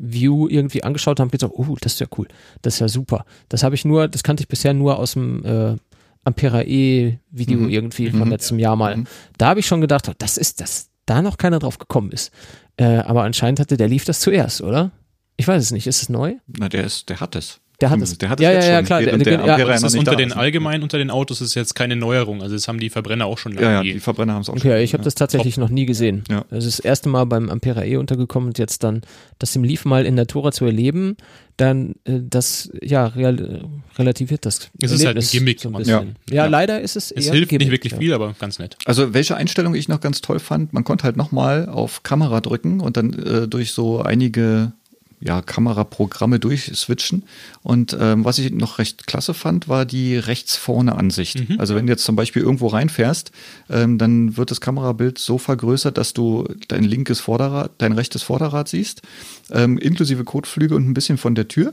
View 0.00 0.48
irgendwie 0.48 0.82
angeschaut 0.82 1.20
und 1.20 1.32
gesagt, 1.32 1.54
oh, 1.56 1.76
das 1.80 1.94
ist 1.94 2.00
ja 2.00 2.06
cool, 2.16 2.28
das 2.62 2.74
ist 2.74 2.80
ja 2.80 2.88
super. 2.88 3.24
Das 3.48 3.62
habe 3.62 3.74
ich 3.74 3.84
nur, 3.84 4.08
das 4.08 4.22
kannte 4.22 4.42
ich 4.42 4.48
bisher 4.48 4.74
nur 4.74 4.98
aus 4.98 5.12
dem 5.12 5.44
äh, 5.44 5.76
Ampera 6.24 6.62
E 6.62 7.18
Video 7.30 7.58
mhm. 7.58 7.68
irgendwie 7.68 8.10
von 8.10 8.20
mhm. 8.20 8.30
letztem 8.30 8.58
Jahr 8.58 8.76
mal. 8.76 8.96
Mhm. 8.96 9.06
Da 9.38 9.48
habe 9.48 9.60
ich 9.60 9.66
schon 9.66 9.80
gedacht, 9.80 10.08
oh, 10.08 10.14
das 10.18 10.36
ist, 10.36 10.60
dass 10.60 10.90
da 11.06 11.22
noch 11.22 11.38
keiner 11.38 11.58
drauf 11.58 11.78
gekommen 11.78 12.12
ist. 12.12 12.32
Äh, 12.76 12.98
aber 12.98 13.24
anscheinend 13.24 13.60
hatte 13.60 13.76
der 13.76 13.88
lief 13.88 14.04
das 14.04 14.20
zuerst, 14.20 14.60
oder? 14.60 14.90
Ich 15.36 15.48
weiß 15.48 15.62
es 15.62 15.70
nicht, 15.70 15.86
ist 15.86 16.02
es 16.02 16.08
neu? 16.08 16.36
Na, 16.46 16.68
der 16.68 16.84
ist, 16.84 17.08
der 17.08 17.20
hat 17.20 17.36
es. 17.36 17.60
Der 17.80 17.90
hat 17.90 18.00
es. 18.00 18.18
Der 18.18 18.28
hat 18.28 18.40
es 18.40 18.44
ja, 18.44 18.52
jetzt 18.52 18.66
ja, 18.66 18.72
ja, 18.72 18.82
klar. 18.82 19.00
Der, 19.00 19.16
der, 19.16 19.38
der, 19.38 19.46
ja, 19.46 19.64
das 19.64 19.84
ist 19.84 19.96
unter 19.96 20.16
den 20.16 20.32
allgemein 20.32 20.82
unter 20.82 20.98
den 20.98 21.10
Autos 21.10 21.40
ist 21.40 21.54
jetzt 21.54 21.76
keine 21.76 21.94
Neuerung. 21.94 22.42
Also 22.42 22.56
das 22.56 22.66
haben 22.66 22.80
die 22.80 22.90
Verbrenner 22.90 23.26
auch 23.26 23.38
schon 23.38 23.52
lange. 23.52 23.66
Ja, 23.66 23.72
ja, 23.74 23.82
die 23.82 24.00
Verbrenner 24.00 24.34
haben 24.34 24.42
es 24.42 24.48
auch 24.48 24.54
okay, 24.54 24.62
schon. 24.62 24.70
Ja, 24.72 24.78
ich 24.78 24.94
habe 24.94 25.04
das 25.04 25.14
tatsächlich 25.14 25.54
Top. 25.54 25.62
noch 25.62 25.70
nie 25.70 25.86
gesehen. 25.86 26.24
Ja. 26.28 26.44
Das 26.50 26.64
ist 26.64 26.80
das 26.80 26.84
erste 26.84 27.08
Mal 27.08 27.24
beim 27.24 27.48
Ampera 27.48 27.84
E 27.84 27.96
untergekommen 27.96 28.48
und 28.48 28.58
jetzt 28.58 28.82
dann 28.82 29.02
das 29.38 29.54
im 29.54 29.62
Leaf 29.62 29.84
mal 29.84 30.06
in 30.06 30.16
der 30.16 30.26
Tora 30.26 30.50
zu 30.50 30.64
erleben, 30.64 31.16
dann 31.56 31.94
äh, 32.04 32.18
das 32.20 32.70
ja 32.82 33.06
real, 33.06 33.68
relativiert 33.96 34.44
das. 34.44 34.70
Es 34.82 34.90
ist 34.90 35.06
halt 35.06 35.16
ein 35.16 35.24
Gimmick. 35.24 35.60
So 35.60 35.72
ein 35.72 35.84
ja. 35.84 36.04
ja, 36.30 36.46
leider 36.46 36.80
ist 36.80 36.96
es. 36.96 37.12
Es 37.12 37.30
hilft 37.30 37.50
Gimmick, 37.50 37.66
nicht 37.66 37.70
wirklich 37.70 37.94
viel, 37.94 38.12
aber 38.12 38.34
ganz 38.40 38.58
nett. 38.58 38.76
Also 38.86 39.14
welche 39.14 39.36
Einstellung 39.36 39.76
ich 39.76 39.86
noch 39.86 40.00
ganz 40.00 40.20
toll 40.20 40.40
fand, 40.40 40.72
man 40.72 40.82
konnte 40.82 41.04
halt 41.04 41.16
nochmal 41.16 41.68
auf 41.68 42.02
Kamera 42.02 42.40
drücken 42.40 42.80
und 42.80 42.96
dann 42.96 43.12
äh, 43.12 43.46
durch 43.46 43.70
so 43.70 44.02
einige 44.02 44.72
ja, 45.20 45.42
Kameraprogramme 45.42 46.38
durchswitchen. 46.38 47.24
Und 47.62 47.96
ähm, 47.98 48.24
was 48.24 48.38
ich 48.38 48.52
noch 48.52 48.78
recht 48.78 49.06
klasse 49.06 49.34
fand, 49.34 49.68
war 49.68 49.84
die 49.84 50.16
rechts 50.16 50.56
vorne 50.56 50.94
Ansicht. 50.96 51.48
Mhm. 51.48 51.58
Also 51.58 51.74
wenn 51.74 51.86
du 51.86 51.92
jetzt 51.92 52.04
zum 52.04 52.16
Beispiel 52.16 52.42
irgendwo 52.42 52.68
reinfährst, 52.68 53.32
ähm, 53.68 53.98
dann 53.98 54.36
wird 54.36 54.50
das 54.50 54.60
Kamerabild 54.60 55.18
so 55.18 55.38
vergrößert, 55.38 55.98
dass 55.98 56.12
du 56.12 56.48
dein 56.68 56.84
linkes 56.84 57.20
Vorderrad, 57.20 57.72
dein 57.78 57.92
rechtes 57.92 58.22
Vorderrad 58.22 58.68
siehst, 58.68 59.02
ähm, 59.50 59.78
inklusive 59.78 60.24
Kotflüge 60.24 60.74
und 60.74 60.88
ein 60.88 60.94
bisschen 60.94 61.18
von 61.18 61.34
der 61.34 61.48
Tür. 61.48 61.72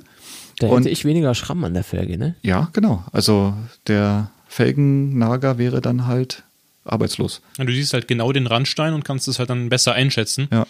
Da 0.60 0.68
hätte 0.68 0.76
und, 0.76 0.86
ich 0.88 1.06
weniger 1.06 1.36
Schramm 1.36 1.64
an 1.64 1.74
der 1.74 1.84
Felge, 1.84 2.18
ne? 2.18 2.36
Ja, 2.42 2.70
genau. 2.74 3.04
Also 3.12 3.54
der 3.88 4.32
Felgennager 4.48 5.58
wäre 5.58 5.82
dann 5.82 6.08
halt 6.08 6.44
arbeitslos. 6.86 7.42
Und 7.58 7.68
du 7.68 7.74
siehst 7.74 7.94
halt 7.94 8.08
genau 8.08 8.32
den 8.32 8.48
Randstein 8.48 8.94
und 8.94 9.04
kannst 9.04 9.28
es 9.28 9.38
halt 9.38 9.50
dann 9.50 9.70
besser 9.70 9.94
einschätzen. 9.94 10.48
Ja 10.52 10.66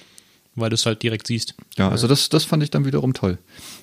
weil 0.56 0.70
du 0.70 0.76
es 0.76 0.86
halt 0.86 1.04
direkt 1.04 1.28
siehst. 1.28 1.56
Ja, 1.78 1.90
also 1.90 2.08
das, 2.08 2.30
das 2.30 2.46
fand 2.46 2.64
ich 2.64 2.72
dann 2.72 2.86
wiederum 2.86 3.14
toll. 3.14 3.38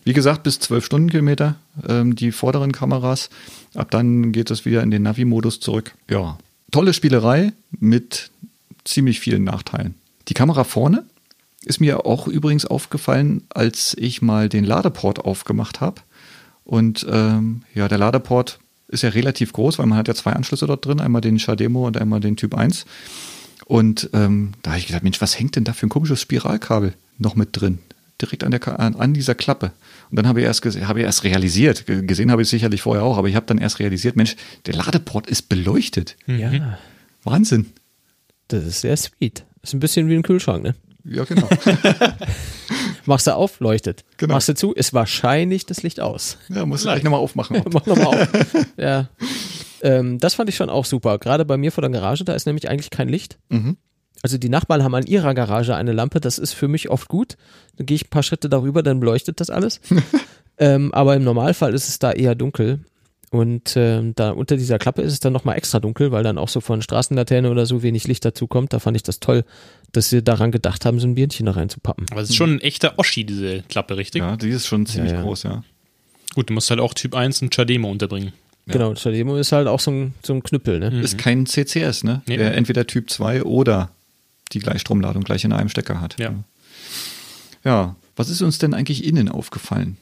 Wie 0.04 0.12
gesagt, 0.12 0.42
bis 0.42 0.58
12 0.60 0.86
Stundenkilometer 0.86 1.56
ähm, 1.88 2.16
die 2.16 2.32
vorderen 2.32 2.72
Kameras. 2.72 3.30
Ab 3.74 3.90
dann 3.90 4.32
geht 4.32 4.50
es 4.50 4.64
wieder 4.64 4.82
in 4.82 4.90
den 4.90 5.02
Navi-Modus 5.02 5.60
zurück. 5.60 5.94
Ja, 6.08 6.38
tolle 6.70 6.92
Spielerei 6.92 7.52
mit 7.78 8.30
ziemlich 8.84 9.20
vielen 9.20 9.44
Nachteilen. 9.44 9.94
Die 10.28 10.34
Kamera 10.34 10.64
vorne 10.64 11.04
Ist 11.64 11.80
mir 11.80 12.06
auch 12.06 12.26
übrigens 12.26 12.66
aufgefallen, 12.66 13.44
als 13.50 13.94
ich 13.98 14.22
mal 14.22 14.48
den 14.48 14.64
Ladeport 14.64 15.20
aufgemacht 15.20 15.80
habe. 15.80 16.00
Und 16.64 17.06
ähm, 17.08 17.62
ja, 17.74 17.86
der 17.88 17.98
Ladeport 17.98 18.58
ist 18.88 19.02
ja 19.02 19.10
relativ 19.10 19.52
groß, 19.52 19.78
weil 19.78 19.86
man 19.86 19.98
hat 19.98 20.08
ja 20.08 20.14
zwei 20.14 20.32
Anschlüsse 20.32 20.66
dort 20.66 20.84
drin, 20.84 21.00
einmal 21.00 21.20
den 21.20 21.38
Shademo 21.38 21.86
und 21.86 21.96
einmal 21.96 22.20
den 22.20 22.36
Typ 22.36 22.54
1. 22.54 22.84
Und 23.66 24.10
ähm, 24.12 24.52
da 24.62 24.70
habe 24.70 24.80
ich 24.80 24.86
gedacht, 24.86 25.02
Mensch, 25.02 25.20
was 25.20 25.38
hängt 25.38 25.56
denn 25.56 25.64
da 25.64 25.72
für 25.72 25.86
ein 25.86 25.90
komisches 25.90 26.20
Spiralkabel 26.20 26.94
noch 27.18 27.34
mit 27.36 27.48
drin? 27.52 27.78
Direkt 28.20 28.44
an, 28.44 28.50
der, 28.50 28.80
an, 28.80 28.94
an 28.94 29.14
dieser 29.14 29.34
Klappe. 29.34 29.72
Und 30.10 30.16
dann 30.16 30.28
habe 30.28 30.40
ich 30.40 30.46
erst, 30.46 30.64
habe 30.64 31.00
ich 31.00 31.04
erst 31.06 31.24
realisiert, 31.24 31.86
gesehen 31.86 32.30
habe 32.30 32.42
ich 32.42 32.46
es 32.46 32.50
sicherlich 32.50 32.82
vorher 32.82 33.02
auch, 33.04 33.18
aber 33.18 33.28
ich 33.28 33.34
habe 33.34 33.46
dann 33.46 33.58
erst 33.58 33.78
realisiert, 33.78 34.14
Mensch, 34.16 34.36
der 34.66 34.74
Ladeport 34.74 35.26
ist 35.26 35.48
beleuchtet. 35.48 36.16
Ja, 36.26 36.78
Wahnsinn. 37.24 37.66
das 38.48 38.64
ist 38.64 38.80
sehr 38.82 38.96
sweet. 38.96 39.44
Ist 39.62 39.74
ein 39.74 39.80
bisschen 39.80 40.08
wie 40.08 40.14
ein 40.14 40.22
Kühlschrank, 40.22 40.62
ne? 40.62 40.74
Ja, 41.04 41.24
genau. 41.24 41.48
Machst 43.06 43.26
du 43.26 43.34
auf, 43.34 43.58
leuchtet. 43.60 44.04
Genau. 44.18 44.34
Machst 44.34 44.48
du 44.48 44.54
zu, 44.54 44.72
ist 44.72 44.94
wahrscheinlich 44.94 45.66
das 45.66 45.82
Licht 45.82 45.98
aus. 45.98 46.38
ja, 46.48 46.64
muss 46.64 46.80
ich 46.80 46.84
gleich 46.86 47.02
nochmal 47.02 47.20
aufmachen. 47.20 47.60
Mach 47.72 47.86
nochmal 47.86 48.06
auf. 48.06 48.28
ja. 48.76 49.08
Ähm, 49.82 50.18
das 50.18 50.34
fand 50.34 50.48
ich 50.48 50.56
schon 50.56 50.70
auch 50.70 50.84
super. 50.84 51.18
Gerade 51.18 51.44
bei 51.44 51.56
mir 51.56 51.72
vor 51.72 51.82
der 51.82 51.90
Garage, 51.90 52.24
da 52.24 52.32
ist 52.34 52.46
nämlich 52.46 52.68
eigentlich 52.68 52.90
kein 52.90 53.08
Licht. 53.08 53.38
Mhm. 53.48 53.76
Also 54.22 54.38
die 54.38 54.48
Nachbarn 54.48 54.84
haben 54.84 54.94
an 54.94 55.06
ihrer 55.06 55.34
Garage 55.34 55.74
eine 55.74 55.92
Lampe, 55.92 56.20
das 56.20 56.38
ist 56.38 56.52
für 56.52 56.68
mich 56.68 56.90
oft 56.90 57.08
gut. 57.08 57.36
Dann 57.76 57.86
gehe 57.86 57.96
ich 57.96 58.06
ein 58.06 58.10
paar 58.10 58.22
Schritte 58.22 58.48
darüber, 58.48 58.82
dann 58.82 59.00
beleuchtet 59.00 59.40
das 59.40 59.50
alles. 59.50 59.80
ähm, 60.58 60.94
aber 60.94 61.16
im 61.16 61.24
Normalfall 61.24 61.74
ist 61.74 61.88
es 61.88 61.98
da 61.98 62.12
eher 62.12 62.36
dunkel. 62.36 62.84
Und 63.30 63.76
ähm, 63.76 64.14
da 64.14 64.30
unter 64.30 64.58
dieser 64.58 64.78
Klappe 64.78 65.00
ist 65.00 65.14
es 65.14 65.20
dann 65.20 65.32
nochmal 65.32 65.56
extra 65.56 65.80
dunkel, 65.80 66.12
weil 66.12 66.22
dann 66.22 66.36
auch 66.36 66.50
so 66.50 66.60
von 66.60 66.82
Straßenlaterne 66.82 67.50
oder 67.50 67.64
so 67.64 67.82
wenig 67.82 68.06
Licht 68.06 68.24
dazu 68.26 68.46
kommt. 68.46 68.74
Da 68.74 68.78
fand 68.78 68.94
ich 68.94 69.02
das 69.02 69.20
toll, 69.20 69.44
dass 69.90 70.10
sie 70.10 70.22
daran 70.22 70.52
gedacht 70.52 70.84
haben, 70.84 71.00
so 71.00 71.06
ein 71.06 71.14
Birnchen 71.14 71.46
da 71.46 71.52
reinzupappen. 71.52 72.06
Aber 72.10 72.20
es 72.20 72.28
ist 72.28 72.36
schon 72.36 72.56
ein 72.56 72.60
echter 72.60 72.98
Oschi, 72.98 73.24
diese 73.24 73.62
Klappe, 73.62 73.96
richtig? 73.96 74.20
Ja, 74.20 74.36
die 74.36 74.50
ist 74.50 74.66
schon 74.66 74.84
ziemlich 74.84 75.12
Ja, 75.12 75.18
ja. 75.18 75.24
groß, 75.24 75.44
ja. 75.44 75.64
Gut, 76.34 76.50
du 76.50 76.54
musst 76.54 76.68
halt 76.68 76.80
auch 76.80 76.92
Typ 76.92 77.14
1 77.14 77.40
und 77.40 77.54
Chademo 77.54 77.90
unterbringen. 77.90 78.34
Ja. 78.66 78.72
Genau, 78.74 78.94
Stademo 78.94 79.36
ist 79.36 79.52
halt 79.52 79.66
auch 79.66 79.80
so 79.80 79.90
ein, 79.90 80.14
so 80.22 80.32
ein 80.34 80.42
Knüppel, 80.42 80.78
ne? 80.78 81.00
Ist 81.00 81.18
kein 81.18 81.46
CCS, 81.46 82.04
ne? 82.04 82.22
Nee. 82.26 82.36
Der 82.36 82.54
entweder 82.56 82.86
Typ 82.86 83.10
2 83.10 83.42
oder 83.42 83.90
die 84.52 84.60
Gleichstromladung 84.60 85.24
gleich 85.24 85.44
in 85.44 85.52
einem 85.52 85.68
Stecker 85.68 86.00
hat. 86.00 86.18
Ja. 86.20 86.32
Ja, 87.64 87.96
was 88.16 88.28
ist 88.28 88.42
uns 88.42 88.58
denn 88.58 88.74
eigentlich 88.74 89.04
innen 89.04 89.28
aufgefallen? 89.28 89.96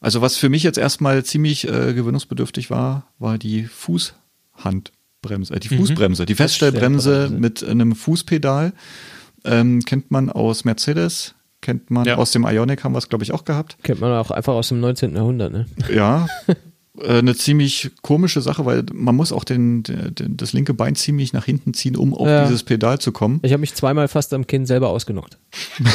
Also 0.00 0.20
was 0.22 0.36
für 0.36 0.48
mich 0.48 0.62
jetzt 0.62 0.78
erstmal 0.78 1.24
ziemlich 1.24 1.66
äh, 1.66 1.92
gewöhnungsbedürftig 1.94 2.70
war, 2.70 3.06
war 3.18 3.38
die 3.38 3.64
Fußhandbremse, 3.64 5.54
äh, 5.54 5.60
die 5.60 5.68
Fußbremse, 5.76 6.26
die 6.26 6.34
Feststellbremse 6.34 7.30
mit 7.36 7.64
einem 7.64 7.94
Fußpedal. 7.94 8.72
Ähm, 9.44 9.80
kennt 9.82 10.10
man 10.10 10.30
aus 10.30 10.64
Mercedes, 10.64 11.34
kennt 11.60 11.90
man 11.90 12.04
Ja. 12.04 12.16
aus 12.16 12.30
dem 12.32 12.44
Ionic, 12.44 12.84
haben 12.84 12.92
wir 12.92 12.98
es 12.98 13.08
glaube 13.08 13.24
ich 13.24 13.32
auch 13.32 13.44
gehabt. 13.44 13.76
Kennt 13.82 14.00
man 14.00 14.12
auch 14.12 14.30
einfach 14.30 14.54
aus 14.54 14.68
dem 14.68 14.80
19. 14.80 15.14
Jahrhundert, 15.16 15.52
ne? 15.52 15.66
Ja, 15.92 16.26
eine 17.06 17.34
ziemlich 17.34 17.90
komische 18.02 18.40
Sache, 18.40 18.64
weil 18.66 18.84
man 18.92 19.14
muss 19.14 19.32
auch 19.32 19.44
den, 19.44 19.82
den, 19.82 20.36
das 20.36 20.52
linke 20.52 20.74
Bein 20.74 20.94
ziemlich 20.94 21.32
nach 21.32 21.44
hinten 21.44 21.74
ziehen, 21.74 21.96
um 21.96 22.14
auf 22.14 22.26
Ja. 22.26 22.44
dieses 22.44 22.62
Pedal 22.62 22.98
zu 22.98 23.12
kommen. 23.12 23.40
Ich 23.42 23.52
habe 23.52 23.60
mich 23.60 23.74
zweimal 23.74 24.08
fast 24.08 24.32
am 24.34 24.46
Kinn 24.46 24.66
selber 24.66 24.88
ausgenockt. 24.90 25.38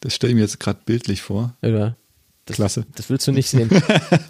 Das 0.00 0.14
stelle 0.14 0.30
ich 0.32 0.34
mir 0.36 0.42
jetzt 0.42 0.60
gerade 0.60 0.78
bildlich 0.84 1.22
vor. 1.22 1.56
Ja, 1.62 1.96
das, 2.44 2.56
Klasse. 2.56 2.86
Das 2.94 3.10
willst 3.10 3.26
du 3.26 3.32
nicht 3.32 3.48
sehen. 3.48 3.68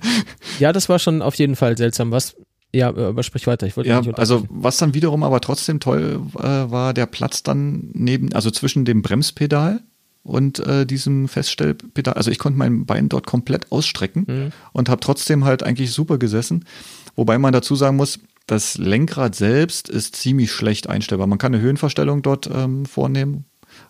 ja, 0.58 0.72
das 0.72 0.88
war 0.88 0.98
schon 0.98 1.20
auf 1.20 1.34
jeden 1.34 1.54
Fall 1.56 1.76
seltsam. 1.76 2.12
Was? 2.12 2.34
Ja, 2.72 2.88
aber 2.88 3.22
sprich 3.22 3.46
weiter. 3.46 3.66
Ich 3.66 3.76
wollte 3.76 3.90
Ja, 3.90 4.00
also 4.14 4.46
was 4.48 4.78
dann 4.78 4.94
wiederum 4.94 5.22
aber 5.22 5.40
trotzdem 5.40 5.80
toll 5.80 6.20
äh, 6.38 6.42
war, 6.42 6.94
der 6.94 7.06
Platz 7.06 7.42
dann 7.42 7.90
neben, 7.92 8.32
also 8.32 8.50
zwischen 8.50 8.84
dem 8.86 9.02
Bremspedal 9.02 9.80
und 10.26 10.58
äh, 10.60 10.84
diesem 10.86 11.28
Feststellpedal. 11.28 12.14
Also 12.14 12.30
ich 12.30 12.38
konnte 12.38 12.58
mein 12.58 12.84
Bein 12.86 13.08
dort 13.08 13.26
komplett 13.26 13.70
ausstrecken 13.72 14.24
Mhm. 14.28 14.52
und 14.72 14.88
habe 14.88 15.00
trotzdem 15.00 15.44
halt 15.44 15.62
eigentlich 15.62 15.92
super 15.92 16.18
gesessen. 16.18 16.64
Wobei 17.14 17.38
man 17.38 17.52
dazu 17.52 17.76
sagen 17.76 17.96
muss, 17.96 18.18
das 18.46 18.78
Lenkrad 18.78 19.34
selbst 19.34 19.88
ist 19.88 20.16
ziemlich 20.16 20.52
schlecht 20.52 20.88
einstellbar. 20.88 21.26
Man 21.26 21.38
kann 21.38 21.54
eine 21.54 21.62
Höhenverstellung 21.62 22.22
dort 22.22 22.48
ähm, 22.52 22.86
vornehmen, 22.86 23.44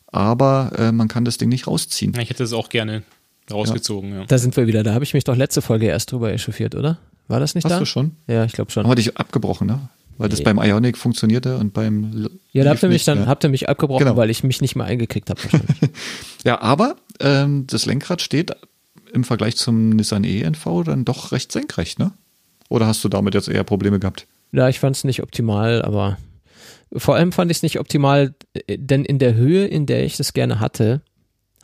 aber 0.07 0.73
äh, 0.79 0.93
man 0.93 1.09
kann 1.09 1.25
das 1.25 1.37
Ding 1.39 1.49
nicht 1.49 1.67
rausziehen. 1.67 2.13
Ja, 2.15 2.23
Ich 2.23 2.31
hätte 2.31 2.45
es 2.45 2.53
auch 2.53 2.69
gerne 2.69 3.03
rausgezogen, 3.51 4.13
ja. 4.13 4.25
Da 4.27 4.39
sind 4.39 4.57
wir 4.57 4.67
wieder. 4.67 4.83
Da 4.83 4.95
habe 4.95 5.05
ich 5.05 5.15
mich 5.15 5.25
doch 5.25 5.37
letzte 5.37 5.63
Folge 5.63 5.87
erst 5.87 6.13
drüber 6.13 6.33
echauffiert, 6.33 6.75
oder? 6.75 6.99
War 7.29 7.41
das 7.41 7.55
nicht 7.55 7.65
Hast 7.65 7.73
da? 7.73 7.79
du 7.81 7.87
schon? 7.87 8.13
Ja, 8.29 8.45
ich 8.45 8.53
glaube 8.53 8.71
schon. 8.71 8.85
Aber 8.87 8.95
dich 8.95 9.17
abgebrochen, 9.17 9.67
ne? 9.67 9.89
Weil 10.19 10.29
das 10.31 10.39
Nee. 10.39 10.45
beim 10.45 10.59
Ionic 10.59 10.97
funktionierte 10.97 11.59
und 11.59 11.73
beim 11.75 12.05
L- 12.13 12.31
ja, 12.53 12.65
da 12.65 12.71
habt 12.71 12.83
ihr 12.83 12.89
mich 12.89 12.95
nicht, 13.07 13.09
dann, 13.09 13.27
habt 13.27 13.45
ihr 13.45 13.51
mich 13.51 13.69
abgebrochen, 13.69 14.05
Genau. 14.07 14.17
weil 14.17 14.31
ich 14.31 14.43
mich 14.43 14.61
nicht 14.61 14.75
mehr 14.77 14.87
eingekriegt 14.87 15.29
habe. 15.31 15.41
Ja, 16.45 16.61
aber 16.63 16.97
ähm, 17.21 17.67
das 17.67 17.87
Lenkrad 17.87 18.23
steht 18.23 18.53
im 19.13 19.25
Vergleich 19.25 19.57
zum 19.57 19.91
Nissan 19.91 20.23
E-NV 20.25 20.85
dann 20.85 21.05
doch 21.05 21.33
recht 21.33 21.51
senkrecht, 21.51 21.99
ne? 21.99 22.13
Oder 22.69 22.87
hast 22.87 23.03
du 23.05 23.09
damit 23.09 23.35
jetzt 23.35 23.49
eher 23.49 23.65
Probleme 23.65 23.99
gehabt? 23.99 24.27
ja, 24.53 24.69
ich 24.69 24.79
fand 24.79 24.97
es 24.97 25.03
nicht 25.05 25.23
optimal, 25.23 25.83
aber 25.83 26.19
vor 26.97 27.17
allem 27.17 27.33
fand 27.33 27.51
ich 27.51 27.59
es 27.59 27.63
nicht 27.63 27.79
optimal, 27.81 28.35
äh, 28.69 28.79
denn 28.79 29.05
in 29.05 29.19
der 29.19 29.35
Höhe, 29.35 29.67
in 29.67 29.87
der 29.87 30.05
ich 30.05 30.17
das 30.17 30.33
gerne 30.35 30.61
hatte, 30.61 31.03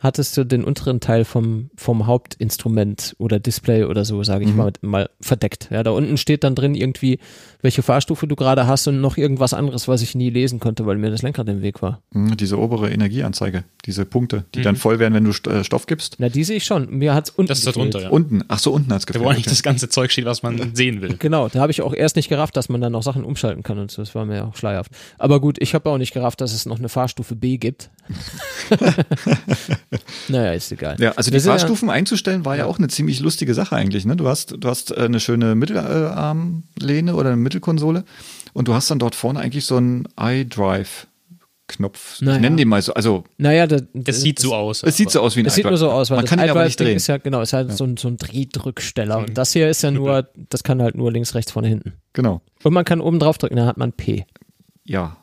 hattest 0.03 0.35
du 0.37 0.43
den 0.43 0.63
unteren 0.65 0.99
Teil 0.99 1.23
vom, 1.25 1.69
vom 1.75 2.05
Hauptinstrument 2.05 3.15
oder 3.19 3.39
Display 3.39 3.85
oder 3.85 4.03
so, 4.05 4.21
sage 4.23 4.43
ich 4.43 4.51
Mhm. 4.51 4.57
mal, 4.57 4.73
mal 4.81 5.09
verdeckt. 5.21 5.69
Ja, 5.71 5.81
da 5.81 5.91
unten 5.91 6.17
steht 6.17 6.43
dann 6.43 6.55
drin 6.55 6.75
irgendwie, 6.75 7.19
welche 7.61 7.81
Fahrstufe 7.81 8.27
du 8.27 8.35
gerade 8.35 8.67
hast 8.67 8.85
und 8.87 8.99
noch 8.99 9.15
irgendwas 9.17 9.53
anderes, 9.53 9.87
was 9.87 10.01
ich 10.01 10.13
nie 10.13 10.29
lesen 10.29 10.59
konnte, 10.59 10.85
weil 10.85 10.97
mir 10.97 11.09
das 11.09 11.21
Lenkrad 11.21 11.47
im 11.47 11.61
Weg 11.61 11.81
war. 11.81 12.01
Hm, 12.11 12.35
diese 12.35 12.59
obere 12.59 12.91
Energieanzeige, 12.91 13.63
diese 13.85 14.03
Punkte, 14.05 14.43
die 14.53 14.59
Mhm. 14.59 14.63
dann 14.63 14.75
voll 14.75 14.99
werden, 14.99 15.13
wenn 15.13 15.23
du 15.23 15.31
St- 15.31 15.49
äh, 15.49 15.63
Stoff 15.63 15.85
gibst. 15.85 16.17
Na, 16.19 16.27
die 16.29 16.43
sehe 16.43 16.57
ich 16.57 16.65
schon. 16.65 16.89
Mir 16.89 17.13
hat's 17.13 17.29
unten 17.29 17.47
Das 17.47 17.59
ist 17.59 17.67
da 17.67 17.71
drunter, 17.71 18.01
ja. 18.01 18.09
Unten, 18.09 18.43
ach 18.49 18.59
so, 18.59 18.71
unten 18.73 18.91
hat's 18.93 19.05
Da 19.05 19.13
gefehlt. 19.13 19.25
wo 19.25 19.29
eigentlich 19.29 19.45
okay. 19.45 19.51
das 19.51 19.63
ganze 19.63 19.87
Zeug 19.87 20.11
steht, 20.11 20.25
was 20.25 20.43
man 20.43 20.75
sehen 20.75 21.01
will. 21.01 21.15
Genau, 21.17 21.47
da 21.47 21.61
habe 21.61 21.71
ich 21.71 21.81
auch 21.81 21.93
erst 21.93 22.17
nicht 22.17 22.27
gerafft, 22.27 22.57
dass 22.57 22.67
man 22.67 22.81
dann 22.81 22.91
noch 22.91 23.03
Sachen 23.03 23.23
umschalten 23.23 23.63
kann 23.63 23.79
und 23.79 23.89
so. 23.89 24.01
Das 24.01 24.13
war 24.15 24.25
mir 24.25 24.45
auch 24.45 24.55
schleierhaft. 24.57 24.91
Aber 25.17 25.39
gut, 25.39 25.57
ich 25.61 25.73
habe 25.73 25.89
auch 25.89 25.97
nicht 25.97 26.13
gerafft, 26.13 26.41
dass 26.41 26.51
es 26.53 26.65
noch 26.65 26.77
eine 26.79 26.89
Fahrstufe 26.89 27.35
B 27.37 27.57
gibt. 27.57 27.89
naja, 30.27 30.53
ist 30.53 30.71
egal. 30.71 30.95
Ja, 30.99 31.11
also 31.13 31.31
die 31.31 31.39
sind 31.39 31.51
ja- 31.51 31.57
Fahrstufen 31.57 31.89
einzustellen 31.89 32.45
war 32.45 32.55
ja 32.57 32.65
auch 32.65 32.77
eine 32.77 32.87
ziemlich 32.87 33.19
lustige 33.19 33.53
Sache 33.53 33.75
eigentlich. 33.75 34.05
Ne? 34.05 34.15
Du 34.15 34.27
hast, 34.27 34.55
du 34.57 34.67
hast 34.69 34.91
äh, 34.91 34.95
eine 35.01 35.19
schöne 35.19 35.55
Mittelarmlehne 35.55 37.15
oder 37.15 37.29
eine 37.29 37.37
Mittelkonsole 37.37 38.03
und 38.53 38.67
du 38.67 38.73
hast 38.73 38.89
dann 38.91 38.99
dort 38.99 39.15
vorne 39.15 39.39
eigentlich 39.39 39.65
so 39.65 39.77
einen 39.77 40.07
iDrive-Knopf. 40.19 42.21
Naja. 42.21 42.35
Ich 42.37 42.41
nenne 42.41 42.55
den 42.57 42.67
mal 42.67 42.81
so. 42.81 42.93
Also 42.93 43.23
Naja, 43.37 43.67
da, 43.67 43.77
Es 44.05 44.21
sieht 44.21 44.39
so 44.39 44.53
aus. 44.53 44.83
es 44.83 44.97
sieht 44.97 45.11
so 45.11 45.21
aus 45.21 45.35
wie 45.35 45.41
ein 45.41 45.45
Es 45.45 45.55
sieht 45.55 45.65
nur 45.65 45.77
so 45.77 45.89
aus, 45.91 46.09
weil 46.09 46.17
Man 46.17 46.25
das 46.25 46.29
kann 46.29 46.39
ihn 46.39 46.49
aber 46.49 46.61
iDrive 46.61 46.65
nicht 46.67 46.79
drehen. 46.79 46.97
ist 46.97 47.07
ja 47.07 47.17
genau, 47.17 47.41
ist 47.41 47.53
halt 47.53 47.71
so 47.73 47.83
ein, 47.85 47.97
so 47.97 48.07
ein 48.07 48.17
Drehdrücksteller 48.17 49.19
und 49.19 49.37
das 49.37 49.53
hier 49.53 49.69
ist 49.69 49.81
ja 49.83 49.91
nur, 49.91 50.27
das 50.49 50.63
kann 50.63 50.81
halt 50.81 50.95
nur 50.95 51.11
links, 51.11 51.35
rechts, 51.35 51.51
vorne, 51.51 51.67
hinten. 51.69 51.93
Genau. 52.13 52.41
Und 52.63 52.73
man 52.73 52.85
kann 52.85 53.01
oben 53.01 53.19
drauf 53.19 53.37
drücken, 53.37 53.55
dann 53.55 53.65
hat 53.67 53.77
man 53.77 53.93
P. 53.93 54.25
Ja. 54.85 55.17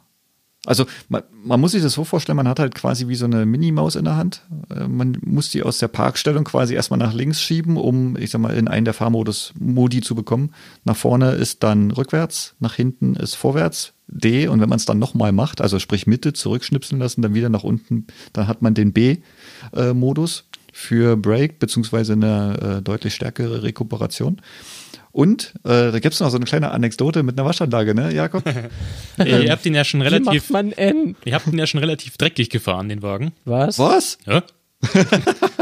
Also 0.66 0.84
man, 1.08 1.22
man 1.42 1.58
muss 1.58 1.72
sich 1.72 1.82
das 1.82 1.94
so 1.94 2.04
vorstellen, 2.04 2.36
man 2.36 2.48
hat 2.48 2.58
halt 2.58 2.74
quasi 2.74 3.08
wie 3.08 3.14
so 3.14 3.24
eine 3.24 3.46
Minimaus 3.46 3.96
in 3.96 4.04
der 4.04 4.16
Hand. 4.16 4.42
Äh, 4.68 4.88
Man 4.88 5.16
muss 5.24 5.50
die 5.50 5.62
aus 5.62 5.78
der 5.78 5.88
Parkstellung 5.88 6.44
quasi 6.44 6.74
erstmal 6.74 6.98
nach 6.98 7.14
links 7.14 7.40
schieben, 7.40 7.78
um, 7.78 8.16
ich 8.18 8.30
sag 8.30 8.42
mal, 8.42 8.54
in 8.54 8.68
einen 8.68 8.84
der 8.84 8.92
Fahrmodus-Modi 8.92 10.02
zu 10.02 10.14
bekommen. 10.14 10.52
Nach 10.84 10.96
vorne 10.96 11.30
ist 11.32 11.62
dann 11.62 11.90
rückwärts, 11.90 12.56
nach 12.60 12.74
hinten 12.74 13.16
ist 13.16 13.36
vorwärts, 13.36 13.94
D. 14.06 14.48
Und 14.48 14.60
wenn 14.60 14.68
man 14.68 14.76
es 14.76 14.84
dann 14.84 14.98
nochmal 14.98 15.32
macht, 15.32 15.62
also 15.62 15.78
sprich 15.78 16.06
Mitte 16.06 16.34
zurückschnipseln 16.34 17.00
lassen, 17.00 17.22
dann 17.22 17.32
wieder 17.32 17.48
nach 17.48 17.64
unten, 17.64 18.06
dann 18.34 18.46
hat 18.46 18.60
man 18.60 18.74
den 18.74 18.92
B-Modus 18.92 20.44
für 20.72 21.16
Brake, 21.16 21.54
beziehungsweise 21.58 22.12
eine 22.12 22.78
äh, 22.78 22.82
deutlich 22.82 23.14
stärkere 23.14 23.62
Rekuperation. 23.62 24.42
Und 25.12 25.54
äh, 25.64 25.90
da 25.90 25.98
gibt 25.98 26.14
es 26.14 26.20
noch 26.20 26.30
so 26.30 26.36
eine 26.36 26.44
kleine 26.44 26.70
Anekdote 26.70 27.22
mit 27.22 27.38
einer 27.38 27.46
Waschanlage, 27.46 27.94
ne, 27.94 28.12
Jakob? 28.14 28.44
Ihr 29.18 29.50
habt 29.50 29.64
den 29.64 29.74
ja 29.74 29.84
schon 29.84 30.00
Wie 30.00 30.04
relativ, 30.04 30.50
macht 30.50 30.50
man 30.50 30.72
N? 30.72 31.16
ihr 31.24 31.34
habt 31.34 31.46
den 31.46 31.58
ja 31.58 31.66
schon 31.66 31.80
relativ 31.80 32.16
dreckig 32.16 32.50
gefahren, 32.50 32.88
den 32.88 33.02
Wagen. 33.02 33.32
Was? 33.44 33.78
Was? 33.78 34.18
Ja. 34.26 34.42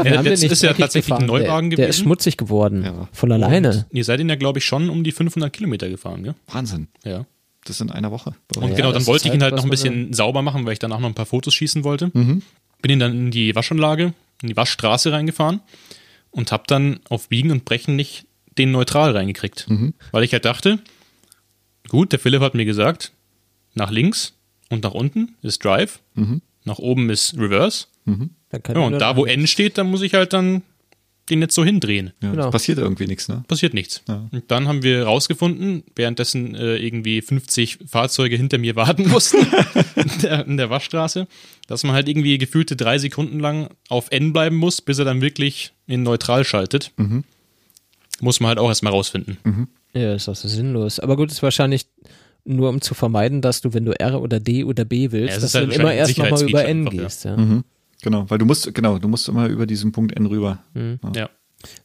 Ja 0.01 0.21
nicht 0.21 0.43
ist 0.43 0.63
ja 0.63 0.71
tatsächlich 0.73 1.13
ein 1.13 1.25
gefahren. 1.27 1.41
Neuwagen 1.43 1.69
der, 1.71 1.77
Der 1.77 1.87
ist 1.89 1.97
gewesen. 1.97 2.05
schmutzig 2.05 2.37
geworden. 2.37 2.83
Ja. 2.85 3.09
Von 3.11 3.31
alleine. 3.33 3.85
Ihr 3.91 4.05
seid 4.05 4.21
ihn 4.21 4.29
ja, 4.29 4.35
glaube 4.35 4.59
ich, 4.59 4.65
schon 4.65 4.89
um 4.89 5.03
die 5.03 5.11
500 5.11 5.51
Kilometer 5.51 5.89
gefahren, 5.89 6.23
gell? 6.23 6.35
Wahnsinn. 6.47 6.87
Ja. 7.03 7.25
Das 7.65 7.81
in 7.81 7.91
einer 7.91 8.11
Woche. 8.11 8.33
Und 8.55 8.69
Ja, 8.69 8.75
genau, 8.75 8.91
dann 8.93 9.01
ist 9.01 9.07
wollte 9.07 9.27
ich 9.27 9.33
ihn 9.33 9.41
halt, 9.41 9.51
halt 9.51 9.57
noch 9.57 9.65
ein 9.65 9.69
bisschen 9.69 10.13
sauber 10.13 10.41
machen, 10.41 10.65
weil 10.65 10.71
ich 10.73 10.79
danach 10.79 10.99
noch 10.99 11.09
ein 11.09 11.15
paar 11.15 11.25
Fotos 11.25 11.53
schießen 11.53 11.83
wollte. 11.83 12.11
Mhm. 12.13 12.43
Bin 12.81 12.91
ihn 12.93 12.99
dann 12.99 13.11
in 13.11 13.31
die 13.31 13.53
Waschanlage, 13.55 14.13
in 14.41 14.47
die 14.47 14.55
Waschstraße 14.55 15.11
reingefahren 15.11 15.59
und 16.31 16.53
habe 16.53 16.63
dann 16.67 17.01
auf 17.09 17.27
Biegen 17.27 17.51
und 17.51 17.65
Brechen 17.65 17.97
nicht 17.97 18.25
den 18.59 18.71
Neutral 18.71 19.11
reingekriegt. 19.15 19.65
Mhm. 19.69 19.93
Weil 20.11 20.23
ich 20.23 20.33
halt 20.33 20.45
dachte, 20.45 20.79
gut, 21.87 22.11
der 22.11 22.19
Philipp 22.19 22.41
hat 22.41 22.53
mir 22.55 22.65
gesagt, 22.65 23.11
nach 23.73 23.89
links 23.91 24.33
und 24.69 24.83
nach 24.83 24.93
unten 24.93 25.35
ist 25.41 25.63
Drive, 25.63 25.99
Mhm. 26.15 26.41
nach 26.65 26.77
oben 26.79 27.09
ist 27.09 27.35
Reverse. 27.37 27.85
Dann 28.05 28.63
kann 28.63 28.75
Ja, 28.75 28.81
und 28.81 28.97
da, 28.99 29.15
wo. 29.15 29.25
N 29.25 29.45
steht, 29.47 29.77
da 29.77 29.83
muss 29.83 30.01
ich 30.01 30.13
halt 30.15 30.33
dann 30.33 30.63
den 31.29 31.41
jetzt 31.43 31.53
so 31.53 31.63
hindrehen. 31.63 32.11
Ja, 32.23 32.31
Genau. 32.31 32.49
passiert 32.49 32.79
irgendwie 32.79 33.05
nichts, 33.05 33.27
ne? 33.27 33.43
Passiert 33.47 33.75
nichts. 33.75 34.01
Ja. 34.07 34.27
Und 34.31 34.49
dann 34.49 34.67
haben 34.67 34.81
wir 34.81 35.03
rausgefunden, 35.03 35.83
währenddessen 35.95 36.55
äh, 36.55 36.77
irgendwie 36.77 37.21
50 37.21 37.77
Fahrzeuge 37.85 38.35
hinter 38.35 38.57
mir 38.57 38.75
warten 38.75 39.07
mussten 39.07 39.37
in, 39.95 40.21
der, 40.23 40.47
in 40.47 40.57
der 40.57 40.71
Waschstraße, 40.71 41.27
dass 41.67 41.83
man 41.83 41.93
halt 41.93 42.09
irgendwie 42.09 42.39
gefühlte 42.39 42.75
drei 42.75 42.97
Sekunden 42.97 43.39
lang 43.39 43.69
auf 43.89 44.07
N 44.09 44.33
bleiben 44.33 44.55
muss, 44.55 44.81
bis 44.81 44.97
er 44.97 45.05
dann 45.05 45.21
wirklich 45.21 45.71
in 45.85 46.01
neutral 46.01 46.43
schaltet. 46.45 46.91
Mhm. 46.97 47.23
Muss 48.21 48.39
man 48.39 48.49
halt 48.49 48.59
auch 48.59 48.69
erstmal 48.69 48.93
rausfinden. 48.93 49.37
Ja, 49.93 50.13
ist 50.13 50.29
auch 50.29 50.35
so 50.35 50.47
sinnlos. 50.47 50.99
Aber 50.99 51.15
gut, 51.15 51.31
ist 51.31 51.41
wahrscheinlich 51.43 51.87
nur 52.45 52.69
um 52.69 52.81
zu 52.81 52.93
vermeiden, 52.93 53.41
dass 53.41 53.61
du, 53.61 53.73
wenn 53.73 53.85
du 53.85 53.99
R 53.99 54.21
oder 54.21 54.39
D 54.39 54.63
oder 54.63 54.85
B 54.85 55.11
willst, 55.11 55.35
Ja, 55.35 55.41
dass 55.41 55.51
du 55.51 55.59
halt 55.59 55.71
dann 55.71 55.79
immer 55.81 55.93
erst 55.93 56.17
nochmal 56.17 56.43
über 56.43 56.65
N 56.65 56.79
einfach, 56.87 56.91
gehst. 56.91 57.25
Ja. 57.25 57.37
Mhm. 57.37 57.63
Genau, 58.01 58.25
weil 58.29 58.37
du 58.37 58.45
musst, 58.45 58.73
genau, 58.73 58.97
du 58.97 59.07
musst 59.07 59.27
immer 59.27 59.47
über 59.47 59.65
diesen 59.65 59.91
Punkt 59.91 60.15
N 60.15 60.25
rüber. 60.25 60.59
Ja. 61.15 61.29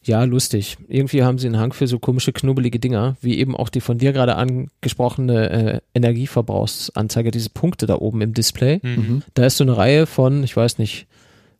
ja, 0.03 0.23
lustig. 0.23 0.77
Irgendwie 0.87 1.23
haben 1.23 1.37
sie 1.37 1.47
einen 1.47 1.59
Hang 1.59 1.73
für 1.73 1.87
so 1.87 1.99
komische, 1.99 2.31
knubbelige 2.31 2.79
Dinger, 2.79 3.17
wie 3.21 3.37
eben 3.37 3.55
auch 3.55 3.69
die 3.69 3.81
von 3.81 3.97
dir 3.97 4.13
gerade 4.13 4.35
angesprochene 4.35 5.49
äh, 5.49 5.79
Energieverbrauchsanzeige, 5.93 7.31
diese 7.31 7.49
Punkte 7.49 7.85
da 7.85 7.95
oben 7.95 8.21
im 8.21 8.33
Display. 8.33 8.79
Mhm. 8.81 9.23
Da 9.33 9.45
ist 9.45 9.57
so 9.57 9.65
eine 9.65 9.75
Reihe 9.75 10.05
von, 10.05 10.43
ich 10.43 10.55
weiß 10.55 10.77
nicht, 10.77 11.07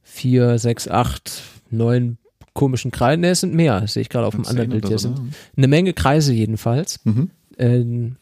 vier, 0.03 0.57
sechs, 0.57 0.87
acht, 0.87 1.41
neun 1.69 2.17
komischen 2.55 2.89
Kreisen. 2.89 3.21
Ne, 3.21 3.29
es 3.29 3.41
sind 3.41 3.53
mehr, 3.53 3.87
sehe 3.87 4.01
ich 4.01 4.09
gerade 4.09 4.25
auf 4.25 4.33
dem 4.33 4.47
anderen 4.47 4.71
Bild. 4.71 4.87
Hier 4.87 4.97
sind 4.97 5.19
ne? 5.19 5.29
eine 5.55 5.67
Menge 5.67 5.93
Kreise 5.93 6.33
jedenfalls. 6.33 6.99
Mhm. 7.03 7.29
Ähm, 7.59 8.15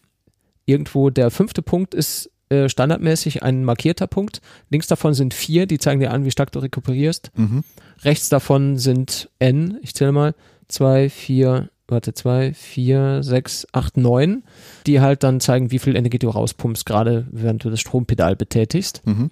irgendwo 0.65 1.09
der 1.09 1.31
fünfte 1.31 1.61
Punkt 1.61 1.93
ist 1.93 2.29
äh, 2.49 2.67
standardmäßig 2.67 3.43
ein 3.43 3.63
markierter 3.63 4.07
Punkt. 4.07 4.41
Links 4.69 4.87
davon 4.87 5.13
sind 5.13 5.33
vier, 5.33 5.65
die 5.65 5.77
zeigen 5.77 6.01
dir 6.01 6.11
an, 6.11 6.25
wie 6.25 6.31
stark 6.31 6.51
du 6.51 6.59
rekuperierst. 6.59 7.31
Mhm. 7.35 7.63
Rechts 8.03 8.27
davon 8.27 8.77
sind 8.77 9.29
N, 9.39 9.77
ich 9.81 9.93
zähle 9.93 10.11
mal, 10.11 10.35
zwei, 10.67 11.09
vier, 11.09 11.69
warte, 11.87 12.13
zwei, 12.13 12.53
vier, 12.53 13.23
sechs, 13.23 13.67
acht, 13.71 13.97
neun, 13.97 14.43
die 14.87 14.99
halt 14.99 15.23
dann 15.23 15.39
zeigen, 15.39 15.71
wie 15.71 15.79
viel 15.79 15.95
Energie 15.95 16.19
du 16.19 16.29
rauspumpst, 16.29 16.85
gerade 16.85 17.27
während 17.31 17.63
du 17.63 17.69
das 17.69 17.79
Strompedal 17.79 18.35
betätigst. 18.35 19.01
Mhm. 19.05 19.29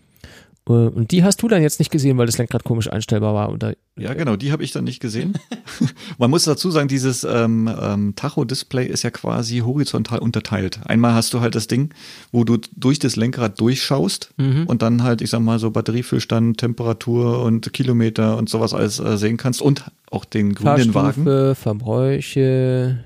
Äh, 0.67 0.73
Und 0.73 1.11
die 1.11 1.23
hast 1.23 1.41
du 1.41 1.47
dann 1.47 1.61
jetzt 1.61 1.79
nicht 1.79 1.91
gesehen, 1.91 2.17
weil 2.17 2.25
das 2.25 2.37
Lenkrad 2.37 2.63
komisch 2.63 2.91
einstellbar 2.91 3.33
war. 3.33 3.51
Oder 3.51 3.75
Ja, 3.97 4.13
genau, 4.13 4.35
die 4.35 4.51
habe 4.51 4.63
ich 4.63 4.71
dann 4.71 4.83
nicht 4.83 4.99
gesehen. 4.99 5.33
Man 6.17 6.29
muss 6.29 6.43
dazu 6.43 6.69
sagen, 6.71 6.87
dieses 6.87 7.23
ähm, 7.23 7.69
ähm, 7.81 8.13
Tacho-Display 8.15 8.85
ist 8.85 9.03
ja 9.03 9.09
quasi 9.09 9.59
horizontal 9.59 10.19
unterteilt. 10.19 10.79
Einmal 10.85 11.13
hast 11.13 11.33
du 11.33 11.41
halt 11.41 11.55
das 11.55 11.67
Ding, 11.67 11.93
wo 12.31 12.43
du 12.43 12.57
durch 12.75 12.99
das 12.99 13.15
Lenkrad 13.15 13.59
durchschaust 13.59 14.33
und 14.37 14.81
dann 14.81 15.03
halt, 15.03 15.21
ich 15.21 15.29
sag 15.29 15.39
mal, 15.39 15.59
so 15.59 15.71
Batteriefüllstand, 15.71 16.57
Temperatur 16.57 17.43
und 17.43 17.73
Kilometer 17.73 18.37
und 18.37 18.49
sowas 18.49 18.73
alles 18.73 18.99
äh, 18.99 19.17
sehen 19.17 19.37
kannst 19.37 19.61
und 19.61 19.85
auch 20.09 20.25
den 20.25 20.53
grünen 20.53 20.93
Wagen. 20.93 21.55
Verbräuche 21.55 23.03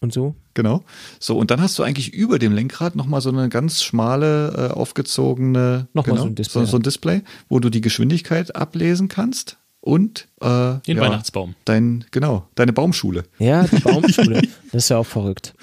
und 0.00 0.12
so. 0.12 0.34
Genau. 0.54 0.82
So, 1.18 1.36
und 1.36 1.50
dann 1.50 1.60
hast 1.60 1.78
du 1.78 1.82
eigentlich 1.82 2.14
über 2.14 2.38
dem 2.38 2.52
Lenkrad 2.52 2.96
nochmal 2.96 3.20
so 3.20 3.30
eine 3.30 3.48
ganz 3.48 3.82
schmale, 3.82 4.70
äh, 4.70 4.72
aufgezogene, 4.72 5.88
Nochmal 5.92 6.14
genau, 6.14 6.22
so 6.22 6.28
ein 6.28 6.34
Display. 6.34 6.64
So, 6.64 6.70
so 6.70 6.76
ein 6.78 6.82
Display, 6.82 7.22
wo 7.48 7.58
du 7.58 7.70
die 7.70 7.80
Geschwindigkeit 7.80 8.54
ablesen 8.54 9.08
kannst 9.08 9.58
und 9.80 10.28
äh, 10.40 10.46
Den 10.86 10.96
ja, 10.96 11.00
Weihnachtsbaum. 11.00 11.54
Dein, 11.64 12.04
genau, 12.10 12.48
deine 12.54 12.72
Baumschule. 12.72 13.24
Ja, 13.38 13.64
die 13.64 13.80
Baumschule. 13.80 14.42
das 14.72 14.84
ist 14.84 14.88
ja 14.88 14.98
auch 14.98 15.06
verrückt. 15.06 15.54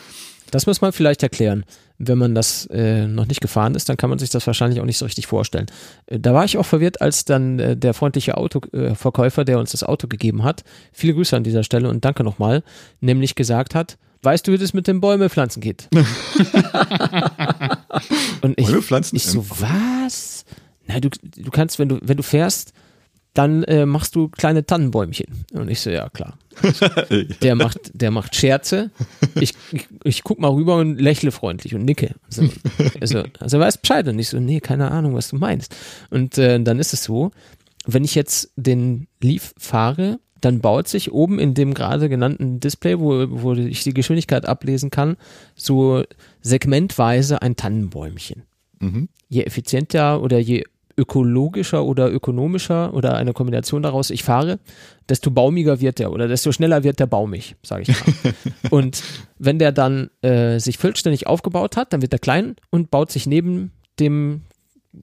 Das 0.51 0.67
muss 0.67 0.81
man 0.81 0.91
vielleicht 0.91 1.23
erklären. 1.23 1.63
Wenn 1.97 2.17
man 2.17 2.35
das 2.35 2.65
äh, 2.67 3.07
noch 3.07 3.27
nicht 3.27 3.41
gefahren 3.41 3.73
ist, 3.75 3.87
dann 3.87 3.95
kann 3.95 4.09
man 4.09 4.19
sich 4.19 4.29
das 4.29 4.45
wahrscheinlich 4.45 4.81
auch 4.81 4.85
nicht 4.85 4.97
so 4.97 5.05
richtig 5.05 5.27
vorstellen. 5.27 5.67
Äh, 6.07 6.19
da 6.19 6.33
war 6.33 6.45
ich 6.45 6.57
auch 6.57 6.65
verwirrt, 6.65 7.01
als 7.01 7.25
dann 7.25 7.59
äh, 7.59 7.77
der 7.77 7.93
freundliche 7.93 8.37
Autoverkäufer, 8.37 9.41
äh, 9.41 9.45
der 9.45 9.59
uns 9.59 9.71
das 9.71 9.83
Auto 9.83 10.07
gegeben 10.07 10.43
hat, 10.43 10.63
viele 10.91 11.13
Grüße 11.13 11.35
an 11.35 11.43
dieser 11.43 11.63
Stelle 11.63 11.89
und 11.89 12.03
danke 12.03 12.23
nochmal, 12.23 12.63
nämlich 12.99 13.35
gesagt 13.35 13.75
hat, 13.75 13.97
weißt 14.23 14.47
du, 14.47 14.51
wie 14.51 14.57
das 14.57 14.73
mit 14.73 14.87
den 14.87 15.01
Bäume 15.01 15.29
pflanzen 15.29 15.61
geht? 15.61 15.87
und 18.41 18.59
ich, 18.59 18.65
Bäume 18.67 18.81
pflanzen? 18.81 19.15
ich 19.15 19.25
so, 19.25 19.45
was? 19.49 20.45
Na, 20.87 20.99
du, 20.99 21.09
du 21.09 21.51
kannst, 21.51 21.79
wenn 21.79 21.89
du, 21.89 21.99
wenn 22.01 22.17
du 22.17 22.23
fährst, 22.23 22.73
dann 23.33 23.63
äh, 23.63 23.85
machst 23.85 24.15
du 24.15 24.27
kleine 24.27 24.65
Tannenbäumchen. 24.65 25.45
Und 25.53 25.69
ich 25.69 25.79
so, 25.79 25.89
ja 25.89 26.09
klar. 26.09 26.37
Der 27.41 27.55
macht, 27.55 27.79
der 27.93 28.11
macht 28.11 28.35
Scherze. 28.35 28.91
Ich, 29.35 29.53
ich, 29.71 29.87
ich 30.03 30.23
guck 30.23 30.39
mal 30.39 30.49
rüber 30.51 30.75
und 30.75 30.99
lächle 30.99 31.31
freundlich 31.31 31.73
und 31.73 31.85
nicke. 31.85 32.15
So, 32.27 32.43
also, 32.99 33.23
also 33.39 33.57
er 33.57 33.61
weiß 33.61 33.77
Bescheid. 33.77 34.07
Und 34.09 34.19
ich 34.19 34.27
so, 34.27 34.39
nee, 34.39 34.59
keine 34.59 34.91
Ahnung, 34.91 35.15
was 35.15 35.29
du 35.29 35.37
meinst. 35.37 35.73
Und 36.09 36.37
äh, 36.37 36.61
dann 36.61 36.77
ist 36.79 36.93
es 36.93 37.05
so, 37.05 37.31
wenn 37.85 38.03
ich 38.03 38.15
jetzt 38.15 38.51
den 38.57 39.07
Leaf 39.21 39.53
fahre, 39.57 40.19
dann 40.41 40.59
baut 40.59 40.87
sich 40.87 41.11
oben 41.11 41.39
in 41.39 41.53
dem 41.53 41.73
gerade 41.73 42.09
genannten 42.09 42.59
Display, 42.59 42.99
wo, 42.99 43.25
wo 43.29 43.53
ich 43.53 43.83
die 43.83 43.93
Geschwindigkeit 43.93 44.45
ablesen 44.47 44.89
kann, 44.89 45.15
so 45.55 46.03
segmentweise 46.41 47.41
ein 47.41 47.55
Tannenbäumchen. 47.55 48.43
Mhm. 48.79 49.09
Je 49.29 49.43
effizienter 49.43 50.21
oder 50.21 50.39
je 50.39 50.63
ökologischer 50.97 51.85
oder 51.85 52.11
ökonomischer 52.11 52.93
oder 52.93 53.15
eine 53.15 53.33
Kombination 53.33 53.81
daraus 53.81 54.09
ich 54.09 54.23
fahre, 54.23 54.59
desto 55.07 55.31
baumiger 55.31 55.79
wird 55.79 55.99
der 55.99 56.11
oder 56.11 56.27
desto 56.27 56.51
schneller 56.51 56.83
wird 56.83 56.99
der 56.99 57.07
baumig, 57.07 57.55
sage 57.63 57.83
ich 57.83 57.89
mal. 57.89 58.33
und 58.71 59.01
wenn 59.39 59.57
der 59.57 59.71
dann 59.71 60.09
äh, 60.21 60.59
sich 60.59 60.77
vollständig 60.77 61.27
aufgebaut 61.27 61.77
hat, 61.77 61.93
dann 61.93 62.01
wird 62.01 62.13
er 62.13 62.19
klein 62.19 62.55
und 62.69 62.91
baut 62.91 63.09
sich 63.11 63.25
neben 63.25 63.71
dem, 63.99 64.41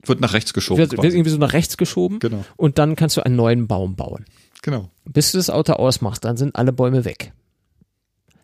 Wird 0.04 0.20
nach 0.20 0.34
rechts 0.34 0.52
geschoben. 0.52 0.78
wird, 0.78 0.92
wird 0.92 1.14
irgendwie 1.14 1.30
so 1.30 1.38
nach 1.38 1.54
rechts 1.54 1.76
geschoben 1.78 2.18
Genau. 2.18 2.44
und 2.56 2.78
dann 2.78 2.94
kannst 2.94 3.16
du 3.16 3.22
einen 3.24 3.36
neuen 3.36 3.66
Baum 3.66 3.96
bauen. 3.96 4.24
Genau. 4.62 4.90
Bis 5.04 5.32
du 5.32 5.38
das 5.38 5.50
Auto 5.50 5.72
ausmachst, 5.74 6.24
dann 6.24 6.36
sind 6.36 6.56
alle 6.56 6.72
Bäume 6.72 7.04
weg. 7.04 7.32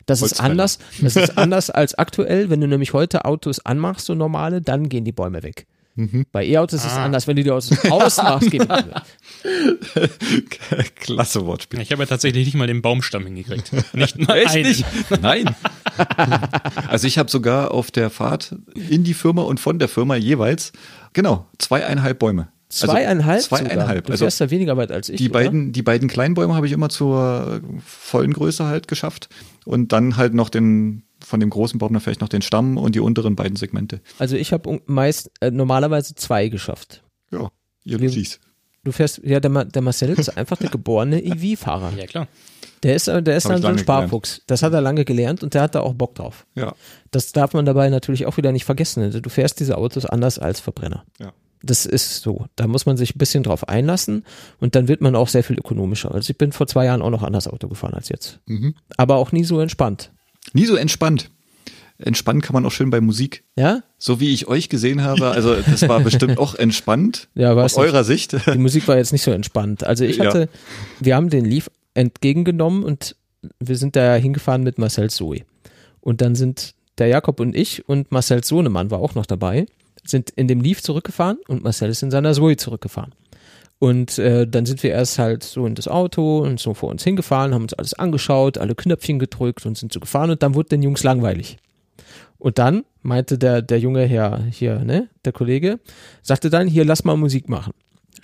Das 0.05 0.21
ist 0.21 0.39
anders, 0.39 0.77
das 1.01 1.15
ist 1.15 1.37
anders 1.37 1.69
als 1.71 1.95
aktuell, 1.95 2.49
wenn 2.49 2.61
du 2.61 2.67
nämlich 2.67 2.93
heute 2.93 3.25
Autos 3.25 3.59
anmachst, 3.65 4.05
so 4.05 4.13
normale, 4.15 4.61
dann 4.61 4.87
gehen 4.87 5.03
die 5.03 5.11
Bäume 5.11 5.41
weg. 5.43 5.65
Mhm. 5.97 6.25
Bei 6.31 6.45
E-Autos 6.45 6.81
ist 6.81 6.91
es 6.91 6.97
Ah. 6.97 7.05
anders, 7.05 7.25
wenn 7.25 7.37
du 7.37 7.43
die 7.43 7.51
Autos 7.51 7.71
ausmachst, 7.89 8.51
gehen 8.51 8.61
die 8.61 8.67
Bäume 8.67 9.01
weg. 9.95 10.91
Klasse 10.97 11.45
Wortspiel. 11.45 11.79
Ich 11.81 11.91
habe 11.91 12.03
ja 12.03 12.07
tatsächlich 12.07 12.45
nicht 12.45 12.55
mal 12.55 12.67
den 12.67 12.81
Baumstamm 12.81 13.23
hingekriegt. 13.25 13.71
Nicht 13.95 14.19
mal 14.27 14.37
Echt 14.37 14.55
einen. 14.55 14.67
nicht? 14.67 14.85
Nein. 15.21 15.55
also 16.87 17.07
ich 17.07 17.17
habe 17.17 17.31
sogar 17.31 17.71
auf 17.71 17.91
der 17.91 18.09
Fahrt 18.09 18.55
in 18.75 19.03
die 19.03 19.13
Firma 19.13 19.43
und 19.43 19.59
von 19.59 19.79
der 19.79 19.87
Firma 19.87 20.15
jeweils, 20.15 20.71
genau, 21.13 21.47
zweieinhalb 21.59 22.19
Bäume. 22.19 22.49
Zweieinhalb? 22.69 23.35
Also, 23.35 23.47
zweieinhalb. 23.49 23.79
Sogar. 23.79 24.01
Du 24.01 24.11
Also 24.13 24.25
fährst 24.25 24.41
da 24.41 24.49
weniger 24.49 24.75
weit 24.77 24.91
als 24.91 25.09
ich. 25.09 25.17
die 25.17 25.29
oder? 25.29 25.33
beiden, 25.39 25.71
die 25.71 25.81
beiden 25.83 26.07
kleinen 26.07 26.33
Bäume 26.33 26.55
habe 26.55 26.65
ich 26.67 26.73
immer 26.73 26.89
zur 26.89 27.61
vollen 27.85 28.33
Größe 28.33 28.65
halt 28.65 28.87
geschafft. 28.87 29.29
Und 29.65 29.91
dann 29.91 30.17
halt 30.17 30.33
noch 30.33 30.49
den, 30.49 31.03
von 31.23 31.39
dem 31.39 31.49
großen 31.49 31.77
Baum 31.79 31.93
dann 31.93 32.01
vielleicht 32.01 32.21
noch 32.21 32.29
den 32.29 32.41
Stamm 32.41 32.77
und 32.77 32.95
die 32.95 32.99
unteren 32.99 33.35
beiden 33.35 33.55
Segmente. 33.55 34.01
Also 34.19 34.35
ich 34.35 34.51
habe 34.53 34.81
meist 34.87 35.31
äh, 35.41 35.51
normalerweise 35.51 36.15
zwei 36.15 36.49
geschafft. 36.49 37.03
Ja, 37.31 37.49
ihr 37.83 37.99
Wir- 37.99 38.09
siehst. 38.09 38.39
Du 38.83 38.91
fährst, 38.91 39.19
ja, 39.23 39.39
der, 39.39 39.49
Ma- 39.49 39.63
der 39.63 39.81
Marcel 39.81 40.09
ist 40.11 40.37
einfach 40.37 40.57
der 40.57 40.69
geborene 40.69 41.19
EV-Fahrer. 41.23 41.93
Ja, 41.97 42.05
klar. 42.05 42.27
Der 42.83 42.95
ist, 42.95 43.07
äh, 43.07 43.23
der 43.23 43.35
ist 43.37 43.49
dann 43.49 43.59
so 43.59 43.67
ein 43.67 43.79
Sparfuchs. 43.79 44.43
Das 44.45 44.61
hat 44.61 44.73
er 44.73 44.81
lange 44.81 45.05
gelernt 45.05 45.41
und 45.41 45.55
der 45.55 45.63
hat 45.63 45.73
da 45.73 45.79
auch 45.79 45.95
Bock 45.95 46.13
drauf. 46.13 46.45
Ja. 46.53 46.75
Das 47.09 47.31
darf 47.31 47.53
man 47.53 47.65
dabei 47.65 47.89
natürlich 47.89 48.27
auch 48.27 48.37
wieder 48.37 48.51
nicht 48.51 48.63
vergessen. 48.65 49.01
Also 49.01 49.21
du 49.21 49.29
fährst 49.31 49.59
diese 49.59 49.75
Autos 49.77 50.05
anders 50.05 50.37
als 50.37 50.59
Verbrenner. 50.59 51.03
Ja. 51.19 51.33
Das 51.65 51.85
ist 51.85 52.21
so. 52.21 52.45
Da 52.55 52.67
muss 52.67 52.85
man 52.85 52.95
sich 52.97 53.15
ein 53.15 53.17
bisschen 53.17 53.43
drauf 53.43 53.67
einlassen 53.67 54.23
und 54.59 54.75
dann 54.75 54.87
wird 54.87 55.01
man 55.01 55.15
auch 55.15 55.27
sehr 55.27 55.43
viel 55.43 55.57
ökonomischer. 55.57 56.13
Also 56.13 56.29
ich 56.31 56.37
bin 56.37 56.51
vor 56.51 56.67
zwei 56.67 56.85
Jahren 56.85 57.01
auch 57.01 57.09
noch 57.09 57.23
anders 57.23 57.47
Auto 57.47 57.67
gefahren 57.67 57.93
als 57.93 58.09
jetzt. 58.09 58.39
Mhm. 58.45 58.75
Aber 58.97 59.15
auch 59.15 59.31
nie 59.31 59.43
so 59.43 59.59
entspannt. 59.59 60.11
Nie 60.53 60.65
so 60.65 60.75
entspannt. 60.75 61.31
Entspannen 61.97 62.41
kann 62.41 62.53
man 62.53 62.65
auch 62.65 62.71
schön 62.71 62.89
bei 62.89 62.99
Musik. 62.99 63.45
Ja? 63.55 63.81
So 63.97 64.19
wie 64.19 64.33
ich 64.33 64.47
euch 64.47 64.67
gesehen 64.67 65.01
habe, 65.01 65.29
also 65.31 65.55
das 65.55 65.87
war 65.87 66.01
bestimmt 66.01 66.37
auch 66.39 66.53
entspannt 66.53 67.29
Ja, 67.35 67.53
aus 67.53 67.77
eurer 67.77 68.03
Sicht. 68.03 68.35
Die 68.53 68.57
Musik 68.57 68.87
war 68.87 68.97
jetzt 68.97 69.13
nicht 69.13 69.23
so 69.23 69.31
entspannt. 69.31 69.83
Also 69.85 70.03
ich 70.03 70.17
Ja. 70.17 70.25
hatte, 70.25 70.49
wir 70.99 71.15
haben 71.15 71.29
den 71.29 71.45
Leaf 71.45 71.71
entgegengenommen 71.93 72.83
und 72.83 73.15
wir 73.59 73.77
sind 73.77 73.95
da 73.95 74.15
hingefahren 74.15 74.63
mit 74.63 74.77
Marcel 74.77 75.09
Zoe. 75.09 75.41
Und 76.01 76.21
dann 76.21 76.35
sind 76.35 76.73
der 76.97 77.07
Jakob 77.07 77.39
und 77.39 77.55
ich 77.55 77.87
und 77.87 78.11
Marcel 78.11 78.43
Sohnemann 78.43 78.91
war 78.91 78.99
auch 78.99 79.15
noch 79.15 79.25
dabei, 79.25 79.65
sind 80.05 80.29
in 80.31 80.47
dem 80.47 80.61
Leaf 80.61 80.81
zurückgefahren 80.81 81.37
und 81.47 81.63
Marcel 81.63 81.89
ist 81.89 82.03
in 82.03 82.11
seiner 82.11 82.33
Zoe 82.33 82.57
zurückgefahren. 82.57 83.13
Und 83.77 84.17
äh, 84.19 84.47
dann 84.47 84.65
sind 84.65 84.83
wir 84.83 84.91
erst 84.91 85.19
halt 85.19 85.43
so 85.43 85.65
in 85.65 85.75
das 85.75 85.87
Auto 85.87 86.39
und 86.39 86.59
so 86.59 86.73
vor 86.73 86.89
uns 86.89 87.03
hingefahren, 87.03 87.53
haben 87.53 87.63
uns 87.63 87.73
alles 87.73 87.93
angeschaut, 87.93 88.57
alle 88.57 88.73
Knöpfchen 88.73 89.19
gedrückt 89.19 89.65
und 89.65 89.77
sind 89.77 89.91
so 89.91 89.99
gefahren 89.99 90.31
und 90.31 90.41
dann 90.41 90.55
wurde 90.55 90.69
den 90.69 90.81
Jungs 90.81 91.03
langweilig. 91.03 91.57
Und 92.37 92.57
dann 92.57 92.83
meinte 93.01 93.37
der, 93.37 93.61
der 93.61 93.79
junge 93.79 94.03
Herr 94.05 94.43
hier, 94.51 94.79
ne, 94.79 95.09
der 95.25 95.33
Kollege, 95.33 95.79
sagte 96.21 96.49
dann, 96.49 96.67
hier, 96.67 96.85
lass 96.85 97.03
mal 97.03 97.17
Musik 97.17 97.49
machen. 97.49 97.73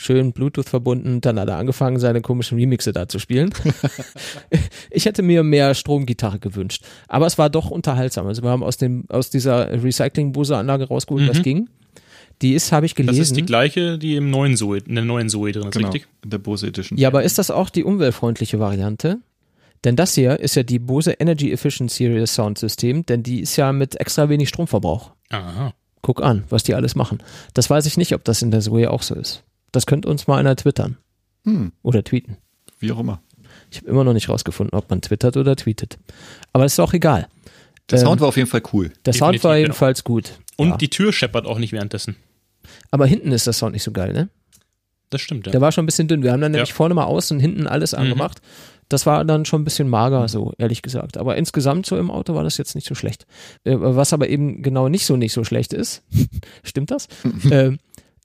Schön 0.01 0.33
Bluetooth 0.33 0.67
verbunden, 0.67 1.21
dann 1.21 1.39
hat 1.39 1.47
er 1.47 1.57
angefangen, 1.57 1.99
seine 1.99 2.21
komischen 2.21 2.57
Remixe 2.57 2.91
da 2.91 3.07
zu 3.07 3.19
spielen. 3.19 3.53
ich 4.89 5.05
hätte 5.05 5.21
mir 5.21 5.43
mehr 5.43 5.75
Stromgitarre 5.75 6.39
gewünscht. 6.39 6.83
Aber 7.07 7.27
es 7.27 7.37
war 7.37 7.51
doch 7.51 7.69
unterhaltsam. 7.69 8.25
Also 8.25 8.41
wir 8.41 8.49
haben 8.49 8.63
aus 8.63 8.77
dem, 8.77 9.05
aus 9.09 9.29
dieser 9.29 9.83
Recycling-Buse-Anlage 9.83 10.87
rausgeholt, 10.87 11.29
was 11.29 11.43
ging. 11.43 11.69
Die 12.41 12.53
ist, 12.55 12.71
habe 12.71 12.87
ich 12.87 12.93
Das 12.95 13.05
gelesen. 13.05 13.21
ist 13.21 13.35
die 13.35 13.45
gleiche, 13.45 13.99
die 13.99 14.15
im 14.15 14.31
neuen 14.31 14.57
Zoe, 14.57 14.79
in 14.79 14.95
der 14.95 15.03
neuen 15.03 15.29
Zoe 15.29 15.51
drin 15.51 15.67
ist, 15.67 15.73
Genau, 15.75 15.89
richtig? 15.89 16.07
in 16.23 16.31
der 16.31 16.39
Bose 16.39 16.65
Edition. 16.67 16.97
Ja, 16.97 17.07
aber 17.09 17.21
ist 17.21 17.37
das 17.37 17.51
auch 17.51 17.69
die 17.69 17.83
umweltfreundliche 17.83 18.59
Variante? 18.59 19.19
Denn 19.83 19.95
das 19.95 20.15
hier 20.15 20.39
ist 20.39 20.55
ja 20.55 20.63
die 20.63 20.79
Bose 20.79 21.11
Energy 21.11 21.51
Efficient 21.51 21.91
Series 21.91 22.33
Soundsystem, 22.33 23.05
denn 23.05 23.21
die 23.21 23.41
ist 23.41 23.55
ja 23.57 23.71
mit 23.71 23.99
extra 23.99 24.29
wenig 24.29 24.49
Stromverbrauch. 24.49 25.11
Aha. 25.29 25.73
Guck 26.01 26.23
an, 26.23 26.43
was 26.49 26.63
die 26.63 26.73
alles 26.73 26.95
machen. 26.95 27.19
Das 27.53 27.69
weiß 27.69 27.85
ich 27.85 27.97
nicht, 27.97 28.15
ob 28.15 28.23
das 28.23 28.41
in 28.41 28.49
der 28.49 28.61
Zoe 28.61 28.89
auch 28.89 29.03
so 29.03 29.13
ist. 29.13 29.43
Das 29.71 29.85
könnte 29.85 30.07
uns 30.09 30.27
mal 30.27 30.37
einer 30.37 30.55
twittern 30.55 30.97
Hm, 31.45 31.71
oder 31.81 32.03
tweeten. 32.03 32.37
wie 32.79 32.91
auch 32.91 32.99
immer. 32.99 33.21
Ich 33.71 33.77
habe 33.79 33.87
immer 33.89 34.03
noch 34.03 34.13
nicht 34.13 34.29
rausgefunden, 34.29 34.77
ob 34.77 34.89
man 34.89 35.01
twittert 35.01 35.37
oder 35.37 35.55
tweetet. 35.55 35.97
Aber 36.53 36.63
das 36.65 36.73
ist 36.73 36.79
auch 36.79 36.93
egal. 36.93 37.27
Der 37.89 37.99
Ähm, 37.99 38.05
Sound 38.05 38.21
war 38.21 38.27
auf 38.29 38.37
jeden 38.37 38.49
Fall 38.49 38.61
cool. 38.73 38.91
Der 39.05 39.13
Sound 39.13 39.35
definitiv, 39.35 39.43
war 39.43 39.55
genau. 39.55 39.61
jedenfalls 39.65 40.03
gut. 40.03 40.39
Und 40.57 40.69
ja. 40.69 40.77
die 40.77 40.89
Tür 40.89 41.11
scheppert 41.13 41.45
auch 41.45 41.57
nicht 41.59 41.73
währenddessen. 41.73 42.15
Aber 42.91 43.05
hinten 43.05 43.31
ist 43.31 43.45
der 43.47 43.53
Sound 43.53 43.73
nicht 43.73 43.83
so 43.83 43.91
geil, 43.91 44.13
ne? 44.13 44.29
Das 45.09 45.21
stimmt, 45.21 45.45
ja. 45.47 45.51
Der 45.51 45.61
war 45.61 45.71
schon 45.71 45.83
ein 45.83 45.87
bisschen 45.87 46.07
dünn. 46.07 46.23
Wir 46.23 46.31
haben 46.31 46.41
dann 46.41 46.53
Ja. 46.53 46.57
nämlich 46.59 46.73
vorne 46.73 46.93
mal 46.93 47.03
aus 47.05 47.31
und 47.31 47.39
hinten 47.39 47.67
alles 47.67 47.93
angemacht. 47.93 48.41
Das 48.87 49.05
war 49.05 49.23
dann 49.25 49.45
schon 49.45 49.61
ein 49.61 49.65
bisschen 49.65 49.89
mager, 49.89 50.27
so 50.27 50.53
ehrlich 50.57 50.81
gesagt. 50.81 51.17
Aber 51.17 51.37
insgesamt 51.37 51.85
so 51.85 51.97
im 51.97 52.11
Auto 52.11 52.33
war 52.35 52.43
das 52.43 52.57
jetzt 52.57 52.75
nicht 52.75 52.87
so 52.87 52.95
schlecht. 52.95 53.25
Äh, 53.63 53.75
Was 53.77 54.13
aber 54.13 54.29
eben 54.29 54.61
genau 54.61 54.87
nicht 54.89 55.05
so 55.05 55.17
nicht 55.17 55.33
so 55.33 55.43
schlecht 55.43 55.73
ist, 55.73 56.03
stimmt 56.63 56.91
das? 56.91 57.07
ähm, 57.51 57.79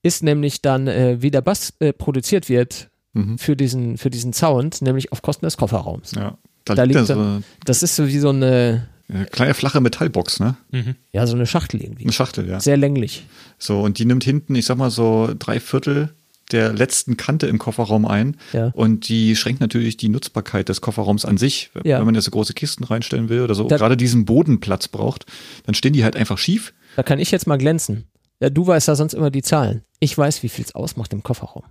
ist 0.07 0.22
nämlich 0.22 0.62
dann, 0.62 0.86
äh, 0.86 1.20
wie 1.20 1.30
der 1.30 1.40
Bass 1.42 1.72
äh, 1.80 1.92
produziert 1.92 2.48
wird 2.48 2.88
Mhm. 3.12 3.38
für 3.38 3.57
diesen, 3.57 3.96
für 3.96 4.11
diesen 4.11 4.34
Sound, 4.34 4.82
nämlich 4.82 5.11
auf 5.11 5.22
Kosten 5.22 5.46
des 5.46 5.57
Kofferraums. 5.57 6.12
Ja. 6.12 6.36
Da, 6.66 6.74
Da 6.74 6.82
liegt 6.82 6.96
liegt 7.00 7.07
so 7.09 7.40
Das 7.64 7.82
ist 7.82 7.96
so 7.96 8.09
wie 8.09 8.18
so 8.18 8.28
eine, 8.28 8.88
eine 9.09 9.24
kleine 9.26 9.54
flache 9.54 9.80
Metallbox, 9.80 10.38
ne? 10.40 10.57
Mhm. 10.70 10.96
ja, 11.12 11.26
so 11.26 11.34
eine 11.34 11.46
Schachtel 11.46 11.80
irgendwie. 11.82 12.02
Eine 12.04 12.12
Schachtel, 12.12 12.46
ja. 12.46 12.61
Sehr 12.61 12.76
länglich. 12.76 13.24
So, 13.59 13.80
und 13.80 13.98
die 13.98 14.04
nimmt 14.04 14.22
hinten, 14.24 14.54
ich 14.54 14.66
sag 14.66 14.76
mal 14.76 14.90
so 14.90 15.30
drei 15.38 15.61
Viertel 15.61 16.11
der 16.52 16.74
letzten 16.74 17.16
Kante 17.16 17.46
im 17.46 17.59
Kofferraum 17.59 18.04
ein. 18.04 18.36
Ja. 18.52 18.66
Und 18.74 19.09
die 19.09 19.34
schränkt 19.34 19.61
natürlich 19.62 19.96
die 19.96 20.11
Nutzbarkeit 20.11 20.68
des 20.68 20.80
Kofferraums 20.82 21.24
an 21.24 21.38
sich. 21.38 21.70
Ja. 21.84 21.98
Wenn 21.98 22.04
man 22.07 22.14
jetzt 22.14 22.24
so 22.26 22.30
große 22.30 22.52
Kisten 22.52 22.84
reinstellen 22.84 23.28
will 23.30 23.40
oder 23.40 23.54
so, 23.54 23.66
Da- 23.66 23.78
gerade 23.78 23.96
diesen 23.96 24.26
Bodenplatz 24.26 24.88
braucht, 24.88 25.24
dann 25.64 25.74
stehen 25.74 25.94
die 25.94 26.04
halt 26.04 26.16
einfach 26.16 26.36
schief. 26.38 26.74
Da 26.96 27.02
kann 27.02 27.18
ich 27.18 27.30
jetzt 27.30 27.46
mal 27.46 27.57
glänzen. 27.57 28.04
Ja, 28.41 28.51
du 28.51 28.66
weißt 28.66 28.89
ja 28.89 28.95
sonst 28.95 29.14
immer 29.14 29.30
die 29.30 29.43
Zahlen. 29.43 29.82
Ich 30.01 30.16
weiß, 30.16 30.43
wie 30.43 30.49
viel 30.49 30.64
es 30.64 30.74
ausmacht 30.74 31.12
im 31.12 31.22
Kofferraum. 31.22 31.64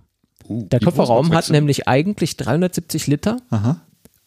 Der 0.48 0.80
Wie 0.80 0.84
groß 0.84 0.94
Kofferraum 0.94 1.32
hat 1.32 1.50
nämlich 1.50 1.88
eigentlich 1.88 2.36
370 2.36 3.06
Liter 3.06 3.38
Aha. 3.50 3.80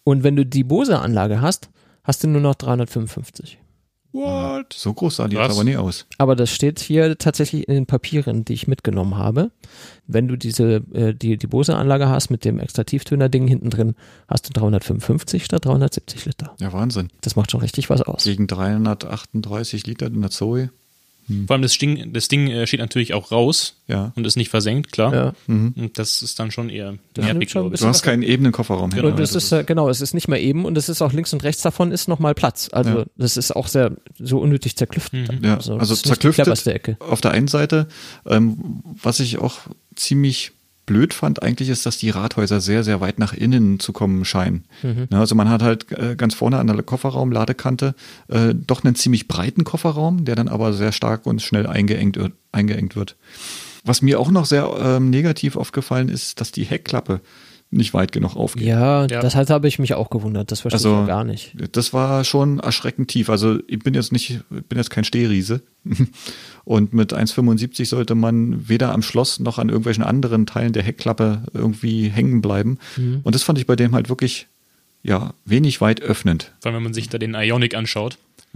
und 0.03 0.23
wenn 0.23 0.35
du 0.35 0.45
die 0.45 0.63
Bose-Anlage 0.63 1.41
hast, 1.41 1.69
hast 2.03 2.23
du 2.23 2.27
nur 2.27 2.41
noch 2.41 2.55
355. 2.55 3.59
What? 4.11 4.73
So 4.73 4.93
groß 4.93 5.17
sah 5.17 5.27
die 5.27 5.35
jetzt 5.35 5.51
aber 5.51 5.63
nie 5.63 5.77
aus. 5.77 6.07
Aber 6.17 6.35
das 6.35 6.49
steht 6.49 6.79
hier 6.79 7.17
tatsächlich 7.17 7.67
in 7.67 7.75
den 7.75 7.85
Papieren, 7.85 8.43
die 8.43 8.53
ich 8.53 8.67
mitgenommen 8.67 9.17
habe. 9.17 9.51
Wenn 10.07 10.27
du 10.27 10.35
diese 10.35 10.83
äh, 10.93 11.13
die, 11.13 11.37
die 11.37 11.47
Bose-Anlage 11.47 12.09
hast 12.09 12.31
mit 12.31 12.43
dem 12.43 12.59
extra 12.59 12.83
Tieftöner-Ding 12.83 13.47
hinten 13.47 13.69
drin, 13.69 13.95
hast 14.27 14.49
du 14.49 14.53
355 14.53 15.45
statt 15.45 15.65
370 15.65 16.25
Liter. 16.25 16.55
Ja, 16.59 16.73
Wahnsinn. 16.73 17.09
Das 17.21 17.35
macht 17.35 17.51
schon 17.51 17.61
richtig 17.61 17.91
was 17.91 18.01
aus. 18.01 18.23
Gegen 18.23 18.47
338 18.47 19.85
Liter 19.85 20.07
in 20.07 20.21
der 20.21 20.31
Zoe. 20.31 20.71
Vor 21.47 21.53
allem 21.53 21.61
das 21.61 21.77
Ding, 21.77 22.11
das 22.13 22.27
Ding 22.27 22.47
äh, 22.47 22.65
steht 22.65 22.79
natürlich 22.79 23.13
auch 23.13 23.31
raus 23.31 23.75
Ja. 23.87 24.11
und 24.15 24.25
ist 24.25 24.35
nicht 24.35 24.49
versenkt, 24.49 24.91
klar. 24.91 25.13
Ja. 25.13 25.33
Und 25.47 25.91
das 25.95 26.21
ist 26.21 26.39
dann 26.39 26.49
schon 26.51 26.69
eher 26.69 26.95
Das 27.13 27.25
nervig, 27.25 27.51
schon 27.51 27.71
Du 27.71 27.85
hast 27.87 28.01
keinen 28.01 28.23
ebenen 28.23 28.51
Kofferraum. 28.51 28.89
Genau. 28.89 29.09
Es 29.17 29.35
ist, 29.35 29.51
äh, 29.51 29.63
genau, 29.63 29.89
es 29.89 30.01
ist 30.01 30.13
nicht 30.13 30.27
mehr 30.27 30.41
eben 30.41 30.65
und 30.65 30.77
es 30.77 30.89
ist 30.89 31.01
auch 31.01 31.13
links 31.13 31.31
und 31.33 31.43
rechts 31.43 31.61
davon 31.61 31.91
ist 31.91 32.07
nochmal 32.07 32.33
Platz. 32.33 32.69
Also 32.71 32.89
Ja. 32.99 33.05
das 33.17 33.37
ist 33.37 33.55
auch 33.55 33.67
sehr 33.67 33.91
so 34.17 34.39
unnötig 34.39 34.75
zerklüftet. 34.75 35.29
dann. 35.29 35.43
Ja, 35.43 35.55
das 35.57 35.69
also 35.69 35.95
die 35.95 36.01
zerklüftet 36.01 36.47
auf 36.99 37.21
der 37.21 37.31
einen 37.31 37.47
Seite. 37.47 37.87
Ähm, 38.25 38.83
was 39.01 39.19
ich 39.19 39.37
auch 39.37 39.59
ziemlich 39.95 40.51
blöd 40.89 41.13
fand 41.13 41.43
eigentlich 41.43 41.69
ist, 41.69 41.85
dass 41.85 41.99
die 41.99 42.09
Rathäuser 42.09 42.59
sehr, 42.61 42.83
sehr 42.83 42.99
weit 42.99 43.19
nach 43.19 43.31
innen 43.33 43.79
zu 43.79 43.93
kommen 43.93 44.25
scheinen. 44.25 44.65
Mhm. 44.81 45.07
Also 45.11 45.35
man 45.35 45.47
hat 45.47 45.61
halt 45.61 45.91
äh, 45.91 46.15
ganz 46.15 46.33
vorne 46.33 46.57
an 46.57 46.65
der 46.65 46.81
Kofferraum-Ladekante 46.81 47.93
äh, 48.27 48.55
doch 48.55 48.83
einen 48.83 48.95
ziemlich 48.95 49.27
breiten 49.27 49.63
Kofferraum, 49.63 50.25
der 50.25 50.35
dann 50.35 50.47
aber 50.47 50.73
sehr 50.73 50.91
stark 50.91 51.27
und 51.27 51.43
schnell 51.43 51.67
eingeengt, 51.67 52.17
wird- 52.17 52.33
eingeengt 52.51 52.95
wird. 52.95 53.17
Was 53.85 54.01
mir 54.01 54.19
auch 54.19 54.31
noch 54.31 54.45
sehr 54.45 54.67
ähm, 54.81 55.11
negativ 55.11 55.55
aufgefallen 55.55 56.09
ist, 56.09 56.41
dass 56.41 56.51
die 56.51 56.63
Heckklappe 56.63 57.21
nicht 57.71 57.93
weit 57.93 58.11
genug 58.11 58.35
aufgeht. 58.35 58.65
Ja, 58.67 59.05
Ja. 59.05 59.19
das 59.21 59.35
halt 59.35 59.49
habe 59.51 59.67
ich 59.67 59.77
mich 59.77 59.93
auch 59.93 60.09
gewundert. 60.09 60.51
Das 60.51 60.61
verstehe 60.61 60.77
Also- 60.77 60.93
ich 60.93 60.99
ja 61.01 61.05
gar 61.05 61.23
nicht. 61.23 61.53
Das 61.73 61.93
war 61.93 62.23
schon 62.23 62.59
erschreckend 62.59 63.09
tief. 63.09 63.29
Also 63.29 63.59
ich 63.67 63.79
bin 63.79 63.93
jetzt 63.93 64.11
nicht, 64.11 64.29
ich 64.31 64.63
bin 64.65 64.77
jetzt 64.77 64.89
kein 64.89 65.03
Stehriese. 65.03 65.61
Und 66.65 66.93
mit 66.93 67.13
1,75 67.13 67.85
sollte 67.87 68.15
man 68.15 68.67
weder 68.69 68.91
am 68.93 69.01
Schloss 69.01 69.39
noch 69.39 69.57
an 69.59 69.69
irgendwelchen 69.69 70.03
anderen 70.03 70.45
Teilen 70.45 70.73
der 70.73 70.83
Heckklappe 70.83 71.43
irgendwie 71.53 72.09
hängen 72.09 72.41
bleiben. 72.41 72.79
Mhm. 72.97 73.21
Und 73.23 73.35
das 73.35 73.43
fand 73.43 73.59
ich 73.59 73.65
bei 73.67 73.75
dem 73.75 73.93
halt 73.95 74.09
wirklich, 74.09 74.47
ja, 75.03 75.33
wenig 75.45 75.79
weit 75.81 76.01
öffnend. 76.01 76.51
Vor 76.61 76.69
allem, 76.71 76.77
wenn 76.77 76.83
man 76.83 76.93
sich 76.93 77.07
da 77.09 77.17
den 77.17 77.33
Ionic 77.35 77.75
anschaut. 77.75 78.17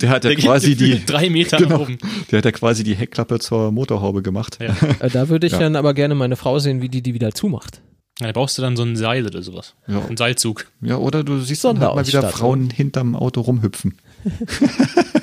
Der 0.00 0.08
hat 0.08 0.24
ja 0.24 0.30
Der 0.30 0.36
quasi 0.36 0.74
die, 0.76 1.04
drei 1.06 1.28
Meter 1.28 1.58
genau, 1.58 1.82
oben. 1.82 1.98
der 2.30 2.38
hat 2.38 2.44
ja 2.46 2.52
quasi 2.52 2.84
die 2.84 2.94
Heckklappe 2.94 3.38
zur 3.38 3.70
Motorhaube 3.70 4.22
gemacht. 4.22 4.58
Ja. 4.62 4.74
Äh, 5.00 5.10
da 5.10 5.28
würde 5.28 5.46
ich 5.46 5.52
Ja. 5.52 5.58
dann 5.58 5.76
aber 5.76 5.92
gerne 5.92 6.14
meine 6.14 6.36
Frau 6.36 6.58
sehen, 6.58 6.80
wie 6.80 6.88
die 6.88 7.02
die 7.02 7.12
wieder 7.12 7.32
zumacht. 7.32 7.82
Ja, 8.20 8.26
Da 8.26 8.32
brauchst 8.32 8.58
du 8.58 8.62
dann 8.62 8.76
so 8.76 8.82
ein 8.82 8.96
Seil 8.96 9.26
oder 9.26 9.42
sowas. 9.42 9.74
Ja. 9.86 10.04
Ein 10.08 10.16
Seilzug. 10.16 10.66
Ja, 10.80 10.96
oder 10.96 11.22
du 11.22 11.40
siehst 11.40 11.64
dann 11.64 11.78
halt 11.80 11.94
mal 11.94 12.06
wieder. 12.06 12.28
Frauen 12.30 12.70
hinterm 12.70 13.14
Auto 13.14 13.40
rumhüpfen. 13.40 13.98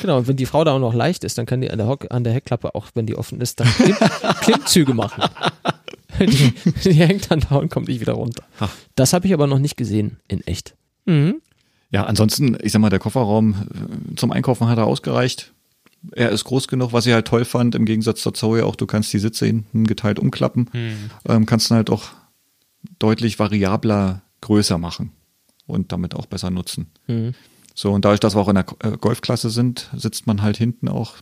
Genau, 0.00 0.18
und 0.18 0.28
wenn 0.28 0.36
die 0.36 0.44
Frau 0.44 0.64
da 0.64 0.72
auch 0.72 0.78
noch 0.80 0.92
leicht 0.92 1.24
ist, 1.24 1.38
dann 1.38 1.46
kann 1.46 1.62
die 1.62 1.70
an 1.70 1.78
der, 1.78 1.86
Hock, 1.86 2.06
an 2.10 2.24
der 2.24 2.34
Heckklappe, 2.34 2.74
auch 2.74 2.88
wenn 2.94 3.06
die 3.06 3.16
offen 3.16 3.40
ist, 3.40 3.60
dann 3.60 3.68
Klimm, 3.68 3.96
Klimmzüge 4.42 4.92
machen. 4.92 5.24
Die, 6.20 6.52
die 6.84 6.92
hängt 6.92 7.30
dann 7.30 7.40
da 7.40 7.56
und 7.56 7.70
kommt 7.70 7.88
nicht 7.88 8.00
wieder 8.00 8.12
runter. 8.12 8.44
Ha. 8.60 8.68
Das 8.96 9.14
habe 9.14 9.26
ich 9.26 9.32
aber 9.32 9.46
noch 9.46 9.58
nicht 9.58 9.78
gesehen, 9.78 10.18
in 10.28 10.46
echt. 10.46 10.74
Mhm. 11.06 11.40
Ja, 11.90 12.04
ansonsten, 12.04 12.56
ich 12.62 12.72
sag 12.72 12.80
mal, 12.80 12.90
der 12.90 12.98
Kofferraum 12.98 13.54
äh, 14.12 14.16
zum 14.16 14.30
Einkaufen 14.30 14.68
hat 14.68 14.76
er 14.76 14.84
ausgereicht. 14.84 15.52
Er 16.12 16.30
ist 16.30 16.44
groß 16.44 16.68
genug, 16.68 16.92
was 16.92 17.06
ich 17.06 17.12
halt 17.12 17.26
toll 17.26 17.44
fand, 17.44 17.74
im 17.74 17.84
Gegensatz 17.84 18.20
zur 18.20 18.34
Zoe 18.34 18.64
auch, 18.64 18.76
du 18.76 18.86
kannst 18.86 19.12
die 19.12 19.18
Sitze 19.18 19.46
hinten 19.46 19.86
geteilt 19.86 20.18
umklappen, 20.18 20.70
ähm, 21.26 21.46
kannst 21.46 21.70
dann 21.70 21.76
halt 21.76 21.90
auch 21.90 22.10
deutlich 22.98 23.38
variabler 23.38 24.22
größer 24.40 24.78
machen 24.78 25.12
und 25.66 25.92
damit 25.92 26.14
auch 26.14 26.26
besser 26.26 26.50
nutzen. 26.50 26.90
Mhm. 27.06 27.34
So, 27.74 27.92
und 27.92 28.04
dadurch, 28.04 28.20
dass 28.20 28.36
wir 28.36 28.40
auch 28.40 28.48
in 28.48 28.54
der 28.54 28.66
äh, 28.80 28.96
Golfklasse 28.96 29.50
sind, 29.50 29.90
sitzt 29.96 30.26
man 30.26 30.42
halt 30.42 30.56
hinten 30.56 30.88
auch 30.88 31.16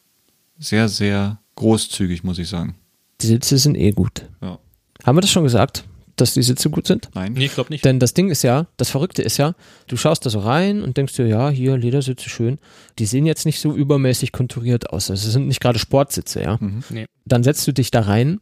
sehr, 0.58 0.88
sehr 0.88 1.38
großzügig, 1.56 2.24
muss 2.24 2.38
ich 2.38 2.48
sagen. 2.48 2.74
Die 3.20 3.26
Sitze 3.26 3.58
sind 3.58 3.76
eh 3.76 3.92
gut. 3.92 4.28
Ja. 4.42 4.58
Haben 5.04 5.16
wir 5.16 5.22
das 5.22 5.30
schon 5.30 5.44
gesagt, 5.44 5.84
dass 6.16 6.34
die 6.34 6.42
Sitze 6.42 6.70
gut 6.70 6.86
sind? 6.86 7.10
Nein? 7.14 7.32
Nee, 7.32 7.46
ich 7.46 7.54
glaube 7.54 7.70
nicht. 7.70 7.84
Denn 7.84 7.98
das 7.98 8.14
Ding 8.14 8.30
ist 8.30 8.42
ja, 8.42 8.66
das 8.76 8.90
Verrückte 8.90 9.22
ist 9.22 9.38
ja, 9.38 9.54
du 9.86 9.96
schaust 9.96 10.26
da 10.26 10.30
so 10.30 10.40
rein 10.40 10.82
und 10.82 10.96
denkst 10.96 11.14
dir, 11.14 11.26
ja, 11.26 11.50
hier, 11.50 11.76
Ledersitze 11.76 12.28
schön. 12.28 12.58
Die 12.98 13.06
sehen 13.06 13.26
jetzt 13.26 13.46
nicht 13.46 13.60
so 13.60 13.74
übermäßig 13.74 14.32
konturiert 14.32 14.90
aus. 14.90 15.10
Also 15.10 15.26
es 15.26 15.32
sind 15.32 15.48
nicht 15.48 15.60
gerade 15.60 15.78
Sportsitze, 15.78 16.42
ja. 16.42 16.58
Nee. 16.90 17.06
Dann 17.24 17.42
setzt 17.42 17.66
du 17.66 17.72
dich 17.72 17.90
da 17.90 18.00
rein 18.00 18.40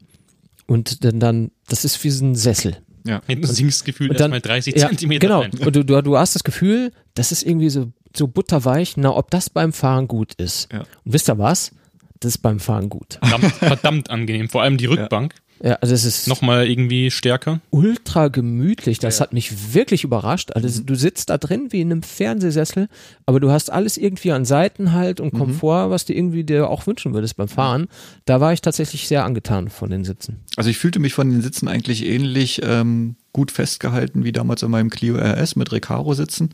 und 0.67 1.05
dann, 1.05 1.21
dann 1.21 1.51
das 1.69 1.85
ist 1.85 2.03
wie 2.05 2.11
so 2.11 2.25
ein 2.25 2.35
Sessel. 2.35 2.77
Ja. 3.07 3.23
Du 3.27 3.47
sinkst 3.47 3.85
gefühlt 3.85 4.13
erstmal 4.13 4.41
30 4.41 4.77
ja, 4.77 4.89
Zentimeter 4.89 5.27
genau. 5.27 5.41
rein. 5.41 5.51
Und 5.53 5.75
du, 5.75 5.85
du, 5.85 6.03
du 6.03 6.19
hast 6.19 6.35
das 6.35 6.45
Gefühl, 6.45 6.93
das 7.15 7.33
ist 7.33 7.43
irgendwie 7.45 7.71
so, 7.71 7.93
so 8.15 8.27
butterweich. 8.27 8.97
Na, 8.97 9.17
ob 9.17 9.31
das 9.31 9.51
beim 9.51 9.73
Fahren 9.73 10.09
gut 10.09 10.35
ist. 10.35 10.71
Ja. 10.73 10.81
Und 10.81 11.13
wisst 11.13 11.29
ihr 11.29 11.39
was? 11.39 11.73
Das 12.21 12.33
ist 12.35 12.39
beim 12.39 12.61
Fahren 12.61 12.91
gut. 12.91 13.19
Verdammt, 13.23 13.55
verdammt 13.55 14.11
angenehm. 14.11 14.49
Vor 14.49 14.63
allem 14.63 14.77
die 14.77 14.87
Rückbank. 14.87 15.35
Ja, 15.35 15.41
also 15.63 15.95
es 15.95 16.05
ist 16.05 16.27
Nochmal 16.29 16.67
irgendwie 16.69 17.11
stärker. 17.11 17.61
ultra 17.71 18.29
gemütlich. 18.29 18.99
Das 18.99 19.17
Ja, 19.17 19.21
ja. 19.21 19.27
hat 19.27 19.33
mich 19.35 19.75
wirklich 19.75 20.05
überrascht. 20.05 20.53
Also 20.53 20.83
du 20.83 20.95
sitzt 20.95 21.31
da 21.31 21.39
drin 21.39 21.69
wie 21.71 21.81
in 21.81 21.93
einem 21.93 22.03
Fernsehsessel, 22.03 22.89
aber 23.27 23.41
du 23.41 23.51
hast 23.51 23.71
alles 23.71 23.97
irgendwie 23.97 24.33
an 24.33 24.45
Seitenhalt 24.45 25.21
und 25.21 25.33
Komfort, 25.33 25.91
was 25.91 26.07
du 26.07 26.15
irgendwie 26.15 26.45
dir 26.45 26.69
auch 26.71 26.87
wünschen 26.87 27.13
würdest 27.13 27.37
beim 27.37 27.49
Fahren. 27.49 27.89
Da 28.25 28.41
war 28.41 28.53
ich 28.53 28.63
tatsächlich 28.63 29.07
sehr 29.07 29.25
angetan 29.25 29.69
von 29.69 29.91
den 29.91 30.05
Sitzen. 30.05 30.41
Also 30.57 30.71
ich 30.71 30.79
fühlte 30.79 30.99
mich 30.99 31.13
von 31.15 31.31
den 31.31 31.43
Sitzen 31.43 31.69
eigentlich 31.69 32.07
ähnlich 32.07 32.61
ähm, 32.65 33.17
gut 33.33 33.51
festgehalten 33.51 34.25
wie 34.25 34.33
damals 34.33 34.63
in 34.63 34.71
meinem 34.71 34.91
Clio 34.91 35.17
RS 35.17 35.57
mit 35.57 35.71
Recaro 35.73 36.15
sitzen. 36.15 36.51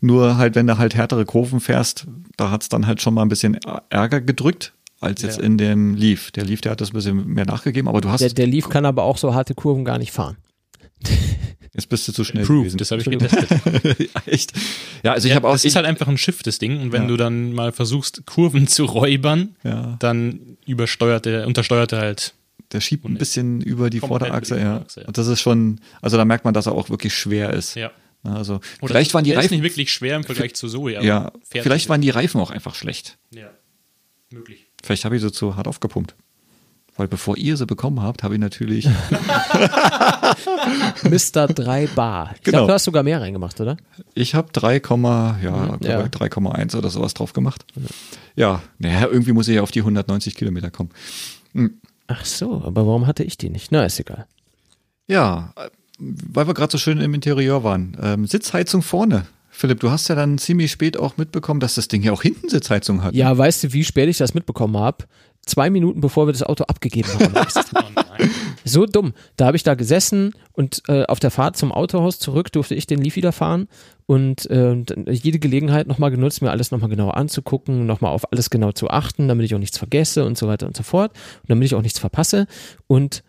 Nur 0.00 0.36
halt, 0.36 0.54
wenn 0.54 0.66
du 0.66 0.78
halt 0.78 0.94
härtere 0.94 1.24
Kurven 1.24 1.60
fährst, 1.60 2.06
da 2.36 2.50
hat's 2.50 2.68
dann 2.68 2.86
halt 2.86 3.00
schon 3.02 3.14
mal 3.14 3.22
ein 3.22 3.28
bisschen 3.28 3.58
Ärger 3.88 4.20
gedrückt 4.20 4.74
als 5.00 5.22
jetzt 5.22 5.38
Ja. 5.38 5.44
in 5.44 5.58
dem 5.58 5.94
Leaf. 5.94 6.30
Der 6.30 6.44
Leaf, 6.44 6.60
der 6.60 6.72
hat 6.72 6.80
das 6.80 6.90
ein 6.90 6.94
bisschen 6.94 7.26
mehr 7.26 7.46
nachgegeben, 7.46 7.88
aber 7.88 8.00
du 8.00 8.08
hast 8.10 8.20
Der, 8.20 8.28
der 8.30 8.46
Leaf 8.46 8.68
kann 8.68 8.84
aber 8.86 9.02
auch 9.04 9.18
so 9.18 9.34
harte 9.34 9.54
Kurven 9.54 9.84
gar 9.84 9.98
nicht 9.98 10.12
fahren. 10.12 10.36
jetzt 11.74 11.88
bist 11.88 12.06
du 12.08 12.12
zu 12.12 12.24
schnell 12.24 12.44
Proof, 12.44 12.60
gewesen. 12.64 12.78
das 12.78 12.90
habe 12.90 13.00
ich 13.00 13.08
getestet. 13.10 14.10
Echt? 14.26 14.52
Ja, 15.02 15.12
also 15.12 15.26
ich 15.26 15.30
ja, 15.30 15.36
habe 15.36 15.48
auch 15.48 15.52
das 15.52 15.64
ist 15.64 15.76
halt 15.76 15.86
einfach 15.86 16.08
ein 16.08 16.18
Schiff, 16.18 16.42
das 16.42 16.58
Ding. 16.58 16.80
Und 16.80 16.92
wenn 16.92 17.02
Ja. 17.02 17.08
du 17.08 17.16
dann 17.16 17.52
mal 17.52 17.72
versuchst, 17.72 18.26
Kurven 18.26 18.66
zu 18.68 18.84
räubern, 18.84 19.56
Ja. 19.64 19.96
dann 19.98 20.56
übersteuert 20.66 21.26
er, 21.26 21.46
untersteuert 21.46 21.92
er 21.92 22.00
halt. 22.00 22.34
der 22.72 22.80
schiebt 22.80 23.04
ein 23.04 23.14
bisschen 23.18 23.60
über 23.62 23.90
die 23.90 23.98
Vorderachse, 24.00 24.54
über 24.54 24.84
die 24.94 25.00
ja. 25.00 25.06
Und 25.06 25.18
das 25.18 25.26
ist 25.26 25.40
schon, 25.40 25.80
also 26.02 26.16
da 26.16 26.24
merkt 26.24 26.44
man, 26.44 26.54
dass 26.54 26.66
er 26.66 26.72
auch 26.72 26.88
wirklich 26.90 27.14
schwer 27.14 27.52
ist. 27.52 27.74
Ja. 27.74 27.90
Also 28.22 28.60
Oder 28.82 28.88
vielleicht 28.94 29.14
waren 29.14 29.24
die 29.24 29.30
der 29.30 29.38
ist 29.38 29.44
Reifen, 29.46 29.54
nicht 29.54 29.62
wirklich 29.64 29.90
schwer 29.92 30.14
im 30.16 30.24
Vergleich 30.24 30.54
zu 30.54 30.68
Zoe, 30.68 30.96
aber 30.98 31.06
ja, 31.06 31.32
vielleicht 31.48 31.88
waren 31.88 32.02
die 32.02 32.10
Reifen 32.10 32.38
auch 32.40 32.50
einfach 32.50 32.74
schlecht. 32.74 33.16
Ja, 33.34 33.50
möglich. 34.30 34.66
Vielleicht 34.82 35.04
habe 35.04 35.16
ich 35.16 35.22
sie 35.22 35.32
zu 35.32 35.56
hart 35.56 35.68
aufgepumpt. 35.68 36.14
Weil 36.96 37.08
bevor 37.08 37.36
ihr 37.38 37.56
sie 37.56 37.66
bekommen 37.66 38.02
habt, 38.02 38.22
habe 38.22 38.34
ich 38.34 38.40
natürlich. 38.40 38.86
Mr. 41.04 41.46
3 41.48 41.86
Bar. 41.88 42.32
Ich 42.36 42.42
Genau. 42.42 42.58
glaube, 42.58 42.66
du 42.68 42.74
hast 42.74 42.84
sogar 42.84 43.02
mehr 43.02 43.20
reingemacht, 43.20 43.60
oder? 43.60 43.76
Ich 44.14 44.34
habe 44.34 44.48
3, 44.52 44.74
ja, 44.74 44.80
ja. 45.80 46.02
3,1 46.02 46.76
oder 46.76 46.90
sowas 46.90 47.14
drauf 47.14 47.32
gemacht. 47.32 47.64
Ja, 48.36 48.62
naja, 48.78 49.06
irgendwie 49.10 49.32
muss 49.32 49.48
ich 49.48 49.56
ja 49.56 49.62
auf 49.62 49.70
die 49.70 49.80
190 49.80 50.34
Kilometer 50.34 50.70
kommen. 50.70 50.90
Ach 52.06 52.24
so, 52.24 52.62
aber 52.64 52.86
warum 52.86 53.06
hatte 53.06 53.24
ich 53.24 53.38
die 53.38 53.50
nicht? 53.50 53.72
Na, 53.72 53.84
ist 53.84 53.98
egal. 54.00 54.26
Ja, 55.06 55.52
äh, 55.56 55.68
weil 55.98 56.46
wir 56.46 56.54
gerade 56.54 56.72
so 56.72 56.78
schön 56.78 57.00
im 57.00 57.14
Interieur 57.14 57.64
waren. 57.64 57.96
Ähm, 58.00 58.26
Sitzheizung 58.26 58.82
vorne. 58.82 59.26
Philipp, 59.60 59.80
du 59.80 59.90
hast 59.90 60.08
ja 60.08 60.14
dann 60.14 60.38
ziemlich 60.38 60.70
spät 60.70 60.96
auch 60.96 61.18
mitbekommen, 61.18 61.60
dass 61.60 61.74
das 61.74 61.86
Ding 61.86 62.02
ja 62.02 62.12
auch 62.12 62.22
hinten 62.22 62.48
Sitzheizung 62.48 63.04
hat. 63.04 63.14
Ja, 63.14 63.36
weißt 63.36 63.62
du, 63.62 63.72
wie 63.74 63.84
spät 63.84 64.08
ich 64.08 64.16
das 64.16 64.32
mitbekommen 64.32 64.78
habe? 64.78 65.04
Zwei 65.44 65.68
Minuten 65.68 66.00
bevor 66.00 66.26
wir 66.26 66.32
das 66.32 66.42
Auto 66.42 66.64
abgegeben 66.64 67.10
haben. 67.12 67.34
Oh 67.74 67.82
nein. 67.94 68.30
so 68.64 68.86
dumm. 68.86 69.12
Da 69.36 69.46
habe 69.46 69.58
ich 69.58 69.62
da 69.62 69.74
gesessen 69.74 70.32
und 70.52 70.82
äh, 70.88 71.04
auf 71.04 71.20
der 71.20 71.30
Fahrt 71.30 71.58
zum 71.58 71.72
Autohaus 71.72 72.18
zurück 72.18 72.50
durfte 72.52 72.74
ich 72.74 72.86
den 72.86 73.02
Leaf 73.02 73.16
wieder 73.16 73.32
fahren 73.32 73.68
und 74.06 74.48
äh, 74.50 74.76
jede 75.10 75.38
Gelegenheit 75.38 75.86
nochmal 75.86 76.10
genutzt, 76.10 76.40
mir 76.40 76.50
alles 76.50 76.70
nochmal 76.70 76.88
genauer 76.88 77.18
anzugucken, 77.18 77.84
nochmal 77.84 78.12
auf 78.12 78.32
alles 78.32 78.48
genau 78.48 78.72
zu 78.72 78.88
achten, 78.88 79.28
damit 79.28 79.44
ich 79.44 79.54
auch 79.54 79.58
nichts 79.58 79.76
vergesse 79.76 80.24
und 80.24 80.38
so 80.38 80.48
weiter 80.48 80.66
und 80.66 80.76
so 80.76 80.82
fort 80.82 81.12
und 81.42 81.50
damit 81.50 81.66
ich 81.66 81.74
auch 81.74 81.82
nichts 81.82 81.98
verpasse. 81.98 82.46
Und 82.86 83.22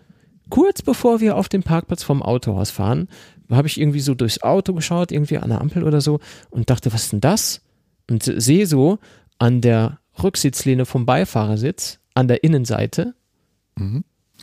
kurz 0.50 0.82
bevor 0.82 1.20
wir 1.20 1.36
auf 1.36 1.50
den 1.50 1.64
Parkplatz 1.64 2.04
vom 2.04 2.24
Autohaus 2.24 2.72
fahren, 2.72 3.10
habe 3.52 3.68
ich 3.68 3.80
irgendwie 3.80 4.00
so 4.00 4.14
durchs 4.16 4.42
Auto 4.42 4.74
geschaut, 4.74 5.12
irgendwie 5.12 5.38
an 5.38 5.50
der 5.50 5.62
Ampel 5.62 5.84
oder 5.84 6.02
so 6.02 6.20
und 6.50 6.70
dachte, 6.70 6.94
was 6.94 7.04
ist 7.04 7.14
denn 7.14 7.22
das? 7.22 7.62
Und 8.10 8.24
sehe 8.24 8.66
so 8.68 9.00
an 9.38 9.62
der 9.62 10.00
Rücksitzlehne 10.22 10.86
vom 10.86 11.06
Beifahrersitz, 11.06 12.00
an 12.14 12.28
der 12.28 12.44
Innenseite, 12.44 13.14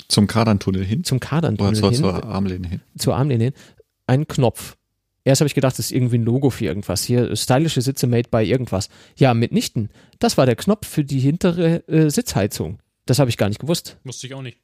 Zum 0.09 0.27
Kardantunnel 0.27 0.85
hin. 0.85 1.05
zum 1.05 1.17
Oder 1.19 1.27
Kardantunnel 1.29 1.75
zur, 1.75 1.91
hin, 1.91 1.99
zur 2.01 2.25
Armlehne 2.25 2.69
hin. 2.69 2.81
zur 2.97 3.17
Armlehne 3.17 3.45
hin, 3.45 3.53
einen 4.07 4.27
Knopf. 4.27 4.77
Erst 5.25 5.43
habe 5.43 5.47
ich 5.49 5.55
gedacht, 5.55 5.73
das 5.79 5.87
ist 5.87 5.93
irgendwie 5.93 6.17
ein 6.17 6.25
Logo 6.25 6.49
für 6.49 6.65
irgendwas. 6.65 7.05
Hier, 7.05 7.37
stylische 7.37 7.83
Sitze 7.83 8.07
made 8.07 8.31
by 8.31 8.39
irgendwas. 8.39 8.89
Ja, 9.17 9.35
mitnichten. 9.35 9.91
Das 10.19 10.39
war 10.39 10.47
der 10.47 10.57
Knopf 10.57 10.87
für 10.89 11.05
die 11.05 11.21
hintere 11.21 11.87
äh, 11.89 12.09
Sitzheizung. 12.11 12.79
Das 13.05 13.19
habe 13.19 13.29
ich 13.29 13.37
gar 13.37 13.49
nicht 13.49 13.61
gewusst. 13.61 13.99
Wusste 14.05 14.27
ich 14.27 14.33
auch 14.35 14.41
nicht. 14.43 14.59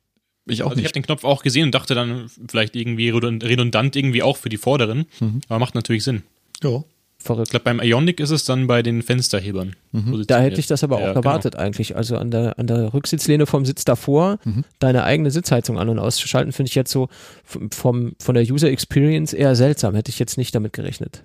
Ich 0.47 0.62
auch 0.62 0.70
Also 0.70 0.78
ich 0.80 0.84
habe 0.84 0.88
nicht. 0.88 0.97
den 0.97 1.03
Knopf 1.05 1.24
auch 1.24 1.42
gesehen 1.42 1.64
und 1.66 1.74
dachte 1.74 1.95
dann 1.95 2.30
vielleicht 2.49 2.76
irgendwie 2.76 3.11
redund- 3.11 3.45
redundant 3.45 3.97
irgendwie 3.97 4.22
auch 4.22 4.36
für 4.36 4.49
die 4.51 4.59
vorderen. 4.59 5.07
Mhm. 5.20 5.40
Aber 5.49 5.59
macht 5.59 5.74
natürlich 5.74 6.05
Sinn. 6.05 6.22
Ja. 6.62 6.82
Ich 7.18 7.24
Verrückt. 7.26 7.51
glaube, 7.51 7.64
beim 7.64 7.80
Ionic 7.80 8.20
ist 8.20 8.28
es 8.30 8.45
dann 8.45 8.66
bei 8.66 8.82
den 8.82 9.01
Fensterhebern. 9.03 9.74
positioniert. 9.92 10.30
Da 10.30 10.40
hätte 10.40 10.61
ich 10.61 10.66
das 10.66 10.84
aber 10.84 10.97
auch 10.97 11.01
Ja, 11.01 11.07
genau. 11.14 11.20
erwartet 11.20 11.57
eigentlich. 11.57 11.97
Also 11.97 12.18
an 12.18 12.30
der, 12.30 12.59
an 12.59 12.66
der 12.66 12.92
Rücksitzlehne 12.92 13.47
vom 13.47 13.64
Sitz 13.64 13.84
davor, 13.86 14.38
Mhm. 14.45 14.64
deine 14.80 15.05
eigene 15.05 15.30
Sitzheizung 15.30 15.78
an- 15.78 15.88
und 15.88 15.99
auszuschalten, 15.99 16.53
finde 16.53 16.68
ich 16.68 16.74
jetzt 16.74 16.90
so 16.90 17.09
vom, 17.42 17.70
vom, 17.70 18.12
von 18.20 18.34
der 18.34 18.45
User 18.45 18.68
Experience 18.68 19.32
eher 19.32 19.57
seltsam. 19.57 19.95
Hätte 19.95 20.11
ich 20.11 20.18
jetzt 20.18 20.36
nicht 20.36 20.55
damit 20.55 20.74
gerechnet. 20.74 21.22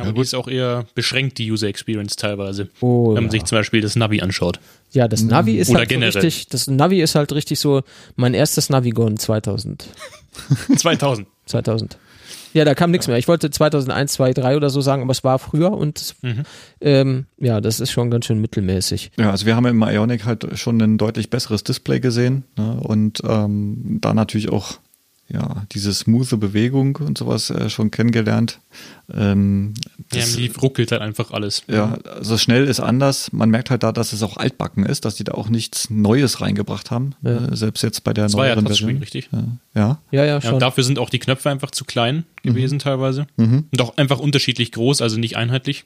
Aber 0.00 0.08
Ja, 0.08 0.12
die 0.14 0.20
ist 0.22 0.34
auch 0.34 0.48
eher 0.48 0.86
beschränkt, 0.94 1.38
die 1.38 1.50
User 1.50 1.68
Experience 1.68 2.16
teilweise. 2.16 2.68
Oh, 2.80 3.08
Wenn 3.08 3.14
man 3.14 3.24
ja. 3.26 3.30
sich 3.30 3.44
zum 3.44 3.58
Beispiel 3.58 3.80
das 3.80 3.96
Navi 3.96 4.20
anschaut. 4.20 4.58
ja, 4.92 5.06
das 5.08 5.22
Navi 5.22 5.58
ist 5.58 5.70
Oder 5.70 5.80
halt 5.80 5.88
so 5.88 5.94
generell. 5.94 6.12
richtig, 6.22 6.48
das 6.48 6.66
Navi 6.66 7.00
ist 7.02 7.14
halt 7.14 7.32
richtig 7.32 7.58
so 7.60 7.82
mein 8.16 8.34
erstes 8.34 8.68
Navigon 8.70 9.16
2000. 9.18 9.86
2000. 10.76 11.26
2000. 11.46 11.98
Ja, 12.52 12.64
da 12.64 12.74
kam 12.74 12.90
nichts 12.90 13.06
mehr. 13.06 13.16
Ich 13.16 13.28
wollte 13.28 13.48
2001, 13.50 14.14
2, 14.14 14.32
3 14.34 14.56
oder 14.56 14.70
so 14.70 14.80
sagen, 14.80 15.02
aber 15.02 15.12
es 15.12 15.22
war 15.22 15.38
früher 15.38 15.70
und 15.72 16.16
Mhm. 16.22 16.42
ähm, 16.80 17.26
ja, 17.38 17.60
das 17.60 17.78
ist 17.78 17.92
schon 17.92 18.10
ganz 18.10 18.26
schön 18.26 18.40
mittelmäßig. 18.40 19.12
Ja, 19.18 19.30
also 19.30 19.46
wir 19.46 19.54
haben 19.54 19.66
im 19.66 19.80
Ionic 19.82 20.24
halt 20.24 20.46
schon 20.58 20.80
ein 20.80 20.98
deutlich 20.98 21.30
besseres 21.30 21.62
Display 21.62 22.00
gesehen 22.00 22.42
ne? 22.56 22.78
und 22.82 23.20
ähm, 23.24 23.98
da 24.00 24.14
natürlich 24.14 24.50
auch 24.50 24.78
ja 25.32 25.64
diese 25.72 25.92
smoothe 25.94 26.36
Bewegung 26.36 26.96
und 26.96 27.16
sowas 27.18 27.50
äh, 27.50 27.70
schon 27.70 27.90
kennengelernt. 27.90 28.58
Ähm, 29.12 29.74
Ja, 30.12 30.20
das, 30.20 30.34
im 30.34 30.42
Leaf 30.42 30.60
ruckelt 30.62 30.92
halt 30.92 31.02
einfach 31.02 31.30
alles. 31.30 31.62
ja, 31.68 31.98
also 32.16 32.36
schnell 32.38 32.64
ist 32.66 32.80
anders. 32.80 33.32
Man 33.32 33.50
merkt 33.50 33.70
halt 33.70 33.82
da, 33.82 33.92
dass 33.92 34.12
es 34.12 34.22
auch 34.22 34.36
altbacken 34.36 34.84
ist, 34.84 35.04
dass 35.04 35.14
die 35.14 35.24
da 35.24 35.32
auch 35.32 35.48
nichts 35.48 35.90
Neues 35.90 36.40
reingebracht 36.40 36.90
haben. 36.90 37.14
Ja. 37.22 37.46
Äh, 37.48 37.56
selbst 37.56 37.82
jetzt 37.82 38.02
bei 38.04 38.12
der 38.12 38.24
Das 38.24 38.34
war 38.34 38.46
ja 38.46 38.54
neueren 38.54 38.66
Touchscreen, 38.66 38.98
Version. 38.98 39.02
richtig? 39.02 39.28
Ja, 39.32 39.44
ja. 39.74 40.00
Ja, 40.10 40.24
ja, 40.24 40.26
Ja, 40.34 40.40
schon. 40.40 40.54
und 40.54 40.60
dafür 40.60 40.84
sind 40.84 40.98
auch 40.98 41.10
die 41.10 41.18
Knöpfe 41.18 41.50
einfach 41.50 41.70
zu 41.70 41.84
klein 41.84 42.24
gewesen 42.42 42.78
teilweise. 42.78 43.26
Mhm. 43.36 43.64
Und 43.70 43.80
auch 43.82 43.96
einfach 43.96 44.18
unterschiedlich 44.18 44.72
groß, 44.72 45.00
also 45.02 45.16
nicht 45.18 45.36
einheitlich. 45.36 45.84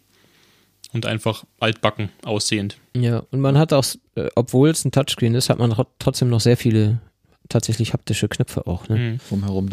Und 0.92 1.06
einfach 1.06 1.42
altbacken 1.58 2.10
aussehend. 2.22 2.76
Ja, 2.96 3.24
und 3.32 3.40
man 3.40 3.58
hat 3.58 3.72
auch, 3.72 3.84
äh, 4.14 4.28
obwohl 4.36 4.68
es 4.70 4.84
ein 4.84 4.92
Touchscreen 4.92 5.34
ist, 5.34 5.50
hat 5.50 5.58
man 5.58 5.72
tro- 5.72 5.86
trotzdem 5.98 6.28
noch 6.30 6.38
sehr 6.40 6.56
viele 6.56 7.00
tatsächlich 7.48 7.92
haptische 7.92 8.28
Knöpfe 8.28 8.66
auch. 8.66 8.88
Ne? 8.88 8.98
Mhm. 8.98 9.20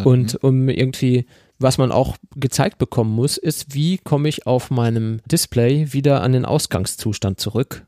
Und 0.05 0.43
um 0.43 0.69
irgendwie, 0.69 1.25
was 1.59 1.77
man 1.77 1.91
auch 1.91 2.17
gezeigt 2.35 2.77
bekommen 2.77 3.13
muss, 3.13 3.37
ist, 3.37 3.73
wie 3.73 3.97
komme 3.97 4.29
ich 4.29 4.47
auf 4.47 4.71
meinem 4.71 5.21
Display 5.25 5.93
wieder 5.93 6.21
an 6.21 6.33
den 6.33 6.45
Ausgangszustand 6.45 7.39
zurück. 7.39 7.85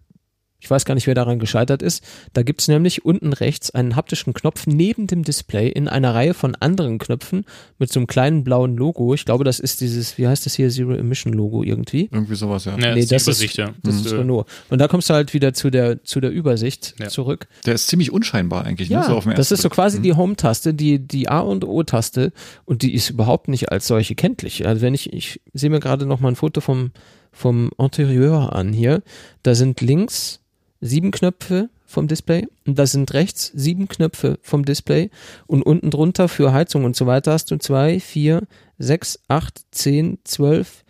Ich 0.64 0.72
weiß 0.72 0.86
gar 0.86 0.96
nicht, 0.96 1.08
wer 1.08 1.14
daran 1.14 1.40
gescheitert 1.40 1.82
ist. 1.82 2.04
Da 2.32 2.42
gibt's 2.42 2.70
nämlich 2.70 3.04
unten 3.04 3.34
rechts 3.34 3.70
einen 3.72 3.98
haptischen 3.98 4.34
Knopf 4.34 4.66
neben 4.66 5.08
dem 5.08 5.24
Display 5.24 5.68
in 5.68 5.90
einer 5.90 6.16
Reihe 6.16 6.34
von 6.34 6.56
anderen 6.56 7.00
Knöpfen 7.00 7.44
mit 7.80 7.92
so 7.92 8.00
einem 8.00 8.08
kleinen 8.08 8.46
blauen 8.46 8.78
Logo. 8.78 9.14
Ich 9.14 9.26
glaube, 9.26 9.44
das 9.44 9.60
ist 9.60 9.82
dieses, 9.82 10.18
wie 10.18 10.26
heißt 10.26 10.46
das 10.46 10.56
hier, 10.56 10.70
Zero 10.70 10.94
Emission 10.94 11.34
Logo 11.34 11.64
irgendwie. 11.64 12.08
Irgendwie 12.12 12.36
sowas, 12.36 12.64
ja. 12.64 12.78
Ja, 12.80 12.94
Nee, 12.96 13.02
ist 13.02 13.12
das 13.12 13.24
ist- 13.24 13.28
Übersicht, 13.28 13.58
ja. 13.58 13.74
Das 13.84 13.96
ist 13.98 14.12
Renault. 14.14 14.48
Und 14.70 14.80
da 14.80 14.88
kommst 14.88 15.10
du 15.10 15.14
halt 15.14 15.34
wieder 15.34 15.54
zu 15.54 15.70
der, 15.70 16.02
zu 16.06 16.22
der 16.22 16.32
Übersicht 16.32 16.96
Ja. 16.98 17.10
zurück. 17.10 17.48
Der 17.66 17.74
ist 17.74 17.88
ziemlich 17.88 18.14
unscheinbar 18.14 18.64
eigentlich. 18.64 18.90
ne? 18.90 18.96
Ja, 18.96 19.04
so 19.04 19.18
auf 19.18 19.26
den 19.26 19.36
das 19.36 19.52
ist 19.52 19.62
so 19.64 19.70
quasi 19.70 20.02
die 20.02 20.14
Home-Taste, 20.14 20.74
die, 20.74 21.00
die 21.00 21.28
A- 21.28 21.40
und 21.42 21.66
O-Taste 21.66 22.32
und 22.64 22.84
die 22.84 22.94
ist 22.94 23.10
überhaupt 23.10 23.50
nicht 23.50 23.70
als 23.72 23.86
solche 23.86 24.16
kenntlich. 24.16 24.66
Also 24.66 24.82
wenn 24.82 24.94
ich, 24.94 25.12
ich 25.12 25.42
sehe 25.54 25.70
mir 25.70 25.82
gerade 25.82 26.06
noch 26.06 26.22
mal 26.22 26.30
ein 26.30 26.36
Foto 26.38 26.62
vom, 26.62 26.92
vom 27.34 27.72
Interieur 27.78 28.54
an 28.56 28.72
hier, 28.72 29.02
da 29.42 29.56
sind 29.56 29.82
links 29.82 30.40
sieben 30.86 31.12
Knöpfe 31.12 31.70
vom 31.86 32.08
Display 32.08 32.48
und 32.66 32.78
da 32.80 32.86
sind 32.88 33.14
rechts 33.14 33.52
sieben 33.56 33.88
Knöpfe 33.88 34.40
vom 34.42 34.66
Display 34.66 35.10
und 35.48 35.64
unten 35.64 35.90
drunter 35.92 36.28
für 36.28 36.52
Heizung 36.54 36.84
und 36.86 36.96
so 36.96 37.06
weiter 37.06 37.32
hast 37.34 37.52
du 37.52 37.58
zwei, 37.58 38.00
vier, 38.00 38.44
sechs, 38.80 39.20
acht, 39.28 39.62
zehn, 39.72 40.18
zwölf, 40.24 40.84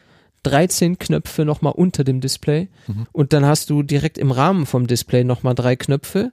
13 0.44 0.98
Knöpfe 1.00 1.46
nochmal 1.46 1.74
unter 1.74 2.04
dem 2.04 2.20
Display 2.22 2.68
und 3.12 3.32
dann 3.34 3.46
hast 3.46 3.70
du 3.70 3.84
direkt 3.84 4.18
im 4.18 4.32
Rahmen 4.32 4.66
vom 4.66 4.88
Display 4.88 5.24
nochmal 5.24 5.56
drei 5.56 5.76
Knöpfe 5.76 6.32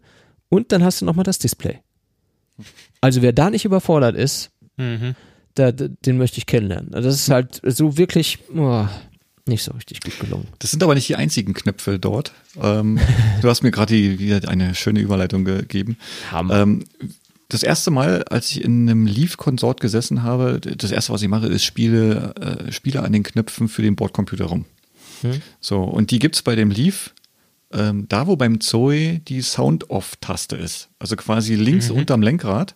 und 0.48 0.72
dann 0.72 0.82
hast 0.82 1.00
du 1.00 1.04
nochmal 1.04 1.24
das 1.24 1.38
Display. 1.38 1.78
Also 3.00 3.22
wer 3.22 3.32
da 3.32 3.50
nicht 3.50 3.64
überfordert 3.64 4.16
ist, 4.16 4.50
Mhm. 4.76 5.14
da, 5.54 5.72
da, 5.72 5.88
den 5.88 6.16
möchte 6.16 6.38
ich 6.38 6.46
kennenlernen. 6.46 6.94
Also 6.94 7.08
Das 7.08 7.16
ist 7.20 7.28
halt 7.30 7.60
so 7.64 7.98
wirklich 7.98 8.38
oh, 8.56 8.86
nicht 9.50 9.62
so 9.62 9.72
richtig 9.72 10.00
gut 10.00 10.18
gelungen. 10.18 10.48
Das 10.58 10.70
sind 10.70 10.82
aber 10.82 10.94
nicht 10.94 11.08
die 11.08 11.16
einzigen 11.16 11.52
Knöpfe 11.52 11.98
dort. 11.98 12.32
Ähm, 12.60 12.98
du 13.42 13.48
hast 13.50 13.62
mir 13.62 13.70
gerade 13.70 13.94
wieder 14.18 14.48
eine 14.48 14.74
schöne 14.74 15.00
Überleitung 15.00 15.44
gegeben. 15.44 15.98
Hammer. 16.30 16.62
Ähm, 16.62 16.84
das 17.50 17.62
erste 17.62 17.90
Mal, 17.90 18.22
als 18.24 18.50
ich 18.52 18.64
in 18.64 18.88
einem 18.88 19.06
Leaf-Konsort 19.06 19.80
gesessen 19.80 20.22
habe, 20.22 20.60
das 20.60 20.90
erste, 20.92 21.12
was 21.12 21.20
ich 21.20 21.28
mache, 21.28 21.48
ist 21.48 21.64
Spiele, 21.64 22.34
äh, 22.36 22.72
Spiele 22.72 23.02
an 23.02 23.12
den 23.12 23.24
Knöpfen 23.24 23.68
für 23.68 23.82
den 23.82 23.96
Bordcomputer 23.96 24.46
rum. 24.46 24.64
Hm. 25.22 25.42
So, 25.60 25.82
und 25.82 26.12
die 26.12 26.20
gibt's 26.20 26.42
bei 26.42 26.54
dem 26.54 26.70
Leaf, 26.70 27.12
ähm, 27.72 28.06
da 28.08 28.26
wo 28.26 28.36
beim 28.36 28.60
Zoe 28.60 29.18
die 29.18 29.42
Sound-Off-Taste 29.42 30.56
ist. 30.56 30.88
Also 30.98 31.16
quasi 31.16 31.56
links 31.56 31.90
unterm 31.90 32.22
Lenkrad. 32.22 32.74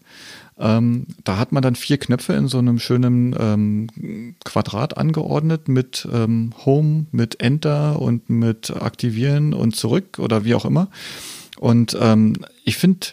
Ähm, 0.59 1.07
da 1.24 1.38
hat 1.38 1.50
man 1.52 1.62
dann 1.62 1.74
vier 1.74 1.98
Knöpfe 1.98 2.32
in 2.34 2.46
so 2.46 2.59
einem 2.59 2.78
schönen 2.78 3.34
ähm, 3.38 4.34
Quadrat 4.44 4.96
angeordnet 4.96 5.66
mit 5.68 6.07
ähm, 6.12 6.52
Home, 6.64 7.07
mit 7.11 7.40
Enter 7.40 8.00
und 8.00 8.30
mit 8.30 8.70
Aktivieren 8.70 9.52
und 9.52 9.74
zurück 9.74 10.18
oder 10.18 10.44
wie 10.44 10.55
auch 10.55 10.64
immer. 10.64 10.88
Und 11.59 11.96
ähm, 12.00 12.34
ich 12.64 12.76
finde, 12.76 13.09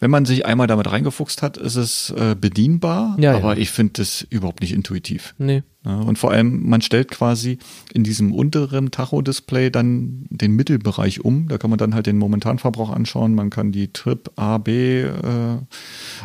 wenn 0.00 0.10
man 0.10 0.24
sich 0.24 0.46
einmal 0.46 0.66
damit 0.66 0.90
reingefuchst 0.90 1.42
hat, 1.42 1.56
ist 1.56 1.76
es 1.76 2.10
äh, 2.10 2.34
bedienbar, 2.38 3.16
Ja, 3.18 3.32
ja. 3.32 3.38
aber 3.38 3.56
ich 3.56 3.70
finde 3.70 4.02
es 4.02 4.22
überhaupt 4.28 4.60
nicht 4.60 4.72
intuitiv. 4.72 5.34
Nee. 5.38 5.62
Ja, 5.84 5.98
und 5.98 6.18
vor 6.18 6.30
allem, 6.30 6.66
man 6.66 6.80
stellt 6.80 7.10
quasi 7.10 7.58
in 7.92 8.04
diesem 8.04 8.32
unteren 8.32 8.90
Tacho-Display 8.90 9.70
dann 9.70 10.24
den 10.30 10.52
Mittelbereich 10.52 11.22
um. 11.24 11.48
Da 11.48 11.58
kann 11.58 11.68
man 11.68 11.78
dann 11.78 11.94
halt 11.94 12.06
den 12.06 12.16
Momentanverbrauch 12.16 12.88
anschauen. 12.90 13.34
Man 13.34 13.50
kann 13.50 13.70
die 13.70 13.92
Trip 13.92 14.30
A, 14.36 14.56
B 14.56 15.02
äh, 15.02 15.08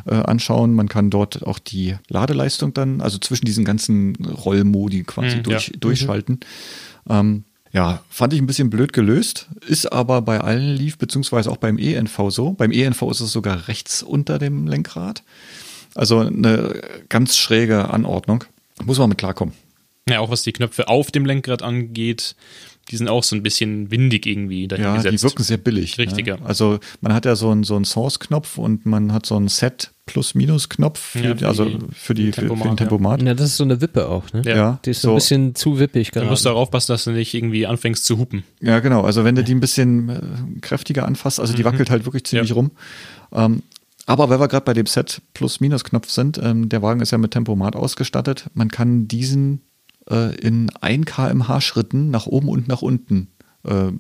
äh, 0.06 0.14
anschauen. 0.14 0.74
Man 0.74 0.88
kann 0.88 1.10
dort 1.10 1.46
auch 1.46 1.60
die 1.60 1.96
Ladeleistung 2.08 2.74
dann, 2.74 3.02
also 3.02 3.18
zwischen 3.18 3.46
diesen 3.46 3.66
ganzen 3.66 4.16
Rollmodi 4.16 5.04
quasi 5.04 5.38
Mhm, 5.38 5.44
durch, 5.44 5.68
ja. 5.68 5.74
durchschalten. 5.80 6.40
Ähm, 7.10 7.44
ja, 7.72 8.02
fand 8.10 8.34
ich 8.34 8.42
ein 8.42 8.48
bisschen 8.48 8.70
blöd 8.70 8.94
gelöst, 8.94 9.48
ist 9.68 9.92
aber 9.92 10.22
bei 10.22 10.40
allen 10.42 10.76
Leaf 10.76 10.98
beziehungsweise 10.98 11.52
auch 11.52 11.58
beim 11.58 11.78
ENV 11.78 12.30
so. 12.30 12.54
Beim 12.54 12.72
ENV 12.72 13.02
ist 13.12 13.20
es 13.20 13.32
sogar 13.32 13.68
rechts 13.68 14.02
unter 14.04 14.40
dem 14.40 14.68
Lenkrad. 14.68 15.24
Also 15.96 16.20
eine 16.20 16.82
ganz 17.10 17.36
schräge 17.38 17.90
Anordnung. 17.90 18.46
Muss 18.86 19.00
man 19.00 19.10
mit 19.10 19.18
klarkommen. 19.18 19.54
Ja, 20.10 20.20
auch 20.20 20.30
was 20.32 20.44
die 20.44 20.54
Knöpfe 20.54 20.88
auf 20.88 21.12
dem 21.12 21.26
Lenkrad 21.26 21.62
angeht, 21.62 22.36
die 22.90 22.98
sind 22.98 23.08
auch 23.10 23.24
so 23.24 23.36
ein 23.36 23.44
bisschen 23.44 23.92
windig 23.92 24.26
irgendwie 24.26 24.68
dahin 24.68 24.86
Ja, 24.86 24.96
gesetzt. 24.96 25.14
die 25.14 25.22
wirken 25.24 25.44
sehr 25.44 25.58
billig. 25.58 26.00
Richtig, 26.00 26.26
ne? 26.26 26.32
ja. 26.40 26.46
Also 26.46 26.80
man 27.02 27.14
hat 27.14 27.26
ja 27.26 27.36
so 27.36 27.52
einen 27.52 27.64
so 27.64 27.76
einen 27.76 27.86
Source-Knopf 27.86 28.58
und 28.58 28.88
man 28.88 29.14
hat 29.14 29.28
so 29.28 29.36
einen 29.36 29.48
Set 29.50 29.92
Plus-Minus-Knopf, 30.08 30.98
für, 31.00 31.36
Ja, 31.36 31.48
also 31.48 31.70
für, 31.94 32.16
die, 32.16 32.32
für, 32.32 32.42
für 32.42 32.48
Tempomat, 32.48 32.66
den 32.66 32.70
ja. 32.72 32.76
Tempomat. 32.78 33.22
Ja, 33.22 33.34
das 33.36 33.50
ist 33.52 33.58
so 33.58 33.64
eine 33.64 33.80
Wippe 33.82 34.10
auch, 34.10 34.34
ne? 34.34 34.42
Ja. 34.44 34.80
Die 34.84 34.90
ist 34.90 35.02
so 35.02 35.10
ein 35.10 35.16
bisschen 35.16 35.54
zu 35.54 35.78
wippig 35.80 36.10
Du 36.10 36.14
gerade. 36.20 36.32
musst 36.32 36.46
darauf 36.48 36.64
aufpassen, 36.64 36.94
dass 36.94 37.04
du 37.04 37.12
nicht 37.12 37.34
irgendwie 37.36 37.68
anfängst 37.68 38.04
zu 38.06 38.18
hupen. 38.18 38.44
ja, 38.62 38.80
genau. 38.80 39.02
Also 39.04 39.24
wenn 39.24 39.36
du 39.36 39.44
die 39.44 39.54
ein 39.54 39.60
bisschen 39.60 40.10
äh, 40.10 40.60
kräftiger 40.62 41.06
anfasst, 41.06 41.40
also 41.40 41.54
die 41.54 41.64
wackelt 41.66 41.92
halt 41.92 42.06
wirklich 42.06 42.24
ziemlich 42.24 42.50
Ja. 42.50 42.56
rum. 42.56 42.72
Ähm, 43.32 43.62
aber 44.10 44.28
weil 44.28 44.40
wir 44.40 44.48
gerade 44.48 44.66
bei 44.66 44.74
dem 44.74 44.88
Set 44.88 45.22
Plus-Minus-Knopf 45.36 46.10
sind, 46.10 46.40
ähm, 46.44 46.68
der 46.68 46.82
Wagen 46.82 47.00
ist 47.00 47.12
ja 47.12 47.20
mit 47.20 47.30
Tempomat 47.30 47.76
ausgestattet. 47.76 48.50
Man 48.56 48.70
kann 48.70 49.08
diesen 49.08 49.62
äh, 50.10 50.36
in 50.38 50.72
1 50.82 51.06
kmh 51.06 51.62
Schritten 51.62 52.10
nach 52.10 52.26
oben 52.26 52.50
und 52.50 52.68
nach 52.68 52.82
unten 52.82 53.28
äh, 53.68 53.92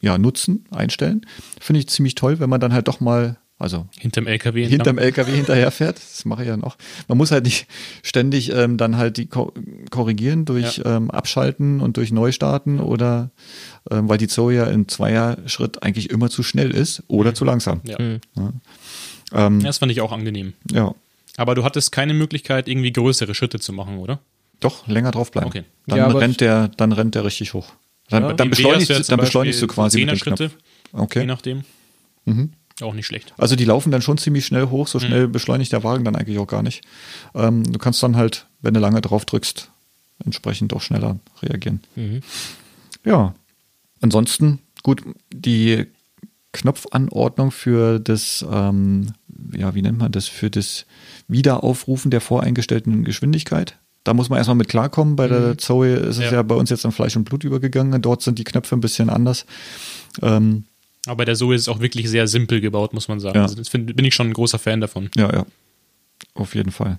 ja, 0.00 0.16
nutzen, 0.16 0.64
einstellen. 0.70 1.26
Finde 1.60 1.80
ich 1.80 1.88
ziemlich 1.88 2.14
toll, 2.14 2.38
wenn 2.38 2.48
man 2.48 2.60
dann 2.60 2.72
halt 2.72 2.86
doch 2.86 3.00
mal, 3.00 3.36
also 3.58 3.88
Hinterm 3.98 4.28
LKW. 4.28 4.62
entlang. 4.62 4.78
hinterm 4.78 4.98
LKW 4.98 5.32
hinterherfährt. 5.32 5.96
Das 5.96 6.24
mache 6.24 6.42
ich 6.42 6.48
ja 6.48 6.56
noch. 6.56 6.76
Man 7.08 7.18
muss 7.18 7.32
halt 7.32 7.42
nicht 7.44 7.66
ständig 8.04 8.52
ähm, 8.54 8.76
dann 8.76 8.96
halt 8.96 9.16
die 9.16 9.26
ko 9.26 9.52
korrigieren 9.90 10.44
durch 10.44 10.82
ähm, 10.84 11.10
Abschalten 11.10 11.80
und 11.80 11.96
durch 11.96 12.12
Neustarten 12.12 12.78
oder 12.78 13.32
ähm, 13.90 14.08
weil 14.08 14.18
die 14.18 14.28
Zoe 14.28 14.54
ja 14.54 14.66
im 14.66 14.86
Zweier-Schritt 14.86 15.82
eigentlich 15.82 16.10
immer 16.10 16.30
zu 16.30 16.44
schnell 16.44 16.70
ist 16.70 17.02
oder 17.08 17.34
zu 17.34 17.44
langsam. 17.44 17.80
Ja. 17.82 17.98
Ähm, 17.98 18.20
Ja, 18.36 18.52
Das 19.30 19.78
fand 19.78 19.92
ich 19.92 20.00
auch 20.00 20.12
angenehm. 20.12 20.54
ja, 20.70 20.94
Aber 21.36 21.54
du 21.54 21.64
hattest 21.64 21.92
keine 21.92 22.14
Möglichkeit, 22.14 22.68
irgendwie 22.68 22.92
größere 22.92 23.34
Schritte 23.34 23.58
zu 23.60 23.72
machen, 23.72 23.98
oder? 23.98 24.20
doch 24.60 24.88
länger 24.88 25.12
draufbleiben. 25.12 25.48
Okay. 25.48 25.62
Dann 25.86 25.98
Ja, 25.98 26.08
rennt 26.08 26.40
der, 26.40 26.66
dann 26.68 26.90
rennt 26.90 27.14
der 27.14 27.24
richtig 27.24 27.54
hoch. 27.54 27.72
Dann, 28.10 28.22
Ja. 28.24 28.32
dann 28.32 28.50
beschleunigst, 28.50 28.88
zum 28.92 29.04
dann 29.06 29.20
beschleunigst 29.20 29.62
du 29.62 29.68
quasi 29.68 29.98
mit 30.00 30.08
dem 30.10 30.18
Zehner-Schritte, 30.18 30.48
Knopf. 30.90 31.02
Okay. 31.04 31.20
Je 31.20 31.26
nachdem. 31.26 31.62
Mhm. 32.24 32.50
Auch 32.80 32.92
nicht 32.94 33.06
schlecht. 33.06 33.34
Also 33.38 33.54
die 33.54 33.64
laufen 33.64 33.92
dann 33.92 34.02
schon 34.02 34.18
ziemlich 34.18 34.46
schnell 34.46 34.66
hoch, 34.70 34.86
Mhm. 34.86 34.90
so 34.90 34.98
schnell 34.98 35.28
beschleunigt 35.28 35.70
der 35.72 35.84
Wagen 35.84 36.04
dann 36.04 36.16
eigentlich 36.16 36.38
auch 36.38 36.46
gar 36.48 36.62
nicht. 36.64 36.82
Ähm, 37.36 37.62
du 37.72 37.78
kannst 37.78 38.02
dann 38.02 38.16
halt, 38.16 38.46
wenn 38.60 38.74
du 38.74 38.80
lange 38.80 39.00
drauf 39.00 39.24
drückst, 39.26 39.70
entsprechend 40.24 40.72
auch 40.72 40.80
schneller 40.82 41.20
reagieren. 41.40 41.80
Mhm. 41.94 42.22
Ja. 43.04 43.34
Ansonsten, 44.00 44.58
gut, 44.82 45.02
die 45.32 45.86
Knopfanordnung 46.52 47.50
für 47.50 48.00
das, 48.00 48.44
ähm, 48.50 49.12
ja, 49.56 49.74
wie 49.74 49.82
nennt 49.82 49.98
man 49.98 50.12
das, 50.12 50.28
für 50.28 50.50
das 50.50 50.86
Wiederaufrufen 51.28 52.10
der 52.10 52.20
voreingestellten 52.20 53.04
Geschwindigkeit. 53.04 53.78
Da 54.04 54.14
muss 54.14 54.30
man 54.30 54.38
erstmal 54.38 54.56
mit 54.56 54.68
klarkommen. 54.68 55.16
Bei 55.16 55.28
der 55.28 55.58
Zoe 55.58 55.94
ist 55.94 56.16
es 56.16 56.24
ja. 56.24 56.30
Mhm. 56.30 56.34
Ja. 56.34 56.42
bei 56.42 56.54
uns 56.54 56.70
jetzt 56.70 56.86
an 56.86 56.92
Fleisch 56.92 57.16
und 57.16 57.24
Blut 57.24 57.44
übergegangen. 57.44 58.00
Dort 58.00 58.22
sind 58.22 58.38
die 58.38 58.44
Knöpfe 58.44 58.74
ein 58.76 58.80
bisschen 58.80 59.10
anders. 59.10 59.44
Ähm, 60.22 60.64
Aber 61.06 61.16
bei 61.16 61.24
der 61.24 61.34
Zoe 61.34 61.54
ist 61.54 61.62
es 61.62 61.68
auch 61.68 61.80
wirklich 61.80 62.08
sehr 62.08 62.26
simpel 62.26 62.60
gebaut, 62.60 62.94
muss 62.94 63.08
man 63.08 63.20
sagen. 63.20 63.36
Ja. 63.36 63.42
Also 63.42 63.56
das 63.56 63.68
find, 63.68 63.94
bin 63.94 64.04
ich 64.04 64.14
schon 64.14 64.28
ein 64.28 64.32
großer 64.32 64.58
Fan 64.58 64.80
davon. 64.80 65.10
ja, 65.16 65.32
ja. 65.32 65.46
Auf 66.34 66.54
jeden 66.54 66.72
Fall. 66.72 66.98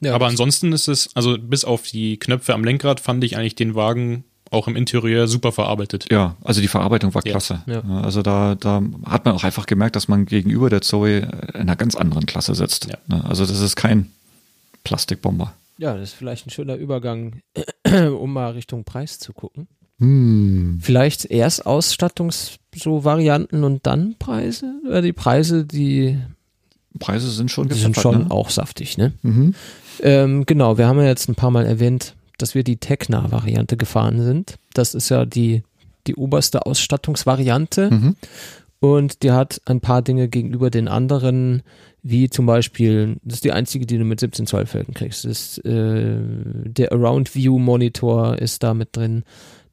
ja, 0.00 0.14
Aber 0.14 0.26
ansonsten 0.26 0.72
ist 0.72 0.88
es, 0.88 1.08
also 1.14 1.38
bis 1.38 1.64
auf 1.64 1.82
die 1.84 2.18
Knöpfe 2.18 2.52
am 2.52 2.64
Lenkrad, 2.64 3.00
fand 3.00 3.24
ich 3.24 3.36
eigentlich 3.36 3.54
den 3.54 3.74
Wagen 3.74 4.24
auch 4.50 4.68
im 4.68 4.76
Interieur 4.76 5.26
super 5.28 5.52
verarbeitet. 5.52 6.06
Ja, 6.10 6.36
also 6.44 6.60
die 6.60 6.68
Verarbeitung 6.68 7.14
war 7.14 7.22
Ja. 7.26 7.32
klasse. 7.32 7.62
Ja. 7.66 7.82
Also 8.02 8.22
da, 8.22 8.54
da 8.54 8.82
hat 9.04 9.24
man 9.24 9.34
auch 9.34 9.44
einfach 9.44 9.66
gemerkt, 9.66 9.96
dass 9.96 10.08
man 10.08 10.26
gegenüber 10.26 10.70
der 10.70 10.82
Zoe 10.82 11.18
in 11.18 11.28
einer 11.60 11.76
ganz 11.76 11.94
anderen 11.96 12.26
Klasse 12.26 12.54
sitzt. 12.54 12.86
Ja. 12.86 12.96
Ne, 13.08 13.24
Also 13.24 13.44
das 13.46 13.60
ist 13.60 13.76
kein 13.76 14.10
Plastikbomber. 14.84 15.52
ja, 15.78 15.94
das 15.94 16.10
ist 16.10 16.14
vielleicht 16.14 16.46
ein 16.46 16.50
schöner 16.50 16.76
Übergang, 16.76 17.40
um 18.20 18.32
mal 18.32 18.52
Richtung 18.52 18.84
Preis 18.84 19.18
zu 19.18 19.32
gucken. 19.32 19.68
Hm. 19.98 20.78
Vielleicht 20.82 21.24
erst 21.24 21.64
Ausstattungs 21.66 22.58
so 22.74 23.04
Varianten 23.04 23.64
und 23.64 23.86
dann 23.86 24.14
Preise? 24.18 24.74
Oder 24.86 25.00
die 25.02 25.14
Preise, 25.14 25.64
die, 25.64 26.18
Preise 26.98 27.30
sind 27.30 27.50
schon 27.50 27.68
die 27.68 27.74
sind 27.74 27.96
schon 27.96 28.24
ne? 28.24 28.30
auch 28.30 28.50
saftig, 28.50 28.98
ne? 28.98 29.12
Mhm. 29.22 29.54
Ähm, 30.00 30.44
genau, 30.46 30.76
wir 30.76 30.86
haben 30.86 30.98
ja 30.98 31.06
jetzt 31.06 31.28
ein 31.30 31.34
paar 31.34 31.50
Mal 31.50 31.64
erwähnt, 31.64 32.14
dass 32.38 32.54
wir 32.54 32.64
die 32.64 32.76
Tecna-Variante 32.78 33.76
gefahren 33.76 34.20
sind. 34.22 34.56
Das 34.74 34.94
ist 34.94 35.08
ja 35.08 35.24
die, 35.24 35.62
die 36.06 36.14
oberste 36.16 36.66
Ausstattungsvariante. 36.66 37.90
Mhm. 37.90 38.16
Und 38.80 39.22
die 39.22 39.30
hat 39.32 39.60
ein 39.64 39.80
paar 39.80 40.02
Dinge 40.02 40.28
gegenüber 40.28 40.70
den 40.70 40.86
anderen, 40.86 41.62
wie 42.02 42.28
zum 42.28 42.46
Beispiel, 42.46 43.16
das 43.24 43.36
ist 43.36 43.44
die 43.44 43.52
einzige, 43.52 43.86
die 43.86 43.98
du 43.98 44.04
mit 44.04 44.20
17 44.20 44.46
Zoll 44.46 44.66
Felgen 44.66 44.94
kriegst. 44.94 45.24
Ist, 45.24 45.58
äh, 45.64 46.18
der 46.64 46.92
Around 46.92 47.34
View 47.34 47.58
Monitor 47.58 48.38
ist 48.38 48.62
da 48.62 48.74
mit 48.74 48.94
drin. 48.94 49.24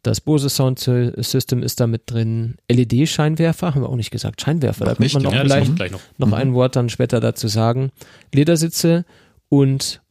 Das 0.03 0.19
Bose 0.19 0.49
Sound 0.49 0.79
System 0.79 1.63
ist 1.63 1.79
da 1.79 1.87
mit 1.87 2.03
drin. 2.11 2.55
LED-Scheinwerfer, 2.69 3.73
haben 3.75 3.81
wir 3.81 3.89
auch 3.89 3.95
nicht 3.95 4.11
gesagt. 4.11 4.41
Scheinwerfer, 4.41 4.85
da 4.85 4.91
Noch 4.91 4.97
könnte 4.97 5.13
man 5.15 5.23
noch 5.23 5.33
Ja, 5.33 5.41
vielleicht 5.43 5.91
noch. 5.93 5.99
noch 6.17 6.27
Mhm. 6.27 6.33
ein 6.33 6.53
Wort 6.53 6.75
dann 6.75 6.89
später 6.89 7.19
dazu 7.19 7.47
sagen. 7.47 7.91
Ledersitze 8.33 9.05
und 9.49 10.01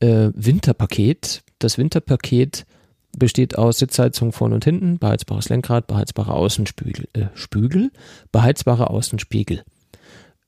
äh, 0.00 0.30
Winterpaket. 0.34 1.42
Das 1.58 1.78
Winterpaket 1.78 2.66
besteht 3.16 3.56
aus 3.56 3.78
Sitzheizung 3.78 4.32
vorne 4.32 4.56
und 4.56 4.64
hinten, 4.64 4.98
beheizbares 4.98 5.48
Lenkrad, 5.48 5.86
beheizbarer 5.86 6.34
Außenspügel, 6.34 7.08
äh, 7.12 7.26
Spügel, 7.34 7.90
beheizbarer 8.32 8.90
Außenspiegel. 8.90 9.64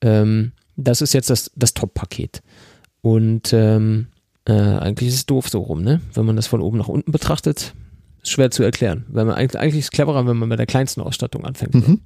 Ähm, 0.01 0.53
das 0.77 1.01
ist 1.01 1.15
jetzt 1.15 1.31
das, 1.31 1.51
das 1.55 1.75
Top-Paket. 1.75 2.43
Und 3.03 3.53
ähm, 3.53 4.09
äh, 4.47 4.53
eigentlich 4.53 5.09
ist 5.09 5.15
es 5.15 5.27
doof 5.27 5.49
so 5.49 5.61
rum, 5.61 5.83
ne? 5.83 6.01
Wenn 6.13 6.27
man 6.27 6.37
das 6.37 6.47
von 6.47 6.61
oben 6.61 6.79
nach 6.79 6.89
unten 6.89 7.13
betrachtet, 7.13 7.75
schwer 8.31 8.51
zu 8.51 8.63
erklären. 8.63 9.05
Weil 9.09 9.25
man 9.25 9.35
eigentlich, 9.35 9.61
eigentlich 9.61 9.79
ist 9.81 9.85
es 9.87 9.91
cleverer, 9.91 10.27
wenn 10.27 10.37
man 10.37 10.49
bei 10.49 10.57
der 10.57 10.67
kleinsten 10.67 11.01
Ausstattung 11.01 11.45
anfängt. 11.45 11.75
Mhm. 11.75 12.01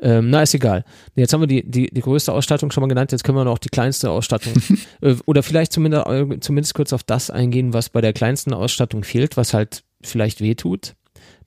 Ähm, 0.00 0.30
na, 0.30 0.42
ist 0.42 0.54
egal. 0.54 0.84
Jetzt 1.16 1.32
haben 1.32 1.40
wir 1.40 1.46
die, 1.46 1.68
die, 1.68 1.88
die 1.90 2.00
größte 2.00 2.32
Ausstattung 2.32 2.70
schon 2.70 2.82
mal 2.82 2.88
genannt, 2.88 3.12
jetzt 3.12 3.24
können 3.24 3.36
wir 3.38 3.44
noch 3.44 3.58
die 3.58 3.68
kleinste 3.68 4.10
Ausstattung 4.10 4.52
äh, 5.00 5.16
oder 5.26 5.42
vielleicht 5.42 5.72
zumindest, 5.72 6.06
äh, 6.06 6.40
zumindest 6.40 6.74
kurz 6.74 6.92
auf 6.92 7.02
das 7.02 7.30
eingehen, 7.30 7.72
was 7.72 7.88
bei 7.88 8.00
der 8.00 8.12
kleinsten 8.12 8.52
Ausstattung 8.54 9.02
fehlt, 9.04 9.36
was 9.36 9.54
halt 9.54 9.82
vielleicht 10.02 10.40
wehtut. 10.40 10.94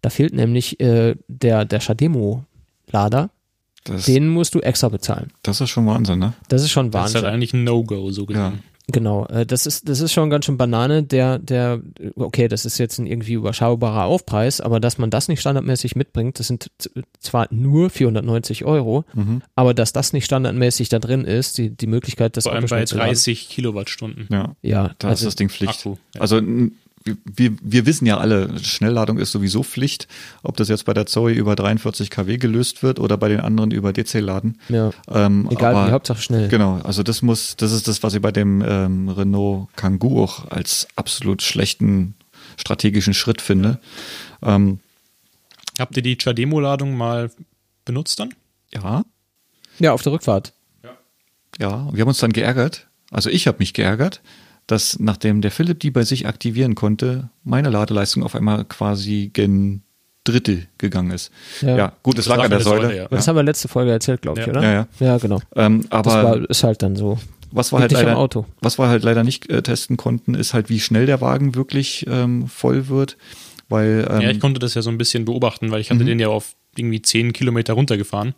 Da 0.01 0.09
fehlt 0.09 0.33
nämlich 0.33 0.79
äh, 0.79 1.15
der, 1.27 1.65
der 1.65 1.79
Shademo-Lader. 1.79 3.29
Das, 3.83 4.05
Den 4.05 4.27
musst 4.29 4.53
du 4.53 4.59
extra 4.59 4.89
bezahlen. 4.89 5.31
das 5.41 5.59
ist 5.59 5.69
schon 5.71 5.87
Wahnsinn, 5.87 6.19
ne? 6.19 6.33
Das 6.49 6.61
ist 6.61 6.69
schon 6.71 6.91
Das 6.91 7.09
ist 7.09 7.15
Wahnsinn. 7.15 7.23
halt 7.25 7.33
eigentlich 7.33 7.53
ein 7.53 7.63
No-Go, 7.63 8.11
so 8.11 8.25
gesehen. 8.27 8.59
Genau, 8.91 9.25
äh, 9.27 9.45
das 9.45 9.65
ist, 9.65 9.87
das 9.89 9.99
ist 10.01 10.11
schon 10.13 10.29
ganz 10.29 10.45
schön 10.45 10.57
Banane, 10.57 11.03
der, 11.03 11.39
der, 11.39 11.81
okay, 12.15 12.47
das 12.47 12.65
ist 12.65 12.77
jetzt 12.77 12.97
ein 12.99 13.07
irgendwie 13.07 13.33
überschaubarer 13.33 14.05
Aufpreis, 14.05 14.61
aber 14.61 14.79
dass 14.79 14.97
man 14.97 15.09
das 15.09 15.27
nicht 15.27 15.39
standardmäßig 15.39 15.95
mitbringt, 15.95 16.39
das 16.39 16.47
sind 16.47 16.71
zwar 17.19 17.47
nur 17.51 17.89
490 17.89 18.65
Euro, 18.65 19.05
Mhm. 19.13 19.41
aber 19.55 19.73
dass 19.73 19.93
das 19.93 20.13
nicht 20.13 20.25
standardmäßig 20.25 20.89
da 20.89 20.99
drin 20.99 21.25
ist, 21.25 21.57
die, 21.57 21.69
die 21.69 21.87
Möglichkeit, 21.87 22.37
das 22.37 22.43
Vor 22.43 22.53
allem 22.53 22.63
bei 22.63 22.67
schnell 22.67 22.87
zu 22.87 22.97
laden. 22.97 23.07
30 23.09 23.49
Kilowattstunden. 23.49 24.27
Ja, 24.31 24.55
Ja, 24.61 24.91
da 24.99 25.09
also, 25.09 25.21
ist 25.21 25.27
das 25.27 25.35
Ding 25.35 25.49
Pflicht. 25.49 25.79
Akku, 25.79 25.95
ja. 26.15 26.21
Also 26.21 26.41
wir, 27.03 27.51
wir 27.61 27.85
wissen 27.85 28.05
ja 28.05 28.17
alle, 28.17 28.57
Schnellladung 28.59 29.17
ist 29.17 29.31
sowieso 29.31 29.63
Pflicht. 29.63 30.07
Ob 30.43 30.55
das 30.57 30.69
jetzt 30.69 30.85
bei 30.85 30.93
der 30.93 31.05
Zoe 31.07 31.31
über 31.33 31.55
43 31.55 32.09
kW 32.09 32.37
gelöst 32.37 32.83
wird 32.83 32.99
oder 32.99 33.17
bei 33.17 33.27
den 33.29 33.39
anderen 33.39 33.71
über 33.71 33.91
DC-Laden. 33.93 34.59
ja, 34.69 34.91
Ähm, 35.09 35.47
egal, 35.51 35.75
aber- 35.75 35.87
wie 35.87 35.91
Hauptsache 35.91 36.21
schnell. 36.21 36.47
Genau, 36.49 36.79
also 36.83 37.01
das 37.03 37.21
muss, 37.21 37.55
das 37.57 37.71
ist 37.71 37.87
das, 37.87 38.03
was 38.03 38.13
ich 38.13 38.21
bei 38.21 38.31
dem 38.31 38.61
ähm, 38.65 39.09
Renault 39.09 39.67
Kangoo 39.75 40.23
auch 40.23 40.49
als 40.51 40.87
absolut 40.95 41.41
schlechten 41.41 42.13
strategischen 42.57 43.13
Schritt 43.13 43.41
finde. 43.41 43.79
Ähm, 44.43 44.79
Habt 45.79 45.95
ihr 45.97 46.03
die 46.03 46.17
Chademo-Ladung 46.17 46.95
mal 46.95 47.31
benutzt 47.85 48.19
dann? 48.19 48.33
ja, 48.73 49.03
Ja, 49.79 49.93
auf 49.93 50.03
der 50.03 50.11
Rückfahrt. 50.11 50.53
ja, 51.59 51.73
und 51.75 51.95
wir 51.95 52.01
haben 52.01 52.09
uns 52.09 52.19
dann 52.19 52.33
geärgert. 52.33 52.87
Also 53.09 53.29
ich 53.29 53.47
habe 53.47 53.57
mich 53.59 53.73
geärgert, 53.73 54.21
dass 54.71 54.99
nachdem 54.99 55.41
der 55.41 55.51
Philipp 55.51 55.79
die 55.79 55.91
bei 55.91 56.03
sich 56.03 56.25
aktivieren 56.27 56.75
konnte, 56.75 57.29
meine 57.43 57.69
Ladeleistung 57.69 58.23
auf 58.23 58.35
einmal 58.35 58.65
quasi 58.65 59.29
gen 59.33 59.81
Drittel 60.23 60.67
gegangen 60.77 61.11
ist. 61.11 61.31
Ja. 61.61 61.75
Ja, 61.77 61.93
gut, 62.03 62.19
es 62.19 62.27
lag 62.27 62.39
an 62.39 62.49
der 62.51 62.59
Säule. 62.61 62.95
ja. 62.95 63.07
Das 63.07 63.27
haben 63.27 63.35
wir 63.35 63.43
letzte 63.43 63.67
Folge 63.67 63.91
erzählt, 63.91 64.21
glaube 64.21 64.39
ich, 64.39 64.45
Ja. 64.45 64.51
oder? 64.51 64.63
Ja, 64.63 64.71
ja. 64.71 64.87
Ja, 64.99 65.17
genau. 65.17 65.41
Ähm, 65.55 65.81
Das 65.81 65.91
aber 65.91 66.23
war, 66.23 66.49
ist 66.49 66.63
halt 66.63 66.83
dann 66.83 66.95
so. 66.95 67.17
was 67.51 67.71
wir 67.73 67.79
halt 67.79 67.91
leider, 67.91 68.17
Auto. 68.17 68.45
was 68.61 68.77
wir 68.77 68.87
halt 68.87 69.03
leider 69.03 69.23
nicht 69.23 69.49
äh, 69.49 69.63
testen 69.63 69.97
konnten, 69.97 70.35
ist 70.35 70.53
halt, 70.53 70.69
wie 70.69 70.79
schnell 70.79 71.07
der 71.07 71.21
Wagen 71.21 71.55
wirklich 71.55 72.05
ähm, 72.07 72.47
voll 72.47 72.87
wird. 72.87 73.17
Weil 73.67 74.07
ähm, 74.11 74.21
Ja, 74.21 74.29
ich 74.29 74.39
konnte 74.39 74.59
das 74.59 74.75
ja 74.75 74.81
so 74.83 74.89
ein 74.91 74.97
bisschen 74.99 75.25
beobachten, 75.25 75.71
weil 75.71 75.81
ich 75.81 75.89
hatte 75.89 76.05
den 76.05 76.19
ja 76.19 76.27
auf 76.27 76.55
irgendwie 76.75 77.01
10 77.01 77.33
Kilometer 77.33 77.73
runtergefahren. 77.73 78.35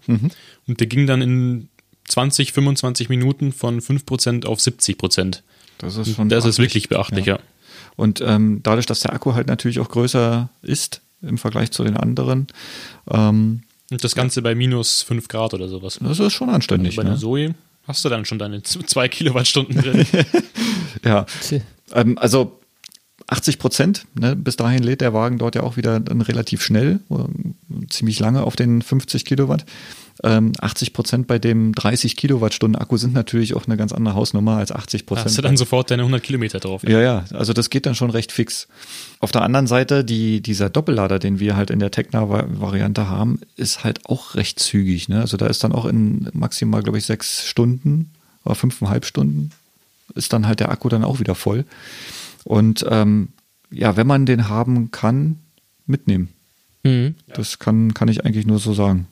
Und 0.67 0.79
der 0.79 0.87
ging 0.87 1.05
dann 1.05 1.21
in 1.21 1.67
20, 2.07 2.53
25 2.53 3.09
Minuten 3.09 3.51
von 3.51 3.81
5% 3.81 4.45
auf 4.45 4.59
70%. 4.59 5.41
Das 5.83 5.97
ist 5.97 6.15
schon 6.15 6.29
Das 6.29 6.45
ist 6.45 6.59
wirklich 6.59 6.89
beachtlich, 6.89 7.25
ja. 7.25 7.39
Und 7.95 8.21
ähm, 8.21 8.61
dadurch, 8.63 8.85
dass 8.85 9.01
der 9.01 9.13
Akku 9.13 9.33
halt 9.33 9.47
natürlich 9.47 9.79
auch 9.79 9.89
größer 9.89 10.49
ist 10.61 11.01
im 11.21 11.37
Vergleich 11.37 11.71
zu 11.71 11.83
den 11.83 11.95
anderen, 11.95 12.47
ähm, 13.09 13.61
Und 13.91 14.03
das 14.03 14.15
Ganze 14.15 14.41
bei 14.41 14.55
minus 14.55 15.03
5 15.03 15.27
Grad 15.27 15.53
oder 15.53 15.67
sowas. 15.67 15.99
das 16.01 16.19
ist 16.19 16.33
schon 16.33 16.49
anständig. 16.49 16.95
bei 16.95 17.03
der 17.03 17.13
Ne? 17.13 17.19
Zoe 17.19 17.53
hast 17.87 18.03
du 18.03 18.09
dann 18.09 18.25
schon 18.25 18.39
deine 18.39 18.63
2 18.63 19.07
Kilowattstunden 19.09 19.81
drin. 19.81 20.05
Ja, 21.05 21.25
ähm, 21.91 22.17
also 22.17 22.61
80 23.27 23.59
Prozent, 23.59 24.05
ne, 24.13 24.35
bis 24.35 24.55
dahin 24.55 24.83
lädt 24.83 25.01
der 25.01 25.13
Wagen 25.13 25.37
dort 25.37 25.55
ja 25.55 25.63
auch 25.63 25.75
wieder 25.75 25.99
dann 25.99 26.21
relativ 26.21 26.61
schnell, 26.61 26.99
äh, 27.09 27.87
ziemlich 27.89 28.19
lange 28.19 28.43
auf 28.43 28.55
den 28.55 28.81
50 28.81 29.25
Kilowatt. 29.25 29.65
Ähm, 30.23 30.51
80 30.59 30.93
Prozent 30.93 31.27
bei 31.27 31.39
dem 31.39 31.73
30 31.73 32.15
Kilowattstunden 32.15 32.79
Akku 32.79 32.97
sind 32.97 33.13
natürlich 33.13 33.55
auch 33.55 33.65
eine 33.65 33.77
ganz 33.77 33.91
andere 33.93 34.13
Hausnummer 34.13 34.57
als 34.57 34.71
80 34.71 35.05
Prozent. 35.05 35.25
Hast 35.25 35.37
du 35.37 35.41
dann 35.41 35.57
sofort 35.57 35.89
deine 35.89 36.03
100 36.03 36.21
Kilometer 36.21 36.59
drauf? 36.59 36.83
Ja, 36.87 37.01
ja, 37.01 37.25
also 37.33 37.53
das 37.53 37.69
geht 37.69 37.85
dann 37.85 37.95
schon 37.95 38.11
recht 38.11 38.31
fix. 38.31 38.67
Auf 39.19 39.31
der 39.31 39.41
anderen 39.41 39.65
Seite, 39.65 40.03
die, 40.03 40.41
dieser 40.41 40.69
Doppellader, 40.69 41.17
den 41.17 41.39
wir 41.39 41.55
halt 41.55 41.71
in 41.71 41.79
der 41.79 41.89
Tecna-Variante 41.89 43.09
haben, 43.09 43.39
ist 43.55 43.83
halt 43.83 44.05
auch 44.05 44.35
recht 44.35 44.59
zügig. 44.59 45.09
Ne? 45.09 45.19
Also 45.19 45.37
da 45.37 45.47
ist 45.47 45.63
dann 45.63 45.71
auch 45.71 45.85
in 45.85 46.29
maximal, 46.33 46.83
glaube 46.83 46.99
ich, 46.99 47.05
sechs 47.05 47.47
Stunden 47.47 48.11
oder 48.45 48.55
fünfeinhalb 48.55 49.05
Stunden 49.05 49.51
ist 50.15 50.33
dann 50.33 50.47
halt 50.47 50.59
der 50.59 50.69
Akku 50.69 50.89
dann 50.89 51.03
auch 51.03 51.19
wieder 51.19 51.35
voll. 51.35 51.65
Und 52.43 52.85
ähm, 52.89 53.29
ja, 53.71 53.95
wenn 53.95 54.07
man 54.07 54.25
den 54.25 54.49
haben 54.49 54.91
kann, 54.91 55.39
mitnehmen. 55.85 56.29
Mhm. 56.83 57.15
Das 57.27 57.59
kann, 57.59 57.93
kann 57.93 58.07
ich 58.07 58.25
eigentlich 58.25 58.45
nur 58.45 58.59
so 58.59 58.73
sagen. 58.73 59.07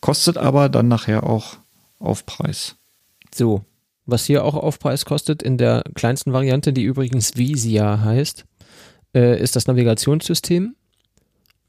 Kostet 0.00 0.36
aber 0.38 0.68
dann 0.68 0.88
nachher 0.88 1.24
auch 1.24 1.56
Aufpreis. 1.98 2.76
So, 3.34 3.64
was 4.04 4.24
hier 4.24 4.44
auch 4.44 4.54
Aufpreis 4.54 5.04
kostet, 5.04 5.42
in 5.42 5.58
der 5.58 5.82
kleinsten 5.94 6.32
Variante, 6.32 6.72
die 6.72 6.84
übrigens 6.84 7.36
Visia 7.36 8.00
heißt, 8.00 8.44
äh, 9.14 9.40
ist 9.40 9.56
das 9.56 9.66
Navigationssystem. 9.66 10.76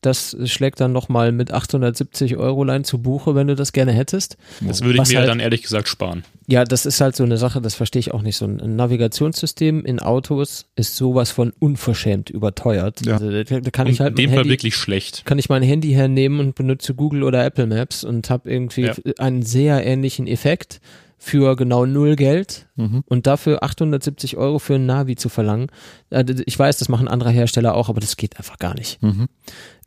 Das 0.07 0.37
schlägt 0.45 0.79
dann 0.79 0.93
nochmal 0.93 1.33
mit 1.33 1.51
870 1.51 2.37
Euro 2.37 2.63
Lein 2.63 2.85
zu 2.85 2.99
Buche, 2.99 3.35
wenn 3.35 3.47
du 3.47 3.55
das 3.55 3.73
gerne 3.73 3.91
hättest. 3.91 4.37
Das 4.61 4.81
würde 4.81 5.01
ich 5.03 5.09
mir 5.09 5.19
halt, 5.19 5.27
dann 5.27 5.41
ehrlich 5.41 5.63
gesagt 5.63 5.89
sparen. 5.89 6.23
Ja, 6.47 6.63
das 6.63 6.85
ist 6.85 7.01
halt 7.01 7.17
so 7.17 7.25
eine 7.25 7.37
Sache, 7.37 7.59
das 7.59 7.75
verstehe 7.75 7.99
ich 7.99 8.13
auch 8.13 8.21
nicht. 8.21 8.37
So 8.37 8.45
ein 8.45 8.77
Navigationssystem 8.77 9.83
in 9.83 9.99
Autos 9.99 10.67
ist 10.77 10.95
sowas 10.95 11.31
von 11.31 11.51
unverschämt 11.59 12.29
überteuert. 12.29 13.05
Ja. 13.05 13.15
Also, 13.15 13.29
da, 13.29 13.59
da 13.59 13.69
kann 13.69 13.87
und 13.87 13.93
ich 13.93 13.99
halt 13.99 14.11
in 14.11 14.15
dem 14.15 14.29
Fall 14.29 14.39
Handy, 14.39 14.51
wirklich 14.51 14.77
schlecht. 14.77 15.25
Kann 15.25 15.39
ich 15.39 15.49
mein 15.49 15.61
Handy 15.61 15.91
hernehmen 15.91 16.39
und 16.39 16.55
benutze 16.55 16.93
Google 16.93 17.23
oder 17.23 17.43
Apple 17.43 17.67
Maps 17.67 18.05
und 18.05 18.29
habe 18.29 18.49
irgendwie 18.49 18.83
ja. 18.83 18.93
einen 19.17 19.43
sehr 19.43 19.85
ähnlichen 19.85 20.25
Effekt 20.25 20.79
für 21.17 21.55
genau 21.55 21.85
null 21.85 22.15
Geld 22.15 22.67
mhm. 22.75 23.03
und 23.07 23.27
dafür 23.27 23.63
870 23.63 24.37
Euro 24.37 24.59
für 24.59 24.75
ein 24.75 24.85
Navi 24.85 25.15
zu 25.15 25.29
verlangen. 25.29 25.67
Äh, 26.09 26.25
ich 26.45 26.57
weiß, 26.57 26.77
das 26.77 26.89
machen 26.89 27.07
andere 27.07 27.31
Hersteller 27.31 27.75
auch, 27.75 27.89
aber 27.89 27.99
das 27.99 28.17
geht 28.17 28.37
einfach 28.37 28.59
gar 28.59 28.75
nicht. 28.75 29.01
Mhm. 29.01 29.27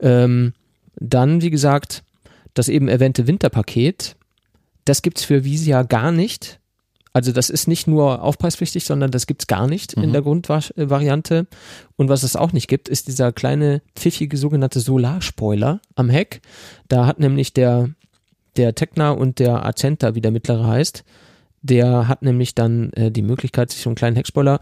Ähm, 0.01 0.53
dann, 0.97 1.41
wie 1.41 1.51
gesagt, 1.51 2.03
das 2.55 2.69
eben 2.69 2.89
erwähnte 2.89 3.27
Winterpaket, 3.27 4.17
das 4.85 5.03
gibt's 5.03 5.25
für 5.25 5.45
Visia 5.45 5.83
gar 5.83 6.11
nicht. 6.11 6.59
Also 7.13 7.33
das 7.33 7.51
ist 7.51 7.67
nicht 7.67 7.87
nur 7.87 8.23
aufpreispflichtig, 8.23 8.85
sondern 8.85 9.11
das 9.11 9.27
gibt's 9.27 9.47
gar 9.47 9.67
nicht 9.67 9.97
mhm. 9.97 10.05
in 10.05 10.13
der 10.13 10.23
Grundvariante. 10.23 11.47
Und 11.97 12.09
was 12.09 12.23
es 12.23 12.37
auch 12.37 12.53
nicht 12.53 12.69
gibt, 12.69 12.89
ist 12.89 13.09
dieser 13.09 13.33
kleine 13.33 13.83
pfiffige 13.95 14.37
sogenannte 14.37 14.81
Solarspoiler 14.81 15.81
am 15.95 16.09
Heck. 16.09 16.41
Da 16.89 17.07
hat 17.07 17.21
nämlich 17.21 17.53
der 17.53 17.91
der 18.57 18.75
Tecna 18.75 19.11
und 19.11 19.39
der 19.39 19.65
Accenta, 19.65 20.15
wie 20.15 20.21
der 20.21 20.31
mittlere 20.31 20.67
heißt, 20.67 21.05
der 21.63 22.09
hat 22.09 22.23
nämlich 22.23 22.55
dann 22.55 22.93
äh, 22.93 23.11
die 23.11 23.23
Möglichkeit, 23.23 23.71
sich 23.71 23.83
so 23.83 23.91
einen 23.91 23.97
kleinen 23.97 24.17
Heckspoiler 24.17 24.61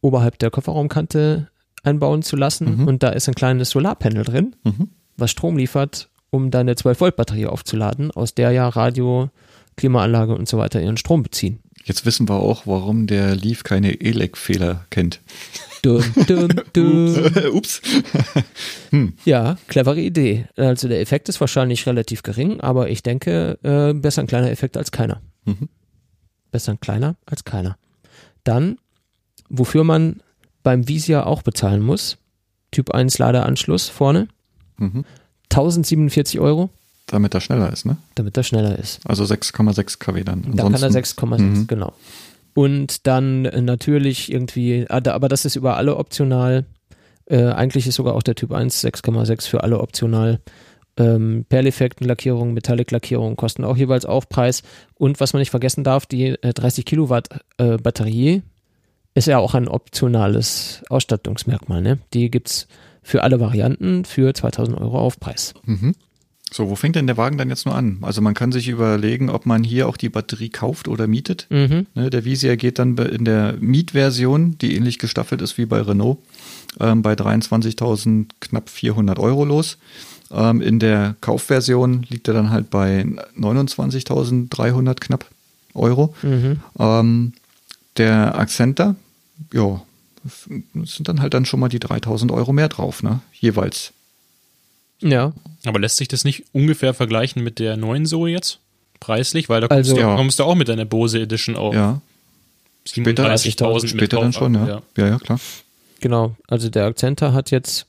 oberhalb 0.00 0.38
der 0.38 0.50
Kofferraumkante 0.50 1.48
einbauen 1.82 2.22
zu 2.22 2.36
lassen. 2.36 2.82
Mhm. 2.82 2.88
Und 2.88 3.02
da 3.02 3.10
ist 3.10 3.28
ein 3.28 3.34
kleines 3.34 3.70
Solarpanel 3.70 4.24
drin, 4.24 4.56
mhm. 4.64 4.90
was 5.16 5.30
Strom 5.30 5.56
liefert, 5.56 6.10
um 6.30 6.50
deine 6.50 6.74
12-Volt-Batterie 6.74 7.46
aufzuladen, 7.46 8.10
aus 8.10 8.34
der 8.34 8.50
ja 8.50 8.68
Radio, 8.68 9.30
Klimaanlage 9.76 10.34
und 10.34 10.48
so 10.48 10.58
weiter 10.58 10.80
ihren 10.80 10.96
Strom 10.96 11.22
beziehen. 11.22 11.60
Jetzt 11.84 12.06
wissen 12.06 12.28
wir 12.28 12.36
auch, 12.36 12.66
warum 12.66 13.06
der 13.06 13.36
Leaf 13.36 13.62
keine 13.62 14.00
ELEC-Fehler 14.00 14.86
kennt. 14.90 15.20
Dum, 15.82 16.02
dum, 16.26 16.48
dum. 16.72 17.14
Ups. 17.52 17.82
hm. 18.88 19.12
Ja, 19.26 19.58
clevere 19.68 20.00
Idee. 20.00 20.46
Also 20.56 20.88
der 20.88 21.02
Effekt 21.02 21.28
ist 21.28 21.40
wahrscheinlich 21.40 21.86
relativ 21.86 22.22
gering, 22.22 22.60
aber 22.60 22.88
ich 22.88 23.02
denke, 23.02 23.58
äh, 23.62 23.92
besser 23.92 24.22
ein 24.22 24.26
kleiner 24.26 24.50
Effekt 24.50 24.78
als 24.78 24.92
keiner. 24.92 25.20
Mhm. 25.44 25.68
Besser 26.54 26.70
ein 26.70 26.78
kleiner 26.78 27.16
als 27.26 27.42
keiner. 27.42 27.76
Dann, 28.44 28.78
wofür 29.48 29.82
man 29.82 30.20
beim 30.62 30.86
Visia 30.86 31.26
auch 31.26 31.42
bezahlen 31.42 31.82
muss, 31.82 32.16
Typ 32.70 32.92
1 32.92 33.18
Ladeanschluss 33.18 33.88
vorne, 33.88 34.28
mhm. 34.76 35.04
1047 35.50 36.38
Euro. 36.38 36.70
Damit 37.08 37.34
er 37.34 37.40
schneller 37.40 37.72
ist, 37.72 37.86
ne? 37.86 37.96
Damit 38.14 38.36
er 38.36 38.44
schneller 38.44 38.78
ist. 38.78 39.00
Also 39.04 39.24
6,6 39.24 39.98
kW 39.98 40.22
dann. 40.22 40.44
Ansonsten, 40.44 40.56
da 40.56 40.62
kann 40.70 40.94
er 40.94 41.02
6,6, 41.02 41.38
mhm. 41.40 41.66
genau. 41.66 41.92
Und 42.54 43.08
dann 43.08 43.42
natürlich 43.42 44.30
irgendwie, 44.30 44.86
ah, 44.88 45.02
aber 45.06 45.28
das 45.28 45.44
ist 45.44 45.56
über 45.56 45.76
alle 45.76 45.96
optional. 45.96 46.66
Äh, 47.26 47.46
eigentlich 47.46 47.88
ist 47.88 47.96
sogar 47.96 48.14
auch 48.14 48.22
der 48.22 48.36
Typ 48.36 48.52
1 48.52 48.84
6,6 48.84 49.48
für 49.48 49.64
alle 49.64 49.80
optional. 49.80 50.38
Ähm, 50.96 51.44
Perleffektenlackierung, 51.48 52.54
Metallic-Lackierung 52.54 53.36
kosten 53.36 53.64
auch 53.64 53.76
jeweils 53.76 54.04
Aufpreis. 54.04 54.62
Und 54.94 55.20
was 55.20 55.32
man 55.32 55.40
nicht 55.40 55.50
vergessen 55.50 55.84
darf, 55.84 56.06
die 56.06 56.28
äh, 56.28 56.52
30 56.52 56.84
Kilowatt 56.84 57.28
äh, 57.58 57.76
Batterie 57.76 58.42
ist 59.14 59.26
ja 59.26 59.38
auch 59.38 59.54
ein 59.54 59.68
optionales 59.68 60.82
Ausstattungsmerkmal. 60.90 61.80
Ne? 61.82 61.98
Die 62.12 62.30
gibt's 62.30 62.66
für 63.02 63.22
alle 63.22 63.38
Varianten 63.38 64.04
für 64.04 64.34
2000 64.34 64.78
Euro 64.78 64.98
Aufpreis. 64.98 65.54
Mhm. 65.64 65.94
So, 66.50 66.70
wo 66.70 66.76
fängt 66.76 66.94
denn 66.94 67.08
der 67.08 67.16
Wagen 67.16 67.36
dann 67.36 67.48
jetzt 67.48 67.66
nur 67.66 67.74
an? 67.74 67.98
Also 68.02 68.20
man 68.20 68.34
kann 68.34 68.52
sich 68.52 68.68
überlegen, 68.68 69.28
ob 69.28 69.44
man 69.44 69.64
hier 69.64 69.88
auch 69.88 69.96
die 69.96 70.08
Batterie 70.08 70.50
kauft 70.50 70.86
oder 70.86 71.08
mietet. 71.08 71.48
Mhm. 71.50 71.86
Ne, 71.94 72.10
der 72.10 72.24
Visier 72.24 72.56
geht 72.56 72.78
dann 72.78 72.96
in 72.96 73.24
der 73.24 73.56
Mietversion, 73.58 74.56
die 74.58 74.76
ähnlich 74.76 75.00
gestaffelt 75.00 75.42
ist 75.42 75.58
wie 75.58 75.66
bei 75.66 75.80
Renault, 75.80 76.18
ähm, 76.78 77.02
bei 77.02 77.14
23.000 77.14 78.26
knapp 78.38 78.68
400 78.70 79.18
Euro 79.18 79.44
los. 79.44 79.78
Ähm, 80.34 80.60
in 80.60 80.78
der 80.80 81.14
Kaufversion 81.20 82.04
liegt 82.08 82.26
er 82.28 82.34
dann 82.34 82.50
halt 82.50 82.70
bei 82.70 83.06
29.300 83.38 84.94
knapp 84.94 85.26
Euro. 85.74 86.14
Mhm. 86.22 86.60
Ähm, 86.78 87.32
der 87.96 88.36
Accenter, 88.38 88.96
ja, 89.52 89.80
sind 90.84 91.08
dann 91.08 91.20
halt 91.20 91.34
dann 91.34 91.44
schon 91.44 91.60
mal 91.60 91.68
die 91.68 91.78
3000 91.78 92.32
Euro 92.32 92.52
mehr 92.52 92.68
drauf, 92.68 93.02
ne? 93.02 93.20
Jeweils. 93.32 93.92
Ja. 95.00 95.32
Aber 95.64 95.78
lässt 95.78 95.98
sich 95.98 96.08
das 96.08 96.24
nicht 96.24 96.44
ungefähr 96.52 96.94
vergleichen 96.94 97.42
mit 97.42 97.58
der 97.58 97.76
neuen 97.76 98.06
Zoe 98.06 98.30
jetzt? 98.30 98.58
Preislich? 99.00 99.48
Weil 99.48 99.60
da 99.60 99.68
kommst, 99.68 99.90
also, 99.90 99.94
du, 99.96 100.00
ja. 100.00 100.16
kommst 100.16 100.38
du 100.38 100.44
auch 100.44 100.54
mit 100.54 100.68
deiner 100.68 100.84
Bose 100.84 101.20
Edition 101.20 101.56
auf. 101.56 101.74
Ja. 101.74 102.00
37.000 102.86 103.88
Später 103.88 104.20
dann 104.20 104.32
schon, 104.32 104.54
ja. 104.54 104.66
ja. 104.66 104.82
Ja, 104.96 105.06
ja, 105.08 105.18
klar. 105.18 105.40
Genau. 106.00 106.36
Also 106.48 106.68
der 106.68 106.86
Accenter 106.86 107.32
hat 107.32 107.50
jetzt 107.50 107.86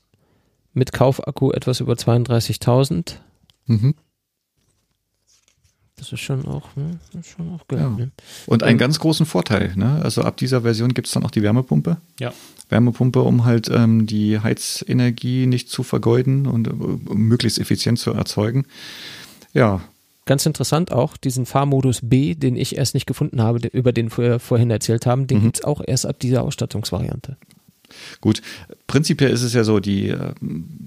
mit 0.76 0.92
Kaufakku 0.92 1.50
etwas 1.52 1.80
über 1.80 1.94
32.000. 1.94 3.16
Mhm. 3.66 3.94
Das 5.96 6.12
ist 6.12 6.20
schon 6.20 6.46
auch, 6.46 6.76
ne? 6.76 6.98
ist 7.18 7.30
schon 7.30 7.54
auch 7.54 7.66
geil. 7.68 7.80
Ja. 7.80 7.88
Ne? 7.88 8.10
Und 8.44 8.62
einen 8.62 8.76
ganz 8.76 8.98
großen 8.98 9.24
Vorteil, 9.24 9.72
ne? 9.76 10.00
Also 10.02 10.22
ab 10.22 10.36
dieser 10.36 10.60
Version 10.60 10.92
gibt 10.92 11.06
es 11.06 11.14
dann 11.14 11.24
auch 11.24 11.30
die 11.30 11.42
Wärmepumpe. 11.42 11.96
Ja. 12.20 12.34
Wärmepumpe, 12.68 13.22
um 13.22 13.46
halt 13.46 13.70
ähm, 13.70 14.06
die 14.06 14.38
Heizenergie 14.38 15.46
nicht 15.46 15.70
zu 15.70 15.82
vergeuden 15.82 16.46
und 16.46 16.68
um 16.68 17.00
möglichst 17.06 17.58
effizient 17.58 17.98
zu 17.98 18.12
erzeugen. 18.12 18.66
Ja. 19.54 19.80
Ganz 20.26 20.44
interessant 20.44 20.92
auch, 20.92 21.16
diesen 21.16 21.46
Fahrmodus 21.46 22.00
B, 22.02 22.34
den 22.34 22.56
ich 22.56 22.76
erst 22.76 22.92
nicht 22.92 23.06
gefunden 23.06 23.40
habe, 23.40 23.66
über 23.68 23.92
den 23.92 24.14
wir 24.14 24.38
vorhin 24.38 24.70
erzählt 24.70 25.06
haben, 25.06 25.26
den 25.26 25.38
mhm. 25.38 25.42
gibt 25.44 25.58
es 25.58 25.64
auch 25.64 25.80
erst 25.86 26.04
ab 26.04 26.18
dieser 26.18 26.42
Ausstattungsvariante. 26.42 27.38
Gut, 28.20 28.42
prinzipiell 28.86 29.30
ist 29.30 29.42
es 29.42 29.52
ja 29.52 29.64
so, 29.64 29.80
die, 29.80 30.08
äh, 30.08 30.32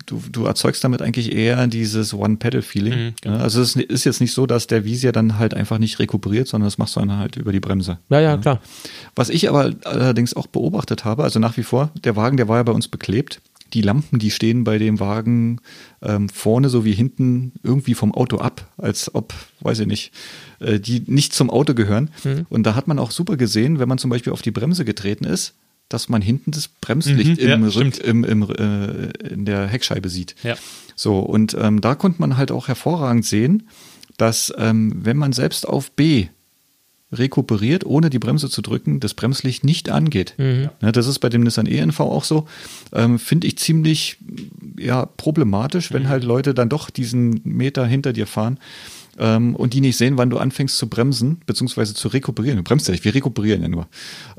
du, 0.06 0.22
du 0.32 0.46
erzeugst 0.46 0.84
damit 0.84 1.02
eigentlich 1.02 1.34
eher 1.34 1.68
dieses 1.68 2.14
One-Pedal-Feeling. 2.14 2.94
Mhm, 2.94 3.14
genau. 3.22 3.38
Also 3.38 3.62
es 3.62 3.76
ist 3.76 4.04
jetzt 4.04 4.22
nicht 4.22 4.34
so, 4.34 4.46
dass 4.46 4.68
der 4.68 4.86
Visier 4.86 5.12
dann 5.12 5.38
halt 5.38 5.54
einfach 5.54 5.78
nicht 5.78 6.00
rekuperiert, 6.00 6.48
sondern 6.48 6.68
das 6.68 6.78
machst 6.78 6.96
du 6.96 7.00
dann 7.02 7.18
halt 7.18 7.36
über 7.36 7.52
die 7.52 7.60
Bremse. 7.60 8.00
Ja, 8.10 8.20
ja, 8.20 8.38
klar. 8.38 8.62
Was 9.16 9.30
ich 9.30 9.50
aber 9.50 9.74
allerdings 9.84 10.34
auch 10.36 10.48
beobachtet 10.48 11.06
habe, 11.06 11.24
also 11.24 11.40
nach 11.40 11.58
wie 11.58 11.64
vor, 11.64 11.92
der 12.04 12.16
Wagen, 12.16 12.38
der 12.38 12.48
war 12.48 12.58
ja 12.58 12.64
bei 12.64 12.72
uns 12.72 12.88
beklebt. 12.88 13.42
Die 13.74 13.82
Lampen, 13.82 14.18
die 14.18 14.32
stehen 14.32 14.64
bei 14.64 14.80
dem 14.80 15.00
Wagen 15.00 15.62
ähm, 16.02 16.28
vorne 16.30 16.70
sowie 16.70 16.94
hinten 16.94 17.52
irgendwie 17.62 17.94
vom 17.94 18.14
Auto 18.16 18.40
ab, 18.40 18.68
als 18.78 19.14
ob, 19.14 19.34
weiß 19.62 19.80
ich 19.80 19.88
nicht, 19.88 20.12
äh, 20.60 20.80
die 20.80 21.04
nicht 21.06 21.34
zum 21.34 21.52
Auto 21.52 21.76
gehören. 21.76 22.10
Mhm. 22.24 22.48
Und 22.50 22.64
da 22.64 22.74
hat 22.74 22.88
man 22.88 22.98
auch 22.98 23.12
super 23.12 23.38
gesehen, 23.38 23.78
wenn 23.78 23.88
man 23.88 24.00
zum 24.00 24.10
Beispiel 24.10 24.34
auf 24.34 24.42
die 24.42 24.50
Bremse 24.50 24.86
getreten 24.86 25.24
ist, 25.24 25.54
dass 25.90 26.08
man 26.08 26.22
hinten 26.22 26.52
das 26.52 26.68
Bremslicht 26.68 27.42
mhm, 27.42 27.48
im, 27.48 27.64
ja, 27.64 27.70
Rück, 27.70 27.98
im, 27.98 28.24
im, 28.24 28.44
äh, 28.44 29.28
in 29.28 29.46
der 29.46 29.68
Heckscheibe 29.68 30.08
sieht. 30.08 30.36
Ja. 30.44 30.56
So, 30.96 31.20
und 31.20 31.56
ähm, 31.60 31.82
da 31.82 31.96
konnte 31.96 32.22
man 32.22 32.38
halt 32.38 32.52
auch 32.52 32.68
hervorragend 32.68 33.26
sehen, 33.26 33.68
dass 34.18 34.54
ähm, 34.58 34.94
wenn 34.96 35.18
man 35.18 35.34
selbst 35.34 35.68
auf 35.68 35.92
B 35.92 36.28
rekuperiert, 37.12 37.86
ohne 37.86 38.12
die 38.12 38.20
Bremse 38.20 38.50
zu 38.50 38.62
drücken, 38.62 39.00
das 39.00 39.16
Bremslicht 39.16 39.64
nicht 39.64 39.90
angeht. 39.90 40.36
Mhm. 40.38 40.70
Ja, 40.82 40.92
das 40.92 41.08
ist 41.08 41.20
bei 41.20 41.30
dem 41.30 41.42
Nissan 41.42 41.66
ENV 41.66 42.00
auch 42.02 42.24
so. 42.24 42.48
Ähm, 42.94 43.18
Finde 43.18 43.48
ich 43.48 43.58
ziemlich 43.58 44.18
ja, 44.78 45.08
problematisch, 45.08 45.92
wenn 45.92 46.04
mhm. 46.04 46.10
halt 46.10 46.24
Leute 46.24 46.54
dann 46.54 46.70
doch 46.70 46.92
diesen 46.92 47.42
Meter 47.44 47.86
hinter 47.86 48.14
dir 48.14 48.28
fahren 48.28 48.60
ähm, 49.20 49.56
und 49.56 49.74
die 49.74 49.82
nicht 49.82 49.98
sehen, 49.98 50.18
wann 50.18 50.30
du 50.30 50.38
anfängst 50.38 50.78
zu 50.78 50.90
bremsen, 50.90 51.42
beziehungsweise 51.46 51.94
zu 51.94 52.08
rekuperieren. 52.08 52.58
Du 52.58 52.64
bremst 52.64 52.88
ja 52.88 52.92
nicht, 52.92 53.06
wir 53.06 53.14
rekuperieren 53.14 53.62
ja 53.62 53.68
nur. 53.68 53.88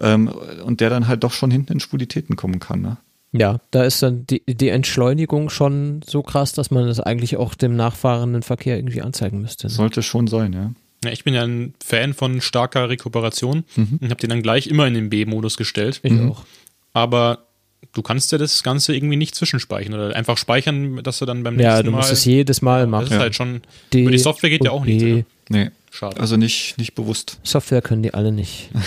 Ähm, 0.00 0.28
und 0.64 0.80
der 0.80 0.90
dann 0.90 1.06
halt 1.06 1.22
doch 1.22 1.32
schon 1.32 1.50
hinten 1.50 1.74
in 1.74 1.80
Spulitäten 1.80 2.36
kommen 2.36 2.58
kann. 2.58 2.80
Ne? 2.80 2.96
Ja, 3.32 3.60
da 3.70 3.84
ist 3.84 4.02
dann 4.02 4.26
die, 4.26 4.42
die 4.46 4.68
Entschleunigung 4.68 5.50
schon 5.50 6.00
so 6.06 6.22
krass, 6.22 6.52
dass 6.52 6.70
man 6.70 6.86
das 6.86 6.98
eigentlich 6.98 7.36
auch 7.36 7.54
dem 7.54 7.76
nachfahrenden 7.76 8.42
Verkehr 8.42 8.76
irgendwie 8.76 9.02
anzeigen 9.02 9.40
müsste. 9.40 9.68
Ne? 9.68 9.72
Sollte 9.72 10.02
schon 10.02 10.26
sein, 10.26 10.52
ja. 10.52 10.72
Ja, 11.04 11.12
ich 11.12 11.24
bin 11.24 11.32
ja 11.32 11.44
ein 11.44 11.74
Fan 11.82 12.12
von 12.12 12.42
starker 12.42 12.90
Rekuperation 12.90 13.64
und 13.76 14.10
habe 14.10 14.16
den 14.16 14.28
dann 14.28 14.42
gleich 14.42 14.66
immer 14.66 14.86
in 14.86 14.92
den 14.92 15.08
B-Modus 15.08 15.56
gestellt. 15.56 16.00
Ich 16.02 16.20
auch. 16.20 16.44
Aber 16.92 17.46
du 17.92 18.02
kannst 18.02 18.30
ja 18.32 18.38
das 18.38 18.62
Ganze 18.62 18.94
irgendwie 18.94 19.16
nicht 19.16 19.34
zwischenspeichern 19.34 19.94
oder 19.94 20.14
einfach 20.14 20.38
speichern, 20.38 21.02
dass 21.02 21.18
du 21.18 21.26
dann 21.26 21.42
beim 21.42 21.58
Ja, 21.58 21.70
nächsten 21.70 21.86
du 21.86 21.90
Mal. 21.92 21.98
musst 21.98 22.12
es 22.12 22.24
jedes 22.24 22.62
Mal 22.62 22.82
das 22.82 22.90
machen. 22.90 23.06
ist 23.12 23.18
halt 23.18 23.34
schon. 23.34 23.62
D 23.92 24.02
aber 24.02 24.10
die 24.12 24.18
Software 24.18 24.50
geht 24.50 24.64
ja 24.64 24.70
auch 24.70 24.84
nicht. 24.84 25.02
Oder? 25.04 25.24
Nee. 25.48 25.70
Schade. 25.90 26.20
Also 26.20 26.36
nicht, 26.36 26.78
nicht 26.78 26.94
bewusst. 26.94 27.40
Software 27.42 27.82
können 27.82 28.02
die 28.02 28.14
alle 28.14 28.32
nicht. 28.32 28.70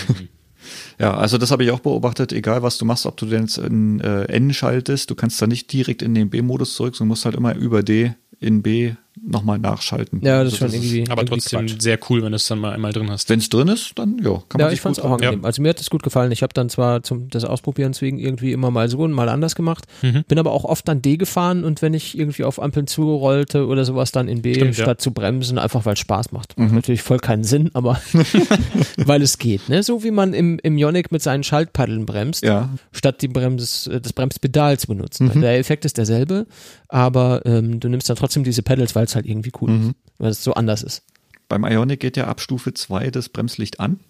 Ja, 0.98 1.14
also 1.14 1.36
das 1.36 1.50
habe 1.50 1.62
ich 1.64 1.70
auch 1.70 1.80
beobachtet, 1.80 2.32
egal 2.32 2.62
was 2.62 2.78
du 2.78 2.84
machst, 2.86 3.04
ob 3.04 3.16
du 3.18 3.26
denn 3.26 3.42
jetzt 3.42 3.58
in 3.58 4.00
äh, 4.00 4.22
N 4.32 4.54
schaltest, 4.54 5.10
du 5.10 5.14
kannst 5.14 5.42
da 5.42 5.46
nicht 5.46 5.70
direkt 5.72 6.00
in 6.00 6.14
den 6.14 6.30
B-Modus 6.30 6.74
zurück, 6.74 6.96
sondern 6.96 7.08
musst 7.08 7.24
halt 7.26 7.34
immer 7.34 7.54
über 7.54 7.82
D 7.82 8.14
in 8.40 8.62
B 8.62 8.92
nochmal 9.22 9.58
nachschalten. 9.58 10.20
Ja, 10.24 10.42
das 10.42 10.54
ist 10.54 10.62
Also 10.62 10.74
schon 10.76 10.82
irgendwie. 10.84 11.10
aber 11.10 11.22
irgendwie 11.22 11.40
trotzdem 11.40 11.66
Quatsch. 11.66 11.80
sehr 11.80 11.98
cool, 12.10 12.22
wenn 12.22 12.32
du 12.32 12.36
es 12.36 12.46
dann 12.46 12.58
mal 12.58 12.72
einmal 12.72 12.92
drin 12.92 13.10
hast. 13.10 13.30
Wenn 13.30 13.38
es 13.38 13.48
drin 13.48 13.68
ist, 13.68 13.92
dann 13.96 14.18
ja, 14.22 14.32
kann 14.48 14.58
man 14.58 14.60
Ja, 14.60 14.70
ich 14.72 14.80
fand 14.80 14.96
es 14.96 15.02
gut 15.02 15.10
auch 15.10 15.14
angenehm. 15.14 15.44
Also 15.44 15.62
mir 15.62 15.68
hat 15.70 15.80
es 15.80 15.88
gut 15.88 16.02
gefallen. 16.02 16.32
Ich 16.32 16.42
habe 16.42 16.52
dann 16.52 16.68
zwar 16.68 17.02
zum 17.02 17.28
das 17.30 17.44
Ausprobieren 17.44 17.94
wegen 18.00 18.18
irgendwie 18.18 18.52
immer 18.52 18.70
mal 18.70 18.88
so 18.88 18.98
und 18.98 19.12
mal 19.12 19.28
anders 19.28 19.54
gemacht, 19.54 19.86
Mhm. 20.02 20.24
bin 20.26 20.38
aber 20.38 20.52
auch 20.52 20.64
oft 20.64 20.86
dann 20.88 21.00
D 21.00 21.16
gefahren 21.16 21.64
und 21.64 21.80
wenn 21.82 21.94
ich 21.94 22.18
irgendwie 22.18 22.44
auf 22.44 22.60
Ampeln 22.60 22.86
zurollte 22.86 23.66
oder 23.66 23.84
sowas, 23.84 24.10
dann 24.12 24.26
in 24.28 24.42
B, 24.42 24.54
Stimmt, 24.54 24.74
statt 24.74 24.86
ja. 24.88 24.98
zu 24.98 25.12
bremsen, 25.12 25.58
einfach 25.58 25.84
weil 25.86 25.92
es 25.94 26.00
Spaß 26.00 26.32
macht. 26.32 26.58
Macht 26.58 26.72
natürlich 26.72 27.02
voll 27.02 27.18
keinen 27.18 27.44
Sinn, 27.44 27.70
aber 27.74 28.00
weil 28.96 29.22
es 29.22 29.38
geht. 29.38 29.68
Ne? 29.68 29.82
So 29.82 30.02
wie 30.04 30.10
man 30.10 30.34
im, 30.34 30.58
im 30.62 30.76
Ionic 30.78 31.12
mit 31.12 31.22
seinen 31.22 31.44
Schaltpaddeln 31.44 32.06
bremst, 32.06 32.44
Ja, 32.44 32.68
statt 32.92 33.22
die 33.22 33.28
Bremses, 33.28 33.86
äh, 33.86 34.00
das 34.00 34.12
Bremspedal 34.12 34.78
zu 34.78 34.88
benutzen. 34.88 35.30
Der 35.40 35.58
Effekt 35.58 35.84
ist 35.84 35.98
derselbe, 35.98 36.46
aber 36.88 37.42
ähm, 37.44 37.80
du 37.80 37.88
nimmst 37.88 38.08
dann 38.08 38.16
trotzdem 38.16 38.44
diese 38.44 38.62
Pedals, 38.62 38.94
weil 38.94 39.03
es 39.04 39.14
halt 39.14 39.26
irgendwie 39.26 39.52
cool 39.60 39.70
ist, 39.70 39.94
weil 40.18 40.30
es 40.30 40.44
so 40.44 40.54
anders 40.54 40.82
ist. 40.82 41.02
beim 41.48 41.64
Ionic 41.64 42.00
geht 42.00 42.16
ja 42.16 42.26
ab 42.26 42.40
Stufe 42.40 42.74
2 42.74 43.10
das 43.10 43.28
Bremslicht 43.28 43.80
an. 43.80 44.00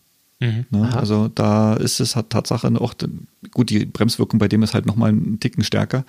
Mhm. 0.40 0.66
Ne? 0.70 0.96
Also 0.96 1.28
da 1.28 1.74
ist 1.74 2.00
es 2.00 2.16
hat 2.16 2.30
Tatsache 2.30 2.68
auch, 2.80 2.94
gut, 3.52 3.70
die 3.70 3.84
Bremswirkung 3.86 4.38
bei 4.40 4.48
dem 4.48 4.62
ist 4.64 4.74
halt 4.74 4.84
nochmal 4.84 5.10
einen 5.10 5.38
Ticken 5.40 5.62
stärker. 5.62 6.04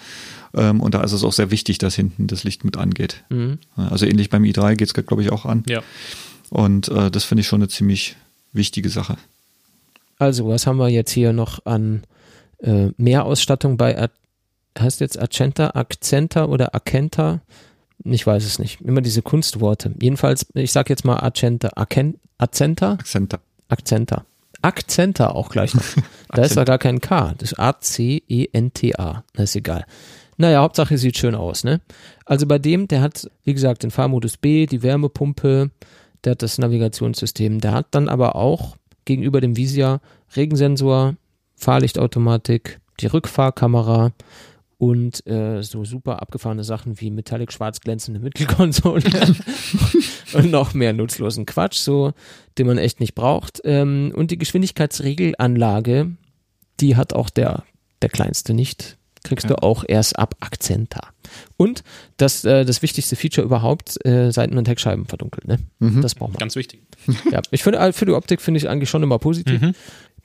Ähm, 0.56 0.82
und 0.82 0.94
da 0.95 1.03
ist 1.03 1.12
es 1.12 1.24
auch 1.24 1.34
sehr 1.34 1.52
wichtig, 1.52 1.78
dass 1.78 1.95
hinten 1.95 2.28
das 2.28 2.44
Licht 2.44 2.64
mit 2.64 2.76
angeht. 2.78 3.24
Mhm. 3.30 3.60
Also 3.76 4.06
ähnlich 4.06 4.30
beim 4.30 4.44
i3 4.44 4.76
geht 4.76 4.88
es, 4.88 5.06
glaube 5.06 5.22
ich, 5.22 5.32
auch 5.32 5.45
an. 5.45 5.64
Ja. 5.68 5.84
Und 6.49 6.90
äh, 6.90 7.12
das 7.12 7.24
finde 7.24 7.41
ich 7.41 7.48
schon 7.48 7.62
eine 7.62 7.70
ziemlich 7.70 8.16
wichtige 8.52 8.90
Sache. 8.90 9.18
Also, 10.18 10.48
was 10.48 10.66
haben 10.66 10.78
wir 10.78 10.90
jetzt 10.90 11.12
hier 11.12 11.34
noch 11.34 11.66
an 11.66 12.03
äh, 12.60 12.90
Mehrausstattung 12.98 13.78
bei, 13.78 13.98
Ar- 13.99 14.10
heißt 14.80 15.02
jetzt 15.02 15.20
Accenta, 15.20 15.72
Accenta 15.72 16.45
oder 16.45 16.74
Accenta? 16.74 17.41
Ich 18.06 18.26
weiß 18.26 18.45
es 18.45 18.60
nicht. 18.60 18.82
Immer 18.82 19.02
diese 19.02 19.23
Kunstworte. 19.23 19.91
Jedenfalls, 19.99 20.45
ich 20.53 20.72
sage 20.72 20.90
jetzt 20.90 21.06
mal 21.06 21.18
Accenta, 21.18 21.72
Accen, 21.76 22.19
Accenta, 22.38 22.94
Akzente. 22.94 23.40
Accenta. 23.68 24.26
Accenta 24.61 25.32
auch 25.32 25.49
gleich 25.49 25.73
noch. 25.73 25.84
Da 26.30 26.44
ist 26.44 26.57
da 26.57 26.65
gar 26.65 26.80
kein 26.80 26.99
K. 26.99 27.34
Das 27.38 27.53
ist 27.53 27.60
A-C-E-N-T-A. 27.60 29.23
Das 29.34 29.44
ist 29.52 29.56
egal. 29.56 29.86
Naja, 30.38 30.61
Hauptsache 30.61 30.98
sieht 30.98 31.18
schön 31.18 31.34
aus, 31.34 31.64
ne? 31.64 31.80
Also 32.26 32.45
bei 32.45 32.60
dem, 32.60 32.88
der 32.90 33.02
hat, 33.02 33.30
wie 33.45 33.53
gesagt, 33.53 33.84
den 33.84 33.91
Fahrmodus 33.91 34.36
B, 34.38 34.65
die 34.65 34.84
Wärmepumpe, 34.84 35.72
der 36.23 36.32
hat 36.32 36.41
das 36.41 36.57
Navigationssystem, 36.57 37.61
der 37.61 37.72
hat 37.72 37.88
dann 37.91 38.10
aber 38.10 38.36
auch 38.36 38.76
gegenüber 39.06 39.40
dem 39.40 39.56
Visia 39.56 40.02
Regensensor, 40.36 41.15
Fahrlichtautomatik, 41.56 42.82
die 42.99 43.07
Rückfahrkamera 43.07 44.11
und 44.86 45.26
äh, 45.26 45.64
so 45.64 45.84
super 45.84 46.22
abgefahrene 46.22 46.64
Sachen 46.64 47.02
wie 47.02 47.10
metallic 47.10 47.52
schwarz 47.52 47.80
glänzende 47.80 48.20
Mittelkonsole 48.20 49.02
und 50.34 50.52
noch 50.52 50.76
mehr 50.76 50.94
nutzlosen 50.94 51.48
Quatsch, 51.48 51.78
so 51.78 52.14
den 52.60 52.68
man 52.68 52.78
echt 52.78 52.99
nicht 52.99 53.16
braucht. 53.16 53.62
Ähm, 53.64 54.12
und 54.16 54.30
die 54.30 54.38
Geschwindigkeitsregelanlage, 54.38 56.12
die 56.80 56.95
hat 56.95 57.14
auch 57.14 57.30
der, 57.32 57.64
der 58.02 58.10
kleinste 58.10 58.53
nicht. 58.53 58.98
Kriegst 59.24 59.45
Ja. 59.49 59.56
du 59.56 59.64
auch 59.64 59.84
erst 59.88 60.20
ab 60.20 60.36
Akzenta. 60.40 61.02
Und 61.57 61.84
das, 62.18 62.45
äh, 62.45 62.64
das 62.64 62.84
wichtigste 62.84 63.16
Feature 63.16 63.44
überhaupt, 63.44 64.06
äh, 64.06 64.30
Seiten- 64.32 64.56
und 64.60 64.68
Heckscheiben 64.68 65.06
verdunkelt. 65.06 65.48
Ne? 65.48 65.57
Mhm. 65.80 66.02
Das 66.03 66.14
braucht 66.14 66.34
man. 66.34 66.38
Ganz 66.40 66.56
wichtig. 66.56 66.84
Ja, 67.32 67.41
ich 67.49 67.64
finde, 67.64 67.80
äh, 67.80 67.91
für 67.91 68.06
die 68.06 68.12
Optik 68.12 68.40
finde 68.40 68.60
ich 68.60 68.70
eigentlich 68.70 68.90
schon 68.91 69.02
immer 69.02 69.18
positiv. 69.18 69.60
Mhm. 69.62 69.74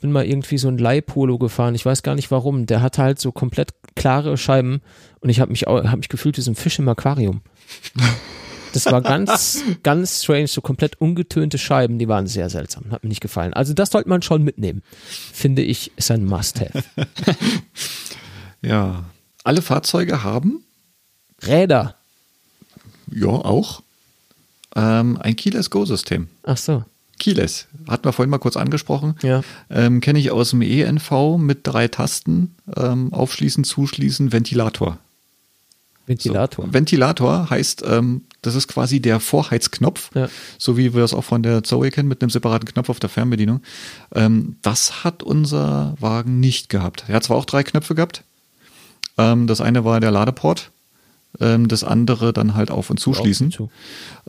Bin 0.01 0.13
mal 0.13 0.25
irgendwie 0.25 0.59
so 0.59 0.69
ein 0.69 0.79
Leihpolo 0.79 1.39
gefahren. 1.39 1.75
Ich 1.75 1.85
weiß 1.85 2.03
gar 2.03 2.15
nicht 2.15 2.31
warum. 2.31 2.67
Der 2.67 2.81
hatte 2.83 3.03
halt 3.03 3.21
so 3.21 3.33
komplett 3.33 3.75
klare 3.95 4.37
Scheiben 4.39 4.81
und 5.21 5.29
ich 5.29 5.41
habe 5.41 5.51
mich, 5.51 5.63
hab 5.63 5.97
mich 5.97 6.09
gefühlt 6.09 6.37
wie 6.39 6.43
so 6.43 6.51
ein 6.51 6.57
Fisch 6.57 6.79
im 6.79 6.89
Aquarium. 6.89 7.43
Das 8.73 8.87
war 8.87 9.03
ganz, 9.03 9.63
ganz 9.83 10.23
strange, 10.23 10.47
so 10.47 10.61
komplett 10.61 11.01
ungetönte 11.01 11.59
Scheiben, 11.59 11.99
die 11.99 12.09
waren 12.09 12.27
sehr 12.27 12.49
seltsam, 12.51 12.91
hat 12.91 13.03
mir 13.03 13.09
nicht 13.09 13.21
gefallen. 13.21 13.53
Also 13.53 13.75
das 13.75 13.91
sollte 13.91 14.09
man 14.09 14.23
schon 14.23 14.43
mitnehmen, 14.43 14.83
finde 15.33 15.63
ich, 15.63 15.93
ist 15.97 16.11
ein 16.11 16.25
Must-Have. 16.25 16.85
Ja. 18.63 19.05
Alle 19.43 19.63
Fahrzeuge 19.63 20.23
haben, 20.23 20.63
Räder, 21.43 21.95
ja 23.11 23.29
auch, 23.29 23.83
ähm, 24.77 25.19
ein 25.19 25.35
Keyless 25.35 25.71
Go-System. 25.71 26.29
ach 26.43 26.59
so, 26.59 26.85
Keyless, 27.21 27.67
hatten 27.89 28.05
wir 28.05 28.13
vorhin 28.13 28.31
mal 28.31 28.39
kurz 28.39 28.57
angesprochen. 28.57 29.15
ja. 29.23 29.43
Ähm, 29.71 30.01
Kenne 30.01 30.19
ich 30.19 30.33
aus 30.33 30.51
dem 30.51 30.63
ENV 30.63 31.37
mit 31.39 31.61
drei 31.63 31.87
Tasten. 31.87 32.57
Ähm, 32.77 33.13
aufschließen, 33.13 33.63
zuschließen, 33.63 34.33
Ventilator. 34.33 34.99
Ventilator. 36.07 36.67
So. 36.67 36.73
Ventilator 36.73 37.51
heißt, 37.51 37.85
ähm, 37.87 38.23
das 38.43 38.55
ist 38.55 38.67
quasi 38.69 39.01
der 39.01 39.21
Vorheizknopf, 39.21 40.11
Ja. 40.15 40.29
so 40.59 40.77
wie 40.77 40.95
wir 40.95 41.05
es 41.05 41.15
auch 41.15 41.23
von 41.25 41.43
der 41.43 41.63
Zoe 41.63 41.91
kennen, 41.91 42.09
mit 42.09 42.23
einem 42.23 42.31
separaten 42.31 42.67
Knopf 42.67 42.89
auf 42.89 42.99
der 42.99 43.11
Fernbedienung. 43.11 43.61
Ähm, 44.15 44.57
das 44.63 45.05
hat 45.05 45.23
unser 45.23 45.95
Wagen 46.01 46.41
nicht 46.41 46.69
gehabt. 46.69 47.05
Er 47.07 47.17
hat 47.17 47.25
zwar 47.25 47.37
auch 47.37 47.45
drei 47.45 47.63
Knöpfe 47.63 47.95
gehabt. 47.95 48.25
Ähm, 49.19 49.47
das 49.47 49.61
eine 49.61 49.85
war 49.85 50.01
der 50.01 50.11
Ladeport, 50.11 50.71
ähm, 51.39 51.69
das 51.69 51.85
andere 51.85 52.33
dann 52.33 52.55
halt 52.55 52.71
auf- 52.71 52.91
und 52.91 52.99
zuschließen. 52.99 53.53
Zu. 53.53 53.71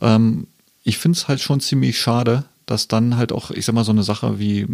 Ähm, 0.00 0.46
ich 0.84 0.98
finde 0.98 1.16
es 1.16 1.26
halt 1.26 1.40
schon 1.40 1.60
ziemlich 1.60 1.98
schade, 1.98 2.44
dass 2.72 2.88
dann 2.88 3.18
halt 3.18 3.32
auch, 3.32 3.50
ich 3.50 3.66
sag 3.66 3.74
mal, 3.74 3.84
so 3.84 3.92
eine 3.92 4.02
Sache 4.02 4.38
wie 4.38 4.66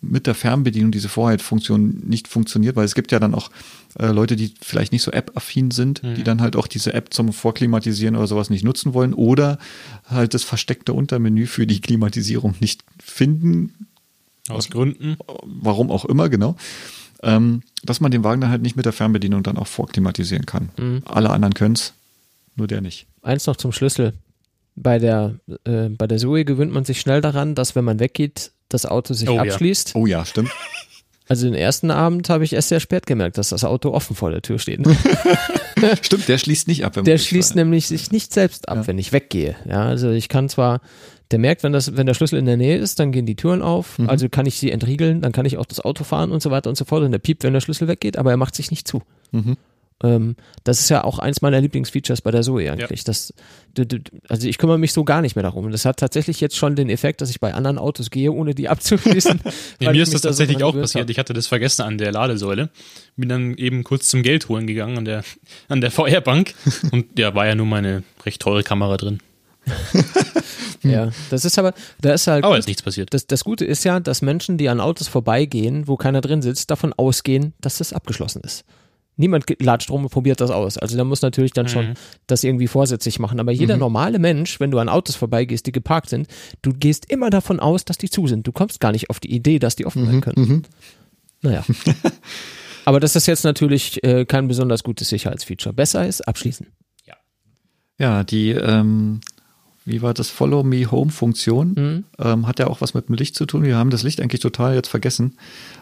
mit 0.00 0.26
der 0.26 0.34
Fernbedienung 0.34 0.92
diese 0.92 1.10
Vorheitfunktion 1.10 2.02
nicht 2.06 2.26
funktioniert, 2.26 2.74
weil 2.74 2.86
es 2.86 2.94
gibt 2.94 3.12
ja 3.12 3.18
dann 3.18 3.34
auch 3.34 3.50
äh, 3.98 4.06
Leute, 4.06 4.34
die 4.34 4.54
vielleicht 4.62 4.92
nicht 4.92 5.02
so 5.02 5.10
App-affin 5.10 5.70
sind, 5.70 6.00
die 6.02 6.22
dann 6.24 6.40
halt 6.40 6.56
auch 6.56 6.66
diese 6.66 6.94
App 6.94 7.12
zum 7.12 7.34
Vorklimatisieren 7.34 8.16
oder 8.16 8.26
sowas 8.26 8.48
nicht 8.48 8.64
nutzen 8.64 8.94
wollen 8.94 9.12
oder 9.12 9.58
halt 10.06 10.32
das 10.32 10.42
versteckte 10.42 10.94
Untermenü 10.94 11.46
für 11.46 11.66
die 11.66 11.82
Klimatisierung 11.82 12.54
nicht 12.60 12.82
finden, 12.98 13.88
Aus 14.48 14.70
Gründen. 14.70 15.18
warum 15.44 15.90
auch 15.90 16.06
immer, 16.06 16.30
genau. 16.30 16.56
Ähm, 17.22 17.60
dass 17.82 18.00
man 18.00 18.10
den 18.10 18.24
Wagen 18.24 18.40
dann 18.40 18.50
halt 18.50 18.62
nicht 18.62 18.74
mit 18.76 18.86
der 18.86 18.94
Fernbedienung 18.94 19.42
dann 19.42 19.58
auch 19.58 19.66
vorklimatisieren 19.66 20.46
kann. 20.46 20.70
Alle 21.04 21.28
anderen 21.28 21.52
können's, 21.52 21.92
nur 22.56 22.68
der 22.68 22.80
nicht. 22.80 23.06
Eins 23.20 23.46
noch 23.46 23.56
zum 23.56 23.72
Schlüssel. 23.72 24.14
Bei 24.76 24.98
der, 24.98 25.36
äh, 25.64 25.88
bei 25.88 26.06
der 26.06 26.18
Zoe 26.18 26.44
gewöhnt 26.44 26.72
man 26.72 26.84
sich 26.84 27.00
schnell 27.00 27.20
daran, 27.20 27.54
dass 27.54 27.76
wenn 27.76 27.84
man 27.84 28.00
weggeht, 28.00 28.52
das 28.68 28.86
Auto 28.86 29.14
sich 29.14 29.28
Oh 29.28 29.34
ja. 29.36 29.42
abschließt. 29.42 29.92
Oh 29.94 30.06
ja, 30.06 30.24
stimmt. 30.24 30.50
Also 31.26 31.46
den 31.46 31.54
ersten 31.54 31.90
Abend 31.90 32.28
habe 32.28 32.44
ich 32.44 32.52
erst 32.52 32.68
sehr 32.68 32.80
spät 32.80 33.06
gemerkt, 33.06 33.38
dass 33.38 33.48
das 33.48 33.64
Auto 33.64 33.92
offen 33.92 34.14
vor 34.14 34.30
der 34.30 34.42
Tür 34.42 34.58
steht. 34.58 34.80
Ne? 34.84 34.94
Stimmt, 36.02 36.28
der 36.28 36.36
schließt 36.36 36.68
nicht 36.68 36.84
ab. 36.84 36.96
Wenn 36.96 37.04
Der 37.06 37.16
schließt 37.16 37.52
durchfährt. 37.52 37.56
nämlich 37.64 37.86
sich 37.86 38.12
nicht 38.12 38.30
selbst 38.30 38.68
ab, 38.68 38.86
wenn 38.86 38.98
ich 38.98 39.10
weggehe. 39.12 39.56
Ja, 39.66 39.86
also 39.86 40.10
ich 40.10 40.28
kann 40.28 40.50
zwar, 40.50 40.82
der 41.30 41.38
merkt, 41.38 41.62
wenn 41.62 41.72
das, 41.72 41.96
wenn 41.96 42.04
der 42.04 42.12
Schlüssel 42.12 42.38
in 42.38 42.44
der 42.44 42.58
Nähe 42.58 42.76
ist, 42.76 43.00
dann 43.00 43.10
gehen 43.10 43.24
die 43.24 43.36
Türen 43.36 43.62
auf, 43.62 43.98
Mhm. 43.98 44.10
also 44.10 44.28
kann 44.28 44.44
ich 44.44 44.56
sie 44.58 44.70
entriegeln, 44.70 45.22
dann 45.22 45.32
kann 45.32 45.46
ich 45.46 45.56
auch 45.56 45.64
das 45.64 45.80
Auto 45.80 46.04
fahren 46.04 46.30
und 46.30 46.42
so 46.42 46.50
weiter 46.50 46.68
und 46.68 46.76
so 46.76 46.84
fort. 46.84 47.02
Und 47.02 47.12
der 47.12 47.18
piept, 47.20 47.42
wenn 47.42 47.54
der 47.54 47.60
Schlüssel 47.62 47.88
weggeht, 47.88 48.18
aber 48.18 48.30
er 48.30 48.36
macht 48.36 48.54
sich 48.54 48.70
nicht 48.70 48.86
zu. 48.86 49.00
Mhm. 49.32 49.56
Ähm, 50.04 50.36
das 50.64 50.80
ist 50.80 50.90
ja 50.90 51.02
auch 51.02 51.18
eins 51.18 51.40
meiner 51.40 51.60
Lieblingsfeatures 51.60 52.20
bei 52.20 52.30
der 52.30 52.42
Zoe 52.42 52.70
eigentlich. 52.70 53.04
Das, 53.04 53.32
du, 53.72 53.86
du, 53.86 53.98
also 54.28 54.46
ich 54.46 54.58
kümmere 54.58 54.78
mich 54.78 54.92
so 54.92 55.02
gar 55.02 55.22
nicht 55.22 55.34
mehr 55.34 55.42
darum. 55.42 55.70
Das 55.72 55.86
hat 55.86 55.96
tatsächlich 55.96 56.40
jetzt 56.42 56.56
schon 56.56 56.76
den 56.76 56.90
Effekt, 56.90 57.22
dass 57.22 57.30
ich 57.30 57.40
bei 57.40 57.54
anderen 57.54 57.78
Autos 57.78 58.10
gehe, 58.10 58.30
ohne 58.30 58.54
die 58.54 58.68
abzuschließen. 58.74 59.40
Ja, 59.80 59.88
weil 59.88 59.94
mir 59.94 60.02
ist 60.02 60.14
das 60.14 60.22
tatsächlich 60.22 60.62
auch 60.62 60.72
passiert. 60.72 61.04
hab. 61.04 61.10
Ich 61.10 61.18
hatte 61.18 61.32
das 61.32 61.46
vergessen 61.46 61.82
an 61.82 61.98
der 61.98 62.12
Ladesäule. 62.12 62.70
Bin 63.16 63.28
dann 63.28 63.54
eben 63.56 63.82
kurz 63.82 64.08
zum 64.08 64.22
Geld 64.22 64.48
holen 64.48 64.66
gegangen 64.66 64.98
an 64.98 65.04
der, 65.04 65.24
an 65.68 65.80
der 65.80 65.90
VR-Bank. 65.90 66.54
Und 66.92 67.18
ja, 67.18 67.34
war 67.34 67.46
ja 67.46 67.54
nur 67.54 67.66
meine 67.66 68.02
recht 68.24 68.40
teure 68.42 68.62
Kamera 68.62 68.96
drin. 68.96 69.20
Ja, 70.82 71.10
das 71.30 71.44
ist 71.44 71.58
aber, 71.58 71.72
da 72.00 72.12
ist 72.12 72.26
halt. 72.26 72.44
Aber 72.44 72.58
ist 72.58 72.68
nichts 72.68 72.82
passiert. 72.82 73.14
Das, 73.14 73.26
das 73.26 73.42
Gute 73.42 73.64
ist 73.64 73.84
ja, 73.84 74.00
dass 74.00 74.20
Menschen, 74.20 74.58
die 74.58 74.68
an 74.68 74.80
Autos 74.80 75.08
vorbeigehen, 75.08 75.88
wo 75.88 75.96
keiner 75.96 76.20
drin 76.20 76.42
sitzt, 76.42 76.70
davon 76.70 76.92
ausgehen, 76.92 77.54
dass 77.60 77.78
das 77.78 77.92
abgeschlossen 77.94 78.42
ist. 78.44 78.64
Niemand 79.16 79.44
latscht 79.60 79.90
rum 79.90 80.02
und 80.04 80.10
probiert 80.10 80.40
das 80.40 80.50
aus. 80.50 80.76
Also 80.76 80.96
da 80.96 81.04
muss 81.04 81.22
natürlich 81.22 81.52
dann 81.52 81.68
schon 81.68 81.90
Mhm. 81.90 81.94
das 82.26 82.42
irgendwie 82.42 82.66
vorsätzlich 82.66 83.18
machen. 83.18 83.38
Aber 83.40 83.52
jeder 83.52 83.76
normale 83.76 84.18
Mensch, 84.18 84.58
wenn 84.60 84.70
du 84.70 84.78
an 84.78 84.88
Autos 84.88 85.14
vorbeigehst, 85.16 85.66
die 85.66 85.72
geparkt 85.72 86.08
sind, 86.10 86.26
du 86.62 86.72
gehst 86.72 87.10
immer 87.10 87.30
davon 87.30 87.60
aus, 87.60 87.84
dass 87.84 87.96
die 87.98 88.10
zu 88.10 88.26
sind. 88.26 88.46
Du 88.46 88.52
kommst 88.52 88.80
gar 88.80 88.92
nicht 88.92 89.10
auf 89.10 89.20
die 89.20 89.32
Idee, 89.32 89.58
dass 89.58 89.76
die 89.76 89.86
offen 89.86 90.04
sein 90.06 90.20
können. 90.20 90.64
Naja, 91.42 91.64
Aber 92.86 93.00
dass 93.00 93.14
das 93.14 93.26
jetzt 93.26 93.44
natürlich 93.44 94.02
äh, 94.04 94.24
kein 94.26 94.46
besonders 94.48 94.82
gutes 94.82 95.08
Sicherheitsfeature 95.08 95.72
besser 95.72 96.06
ist, 96.06 96.20
abschließen. 96.22 96.66
Ja, 97.96 98.24
die, 98.24 98.50
ähm, 98.50 99.20
wie 99.84 100.02
war 100.02 100.14
das 100.14 100.28
Follow 100.28 100.64
Me 100.64 100.90
Home 100.90 101.12
Funktion? 101.12 101.74
Mhm. 101.76 102.04
Ähm, 102.18 102.46
hat 102.48 102.58
ja 102.58 102.66
auch 102.66 102.80
was 102.80 102.92
mit 102.94 103.08
dem 103.08 103.14
Licht 103.14 103.36
zu 103.36 103.46
tun. 103.46 103.62
Wir 103.62 103.76
haben 103.76 103.90
das 103.90 104.02
Licht 104.02 104.20
eigentlich 104.20 104.40
total 104.40 104.74
jetzt 104.74 104.88
vergessen. 104.88 105.38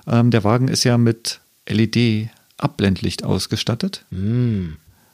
Ähm, 0.07 0.31
der 0.31 0.45
Wagen 0.45 0.69
ist 0.69 0.85
ja 0.85 0.99
mit 0.99 1.41
LED-Abblendlicht 2.63 3.25
ausgestattet. 3.25 4.05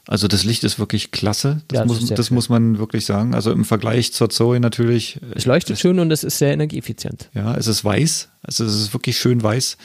Also 0.07 0.27
das 0.29 0.45
Licht 0.45 0.65
ist 0.65 0.79
wirklich 0.79 1.11
klasse. 1.11 1.61
Das, 1.69 1.77
Ja, 1.81 1.85
das 1.85 2.01
muss, 2.01 2.09
das 2.11 2.31
muss 2.31 2.49
man 2.49 2.79
wirklich 2.79 3.05
sagen. 3.05 3.35
Also 3.35 3.53
im 3.53 3.65
Vergleich 3.65 4.13
zur 4.13 4.31
Zoe 4.31 4.59
natürlich. 4.61 5.17
äh, 5.17 5.35
Es 5.37 5.45
leuchtet 5.45 5.79
schön 5.79 5.99
und 5.99 6.11
es 6.11 6.25
ist 6.25 6.39
sehr 6.39 6.53
energieeffizient. 6.53 7.29
Ja, 7.35 7.55
es 7.57 7.67
ist 7.67 7.85
weiß. 7.85 8.29
Also 8.43 8.65
es 8.65 8.75
ist 8.75 8.95
wirklich 8.95 9.19
schön 9.19 9.43
weiß. 9.43 9.77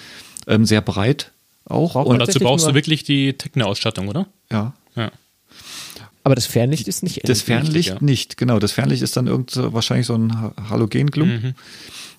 Ähm, 0.48 0.65
sehr 0.65 0.81
breit 0.81 1.31
auch. 1.65 1.94
Braucht 1.94 2.07
Und 2.07 2.19
dazu 2.19 2.40
brauchst 2.40 2.68
du 2.68 2.73
wirklich 2.73 3.03
die 3.03 3.34
Techno-Ausstattung, 3.34 4.07
oder? 4.07 4.27
ja, 4.52 4.73
Ja. 4.95 5.11
Aber 6.24 6.36
das 6.36 6.45
Fernlicht 6.45 6.88
ist 6.88 7.04
nicht 7.04 7.28
Das 7.28 7.40
LED. 7.40 7.45
Fernlicht 7.45 7.90
ja. 7.90 7.98
nicht, 8.02 8.38
genau. 8.38 8.60
Das 8.60 8.72
Fernlicht 8.72 9.02
ist 9.02 9.18
dann 9.18 9.28
irgend 9.28 9.52
so, 9.52 9.74
wahrscheinlich 9.74 10.08
so 10.08 10.16
ein 10.16 10.40
Ha- 10.40 10.54
Halogenklump. 10.70 11.44
Mhm. 11.44 11.54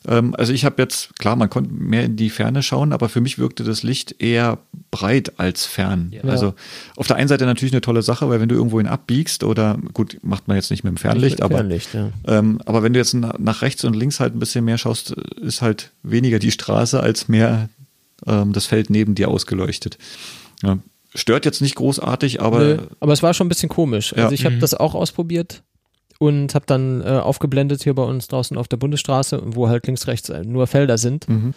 Ähm, 0.06 0.34
also 0.36 0.52
ich 0.52 0.66
habe 0.66 0.82
jetzt, 0.82 1.18
klar, 1.18 1.36
man 1.36 1.48
konnte 1.48 1.72
mehr 1.72 2.04
in 2.04 2.16
die 2.16 2.28
Ferne 2.28 2.62
schauen, 2.62 2.92
aber 2.92 3.08
für 3.08 3.22
mich 3.22 3.38
wirkte 3.38 3.64
das 3.64 3.82
Licht 3.82 4.20
eher 4.20 4.58
breit 4.90 5.40
als 5.40 5.64
fern. 5.64 6.10
Ja. 6.12 6.22
Also 6.24 6.52
auf 6.96 7.06
der 7.06 7.16
einen 7.16 7.28
Seite 7.28 7.46
natürlich 7.46 7.72
eine 7.72 7.80
tolle 7.80 8.02
Sache, 8.02 8.28
weil 8.28 8.40
wenn 8.40 8.48
du 8.50 8.54
irgendwo 8.54 8.76
hin 8.78 8.86
abbiegst 8.88 9.42
oder 9.42 9.78
gut, 9.94 10.18
macht 10.22 10.48
man 10.48 10.58
jetzt 10.58 10.70
nicht 10.70 10.84
mit 10.84 10.90
dem 10.92 10.96
Fernlicht, 10.98 11.36
Mit 11.38 11.42
aber 11.42 11.54
Fernlicht, 11.56 11.94
ja. 11.94 12.10
ähm, 12.26 12.60
aber 12.66 12.82
wenn 12.82 12.92
du 12.92 12.98
jetzt 12.98 13.14
na- 13.14 13.34
nach 13.38 13.62
rechts 13.62 13.84
und 13.84 13.94
links 13.96 14.20
halt 14.20 14.36
ein 14.36 14.38
bisschen 14.38 14.66
mehr 14.66 14.76
schaust, 14.76 15.12
ist 15.12 15.62
halt 15.62 15.92
weniger 16.02 16.38
die 16.38 16.50
Straße 16.50 17.00
als 17.00 17.28
mehr 17.28 17.70
ähm, 18.26 18.52
das 18.52 18.66
Feld 18.66 18.90
neben 18.90 19.14
dir 19.14 19.28
ausgeleuchtet. 19.28 19.96
Ja. 20.62 20.78
Stört 21.14 21.44
jetzt 21.44 21.60
nicht 21.62 21.76
großartig, 21.76 22.40
aber 22.42 22.58
Nö, 22.58 22.78
aber 23.00 23.12
es 23.12 23.22
war 23.22 23.34
schon 23.34 23.46
ein 23.46 23.48
bisschen 23.48 23.68
komisch. 23.68 24.12
Ja. 24.16 24.24
Also 24.24 24.34
ich 24.34 24.44
habe 24.44 24.56
Mhm. 24.56 24.60
das 24.60 24.74
auch 24.74 24.94
ausprobiert 24.94 25.62
und 26.18 26.54
habe 26.54 26.66
dann 26.66 27.00
äh, 27.02 27.04
aufgeblendet 27.04 27.82
hier 27.82 27.94
bei 27.94 28.02
uns 28.02 28.26
draußen 28.28 28.56
auf 28.56 28.66
der 28.68 28.76
Bundesstraße, 28.78 29.40
wo 29.44 29.68
halt 29.68 29.86
links, 29.86 30.06
rechts 30.06 30.28
äh, 30.28 30.42
nur 30.44 30.66
Felder 30.66 30.98
sind. 30.98 31.28
Mhm. 31.28 31.54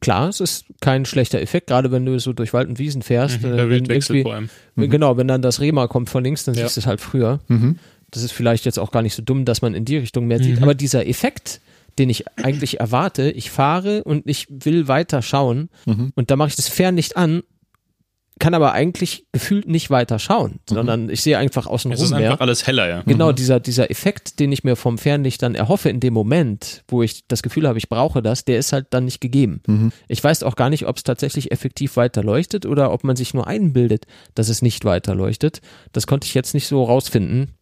Klar, 0.00 0.28
es 0.28 0.38
ist 0.40 0.66
kein 0.80 1.04
schlechter 1.04 1.40
Effekt, 1.40 1.66
gerade 1.66 1.90
wenn 1.90 2.06
du 2.06 2.16
so 2.20 2.32
durch 2.32 2.52
Wald 2.52 2.68
und 2.68 2.78
Wiesen 2.78 3.02
fährst. 3.02 3.42
Mhm, 3.42 3.46
äh, 3.52 3.56
der 3.56 3.64
wenn 3.64 3.70
Wildwechsel 3.70 4.22
vor 4.22 4.34
allem. 4.34 4.48
Mhm. 4.76 4.90
Genau, 4.90 5.16
wenn 5.16 5.26
dann 5.26 5.42
das 5.42 5.60
Rema 5.60 5.88
kommt 5.88 6.08
von 6.10 6.22
links, 6.22 6.44
dann 6.44 6.54
Ja. 6.54 6.62
siehst 6.62 6.76
du 6.76 6.80
es 6.82 6.86
halt 6.86 7.00
früher. 7.00 7.40
Mhm. 7.48 7.78
Das 8.12 8.22
ist 8.22 8.32
vielleicht 8.32 8.64
jetzt 8.64 8.78
auch 8.78 8.92
gar 8.92 9.02
nicht 9.02 9.14
so 9.14 9.22
dumm, 9.22 9.44
dass 9.44 9.62
man 9.62 9.74
in 9.74 9.84
die 9.84 9.96
Richtung 9.96 10.26
mehr 10.28 10.40
sieht. 10.42 10.58
Mhm. 10.58 10.62
Aber 10.62 10.74
dieser 10.74 11.06
Effekt, 11.08 11.60
den 11.98 12.10
ich 12.10 12.26
eigentlich 12.38 12.78
erwarte, 12.78 13.30
ich 13.30 13.50
fahre 13.50 14.04
und 14.04 14.28
ich 14.28 14.46
will 14.50 14.86
weiter 14.86 15.22
schauen 15.22 15.68
Mhm. 15.86 16.12
und 16.14 16.30
da 16.30 16.36
mache 16.36 16.50
ich 16.50 16.56
das 16.56 16.68
Fernlicht 16.68 17.16
an, 17.16 17.42
kann 18.40 18.54
aber 18.54 18.72
eigentlich 18.72 19.26
gefühlt 19.30 19.68
nicht 19.68 19.90
weiter 19.90 20.18
schauen, 20.18 20.58
sondern 20.68 21.08
ich 21.10 21.22
sehe 21.22 21.38
einfach 21.38 21.66
außen 21.66 21.92
Es 21.92 22.00
ist 22.00 22.10
rum 22.10 22.18
einfach 22.18 22.30
mehr. 22.30 22.40
alles 22.40 22.66
heller, 22.66 22.88
ja. 22.88 23.02
Genau, 23.02 23.30
dieser, 23.30 23.60
dieser 23.60 23.90
Effekt, 23.90 24.40
den 24.40 24.50
ich 24.50 24.64
mir 24.64 24.74
vom 24.74 24.98
Fernlicht 24.98 25.42
dann 25.42 25.54
erhoffe 25.54 25.88
in 25.90 26.00
dem 26.00 26.14
Moment, 26.14 26.82
wo 26.88 27.02
ich 27.02 27.28
das 27.28 27.42
Gefühl 27.42 27.68
habe, 27.68 27.78
ich 27.78 27.88
brauche 27.88 28.22
das, 28.22 28.44
der 28.44 28.58
ist 28.58 28.72
halt 28.72 28.88
dann 28.90 29.04
nicht 29.04 29.20
gegeben. 29.20 29.60
Mhm. 29.66 29.92
Ich 30.08 30.24
weiß 30.24 30.42
auch 30.42 30.56
gar 30.56 30.70
nicht, 30.70 30.86
ob 30.86 30.96
es 30.96 31.04
tatsächlich 31.04 31.52
effektiv 31.52 31.96
weiter 31.96 32.24
leuchtet 32.24 32.66
oder 32.66 32.90
ob 32.92 33.04
man 33.04 33.14
sich 33.14 33.34
nur 33.34 33.46
einbildet, 33.46 34.06
dass 34.34 34.48
es 34.48 34.62
nicht 34.62 34.84
weiter 34.84 35.14
leuchtet. 35.14 35.60
Das 35.92 36.06
konnte 36.08 36.26
ich 36.26 36.34
jetzt 36.34 36.54
nicht 36.54 36.66
so 36.66 36.82
rausfinden, 36.82 37.52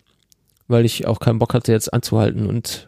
weil 0.68 0.84
ich 0.84 1.06
auch 1.06 1.18
keinen 1.18 1.38
Bock 1.40 1.54
hatte, 1.54 1.72
jetzt 1.72 1.92
anzuhalten 1.92 2.46
und 2.46 2.87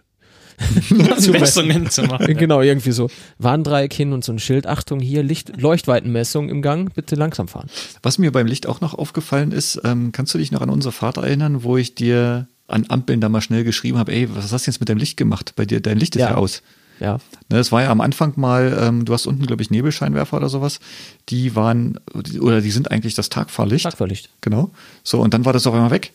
zu 0.88 0.94
messen. 0.94 1.32
Messungen 1.32 1.90
zu 1.90 2.02
machen. 2.04 2.36
Genau, 2.36 2.60
irgendwie 2.60 2.92
so 2.92 3.08
Warndreieck 3.38 3.92
hin 3.92 4.12
und 4.12 4.24
so 4.24 4.32
ein 4.32 4.38
Schild. 4.38 4.66
Achtung, 4.66 5.00
hier 5.00 5.22
Licht, 5.22 5.60
Leuchtweitenmessung 5.60 6.48
im 6.48 6.62
Gang, 6.62 6.92
bitte 6.94 7.14
langsam 7.16 7.48
fahren. 7.48 7.68
Was 8.02 8.18
mir 8.18 8.32
beim 8.32 8.46
Licht 8.46 8.66
auch 8.66 8.80
noch 8.80 8.94
aufgefallen 8.94 9.52
ist, 9.52 9.80
ähm, 9.84 10.12
kannst 10.12 10.34
du 10.34 10.38
dich 10.38 10.52
noch 10.52 10.60
an 10.60 10.70
unsere 10.70 10.92
Fahrt 10.92 11.16
erinnern, 11.16 11.62
wo 11.64 11.76
ich 11.76 11.94
dir 11.94 12.46
an 12.68 12.86
Ampeln 12.88 13.20
da 13.20 13.28
mal 13.28 13.40
schnell 13.40 13.64
geschrieben 13.64 13.98
habe, 13.98 14.12
ey, 14.12 14.28
was 14.34 14.52
hast 14.52 14.66
du 14.66 14.70
jetzt 14.70 14.80
mit 14.80 14.88
deinem 14.88 14.98
Licht 14.98 15.16
gemacht? 15.16 15.54
Bei 15.56 15.64
dir, 15.64 15.80
dein 15.80 15.98
Licht 15.98 16.14
ist 16.16 16.20
ja, 16.20 16.30
Ja. 16.30 16.36
aus. 16.36 16.62
Ja, 17.00 17.14
Ne, 17.48 17.56
Das 17.56 17.72
war 17.72 17.82
ja 17.82 17.90
am 17.90 18.00
Anfang 18.02 18.34
mal, 18.36 18.78
ähm, 18.80 19.04
du 19.06 19.12
hast 19.14 19.26
unten, 19.26 19.46
glaube 19.46 19.62
ich, 19.62 19.70
Nebelscheinwerfer 19.70 20.36
oder 20.36 20.48
sowas. 20.50 20.80
Die 21.30 21.56
waren, 21.56 21.98
oder 22.40 22.60
die 22.60 22.70
sind 22.70 22.90
eigentlich 22.90 23.14
das 23.14 23.28
Tagfahrlicht. 23.30 23.84
Tagverlicht. 23.84 24.28
Genau. 24.42 24.70
So, 25.02 25.20
und 25.20 25.32
dann 25.34 25.44
war 25.46 25.52
das 25.54 25.66
auf 25.66 25.74
einmal 25.74 25.90
weg. 25.90 26.12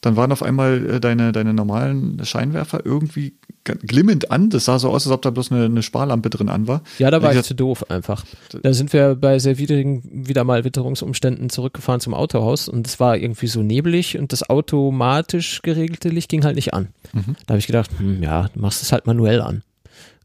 Dann 0.00 0.16
waren 0.16 0.30
auf 0.30 0.42
einmal 0.42 0.88
äh, 0.88 1.00
deine, 1.00 1.32
deine 1.32 1.52
normalen 1.54 2.24
Scheinwerfer 2.24 2.84
irgendwie 2.84 3.34
glimmend 3.64 4.30
an. 4.30 4.48
Das 4.50 4.64
sah 4.64 4.78
so 4.78 4.90
aus, 4.90 5.06
als 5.06 5.12
ob 5.12 5.22
da 5.22 5.30
bloß 5.30 5.50
eine, 5.52 5.64
eine 5.64 5.82
Sparlampe 5.82 6.30
drin 6.30 6.48
an 6.48 6.68
war. 6.68 6.82
Ja, 6.98 7.10
da 7.10 7.20
war 7.20 7.30
ich 7.30 7.32
gesagt, 7.32 7.48
zu 7.48 7.54
doof 7.54 7.90
einfach. 7.90 8.24
Da 8.62 8.72
sind 8.72 8.92
wir 8.92 9.16
bei 9.16 9.38
sehr 9.38 9.58
widrigen, 9.58 10.02
wieder 10.04 10.44
mal 10.44 10.64
Witterungsumständen 10.64 11.50
zurückgefahren 11.50 12.00
zum 12.00 12.14
Autohaus 12.14 12.68
und 12.68 12.86
es 12.86 13.00
war 13.00 13.16
irgendwie 13.16 13.48
so 13.48 13.62
neblig 13.62 14.18
und 14.18 14.32
das 14.32 14.48
automatisch 14.48 15.62
geregelte 15.62 16.08
Licht 16.08 16.28
ging 16.28 16.44
halt 16.44 16.56
nicht 16.56 16.74
an. 16.74 16.88
Mhm. 17.12 17.36
Da 17.46 17.54
habe 17.54 17.58
ich 17.58 17.66
gedacht, 17.66 17.90
hm, 17.98 18.22
ja, 18.22 18.48
du 18.48 18.60
machst 18.60 18.82
es 18.82 18.92
halt 18.92 19.06
manuell 19.06 19.40
an. 19.40 19.62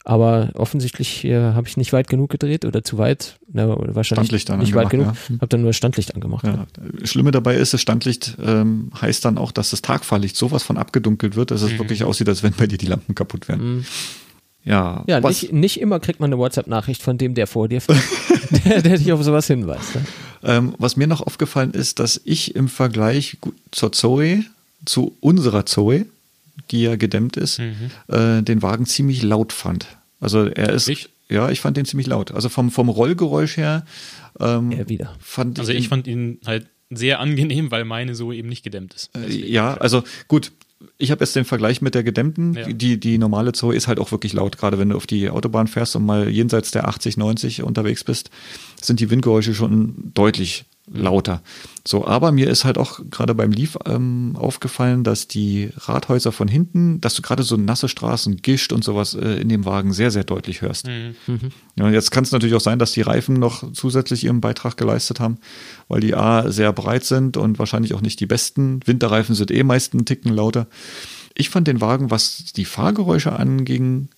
Aber 0.06 0.50
offensichtlich 0.56 1.24
äh, 1.24 1.54
habe 1.54 1.68
ich 1.68 1.78
nicht 1.78 1.94
weit 1.94 2.10
genug 2.10 2.30
gedreht 2.30 2.66
oder 2.66 2.84
zu 2.84 2.98
weit. 2.98 3.38
Na, 3.52 3.68
oder 3.68 3.96
wahrscheinlich 3.96 4.28
Standlicht 4.28 4.50
dann 4.50 4.60
nicht 4.60 4.76
weit 4.76 4.90
genug. 4.90 5.08
ja. 5.08 5.36
Habe 5.36 5.48
dann 5.48 5.62
nur 5.62 5.70
das 5.70 5.78
Standlicht 5.78 6.14
angemacht. 6.14 6.44
Ja. 6.44 6.66
Schlimme 7.06 7.32
dabei 7.32 7.56
ist, 7.56 7.74
das 7.74 7.82
Standlicht 7.82 8.38
ähm, 8.44 8.92
heißt 9.00 9.24
dann 9.24 9.38
auch, 9.38 9.54
dass 9.54 9.70
das 9.70 9.82
Tagfahrlicht 9.82 10.36
sowas 10.36 10.64
von 10.64 10.78
abgedunkelt 10.78 11.36
wird, 11.38 11.52
dass 11.52 11.62
es 11.62 11.78
wirklich 11.78 12.04
aussieht, 12.04 12.28
als 12.28 12.44
wenn 12.44 12.52
bei 12.54 12.68
dir 12.68 12.78
die 12.78 12.88
Lampen 12.88 13.16
kaputt 13.16 13.48
wären. 13.48 13.78
Mhm. 13.78 13.86
Ja, 14.66 15.04
Ja, 15.08 15.20
nicht, 15.20 15.52
nicht 15.52 15.80
immer 15.80 16.00
kriegt 16.00 16.20
man 16.20 16.30
eine 16.32 16.38
WhatsApp-Nachricht 16.38 17.02
von 17.02 17.18
dem, 17.18 17.34
der 17.34 17.48
vor 17.48 17.68
dir 17.68 17.82
fährt, 17.82 18.00
der, 18.66 18.82
der 18.82 18.98
dich 18.98 19.12
auf 19.12 19.24
sowas 19.24 19.48
hinweist. 19.48 19.96
Ne? 19.96 20.02
ähm, 20.44 20.76
was 20.78 20.96
mir 20.98 21.08
noch 21.08 21.22
aufgefallen 21.22 21.72
ist, 21.72 22.00
dass 22.00 22.22
ich 22.26 22.56
im 22.56 22.68
Vergleich 22.68 23.38
zur 23.72 23.92
Zoe, 23.92 24.44
zu 24.86 25.16
unserer 25.22 25.66
Zoe, 25.66 26.06
die 26.72 26.82
ja 26.84 26.96
gedämmt 26.96 27.38
ist, 27.38 27.60
Mhm. 27.60 27.92
äh, 28.08 28.42
den 28.42 28.62
Wagen 28.62 28.86
ziemlich 28.86 29.22
laut 29.24 29.54
fand. 29.54 29.88
Also 30.20 30.46
er 30.46 30.70
ist, 30.74 30.88
Ich? 30.88 31.10
ja, 31.30 31.50
ich 31.50 31.60
fand 31.60 31.78
den 31.78 31.86
ziemlich 31.86 32.08
laut. 32.08 32.32
Also 32.32 32.50
vom, 32.50 32.72
vom 32.72 32.90
Rollgeräusch 32.90 33.58
her 33.58 33.86
ähm, 34.40 34.72
Er 34.72 34.90
wieder. 34.90 35.16
fand 35.20 35.60
Also 35.60 35.72
ich, 35.72 35.80
ich 35.80 35.88
fand 35.90 36.08
ihn 36.08 36.40
halt 36.46 36.68
sehr 36.90 37.20
angenehm, 37.20 37.72
weil 37.72 37.86
meine 37.86 38.16
so 38.16 38.32
eben 38.32 38.50
nicht 38.50 38.64
gedämmt 38.64 38.94
ist. 38.94 39.10
Äh, 39.18 39.30
Ja, 39.30 39.74
also 39.76 40.04
gut. 40.28 40.52
Ich 40.98 41.12
habe 41.12 41.24
jetzt 41.24 41.34
den 41.36 41.46
Vergleich 41.46 41.82
mit 41.82 41.96
der 41.96 42.04
gedämmten. 42.04 42.54
Ja. 42.56 42.68
Die, 42.68 43.00
die 43.00 43.18
normale 43.18 43.54
Zoe 43.54 43.74
ist 43.74 43.88
halt 43.88 44.00
auch 44.00 44.12
wirklich 44.12 44.34
laut. 44.34 44.58
Gerade 44.58 44.78
wenn 44.80 44.90
du 44.90 44.98
auf 44.98 45.08
die 45.08 45.30
Autobahn 45.30 45.68
fährst 45.68 45.96
und 45.96 46.06
mal 46.06 46.28
jenseits 46.30 46.72
der 46.72 46.88
80, 46.90 47.16
90 47.16 47.64
unterwegs 47.64 48.04
bist, 48.04 48.30
sind 48.82 49.00
die 49.00 49.10
Windgeräusche 49.10 49.56
schon 49.56 50.12
deutlich 50.14 50.66
lauter. 50.92 51.42
So, 51.88 52.06
aber 52.06 52.32
mir 52.32 52.50
ist 52.50 52.66
halt 52.66 52.78
auch 52.78 53.00
gerade 53.10 53.34
beim 53.36 53.52
Leaf 53.52 53.78
ähm, 53.86 54.36
aufgefallen, 54.38 55.04
dass 55.04 55.28
die 55.28 55.70
Rathäuser 55.78 56.32
von 56.32 56.48
hinten, 56.48 57.00
dass 57.00 57.16
du 57.16 57.22
gerade 57.22 57.44
so 57.44 57.56
nasse 57.56 57.88
Straßen, 57.88 58.42
Gischt 58.42 58.74
und 58.74 58.84
sowas 58.84 59.16
äh, 59.16 59.42
in 59.42 59.50
dem 59.50 59.66
Wagen 59.66 59.94
sehr, 59.94 60.12
sehr 60.12 60.24
deutlich 60.24 60.62
hörst. 60.62 60.88
Mhm. 60.88 61.16
Ja, 61.76 61.86
und 61.86 61.94
jetzt 61.94 62.12
kann 62.12 62.24
es 62.24 62.32
natürlich 62.32 62.56
auch 62.56 62.62
sein, 62.62 62.80
dass 62.80 62.92
die 62.92 63.02
Reifen 63.02 63.36
noch 63.36 63.72
zusätzlich 63.74 64.26
ihren 64.26 64.42
Beitrag 64.42 64.76
geleistet 64.76 65.20
haben, 65.20 65.38
weil 65.88 66.02
die 66.02 66.16
A 66.16 66.52
sehr 66.52 66.74
breit 66.74 67.06
sind 67.06 67.38
und 67.38 67.60
wahrscheinlich 67.60 67.94
auch 67.94 68.02
nicht 68.02 68.20
die 68.20 68.26
besten. 68.26 68.82
Winterreifen 68.86 69.36
sind 69.36 69.52
eh 69.52 69.64
meist 69.64 69.94
einen 69.94 70.06
Ticken 70.06 70.34
lauter. 70.34 70.68
Ich 71.34 71.50
fand 71.50 71.68
den 71.68 71.82
Wagen, 71.82 72.12
was 72.12 72.54
die 72.56 72.66
Fahrgeräusche 72.66 73.34
anging, 73.34 74.10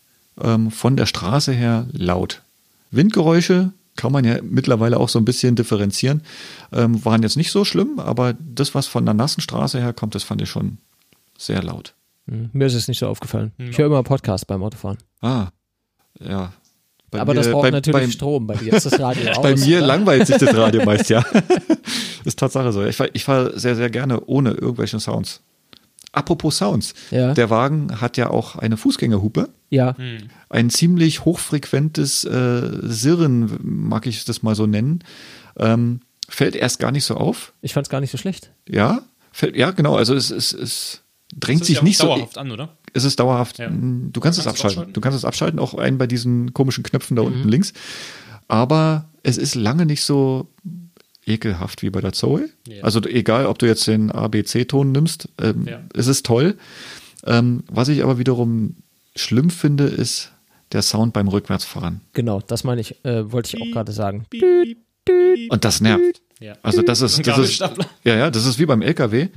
ähm, 0.41 0.71
von 0.71 0.97
der 0.97 1.05
Straße 1.05 1.51
her 1.53 1.87
laut. 1.91 2.41
Windgeräusche 2.91 3.71
kann 3.95 4.11
man 4.11 4.25
ja 4.25 4.37
mittlerweile 4.43 4.99
auch 4.99 5.09
so 5.09 5.19
ein 5.19 5.25
bisschen 5.25 5.55
differenzieren, 5.55 6.21
ähm, 6.73 7.03
waren 7.05 7.23
jetzt 7.23 7.37
nicht 7.37 7.51
so 7.51 7.63
schlimm, 7.65 7.99
aber 7.99 8.33
das, 8.39 8.75
was 8.75 8.87
von 8.87 9.05
der 9.05 9.13
nassen 9.13 9.41
Straße 9.41 9.79
her 9.79 9.93
kommt, 9.93 10.15
das 10.15 10.23
fand 10.23 10.41
ich 10.41 10.49
schon 10.49 10.77
sehr 11.37 11.63
laut. 11.63 11.93
Hm, 12.27 12.49
Mir 12.53 12.65
ist 12.67 12.73
es 12.73 12.87
nicht 12.87 12.99
so 12.99 13.07
aufgefallen. 13.07 13.51
Ich 13.57 13.77
höre 13.77 13.85
immer 13.87 14.03
Podcast 14.03 14.47
beim 14.47 14.63
Autofahren. 14.63 14.97
Ah, 15.21 15.47
ja. 16.19 16.51
Bei 17.11 17.21
Aber 17.21 17.33
das 17.33 17.45
mir- 17.45 17.53
braucht 17.53 17.61
bei- 17.63 17.71
natürlich 17.71 18.01
beim- 18.01 18.11
Strom. 18.11 18.47
Bei 18.47 18.55
dir 18.55 18.73
ist 18.73 18.85
das 18.85 18.99
Radio 18.99 19.29
aus. 19.31 19.41
Bei 19.41 19.55
mir 19.55 19.77
oder? 19.77 19.87
langweilt 19.87 20.27
sich 20.27 20.37
das 20.37 20.53
Radio 20.57 20.83
meist, 20.83 21.09
ja. 21.09 21.23
ist 22.25 22.39
Tatsache 22.39 22.71
so. 22.73 22.83
Ich 22.83 22.95
fahre 22.95 23.09
ich 23.13 23.23
fahr 23.23 23.57
sehr, 23.57 23.75
sehr 23.75 23.89
gerne 23.89 24.19
ohne 24.25 24.51
irgendwelche 24.51 24.99
Sounds. 24.99 25.41
Apropos 26.11 26.57
Sounds. 26.57 26.93
Ja. 27.11 27.33
Der 27.33 27.49
Wagen 27.49 28.01
hat 28.01 28.17
ja 28.17 28.29
auch 28.29 28.55
eine 28.55 28.75
Fußgängerhupe. 28.77 29.49
Ja, 29.75 29.95
Ein 30.49 30.69
ziemlich 30.69 31.25
hochfrequentes 31.25 32.23
äh, 32.23 32.69
Sirren, 32.83 33.57
mag 33.61 34.07
ich 34.07 34.25
das 34.25 34.41
mal 34.43 34.55
so 34.55 34.65
nennen. 34.65 35.03
Ähm, 35.57 36.01
fällt 36.29 36.55
erst 36.55 36.79
gar 36.79 36.91
nicht 36.91 37.05
so 37.05 37.15
auf. 37.15 37.53
ich 37.61 37.73
fand 37.73 37.85
es 37.87 37.91
gar 37.91 38.01
nicht 38.01 38.11
so 38.11 38.17
schlecht. 38.17 38.51
Ja, 38.67 39.01
fällt, 39.31 39.55
ja, 39.55 39.71
genau. 39.71 39.95
Also 39.95 40.15
es, 40.15 40.31
es, 40.31 40.53
es 40.53 41.01
drängt 41.35 41.61
ist 41.61 41.67
sich 41.67 41.77
ja 41.77 41.83
nicht 41.83 41.97
so. 41.97 42.07
dauerhaft 42.07 42.37
an, 42.37 42.51
oder? 42.51 42.77
Es 42.93 43.03
ist 43.03 43.19
dauerhaft. 43.19 43.57
Ja. 43.59 43.69
Mm, 43.69 44.11
Du 44.13 44.19
kannst 44.21 44.39
es 44.39 44.47
abschalten. 44.47 44.77
ausschalten? 44.79 44.93
Du 44.93 45.01
kannst 45.01 45.17
es 45.17 45.25
abschalten, 45.25 45.59
auch 45.59 45.73
einen 45.73 45.97
bei 45.97 46.07
diesen 46.07 46.53
komischen 46.53 46.83
Knöpfen 46.83 47.15
da 47.15 47.23
Mhm. 47.23 47.27
unten 47.27 47.49
links. 47.49 47.73
Aber 48.47 49.09
es 49.23 49.37
ist 49.37 49.55
lange 49.55 49.85
nicht 49.85 50.03
so 50.03 50.47
ekelhaft 51.25 51.81
wie 51.81 51.89
bei 51.89 52.01
der 52.01 52.13
Zoe. 52.13 52.49
Ja. 52.67 52.83
Also 52.83 53.01
egal, 53.03 53.47
ob 53.47 53.57
du 53.59 53.65
jetzt 53.65 53.87
den 53.87 54.11
ABC-Ton 54.11 54.91
nimmst, 54.91 55.29
ähm, 55.41 55.65
Ja. 55.67 55.81
es 55.93 56.07
ist 56.07 56.25
toll. 56.25 56.57
Ähm, 57.25 57.63
was 57.67 57.87
ich 57.87 58.03
aber 58.03 58.19
wiederum 58.19 58.75
schlimm 59.15 59.49
finde, 59.49 59.85
ist 59.85 60.31
der 60.71 60.81
Sound 60.81 61.13
beim 61.13 61.27
Rückwärtsfahren. 61.27 62.01
Genau, 62.13 62.41
das 62.41 62.63
meine 62.63 62.81
ich, 62.81 63.03
äh, 63.05 63.31
wollte 63.31 63.55
ich 63.55 63.61
auch 63.61 63.71
gerade 63.71 63.91
sagen. 63.91 64.25
Und 65.49 65.65
das 65.65 65.81
nervt. 65.81 66.21
Ja. 66.39 66.55
Also 66.63 66.81
das 66.81 67.01
ist, 67.01 67.25
das 67.25 67.37
ist, 67.37 67.59
ja, 68.03 68.15
ja, 68.15 68.29
das 68.29 68.45
ist 68.45 68.59
wie 68.59 68.65
beim 68.65 68.81
LKW. 68.81 69.29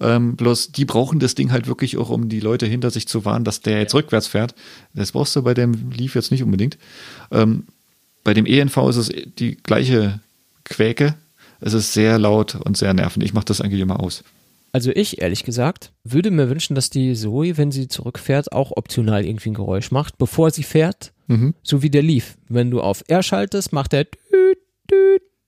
Ähm, 0.00 0.34
bloß 0.34 0.72
die 0.72 0.84
brauchen 0.84 1.20
das 1.20 1.36
Ding 1.36 1.52
halt 1.52 1.68
wirklich 1.68 1.96
auch, 1.96 2.10
um 2.10 2.28
die 2.28 2.40
Leute 2.40 2.66
hinter 2.66 2.90
sich 2.90 3.06
zu 3.06 3.24
warnen, 3.24 3.44
dass 3.44 3.60
der 3.60 3.78
jetzt 3.78 3.94
rückwärts 3.94 4.26
fährt. 4.26 4.54
Das 4.92 5.12
brauchst 5.12 5.36
du 5.36 5.42
bei 5.42 5.54
dem 5.54 5.90
Leaf 5.92 6.16
jetzt 6.16 6.32
nicht 6.32 6.42
unbedingt. 6.42 6.76
Ähm, 7.30 7.66
bei 8.24 8.34
dem 8.34 8.46
ENV 8.46 8.76
ist 8.88 8.96
es 8.96 9.12
die 9.38 9.56
gleiche 9.56 10.20
Quäke. 10.64 11.14
Es 11.60 11.72
ist 11.72 11.92
sehr 11.92 12.18
laut 12.18 12.56
und 12.56 12.76
sehr 12.76 12.94
nervend. 12.94 13.24
Ich 13.24 13.32
mache 13.32 13.44
das 13.44 13.60
eigentlich 13.60 13.80
immer 13.80 14.00
aus. 14.00 14.24
Also 14.72 14.90
ich, 14.94 15.20
ehrlich 15.20 15.44
gesagt, 15.44 15.92
würde 16.04 16.30
mir 16.30 16.48
wünschen, 16.48 16.74
dass 16.74 16.90
die 16.90 17.14
Zoe, 17.14 17.56
wenn 17.56 17.72
sie 17.72 17.88
zurückfährt, 17.88 18.52
auch 18.52 18.72
optional 18.76 19.24
irgendwie 19.24 19.50
ein 19.50 19.54
Geräusch 19.54 19.90
macht, 19.90 20.18
bevor 20.18 20.50
sie 20.50 20.62
fährt. 20.62 21.12
Mhm. 21.26 21.54
So 21.62 21.82
wie 21.82 21.90
der 21.90 22.02
Leaf. 22.02 22.36
Wenn 22.48 22.70
du 22.70 22.80
auf 22.80 23.02
R 23.08 23.22
schaltest, 23.22 23.72
macht 23.72 23.92
der 23.92 24.06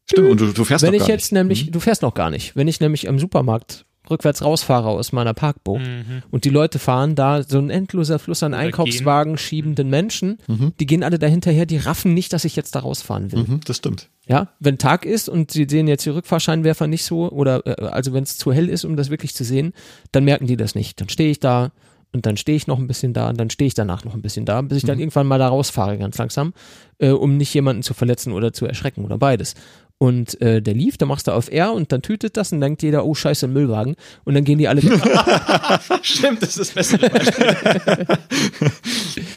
Stimmt, 0.05 0.29
und 0.29 0.41
du, 0.41 0.53
du 0.53 0.65
fährst 0.65 0.85
Wenn 0.85 0.95
ich 0.95 1.01
gar 1.01 1.09
jetzt 1.09 1.33
nicht. 1.33 1.33
Mhm. 1.33 1.39
nämlich, 1.39 1.71
du 1.71 1.81
fährst 1.81 2.03
noch 2.03 2.15
gar 2.15 2.31
nicht, 2.31 2.57
wenn 2.57 2.69
ich 2.69 2.81
nämlich 2.81 3.09
am 3.09 3.19
Supermarkt 3.19 3.87
rückwärts 4.13 4.45
rausfahre 4.45 4.89
aus 4.89 5.11
meiner 5.11 5.35
Parkburg 5.35 5.81
Mhm. 5.81 6.23
und 6.31 6.45
die 6.45 6.51
Leute 6.51 6.79
fahren 6.79 7.17
da 7.17 7.43
so 7.43 7.59
ein 7.59 7.71
endloser 7.71 8.21
Fluss 8.21 8.45
an 8.45 8.53
Oder 8.53 8.61
Einkaufswagen 8.63 9.37
schiebenden 9.39 9.91
Menschen, 9.91 10.39
die 10.79 10.87
gehen 10.87 11.03
alle 11.03 11.19
dahinterher, 11.19 11.67
die 11.67 11.79
raffen 11.79 12.15
nicht, 12.15 12.33
dass 12.33 12.45
ich 12.45 12.55
jetzt 12.55 12.77
da 12.77 12.81
rausfahren 12.81 13.33
will. 13.33 13.41
Mhm, 13.41 13.61
das 13.65 13.79
stimmt. 13.79 14.09
Ja, 14.29 14.49
wenn 14.61 14.79
Tag 14.79 15.05
ist 15.05 15.29
und 15.29 15.51
sie 15.51 15.67
sehen 15.69 15.89
jetzt 15.89 16.07
die 16.07 16.11
Rückfahrscheinwerfer 16.11 16.87
nicht 16.87 17.05
so 17.05 17.29
oder 17.33 17.67
äh, 17.67 17.87
also 17.87 18.13
wenn 18.13 18.23
es 18.23 18.39
zu 18.39 18.53
hell 18.53 18.69
ist, 18.69 18.85
um 18.85 18.95
das 18.97 19.11
wirklich 19.11 19.35
zu 19.35 19.43
sehen, 19.43 19.73
dann 20.13 20.25
merken 20.25 20.47
die 20.47 20.57
das 20.57 20.77
nicht. 20.77 21.01
Dann 21.01 21.09
stehe 21.09 21.31
ich 21.31 21.41
da 21.41 21.73
und 22.13 22.27
dann 22.27 22.37
stehe 22.37 22.55
ich 22.57 22.67
noch 22.67 22.79
ein 22.79 22.87
bisschen 22.87 23.15
da 23.15 23.31
und 23.31 23.41
dann 23.41 23.49
stehe 23.51 23.67
ich 23.67 23.75
danach 23.75 24.05
noch 24.05 24.15
ein 24.15 24.21
bisschen 24.23 24.45
da, 24.45 24.61
bis 24.61 24.79
ich 24.79 24.85
dann 24.85 24.99
irgendwann 24.99 25.27
mal 25.27 25.39
da 25.39 25.49
rausfahre 25.49 25.97
ganz 25.97 26.19
langsam, 26.19 26.53
äh, 26.99 27.09
um 27.09 27.37
nicht 27.39 27.53
jemanden 27.55 27.83
zu 27.83 27.95
verletzen 27.95 28.33
oder 28.35 28.53
zu 28.53 28.67
erschrecken 28.67 29.05
oder 29.05 29.17
beides. 29.19 29.55
Und 30.03 30.41
äh, 30.41 30.61
der 30.61 30.75
lief, 30.75 30.97
da 30.97 31.07
machst 31.07 31.29
du 31.29 31.31
auf 31.31 31.49
R 31.49 31.73
und 31.73 31.93
dann 31.93 32.03
tütet 32.03 32.37
das 32.37 32.51
und 32.51 32.61
dann 32.61 32.71
denkt 32.71 32.83
jeder, 32.83 33.05
oh 33.07 33.15
scheiße, 33.15 33.47
ein 33.47 33.53
Müllwagen. 33.53 33.95
Und 34.25 34.35
dann 34.35 34.43
gehen 34.43 34.59
die 34.59 34.67
alle 34.67 34.83
weg. 34.83 35.01
Stimmt, 36.03 36.43
das 36.43 36.57
ist 36.57 36.59
das 36.59 36.71
beste 36.71 36.99
Beispiel. 37.09 38.07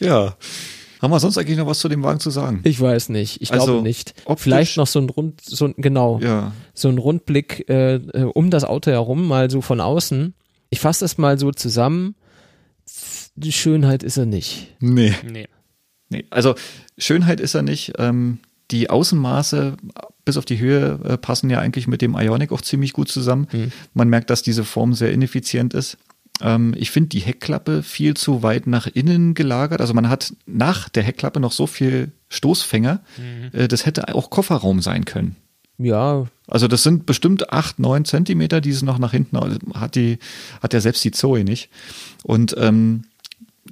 Ja. 0.00 0.36
Haben 1.00 1.10
wir 1.12 1.20
sonst 1.20 1.38
eigentlich 1.38 1.56
noch 1.58 1.66
was 1.66 1.78
zu 1.78 1.88
dem 1.88 2.02
Wagen 2.02 2.18
zu 2.20 2.30
sagen? 2.30 2.62
Ich 2.64 2.80
weiß 2.80 3.10
nicht, 3.10 3.42
ich 3.42 3.52
Also, 3.52 3.66
glaube 3.66 3.82
nicht. 3.82 4.14
optisch- 4.24 4.42
Vielleicht 4.42 4.76
noch 4.76 4.86
so 4.88 4.98
ein 4.98 5.08
Rund, 5.08 5.40
so 5.40 5.66
ein, 5.66 5.74
genau, 5.76 6.18
Ja. 6.22 6.52
so 6.74 6.88
ein 6.88 6.98
Rundblick 6.98 7.68
äh, 7.68 7.96
äh, 7.96 8.22
um 8.24 8.50
das 8.50 8.64
Auto 8.64 8.90
herum, 8.90 9.28
mal 9.28 9.48
so 9.50 9.60
von 9.60 9.80
außen. 9.80 10.34
Ich 10.70 10.80
fasse 10.80 11.04
das 11.04 11.16
mal 11.18 11.38
so 11.38 11.52
zusammen. 11.52 12.16
Die 13.36 13.52
Schönheit 13.52 14.02
ist 14.02 14.16
er 14.16 14.26
nicht. 14.26 14.74
Nee. 14.80 15.14
Nee. 15.30 15.46
Nee, 16.08 16.24
also 16.30 16.54
Schönheit 16.98 17.40
ist 17.40 17.54
er 17.54 17.62
nicht. 17.62 17.92
Ähm, 17.98 18.38
die 18.72 18.90
Außenmaße 18.90 19.76
bis 20.26 20.36
auf 20.36 20.44
die 20.44 20.58
Höhe 20.58 21.00
äh, 21.04 21.16
passen 21.16 21.48
ja 21.48 21.60
eigentlich 21.60 21.86
mit 21.86 22.02
dem 22.02 22.14
Ionic 22.14 22.52
auch 22.52 22.60
ziemlich 22.60 22.92
gut 22.92 23.08
zusammen. 23.08 23.46
Man 23.94 24.10
merkt, 24.10 24.28
dass 24.28 24.42
diese 24.42 24.64
Form 24.64 24.92
sehr 24.92 25.12
ineffizient 25.12 25.72
ist. 25.72 25.96
Ähm, 26.42 26.74
ich 26.76 26.90
finde 26.90 27.08
die 27.10 27.20
Heckklappe 27.20 27.82
viel 27.82 28.14
zu 28.14 28.42
weit 28.42 28.66
nach 28.66 28.86
innen 28.86 29.32
gelagert. 29.32 29.80
Also 29.80 29.94
man 29.94 30.10
hat 30.10 30.34
nach 30.44 30.90
der 30.90 31.04
Heckklappe 31.04 31.40
noch 31.40 31.52
so 31.52 31.66
viel 31.66 32.10
Stoßfänger. 32.28 33.00
Äh, 33.52 33.68
das 33.68 33.86
hätte 33.86 34.14
auch 34.14 34.28
Kofferraum 34.28 34.82
sein 34.82 35.06
können. 35.06 35.36
Ja, 35.78 36.26
Also 36.48 36.68
das 36.68 36.82
sind 36.82 37.06
bestimmt 37.06 37.52
acht, 37.52 37.78
neun 37.78 38.04
Zentimeter, 38.04 38.60
die 38.60 38.70
es 38.70 38.82
noch 38.82 38.98
nach 38.98 39.12
hinten 39.12 39.38
hat 39.74 39.94
die 39.94 40.18
hat 40.62 40.72
ja 40.72 40.80
selbst 40.80 41.04
die 41.04 41.10
Zoe 41.10 41.44
nicht. 41.44 41.68
Und 42.24 42.54
ähm, 42.58 43.04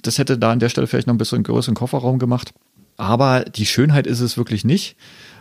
das 0.03 0.19
hätte 0.19 0.39
da 0.39 0.53
an 0.53 0.61
der 0.61 0.69
Stelle 0.69 0.87
vielleicht 0.87 1.07
noch 1.07 1.15
ein 1.15 1.19
bisschen 1.19 1.43
größeren 1.43 1.75
Kofferraum 1.75 2.19
gemacht. 2.19 2.53
Aber 2.97 3.45
die 3.45 3.67
Schönheit 3.67 4.07
ist 4.07 4.21
es 4.21 4.37
wirklich 4.37 4.65
nicht. 4.65 4.97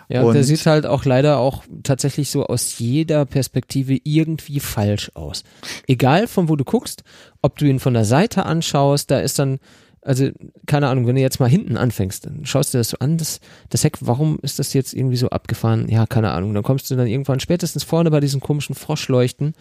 Ja, 0.10 0.24
Und- 0.24 0.34
der 0.34 0.44
sieht 0.44 0.66
halt 0.66 0.86
auch 0.86 1.06
leider 1.06 1.38
auch 1.40 1.64
tatsächlich 1.84 2.30
so 2.30 2.46
aus 2.46 2.78
jeder 2.80 3.26
Perspektive 3.26 3.98
irgendwie 4.04 4.60
falsch 4.60 5.12
aus. 5.16 5.44
Egal 5.88 6.28
von 6.28 6.50
wo 6.50 6.56
du 6.56 6.64
guckst, 6.64 7.04
ob 7.42 7.58
du 7.58 7.66
ihn 7.66 7.80
von 7.80 7.94
der 7.94 8.06
Seite 8.06 8.46
anschaust, 8.46 9.10
da 9.12 9.20
ist 9.20 9.40
dann, 9.40 9.60
also 10.02 10.30
keine 10.66 10.88
Ahnung, 10.90 11.08
wenn 11.08 11.16
du 11.16 11.22
jetzt 11.22 11.40
mal 11.40 11.50
hinten 11.50 11.78
anfängst, 11.78 12.26
dann 12.26 12.46
schaust 12.46 12.74
du 12.74 12.78
das 12.78 12.90
so 12.90 12.98
an, 13.00 13.18
das, 13.18 13.40
das 13.70 13.84
Heck, 13.84 13.98
warum 14.02 14.38
ist 14.42 14.60
das 14.60 14.74
jetzt 14.74 14.94
irgendwie 14.94 15.16
so 15.18 15.30
abgefahren? 15.30 15.88
Ja, 15.90 16.06
keine 16.06 16.32
Ahnung. 16.32 16.54
Dann 16.54 16.64
kommst 16.64 16.92
du 16.92 16.96
dann 16.96 17.08
irgendwann 17.08 17.40
spätestens 17.40 17.84
vorne 17.84 18.12
bei 18.12 18.20
diesen 18.20 18.42
komischen 18.42 18.76
Froschleuchten, 18.76 19.54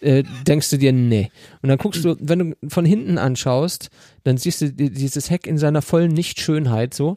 äh, 0.00 0.22
denkst 0.46 0.70
du 0.70 0.78
dir, 0.78 0.92
nee. 0.92 1.30
Und 1.62 1.68
dann 1.70 1.78
guckst 1.78 2.04
du, 2.04 2.16
wenn 2.20 2.38
du 2.38 2.68
von 2.68 2.84
hinten 2.84 3.18
anschaust, 3.18 3.90
dann 4.28 4.36
siehst 4.36 4.60
du 4.60 4.70
die- 4.72 4.90
dieses 4.90 5.30
Heck 5.30 5.46
in 5.46 5.58
seiner 5.58 5.82
vollen 5.82 6.12
Nichtschönheit 6.12 6.94
so. 6.94 7.16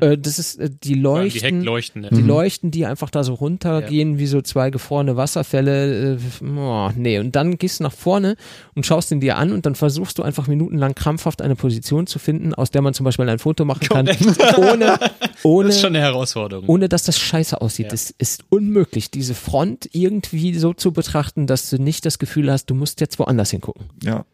Äh, 0.00 0.18
das 0.18 0.38
ist 0.38 0.58
äh, 0.58 0.68
die 0.82 0.94
Leuchten. 0.94 1.40
Die 1.40 1.46
Heckleuchten. 1.58 2.02
ne? 2.02 2.08
Die 2.12 2.20
Leuchten, 2.22 2.70
die 2.70 2.84
einfach 2.86 3.10
da 3.10 3.22
so 3.24 3.34
runtergehen 3.34 4.18
wie 4.18 4.26
so 4.26 4.42
zwei 4.42 4.70
gefrorene 4.70 5.16
Wasserfälle. 5.16 6.14
Äh, 6.14 6.18
oh, 6.44 6.90
nee, 6.96 7.18
und 7.18 7.36
dann 7.36 7.58
gehst 7.58 7.80
du 7.80 7.84
nach 7.84 7.92
vorne 7.92 8.36
und 8.74 8.84
schaust 8.86 9.10
ihn 9.12 9.20
dir 9.20 9.36
an 9.38 9.52
und 9.52 9.66
dann 9.66 9.74
versuchst 9.74 10.18
du 10.18 10.22
einfach 10.22 10.46
minutenlang 10.48 10.94
krampfhaft 10.94 11.40
eine 11.42 11.54
Position 11.56 12.06
zu 12.06 12.18
finden, 12.18 12.54
aus 12.54 12.70
der 12.70 12.82
man 12.82 12.94
zum 12.94 13.04
Beispiel 13.04 13.28
ein 13.28 13.38
Foto 13.38 13.64
machen 13.64 13.88
kann, 13.88 14.08
ohne, 14.56 14.98
ohne, 15.44 15.68
Das 15.68 15.76
ist 15.76 15.80
schon 15.82 15.94
eine 15.94 16.00
Herausforderung. 16.04 16.68
ohne 16.68 16.88
dass 16.88 17.04
das 17.04 17.18
scheiße 17.18 17.60
aussieht. 17.60 17.86
Ja. 17.86 17.92
Es 17.94 18.10
ist 18.18 18.42
unmöglich, 18.50 19.10
diese 19.10 19.34
Front 19.34 19.88
irgendwie 19.92 20.54
so 20.54 20.72
zu 20.74 20.92
betrachten, 20.92 21.46
dass 21.46 21.70
du 21.70 21.80
nicht 21.80 22.04
das 22.04 22.18
Gefühl 22.18 22.50
hast, 22.50 22.66
du 22.70 22.74
musst 22.74 23.00
jetzt 23.00 23.18
woanders 23.18 23.50
hingucken. 23.52 23.86
Ja. 24.02 24.24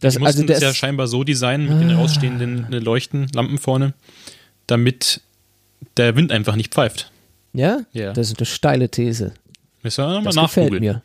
Das, 0.00 0.14
Die 0.14 0.20
also 0.20 0.40
mussten 0.40 0.46
der 0.46 0.56
es 0.56 0.62
ja 0.62 0.74
scheinbar 0.74 1.06
so 1.06 1.24
designen 1.24 1.68
mit 1.68 1.80
den 1.80 1.96
rausstehenden 1.96 2.72
äh, 2.72 2.78
Leuchten, 2.78 3.28
Lampen 3.34 3.58
vorne, 3.58 3.94
damit 4.66 5.20
der 5.96 6.16
Wind 6.16 6.32
einfach 6.32 6.56
nicht 6.56 6.74
pfeift. 6.74 7.10
ja? 7.52 7.80
Ja. 7.92 8.12
das 8.12 8.28
ist 8.28 8.38
eine 8.38 8.46
steile 8.46 8.88
These. 8.90 9.32
Müssen 9.82 10.04
wir 10.04 10.08
nochmal 10.08 10.24
Das 10.24 10.34
gefällt 10.34 10.72
nachgoogeln. 10.72 10.82
mir. 10.82 11.02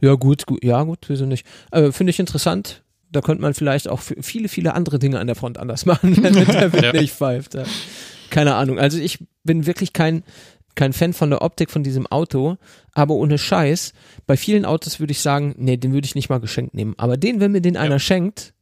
Ja, 0.00 0.14
gut, 0.14 0.46
gut, 0.46 0.62
ja, 0.64 0.82
gut, 0.82 0.98
wieso 1.08 1.26
nicht? 1.26 1.46
Äh, 1.70 1.92
Finde 1.92 2.10
ich 2.10 2.18
interessant. 2.20 2.82
Da 3.10 3.20
könnte 3.20 3.42
man 3.42 3.54
vielleicht 3.54 3.88
auch 3.88 4.00
viele, 4.00 4.48
viele 4.48 4.74
andere 4.74 4.98
Dinge 4.98 5.18
an 5.20 5.26
der 5.26 5.36
Front 5.36 5.58
anders 5.58 5.84
machen, 5.86 6.14
damit 6.22 6.48
der 6.48 6.72
Wind 6.72 6.82
Ja. 6.84 6.92
nicht 6.92 7.14
pfeift. 7.14 7.54
Ja. 7.54 7.64
Keine 8.30 8.54
Ahnung. 8.54 8.78
Also 8.78 8.98
ich 8.98 9.18
bin 9.44 9.66
wirklich 9.66 9.92
kein, 9.92 10.22
kein 10.74 10.92
Fan 10.92 11.12
von 11.12 11.30
der 11.30 11.42
Optik 11.42 11.70
von 11.70 11.82
diesem 11.82 12.06
Auto, 12.06 12.56
aber 12.94 13.14
ohne 13.14 13.38
Scheiß. 13.38 13.92
Bei 14.26 14.36
vielen 14.36 14.64
Autos 14.64 15.00
würde 15.00 15.12
ich 15.12 15.20
sagen, 15.20 15.54
nee, 15.58 15.76
den 15.76 15.92
würde 15.92 16.06
ich 16.06 16.14
nicht 16.14 16.28
mal 16.28 16.40
geschenkt 16.40 16.74
nehmen. 16.74 16.94
Aber 16.96 17.16
den, 17.16 17.40
wenn 17.40 17.52
mir 17.52 17.60
den 17.60 17.76
einer 17.76 17.98
schenkt, 17.98 18.52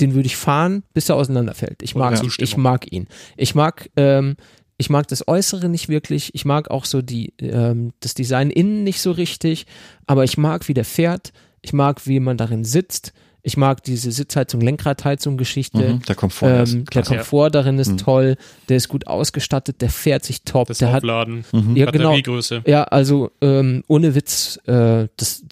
den 0.00 0.14
würde 0.14 0.26
ich 0.26 0.36
fahren, 0.36 0.82
bis 0.94 1.08
er 1.08 1.16
auseinanderfällt. 1.16 1.82
Ich 1.82 1.94
mag, 1.94 2.20
ich 2.38 2.56
mag 2.56 2.90
ihn. 2.90 3.06
Ich 3.36 3.54
mag, 3.54 3.90
ähm, 3.96 4.36
ich 4.78 4.88
mag 4.88 5.06
das 5.08 5.28
Äußere 5.28 5.68
nicht 5.68 5.88
wirklich. 5.88 6.34
Ich 6.34 6.44
mag 6.44 6.70
auch 6.70 6.86
so 6.86 7.02
die, 7.02 7.34
ähm, 7.38 7.92
das 8.00 8.14
Design 8.14 8.50
innen 8.50 8.82
nicht 8.82 9.00
so 9.00 9.10
richtig. 9.10 9.66
Aber 10.06 10.24
ich 10.24 10.38
mag, 10.38 10.68
wie 10.68 10.74
der 10.74 10.86
fährt. 10.86 11.32
Ich 11.60 11.72
mag, 11.72 12.06
wie 12.06 12.20
man 12.20 12.38
darin 12.38 12.64
sitzt. 12.64 13.12
Ich 13.42 13.56
mag 13.56 13.82
diese 13.82 14.12
Sitzheizung, 14.12 14.60
Lenkradheizung 14.60 15.36
Geschichte. 15.38 15.78
Mhm, 15.94 16.02
der 16.02 16.14
Komfort 16.14 16.62
ist 16.62 16.72
Ähm, 16.74 16.84
der. 16.84 17.02
Komfort 17.02 17.50
darin 17.50 17.78
ist 17.78 17.98
toll. 17.98 18.36
Der 18.68 18.76
ist 18.76 18.88
gut 18.88 19.06
ausgestattet. 19.06 19.80
Der 19.80 19.88
fährt 19.90 20.24
sich 20.24 20.42
top. 20.42 20.68
Das 20.68 20.78
der 20.78 20.88
hat, 20.92 20.98
Aufladen, 21.02 21.44
ja, 21.74 21.90
genau. 21.90 22.08
Batteriegröße. 22.10 22.62
Ja, 22.66 22.84
also 22.84 23.30
ähm, 23.40 23.82
ohne 23.88 24.14
Witz, 24.14 24.58
äh, 24.66 25.08
das, 25.16 25.42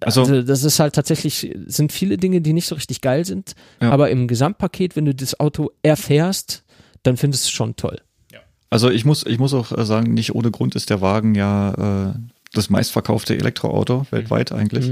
Also- 0.00 0.22
also, 0.22 0.42
das 0.42 0.64
ist 0.64 0.80
halt 0.80 0.94
tatsächlich, 0.94 1.54
sind 1.66 1.92
viele 1.92 2.16
Dinge, 2.16 2.40
die 2.40 2.52
nicht 2.52 2.66
so 2.66 2.74
richtig 2.74 3.00
geil 3.02 3.24
sind, 3.24 3.54
Ja. 3.80 3.90
aber 3.90 4.10
im 4.10 4.26
Gesamtpaket, 4.26 4.96
wenn 4.96 5.04
du 5.04 5.14
das 5.14 5.38
Auto 5.38 5.70
erfährst, 5.82 6.64
dann 7.02 7.16
findest 7.16 7.44
du 7.44 7.46
es 7.48 7.50
schon 7.50 7.76
toll. 7.76 8.00
Also 8.70 8.88
ich 8.90 9.04
muss, 9.04 9.26
ich 9.26 9.38
muss 9.38 9.52
auch 9.52 9.70
äh, 9.76 9.84
sagen, 9.84 10.14
nicht 10.14 10.34
ohne 10.34 10.50
Grund 10.50 10.74
ist 10.76 10.88
der 10.88 11.02
Wagen 11.02 11.34
ja 11.34 12.12
äh, 12.12 12.14
das 12.52 12.70
meistverkaufte 12.70 13.34
Elektroauto 13.36 14.06
weltweit 14.10 14.52
eigentlich. 14.52 14.90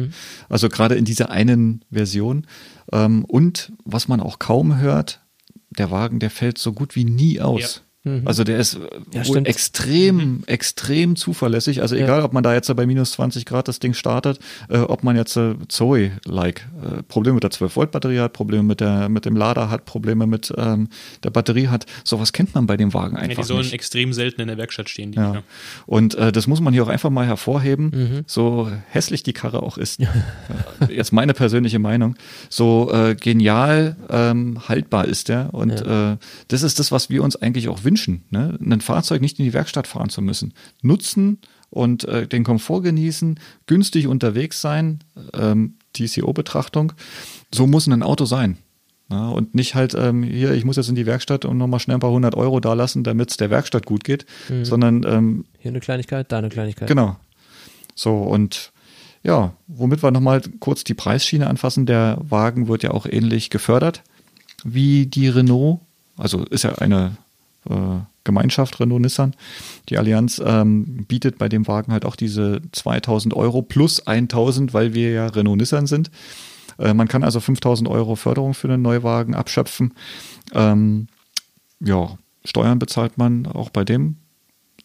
Also 0.49 0.69
gerade 0.69 0.95
in 0.95 1.05
dieser 1.05 1.31
einen 1.31 1.85
Version. 1.91 2.47
Ähm, 2.93 3.25
und 3.27 3.73
was 3.85 4.09
man 4.09 4.21
auch 4.21 4.39
kaum 4.39 4.79
hört, 4.79 5.21
der 5.71 5.91
Wagen, 5.91 6.19
der 6.19 6.31
fällt 6.31 6.59
so 6.59 6.73
gut 6.73 6.97
wie 6.97 7.05
nie 7.05 7.41
aus. 7.41 7.83
Also 8.25 8.45
der 8.45 8.59
ist 8.59 8.77
äh, 8.77 8.79
Ja, 9.13 9.19
wohl 9.21 9.25
stimmt. 9.27 9.47
extrem, 9.47 10.43
extrem 10.47 11.17
zuverlässig. 11.17 11.83
Also 11.83 11.97
egal, 11.97 12.23
ob 12.23 12.33
man 12.33 12.43
da 12.43 12.55
jetzt 12.55 12.75
bei 12.75 12.87
minus 12.87 13.13
20 13.13 13.45
Grad 13.45 13.69
das 13.69 13.79
Ding 13.79 13.93
startet, 13.93 14.39
äh, 14.71 14.79
ob 14.79 15.05
man 15.05 15.17
jetzt 15.17 15.37
äh, 15.37 15.55
Zoe-like 15.69 16.67
äh, 16.83 17.03
Probleme 17.03 17.35
mit 17.35 17.43
der 17.43 17.51
12-Volt-Batterie 17.51 18.21
hat, 18.21 18.33
Probleme 18.33 18.63
mit, 18.63 18.81
der, 18.81 19.11
mit 19.11 19.27
dem 19.27 19.37
Lader 19.37 19.69
hat, 19.69 19.85
Probleme 19.85 20.27
mit 20.27 20.51
ähm, 20.57 20.89
der 21.25 21.29
Batterie 21.31 21.69
hat, 21.69 21.85
sowas 22.03 22.33
kennt 22.33 22.55
man 22.55 22.67
bei 22.67 22.79
dem 22.79 22.95
Wagen 22.95 23.17
Ja, 23.17 23.23
einfach 23.23 23.43
die 23.43 23.47
sollen 23.47 23.61
nicht. 23.61 23.75
extrem 23.75 24.15
selten 24.15 24.41
in 24.41 24.49
der 24.49 24.57
Werkstatt 24.57 24.89
stehen. 24.89 25.13
Die 25.13 25.19
Ja. 25.19 25.43
Und 25.85 26.15
äh, 26.15 26.33
das 26.33 26.47
muss 26.47 26.63
man 26.63 26.73
hier 26.73 26.85
auch 26.85 26.89
einfach 26.89 27.11
mal 27.11 27.27
hervorheben, 27.27 27.91
Mhm. 27.93 28.21
so 28.27 28.71
hässlich 28.89 29.25
die 29.25 29.35
Karre 29.35 29.63
auch 29.63 29.77
ist. 29.77 30.01
Äh, 30.01 30.07
Jetzt 30.95 31.13
meine 31.13 31.35
persönliche 31.35 31.79
Meinung. 31.79 32.15
So 32.49 32.91
äh, 32.95 33.15
genial 33.15 33.97
ähm, 34.09 34.69
haltbar 34.69 35.05
ist 35.05 35.29
der. 35.29 35.53
Und 35.53 35.83
äh, 35.83 36.17
das 36.49 36.63
ist 36.63 36.79
das, 36.79 36.91
was 36.93 37.11
wir 37.11 37.23
uns 37.23 37.37
eigentlich 37.37 37.69
auch 37.69 37.85
wünschen. 37.85 37.90
Ne? 38.31 38.59
Ein 38.61 38.81
Fahrzeug 38.81 39.21
nicht 39.21 39.39
in 39.39 39.45
die 39.45 39.53
Werkstatt 39.53 39.87
fahren 39.87 40.09
zu 40.11 40.23
müssen. 40.23 40.55
Nutzen 40.83 41.39
und 41.71 42.05
äh, 42.05 42.27
den 42.27 42.45
Komfort 42.45 42.83
genießen, 42.83 43.39
günstig 43.67 44.07
unterwegs 44.07 44.61
sein, 44.61 45.01
ähm, 45.35 45.75
TCO-Betrachtung. 45.93 46.93
So 47.55 47.67
muss 47.67 47.87
ein 47.87 48.03
Auto 48.03 48.25
sein. 48.25 48.59
Ja, 49.11 49.29
und 49.29 49.55
nicht 49.57 49.75
halt, 49.75 49.95
ähm, 49.95 50.23
hier, 50.23 50.53
ich 50.53 50.65
muss 50.65 50.77
jetzt 50.77 50.89
in 50.89 50.95
die 50.95 51.07
Werkstatt 51.07 51.45
und 51.45 51.59
nochmal 51.59 51.81
schnell 51.81 51.97
ein 51.97 52.01
paar 52.01 52.13
hundert 52.13 52.37
Euro 52.37 52.61
da 52.61 52.75
lassen, 52.75 53.03
damit 53.03 53.31
es 53.31 53.37
der 53.37 53.51
Werkstatt 53.51 53.85
gut 53.85 54.05
geht, 54.05 54.25
Mhm. 54.49 54.65
sondern 54.65 55.03
ähm, 55.05 55.45
Hier 55.59 55.71
eine 55.73 55.81
Kleinigkeit, 55.81 56.31
da 56.31 56.39
eine 56.39 56.49
Kleinigkeit. 56.49 56.87
Genau. 56.89 57.17
So, 57.97 58.17
und 58.19 58.73
ja, 59.25 59.53
womit 59.67 60.03
wir 60.05 60.13
nochmal 60.13 60.41
kurz 60.61 60.85
die 60.85 60.95
Preisschiene 60.95 61.49
anfassen. 61.49 61.87
Der 61.87 62.19
Wagen 62.23 62.69
wird 62.69 62.83
ja 62.85 62.93
auch 62.93 63.05
ähnlich 63.07 63.51
gefördert 63.51 64.03
wie 64.65 65.07
die 65.07 65.29
Renault. 65.29 65.81
Also 66.17 66.45
ist 66.45 66.65
ja 66.65 66.77
eine 66.77 67.17
äh, 67.69 67.75
Gemeinschaft 68.25 68.81
Renault-Nissan. 68.81 69.35
Die 69.89 69.99
Allianz 69.99 70.41
ähm, 70.45 71.05
bietet 71.09 71.39
bei 71.39 71.49
dem 71.49 71.67
Wagen 71.67 71.93
halt 71.93 72.05
auch 72.05 72.17
diese 72.17 72.61
2000 72.73 73.35
Euro 73.35 73.63
plus 73.63 74.07
1000, 74.07 74.75
weil 74.75 74.95
wir 74.95 75.11
ja 75.11 75.27
Renault-Nissan 75.27 75.87
sind. 75.87 76.11
Äh, 76.79 76.95
man 76.95 77.09
kann 77.09 77.25
also 77.25 77.41
5000 77.41 77.89
Euro 77.89 78.17
Förderung 78.17 78.55
für 78.55 78.69
einen 78.69 78.83
Neuwagen 78.83 79.35
abschöpfen. 79.35 79.95
Ähm, 80.55 81.09
ja, 81.81 82.19
Steuern 82.45 82.79
bezahlt 82.79 83.19
man 83.19 83.47
auch 83.47 83.71
bei 83.71 83.85
dem 83.85 84.17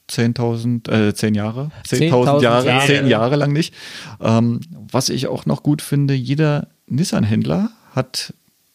10.000, 0.10 0.90
äh, 0.92 1.14
10 1.14 1.34
Jahre, 1.34 1.72
10.000 1.88 2.10
10.000 2.10 2.42
Jahre, 2.42 2.68
Jahre. 2.68 2.86
10 2.86 3.08
Jahre 3.08 3.36
lang 3.36 3.54
nicht. 3.54 3.74
Ähm, 4.22 4.60
was 4.92 5.10
ich 5.10 5.28
auch 5.28 5.46
noch 5.46 5.64
gut 5.64 5.82
finde, 5.82 6.14
jeder 6.14 6.68
Nissan-Händler 6.88 7.70
hat 7.94 8.34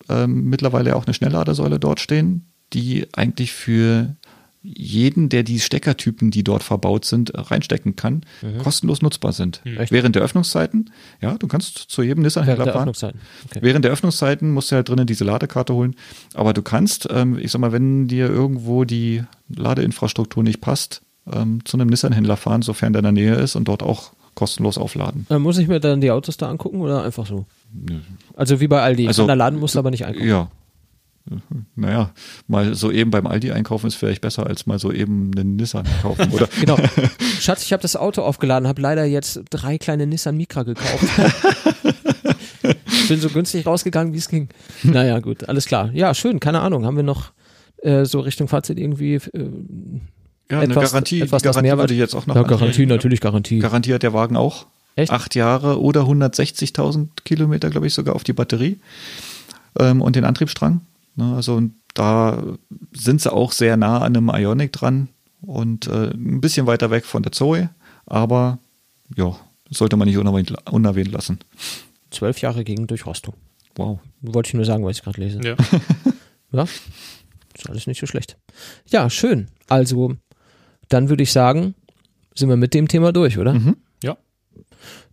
ähm, 0.09 0.45
mittlerweile 0.45 0.97
auch 0.97 1.07
eine 1.07 1.15
Schnellladesäule 1.15 1.79
dort 1.79 2.01
stehen, 2.01 2.50
die 2.73 3.07
eigentlich 3.13 3.53
für 3.53 4.17
jeden, 4.63 5.31
der 5.31 5.43
die 5.43 5.59
Steckertypen, 5.59 6.31
die 6.31 6.45
dort 6.45 6.63
verbaut 6.63 7.07
sind, 7.07 7.33
reinstecken 7.35 7.97
kann, 7.97 8.25
kostenlos 8.63 9.01
nutzbar 9.01 9.33
sind. 9.33 9.63
Echt? 9.65 9.91
Während 9.91 10.17
der 10.17 10.23
Öffnungszeiten, 10.23 10.91
ja, 11.23 11.39
du 11.39 11.47
kannst 11.49 11.79
zu 11.79 12.03
jedem 12.03 12.23
Nissan-Händler 12.23 12.67
fahren. 12.75 12.89
Okay. 13.49 13.59
Während 13.63 13.87
der 13.87 13.93
Öffnungszeiten 13.93 14.51
musst 14.53 14.71
du 14.71 14.77
halt 14.77 14.91
drinnen 14.91 15.07
diese 15.07 15.25
Ladekarte 15.25 15.73
holen. 15.73 15.97
Aber 16.35 16.53
du 16.53 16.61
kannst, 16.61 17.09
ähm, 17.11 17.39
ich 17.39 17.51
sag 17.53 17.61
mal, 17.63 17.73
wenn 17.73 18.07
dir 18.07 18.27
irgendwo 18.29 18.85
die 18.85 19.25
Ladeinfrastruktur 19.49 20.43
nicht 20.43 20.61
passt, 20.61 21.01
ähm, 21.33 21.65
zu 21.65 21.79
einem 21.79 21.89
Nissan-Händler 21.89 22.37
fahren, 22.37 22.61
sofern 22.61 22.93
der 22.93 23.01
in 23.01 23.05
der 23.05 23.13
Nähe 23.13 23.35
ist 23.37 23.57
und 23.57 23.67
dort 23.67 23.83
auch 23.83 24.13
kostenlos 24.35 24.77
aufladen. 24.79 25.27
Äh, 25.31 25.39
muss 25.39 25.57
ich 25.59 25.69
mir 25.69 25.81
dann 25.81 26.03
die 26.03 26.11
Autos 26.11 26.37
da 26.37 26.51
angucken 26.51 26.81
oder 26.83 27.03
einfach 27.03 27.27
so? 27.27 27.47
Also 28.37 28.61
wie 28.61 28.69
bei 28.69 28.83
Aldi. 28.83 29.07
Also- 29.07 29.23
Also, 29.23 29.27
Kann 29.27 29.39
da 29.39 29.45
laden 29.45 29.59
musst 29.59 29.75
du 29.75 29.79
aber 29.79 29.91
nicht 29.91 30.05
einkaufen. 30.05 30.29
Ja. 30.29 30.51
Naja, 31.77 32.11
mal 32.49 32.75
so 32.75 32.91
eben 32.91 33.11
beim 33.11 33.27
Aldi 33.27 33.53
einkaufen 33.53 33.87
ist 33.87 33.95
vielleicht 33.95 34.21
besser, 34.21 34.47
als 34.47 34.67
mal 34.67 34.79
so 34.79 34.91
eben 34.91 35.31
einen 35.37 35.57
Nissan 35.57 35.87
kaufen, 36.03 36.31
oder? 36.33 36.49
Genau. 36.61 36.77
Schatz, 37.41 37.63
ich 37.63 37.73
habe 37.73 37.83
das 37.83 37.95
Auto 37.95 38.23
aufgeladen, 38.23 38.67
habe 38.67 38.81
leider 38.83 39.05
jetzt 39.05 39.41
drei 39.51 39.79
kleine 39.79 40.07
Nissan 40.07 40.37
Micra 40.37 40.65
gekauft. 40.65 41.05
Bin 43.09 43.21
so 43.21 43.29
günstig 43.29 43.67
rausgegangen, 43.67 44.13
wie 44.13 44.19
es 44.19 44.29
ging. 44.29 44.49
Naja, 44.83 45.19
gut, 45.21 45.49
alles 45.49 45.67
klar. 45.67 45.91
Ja, 45.93 46.15
schön, 46.15 46.41
keine 46.41 46.61
Ahnung. 46.61 46.85
Haben 46.85 46.97
wir 46.97 47.03
noch 47.03 47.33
äh, 47.83 48.05
so 48.05 48.21
Richtung 48.21 48.49
Fazit 48.49 48.79
irgendwie 48.79 49.15
äh, 49.15 49.21
Ja, 50.51 50.63
Etwas- 50.63 50.63
eine 50.63 50.75
Garantie, 50.75 51.21
etwas, 51.21 51.43
das 51.43 51.55
Garantie 51.55 51.69
mehr 51.69 51.79
würde 51.79 51.95
ich 51.95 52.01
jetzt 52.01 52.15
auch 52.15 52.27
noch 52.27 52.37
anfügen. 52.37 52.59
Garantie, 52.59 52.87
natürlich 52.87 53.21
Garantie. 53.21 53.59
Garantiert 53.59 54.03
der 54.03 54.13
Wagen 54.13 54.37
auch. 54.37 54.67
Echt? 54.97 55.13
Acht 55.13 55.35
Jahre 55.35 55.81
oder 55.81 56.03
160.000 56.03 57.09
Kilometer, 57.25 57.71
glaube 57.71 57.87
ich, 57.87 57.95
sogar 57.95 58.15
auf 58.15 58.25
die 58.25 58.33
Batterie 58.33 58.79
ähm, 59.79 60.03
und 60.03 60.17
den 60.17 60.25
Antriebsstrang. 60.25 60.81
Ne, 61.21 61.35
also 61.37 61.55
und 61.55 61.75
da 61.93 62.43
sind 62.93 63.21
sie 63.21 63.31
auch 63.31 63.53
sehr 63.53 63.77
nah 63.77 63.99
an 63.99 64.17
einem 64.17 64.31
Ionic 64.31 64.73
dran 64.73 65.09
und 65.43 65.87
äh, 65.87 66.11
ein 66.13 66.41
bisschen 66.41 66.67
weiter 66.67 66.91
weg 66.91 67.05
von 67.05 67.23
der 67.23 67.33
Zoe, 67.33 67.69
aber 68.07 68.59
ja, 69.15 69.37
sollte 69.69 69.97
man 69.97 70.09
nicht 70.09 70.17
unerwähnt, 70.17 70.55
unerwähnt 70.71 71.13
lassen. 71.13 71.39
Zwölf 72.11 72.41
Jahre 72.41 72.65
gegen 72.65 72.87
Durchrostung. 72.87 73.35
Wow. 73.77 73.99
Wollte 74.23 74.49
ich 74.49 74.55
nur 74.55 74.65
sagen, 74.65 74.85
was 74.85 74.97
ich 74.97 75.03
gerade 75.03 75.21
lese. 75.21 75.41
Ja. 75.45 75.57
Ja, 76.53 76.65
ist 76.65 77.71
alles 77.71 77.87
nicht 77.87 78.01
so 78.01 78.07
schlecht. 78.09 78.37
Ja, 78.89 79.09
schön. 79.09 79.47
Also, 79.69 80.17
dann 80.89 81.09
würde 81.09 81.23
ich 81.23 81.31
sagen, 81.31 81.77
sind 82.35 82.49
wir 82.49 82.57
mit 82.57 82.75
dem 82.75 82.89
Thema 82.89 83.13
durch, 83.13 83.39
oder? 83.39 83.55
Mhm. 83.55 83.77
Ja. 84.03 84.17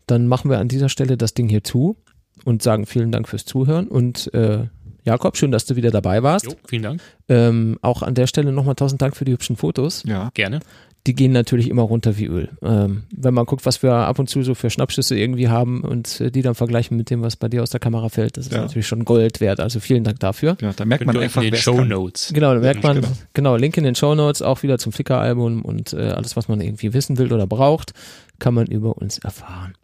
Dann 0.08 0.26
machen 0.26 0.50
wir 0.50 0.58
an 0.58 0.68
dieser 0.68 0.90
Stelle 0.90 1.16
das 1.16 1.36
Ding 1.36 1.48
hier 1.48 1.64
zu 1.64 1.96
und 2.44 2.64
sagen 2.64 2.88
vielen 2.88 3.12
Dank 3.12 3.30
fürs 3.30 3.46
Zuhören. 3.46 3.88
Und 3.88 4.34
äh, 4.34 4.66
Jakob, 5.08 5.38
schön, 5.38 5.52
dass 5.52 5.66
du 5.66 5.76
wieder 5.78 5.90
dabei 5.90 6.22
warst. 6.22 6.46
Jo, 6.46 6.52
vielen 6.68 6.84
Dank. 6.84 7.02
Ähm, 7.30 7.80
auch 7.82 8.02
an 8.04 8.14
der 8.14 8.28
Stelle 8.28 8.52
nochmal 8.52 8.76
tausend 8.76 9.02
Dank 9.02 9.16
für 9.16 9.24
die 9.26 9.32
hübschen 9.32 9.56
Fotos. 9.56 10.04
Ja. 10.06 10.32
Gerne. 10.34 10.60
Die 11.06 11.16
gehen 11.16 11.32
natürlich 11.32 11.70
immer 11.70 11.84
runter 11.84 12.18
wie 12.18 12.26
Öl. 12.26 12.50
Ähm, 12.62 13.04
wenn 13.16 13.34
man 13.34 13.46
guckt, 13.46 13.66
was 13.66 13.82
wir 13.82 13.94
ab 13.94 14.20
und 14.20 14.30
zu 14.30 14.44
so 14.44 14.54
für 14.56 14.70
Schnappschüsse 14.70 15.18
irgendwie 15.18 15.48
haben 15.48 15.82
und 15.82 16.20
äh, 16.20 16.30
die 16.32 16.42
dann 16.42 16.54
vergleichen 16.54 16.98
mit 16.98 17.10
dem, 17.10 17.22
was 17.22 17.38
bei 17.38 17.48
dir 17.48 17.64
aus 17.64 17.70
der 17.70 17.80
Kamera 17.80 18.10
fällt, 18.10 18.36
das 18.36 18.48
ist 18.48 18.52
Ja. 18.54 18.64
natürlich 18.64 18.88
schon 18.88 19.06
Gold 19.06 19.40
wert. 19.40 19.62
Also 19.62 19.80
vielen 19.80 20.04
Dank 20.04 20.20
dafür. 20.20 20.58
ja, 20.60 20.74
da 20.74 20.84
merkt 20.84 21.06
Könnt 21.06 21.14
man 21.16 21.24
einfach, 21.24 21.42
in 21.42 21.52
den 21.52 21.62
Show. 21.62 21.82
Notes. 21.86 22.32
Genau, 22.34 22.54
da 22.54 22.60
merkt 22.60 22.84
man, 22.84 22.96
genau. 22.98 23.08
genau. 23.34 23.56
Link 23.56 23.78
in 23.78 23.86
den 23.86 23.96
Show 23.96 24.16
Notes 24.16 24.42
auch 24.42 24.64
wieder 24.64 24.78
zum 24.80 24.92
Flickr-Album 24.92 25.62
und 25.62 25.94
äh, 25.94 26.10
alles, 26.10 26.36
was 26.36 26.50
man 26.50 26.60
irgendwie 26.60 26.94
wissen 26.94 27.18
will 27.18 27.32
oder 27.32 27.48
braucht, 27.48 27.94
kann 28.40 28.54
man 28.54 28.68
über 28.68 28.98
uns 28.98 29.18
erfahren. 29.20 29.76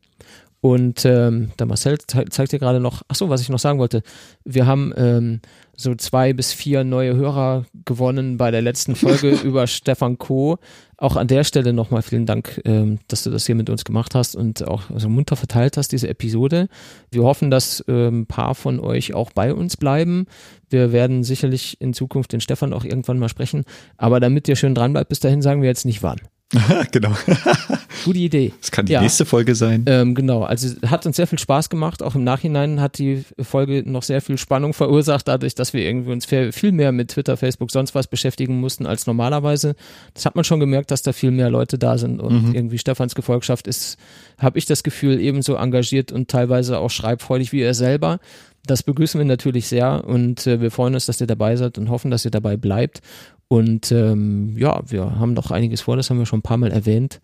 Und 0.64 1.04
ähm, 1.04 1.52
der 1.60 1.66
Marcel 1.66 1.98
ze 1.98 2.24
zeigt 2.30 2.54
dir 2.54 2.58
gerade 2.58 2.80
noch, 2.80 3.02
ach 3.10 3.16
so, 3.16 3.28
was 3.28 3.42
ich 3.42 3.50
noch 3.50 3.60
sagen 3.60 3.80
wollte, 3.80 4.02
wir 4.46 4.66
haben 4.66 4.94
ähm, 4.96 5.42
so 5.76 5.94
zwei 5.94 6.32
bis 6.32 6.54
vier 6.54 6.86
neue 6.86 7.18
Hörer 7.18 7.66
gewonnen 7.84 8.38
bei 8.38 8.50
der 8.50 8.62
letzten 8.62 8.96
Folge 8.96 9.32
über 9.44 9.68
Stefan 9.68 10.18
Co. 10.18 10.60
Auch 10.96 11.18
an 11.18 11.28
der 11.28 11.44
Stelle 11.44 11.74
nochmal 11.74 12.02
vielen 12.02 12.26
Dank, 12.26 12.62
ähm, 12.64 13.00
dass 13.10 13.24
du 13.24 13.30
das 13.30 13.46
hier 13.46 13.56
mit 13.56 13.70
uns 13.70 13.84
gemacht 13.84 14.16
hast 14.16 14.38
und 14.38 14.66
auch 14.66 14.84
so 14.96 15.10
munter 15.10 15.36
verteilt 15.36 15.76
hast, 15.76 15.92
diese 15.92 16.08
Episode. 16.08 16.70
Wir 17.12 17.24
hoffen, 17.24 17.52
dass 17.52 17.84
ähm, 17.90 18.22
ein 18.22 18.26
paar 18.26 18.56
von 18.56 18.80
euch 18.80 19.14
auch 19.14 19.32
bei 19.34 19.54
uns 19.54 19.76
bleiben. 19.76 20.28
Wir 20.70 20.94
werden 20.94 21.26
sicherlich 21.26 21.82
in 21.82 21.94
Zukunft 21.94 22.32
den 22.32 22.40
Stefan 22.40 22.72
auch 22.72 22.86
irgendwann 22.86 23.20
mal 23.20 23.28
sprechen. 23.28 23.66
Aber 23.98 24.22
damit 24.22 24.48
ihr 24.48 24.56
schön 24.56 24.76
dran 24.76 24.94
bleibt, 24.94 25.10
bis 25.10 25.20
dahin 25.20 25.42
sagen 25.42 25.62
wir 25.62 25.68
jetzt 25.68 25.84
nicht 25.84 26.04
wann. 26.04 26.22
genau. 26.92 27.12
Gute 28.06 28.20
Idee. 28.20 28.54
Das 28.62 28.72
kann 28.72 28.86
die 28.86 28.94
Ja. 28.94 29.02
nächste 29.02 29.26
Folge 29.26 29.56
sein. 29.56 29.84
Ähm, 29.88 30.16
genau, 30.16 30.44
also 30.44 30.70
hat 30.86 31.06
uns 31.06 31.16
sehr 31.16 31.28
viel 31.28 31.40
Spaß 31.40 31.70
gemacht. 31.70 32.04
Auch 32.04 32.16
im 32.16 32.24
Nachhinein 32.24 32.82
hat 32.82 32.98
die 32.98 33.24
Folge 33.42 33.84
noch 33.86 34.04
sehr 34.04 34.22
viel 34.22 34.38
Spannung 34.38 34.74
verursacht, 34.74 35.28
dadurch, 35.28 35.56
dass 35.56 35.74
wir 35.74 35.82
irgendwie 35.82 36.12
uns 36.12 36.26
viel 36.26 36.72
mehr 36.72 36.92
mit 36.92 37.10
Twitter, 37.12 37.38
Facebook, 37.38 37.72
sonst 37.72 37.96
was 37.96 38.08
beschäftigen 38.08 38.60
mussten 38.60 38.86
als 38.86 39.08
normalerweise. 39.08 39.76
Das 40.14 40.26
hat 40.26 40.36
man 40.36 40.44
schon 40.44 40.60
gemerkt, 40.60 40.92
dass 40.92 41.02
da 41.02 41.14
viel 41.14 41.32
mehr 41.32 41.50
Leute 41.50 41.78
da 41.78 41.98
sind 41.98 42.20
und 42.20 42.54
irgendwie 42.54 42.78
Stefans 42.78 43.16
Gefolgschaft 43.16 43.68
ist, 43.68 43.98
habe 44.38 44.58
ich 44.60 44.66
das 44.66 44.84
Gefühl, 44.84 45.20
ebenso 45.20 45.56
engagiert 45.56 46.12
und 46.12 46.30
teilweise 46.30 46.80
auch 46.80 46.90
schreibfreudig 46.90 47.52
wie 47.52 47.62
er 47.62 47.74
selber. 47.74 48.20
Das 48.66 48.82
begrüßen 48.84 49.20
wir 49.20 49.26
natürlich 49.26 49.68
sehr 49.68 50.06
und 50.06 50.48
äh, 50.48 50.62
wir 50.62 50.72
freuen 50.72 50.94
uns, 50.94 51.06
dass 51.06 51.20
ihr 51.20 51.28
dabei 51.28 51.58
seid 51.58 51.78
und 51.78 51.90
hoffen, 51.90 52.12
dass 52.12 52.24
ihr 52.24 52.32
dabei 52.32 52.56
bleibt. 52.56 53.02
Und 53.54 53.92
ähm, 53.92 54.58
ja, 54.58 54.82
wir 54.88 55.20
haben 55.20 55.34
noch 55.34 55.52
einiges 55.52 55.82
vor, 55.82 55.96
das 55.96 56.10
haben 56.10 56.18
wir 56.18 56.26
schon 56.26 56.40
ein 56.40 56.42
paar 56.42 56.58
Mal 56.58 56.72
erwähnt. 56.72 57.20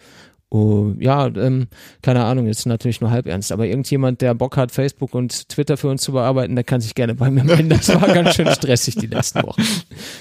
Oh, 0.51 0.91
ja, 0.99 1.26
ähm, 1.26 1.69
keine 2.03 2.23
Ahnung, 2.23 2.45
jetzt 2.45 2.68
natürlich 2.68 3.01
nur 3.01 3.10
halb 3.10 3.26
ernst, 3.26 3.51
aber 3.51 3.65
irgendjemand, 3.65 4.22
der 4.22 4.35
Bock 4.35 4.56
hat, 4.56 4.72
Facebook 4.72 5.15
und 5.15 5.49
Twitter 5.49 5.76
für 5.76 5.88
uns 5.88 6.03
zu 6.03 6.11
bearbeiten, 6.11 6.53
der 6.53 6.64
kann 6.64 6.81
sich 6.81 6.93
gerne 6.93 7.15
bei 7.15 7.31
mir 7.31 7.43
melden. 7.43 7.69
Das 7.69 7.89
war 7.89 8.07
ganz 8.14 8.35
schön 8.35 8.45
stressig 8.51 8.93
die 8.93 9.07
letzten 9.07 9.41
Wochen. 9.41 9.64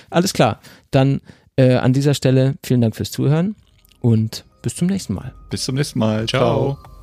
Alles 0.09 0.33
klar, 0.33 0.61
dann 0.93 1.21
äh, 1.57 1.75
an 1.75 1.93
dieser 1.93 2.15
Stelle 2.15 2.55
vielen 2.65 2.81
Dank 2.81 2.97
fürs 2.97 3.11
Zuhören 3.11 3.55
und 4.01 4.47
bis 4.63 4.77
zum 4.77 4.89
nächsten 4.89 5.13
Mal. 5.13 5.35
Bis 5.51 5.65
zum 5.65 5.75
nächsten 5.75 5.99
Mal. 5.99 6.25
Ciao. 6.25 6.79
Ciao. 6.79 6.98